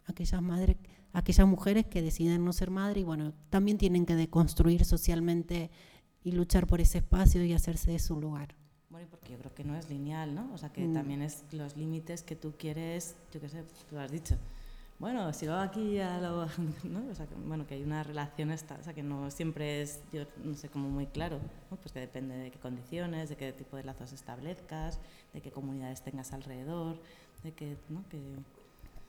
Aquellas 0.07 0.41
madres, 0.41 0.77
aquellas 1.13 1.47
mujeres 1.47 1.85
que 1.85 2.01
deciden 2.01 2.43
no 2.43 2.53
ser 2.53 2.71
madre 2.71 3.01
y 3.01 3.03
bueno, 3.03 3.33
también 3.49 3.77
tienen 3.77 4.05
que 4.05 4.15
deconstruir 4.15 4.83
socialmente 4.85 5.69
y 6.23 6.31
luchar 6.31 6.65
por 6.67 6.81
ese 6.81 6.97
espacio 6.99 7.43
y 7.43 7.53
hacerse 7.53 7.91
de 7.91 7.99
su 7.99 8.19
lugar. 8.19 8.55
Bueno, 8.89 9.07
porque 9.11 9.33
yo 9.33 9.37
creo 9.39 9.53
que 9.53 9.63
no 9.63 9.75
es 9.75 9.89
lineal, 9.89 10.33
¿no? 10.33 10.51
O 10.53 10.57
sea, 10.57 10.69
que 10.71 10.81
Mm. 10.87 10.93
también 10.93 11.21
es 11.21 11.43
los 11.51 11.75
límites 11.77 12.23
que 12.23 12.35
tú 12.35 12.53
quieres, 12.57 13.15
yo 13.33 13.39
qué 13.39 13.49
sé, 13.49 13.63
tú 13.63 13.95
lo 13.95 14.01
has 14.01 14.11
dicho. 14.11 14.37
Bueno, 14.99 15.31
si 15.33 15.45
lo 15.45 15.53
hago 15.53 15.61
aquí 15.69 15.93
ya 15.93 16.19
lo... 16.19 16.47
¿no? 16.83 17.07
O 17.11 17.13
sea, 17.13 17.27
que, 17.27 17.35
bueno, 17.35 17.67
que 17.67 17.75
hay 17.75 17.83
una 17.83 18.01
relación 18.03 18.49
esta, 18.49 18.75
o 18.79 18.83
sea, 18.83 18.93
que 18.93 19.03
no 19.03 19.29
siempre 19.29 19.83
es, 19.83 20.01
yo 20.11 20.23
no 20.43 20.55
sé, 20.55 20.69
como 20.69 20.89
muy 20.89 21.05
claro, 21.05 21.39
¿no? 21.69 21.77
Pues 21.77 21.91
que 21.91 21.99
depende 21.99 22.35
de 22.35 22.49
qué 22.49 22.57
condiciones, 22.59 23.29
de 23.29 23.35
qué 23.35 23.51
tipo 23.53 23.77
de 23.77 23.83
lazos 23.83 24.11
establezcas, 24.13 24.99
de 25.33 25.41
qué 25.41 25.51
comunidades 25.51 26.01
tengas 26.01 26.33
alrededor, 26.33 26.99
de 27.43 27.51
que, 27.51 27.77
¿no? 27.89 28.03
Que, 28.09 28.19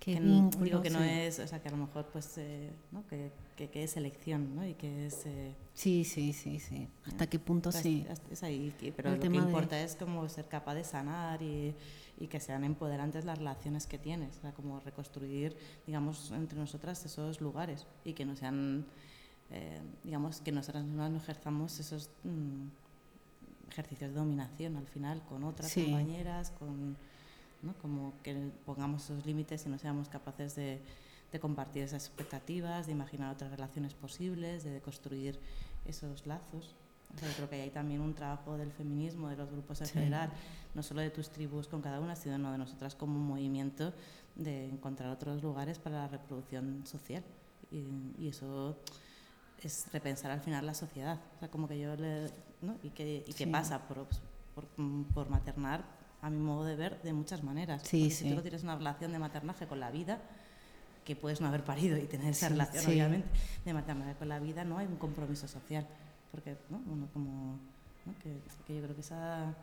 Qué 0.01 0.15
que 0.15 0.21
no- 0.21 0.43
vínculo, 0.43 0.65
digo 0.65 0.83
que 0.83 0.91
no 0.91 1.01
sí. 1.01 1.09
es, 1.09 1.39
o 1.41 1.47
sea, 1.49 1.61
que 1.61 1.69
a 1.69 1.73
lo 1.73 1.77
mejor 1.79 2.07
pues, 2.13 2.39
eh, 2.39 2.71
¿no? 2.93 3.05
Que, 3.09 3.33
que, 3.57 3.69
que 3.69 3.83
es 3.83 3.97
elección, 3.97 4.55
¿no? 4.55 4.67
Y 4.67 4.75
que 4.75 5.07
es... 5.07 5.27
eh, 5.27 5.55
Sí, 5.75 6.05
sí, 6.05 6.33
sí, 6.33 6.61
sí. 6.61 6.89
¿Hasta 7.05 7.27
qué 7.27 7.39
punto 7.41 7.71
pues, 7.71 7.83
sí? 7.83 8.07
es- 8.09 8.23
es 8.31 8.43
ahí, 8.45 8.73
pero 8.97 9.09
El 9.11 9.17
lo 9.17 9.21
que 9.21 9.29
tema 9.29 9.41
de- 9.43 9.47
importa 9.49 9.81
es 9.81 9.97
como 9.97 10.29
ser 10.29 10.47
capaz 10.49 10.75
de 10.77 10.85
sanar 10.85 11.43
y, 11.43 11.75
y 12.21 12.29
que 12.29 12.39
sean 12.39 12.63
empoderantes 12.65 13.25
las 13.25 13.39
relaciones 13.39 13.87
que 13.89 13.99
tienes, 13.99 14.37
o 14.39 14.41
sea, 14.43 14.53
como 14.53 14.79
reconstruir, 14.81 15.57
digamos, 15.87 16.31
entre 16.31 16.59
nosotras 16.59 17.05
esos 17.05 17.41
lugares 17.41 17.85
y 18.05 18.13
que 18.13 18.25
no 18.25 18.37
sean, 18.37 18.87
eh, 19.51 19.81
digamos, 20.05 20.41
que 20.41 20.53
nosotras 20.53 20.85
mismas 20.85 21.11
no 21.11 21.17
ejerzamos 21.19 21.79
esos 21.81 22.11
mm, 22.23 22.69
ejercicios 23.71 24.11
de 24.11 24.17
dominación 24.17 24.77
al 24.77 24.87
final 24.87 25.23
con 25.29 25.43
otras 25.45 25.71
Sí. 25.73 25.83
compañeras, 25.85 26.51
con, 26.53 26.97
¿no? 27.63 27.75
como 27.75 28.13
que 28.23 28.51
pongamos 28.65 29.05
esos 29.05 29.27
límites 29.27 29.65
y 29.67 29.69
no 29.69 29.79
seamos 29.79 30.09
capaces 30.09 30.55
de, 30.55 30.81
de 31.33 31.41
compartir 31.41 31.83
esas 31.83 32.07
expectativas, 32.07 32.87
de 32.87 32.93
imaginar 32.93 33.33
otras 33.35 33.51
relaciones 33.51 33.95
posibles, 33.95 34.65
de 34.65 34.81
construir 34.81 35.39
esos 35.87 36.27
lazos. 36.27 36.75
O 37.15 37.19
sea, 37.19 37.29
yo 37.29 37.35
creo 37.37 37.49
que 37.51 37.61
hay 37.63 37.71
también 37.71 38.01
un 38.03 38.15
trabajo 38.15 38.57
del 38.59 38.71
feminismo, 38.71 39.29
de 39.29 39.37
los 39.37 39.51
grupos 39.51 39.81
en 39.81 39.87
Sí. 39.87 39.93
general, 39.95 40.31
no 40.75 40.83
solo 40.83 41.01
de 41.01 41.11
tus 41.11 41.31
tribus 41.31 41.67
con 41.67 41.81
cada 41.81 42.01
una, 42.01 42.15
sino 42.17 42.53
de 42.53 42.59
nosotras 42.59 42.95
como 42.95 43.17
un 43.17 43.27
movimiento 43.27 43.93
de 44.37 44.67
encontrar 44.69 45.11
otros 45.11 45.43
lugares 45.43 45.79
para 45.79 45.97
la 46.01 46.09
reproducción 46.09 46.87
social. 46.87 47.25
Y, 47.71 47.85
y 48.19 48.29
eso 48.29 48.77
es 49.63 49.87
repensar 49.93 50.31
al 50.31 50.41
final 50.41 50.65
la 50.67 50.75
sociedad. 50.75 51.19
O 51.37 51.39
sea, 51.41 51.51
como 51.51 51.67
que 51.67 51.79
yo 51.79 51.97
le... 51.97 52.31
¿no? 52.63 52.77
Y 52.83 52.91
qué 52.91 53.25
y 53.27 53.33
qué 53.33 53.45
Sí. 53.45 53.51
pasa 53.51 53.87
por, 53.89 54.07
por, 54.55 54.67
por 55.15 55.31
maternar, 55.31 55.85
a 56.23 56.31
mi 56.31 56.39
modo 56.39 56.65
de 56.65 56.77
ver, 56.77 57.01
de 57.03 57.13
muchas 57.13 57.43
maneras. 57.43 57.83
Sí, 57.85 58.01
Porque 58.03 58.15
si 58.15 58.29
sí. 58.29 58.35
tú 58.35 58.41
tienes 58.43 58.63
una 58.63 58.77
relación 58.77 59.13
de 59.13 59.19
maternaje 59.19 59.67
con 59.67 59.81
la 59.81 59.91
vida, 59.91 60.21
que 61.05 61.17
puedes 61.17 61.41
no 61.41 61.49
haber 61.49 61.65
parido 61.65 61.97
y 61.97 62.05
tener 62.07 62.31
esa 62.31 62.49
Sí, 62.49 62.53
relación, 62.53 62.85
sí. 62.85 62.91
obviamente, 62.91 63.29
de 63.65 63.73
maternaje 63.75 64.15
con 64.15 64.29
la 64.29 64.39
vida, 64.39 64.65
no 64.65 64.79
hay 64.79 64.87
un 64.87 64.97
compromiso 64.97 65.49
social. 65.49 65.87
Porque, 66.31 66.57
¿no? 66.71 66.83
Uno 66.91 67.09
como... 67.13 67.59
¿no? 68.05 68.15
Que, 68.23 68.37
que 68.67 68.77
yo 68.77 68.83
creo 68.83 68.95
que 68.95 69.01
esa... 69.01 69.55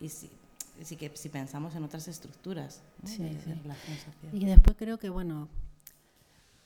Y 0.00 0.08
sí, 0.08 0.30
sí 0.82 0.96
que 0.96 1.10
si 1.14 1.28
pensamos 1.28 1.74
en 1.74 1.84
otras 1.84 2.06
estructuras 2.08 2.82
¿no? 3.02 3.08
Sí, 3.08 3.22
de 3.22 3.32
sí. 3.40 3.52
relación 3.52 3.96
social. 3.96 4.32
Y 4.34 4.44
después 4.44 4.76
creo 4.78 4.98
que, 4.98 5.08
bueno, 5.10 5.48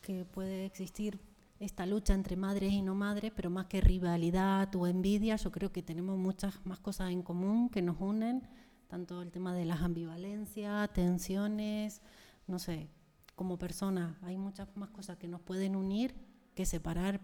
que 0.03 0.25
puede 0.25 0.67
existir 0.67 1.19
esta 1.59 1.85
lucha 1.87 2.15
entre 2.15 2.37
madres 2.37 2.73
y 2.73 2.83
no 2.83 2.95
madres, 2.95 3.33
pero 3.35 3.51
más 3.51 3.67
que 3.67 3.81
rivalidad 3.81 4.75
o 4.77 4.87
envidia, 4.87 5.37
yo 5.37 5.51
creo 5.53 5.73
que 5.73 5.83
tenemos 5.83 6.17
muchas 6.19 6.55
más 6.65 6.79
cosas 6.81 7.11
en 7.11 7.23
común 7.23 7.69
que 7.69 7.83
nos 7.83 7.97
unen, 8.01 8.43
tanto 8.91 9.23
el 9.23 9.31
tema 9.31 9.55
de 9.55 9.65
las 9.65 9.81
ambivalencias, 9.81 10.93
tensiones, 10.93 12.03
no 12.47 12.59
sé, 12.59 12.91
como 13.37 13.57
personas, 13.57 14.17
hay 14.23 14.37
muchas 14.37 14.69
más 14.77 14.91
cosas 14.91 15.17
que 15.17 15.29
nos 15.29 15.41
pueden 15.41 15.77
unir 15.77 16.15
que 16.55 16.67
separar 16.67 17.21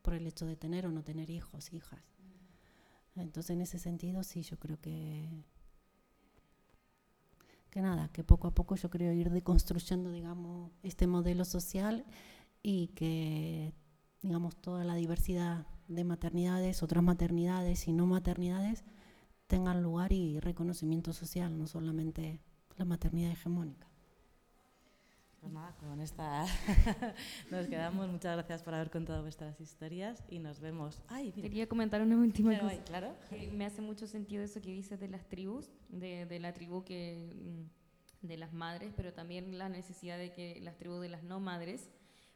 por 0.00 0.14
el 0.14 0.26
hecho 0.26 0.46
de 0.46 0.56
tener 0.56 0.86
o 0.86 0.90
no 0.90 1.04
tener 1.04 1.30
hijos, 1.30 1.72
hijas. 1.72 2.00
Entonces, 3.14 3.50
en 3.50 3.60
ese 3.60 3.78
sentido, 3.78 4.24
sí, 4.24 4.42
yo 4.42 4.58
creo 4.58 4.80
que 4.80 5.28
que 7.70 7.80
nada, 7.80 8.08
que 8.08 8.22
poco 8.22 8.48
a 8.48 8.54
poco 8.54 8.76
yo 8.76 8.90
creo 8.90 9.12
ir 9.14 9.30
deconstruyendo, 9.30 10.10
digamos, 10.10 10.70
este 10.82 11.06
modelo 11.06 11.46
social 11.46 12.04
y 12.62 12.88
que, 12.88 13.72
digamos, 14.20 14.56
toda 14.56 14.84
la 14.84 14.94
diversidad 14.94 15.66
de 15.88 16.04
maternidades, 16.04 16.82
otras 16.82 17.02
maternidades 17.02 17.88
y 17.88 17.94
no 17.94 18.06
maternidades 18.06 18.84
tengan 19.52 19.82
lugar 19.82 20.14
y 20.14 20.40
reconocimiento 20.40 21.12
social, 21.12 21.58
no 21.58 21.66
solamente 21.66 22.40
la 22.78 22.86
maternidad 22.86 23.32
hegemónica. 23.32 23.86
Pues 25.42 25.52
nada, 25.52 25.76
con 25.76 26.00
esta 26.00 26.46
nos 27.50 27.66
quedamos. 27.66 28.08
Muchas 28.08 28.34
gracias 28.34 28.62
por 28.62 28.72
haber 28.72 28.90
contado 28.90 29.20
vuestras 29.20 29.60
historias 29.60 30.24
y 30.30 30.38
nos 30.38 30.60
vemos. 30.60 31.02
Ay, 31.06 31.34
mira. 31.36 31.48
Quería 31.48 31.68
comentar 31.68 32.00
una 32.00 32.16
última 32.16 32.48
Pero, 32.52 32.62
cosa. 32.62 32.76
ay, 32.76 32.80
claro. 32.86 33.14
que 33.28 33.50
me 33.50 33.66
hace 33.66 33.82
mucho 33.82 34.06
sentido 34.06 34.42
eso 34.42 34.62
que 34.62 34.70
dices 34.70 34.98
de 34.98 35.08
las 35.08 35.28
tribus, 35.28 35.70
de, 35.90 36.24
de 36.24 36.40
la 36.40 36.54
tribu 36.54 36.82
que 36.82 37.68
mm, 38.22 38.26
de 38.26 38.36
las 38.38 38.54
madres, 38.54 38.94
pero 38.96 39.12
también 39.12 39.58
la 39.58 39.68
necesidad 39.68 40.16
de 40.16 40.32
que 40.32 40.60
las 40.62 40.78
tribus 40.78 41.02
de 41.02 41.10
las 41.10 41.24
no 41.24 41.40
madres, 41.40 41.90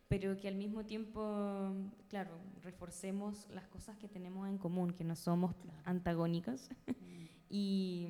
pero 0.08 0.36
que 0.36 0.48
al 0.48 0.56
mismo 0.56 0.84
tiempo, 0.84 1.72
claro, 2.08 2.38
reforcemos 2.62 3.48
las 3.54 3.66
cosas 3.68 3.96
que 3.96 4.06
tenemos 4.06 4.46
en 4.48 4.58
común, 4.58 4.92
que 4.92 5.04
no 5.04 5.16
somos 5.16 5.54
antagónicas. 5.86 6.68
y 7.48 8.08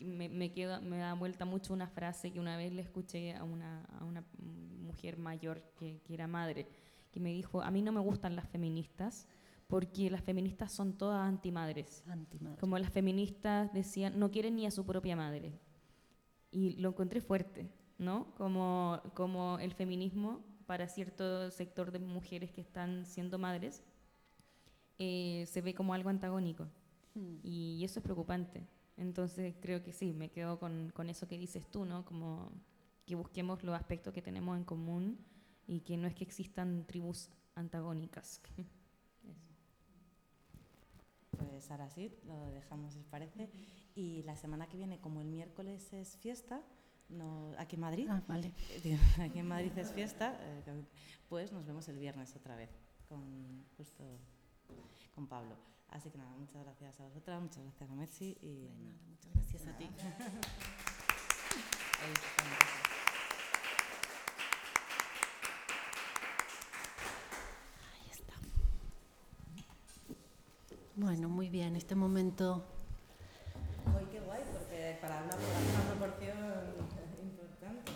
me, 0.00 0.28
me, 0.28 0.52
queda, 0.52 0.80
me 0.80 0.98
da 0.98 1.14
vuelta 1.14 1.44
mucho 1.44 1.72
una 1.72 1.88
frase 1.88 2.32
que 2.32 2.40
una 2.40 2.56
vez 2.56 2.72
le 2.72 2.82
escuché 2.82 3.34
a 3.34 3.44
una, 3.44 3.84
a 3.98 4.04
una 4.04 4.24
mujer 4.82 5.18
mayor 5.18 5.62
que, 5.78 6.00
que 6.02 6.14
era 6.14 6.26
madre, 6.26 6.66
que 7.10 7.20
me 7.20 7.30
dijo, 7.30 7.62
a 7.62 7.70
mí 7.70 7.82
no 7.82 7.92
me 7.92 8.00
gustan 8.00 8.36
las 8.36 8.48
feministas 8.48 9.26
porque 9.66 10.10
las 10.10 10.22
feministas 10.22 10.72
son 10.72 10.98
todas 10.98 11.26
antimadres. 11.26 12.02
Antimadre. 12.08 12.58
Como 12.58 12.76
las 12.76 12.90
feministas 12.90 13.72
decían, 13.72 14.18
no 14.18 14.30
quieren 14.30 14.56
ni 14.56 14.66
a 14.66 14.70
su 14.70 14.84
propia 14.84 15.14
madre. 15.14 15.52
Y 16.50 16.72
lo 16.76 16.88
encontré 16.88 17.20
fuerte, 17.20 17.70
¿no? 17.96 18.34
Como, 18.34 19.00
como 19.14 19.60
el 19.60 19.72
feminismo 19.72 20.44
para 20.66 20.88
cierto 20.88 21.50
sector 21.52 21.92
de 21.92 22.00
mujeres 22.00 22.50
que 22.50 22.60
están 22.60 23.06
siendo 23.06 23.38
madres 23.38 23.82
eh, 24.98 25.44
se 25.46 25.62
ve 25.62 25.72
como 25.72 25.94
algo 25.94 26.10
antagónico. 26.10 26.66
Mm. 27.14 27.36
Y 27.42 27.84
eso 27.84 27.98
es 28.00 28.04
preocupante. 28.04 28.66
Entonces 28.96 29.54
creo 29.60 29.82
que 29.82 29.92
sí, 29.92 30.12
me 30.12 30.30
quedo 30.30 30.58
con, 30.58 30.90
con 30.94 31.08
eso 31.08 31.26
que 31.26 31.38
dices 31.38 31.66
tú, 31.70 31.84
¿no? 31.84 32.04
Como 32.04 32.52
que 33.06 33.14
busquemos 33.14 33.62
los 33.64 33.74
aspectos 33.74 34.12
que 34.12 34.22
tenemos 34.22 34.56
en 34.56 34.64
común 34.64 35.18
y 35.66 35.80
que 35.80 35.96
no 35.96 36.06
es 36.06 36.14
que 36.14 36.24
existan 36.24 36.84
tribus 36.86 37.30
antagónicas. 37.54 38.40
Pues 41.38 41.70
ahora 41.70 41.88
sí, 41.88 42.14
lo 42.26 42.50
dejamos, 42.52 42.92
si 42.94 42.98
os 43.00 43.06
parece. 43.06 43.50
Y 43.94 44.22
la 44.24 44.36
semana 44.36 44.68
que 44.68 44.76
viene, 44.76 45.00
como 45.00 45.20
el 45.20 45.28
miércoles 45.28 45.92
es 45.92 46.16
fiesta, 46.16 46.62
no, 47.08 47.52
aquí 47.58 47.76
en 47.76 47.80
Madrid, 47.80 48.06
Ah, 48.10 48.22
vale. 48.28 48.52
eh, 48.84 48.98
aquí 49.20 49.38
en 49.38 49.48
Madrid 49.48 49.72
es 49.76 49.90
fiesta, 49.92 50.36
eh, 50.40 50.84
pues 51.28 51.52
nos 51.52 51.64
vemos 51.66 51.88
el 51.88 51.98
viernes 51.98 52.34
otra 52.36 52.56
vez 52.56 52.70
con 53.08 53.64
justo 53.76 54.04
con 55.14 55.26
Pablo. 55.26 55.56
Así 55.90 56.10
que 56.10 56.18
nada, 56.18 56.30
muchas 56.36 56.62
gracias 56.64 57.00
a 57.00 57.04
vosotras, 57.04 57.40
muchas 57.42 57.62
gracias 57.64 57.90
a 57.90 57.94
Messi 57.94 58.36
y 58.40 58.68
De 58.68 58.74
nada, 58.78 58.98
muchas 59.08 59.34
gracias 59.34 59.66
a 59.66 59.76
ti. 59.76 59.90
Ahí 67.92 68.10
está. 68.10 68.34
Bueno, 70.96 71.28
muy 71.28 71.48
bien, 71.48 71.76
este 71.76 71.94
momento 71.94 72.64
Uy, 73.96 74.04
qué 74.12 74.20
guay, 74.20 74.42
porque 74.52 74.98
para 75.00 75.22
una, 75.24 75.34
una 75.36 75.82
proporción 75.90 76.38
importante. 77.22 77.92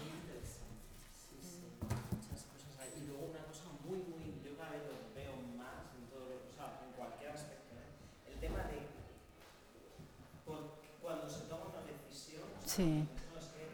muchas 2.11 2.45
cosas 2.45 2.79
ahí. 2.81 3.03
Y 3.03 3.07
luego 3.09 3.27
una 3.31 3.45
cosa 3.45 3.65
muy, 3.85 3.99
muy, 3.99 4.41
yo 4.45 4.57
cada 4.57 4.71
vez 4.71 4.83
lo 4.89 5.15
veo 5.15 5.37
más 5.57 5.95
en 5.97 6.07
todo, 6.09 6.49
o 6.49 6.53
sea, 6.55 6.81
en 6.87 6.93
cualquier 6.97 7.31
aspecto, 7.33 7.75
¿eh? 7.77 8.33
el 8.33 8.41
tema 8.41 8.63
de 8.65 8.89
por- 10.45 10.79
cuando 11.03 11.29
se 11.29 11.45
toma 11.47 11.67
una 11.71 11.83
decisión, 11.87 12.45
o 12.45 12.61
sea, 12.61 12.69
Sí. 12.75 13.07
no 13.33 13.39
es 13.39 13.47
que, 13.53 13.65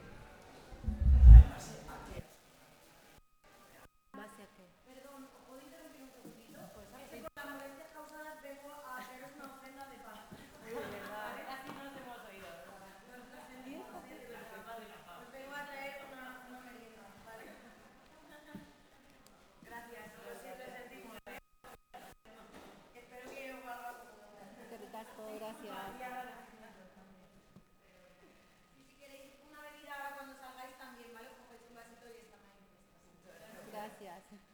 además, 1.31 1.65
¿a 1.89 1.97
qué? 2.13 2.19
Gracias. 34.21 34.50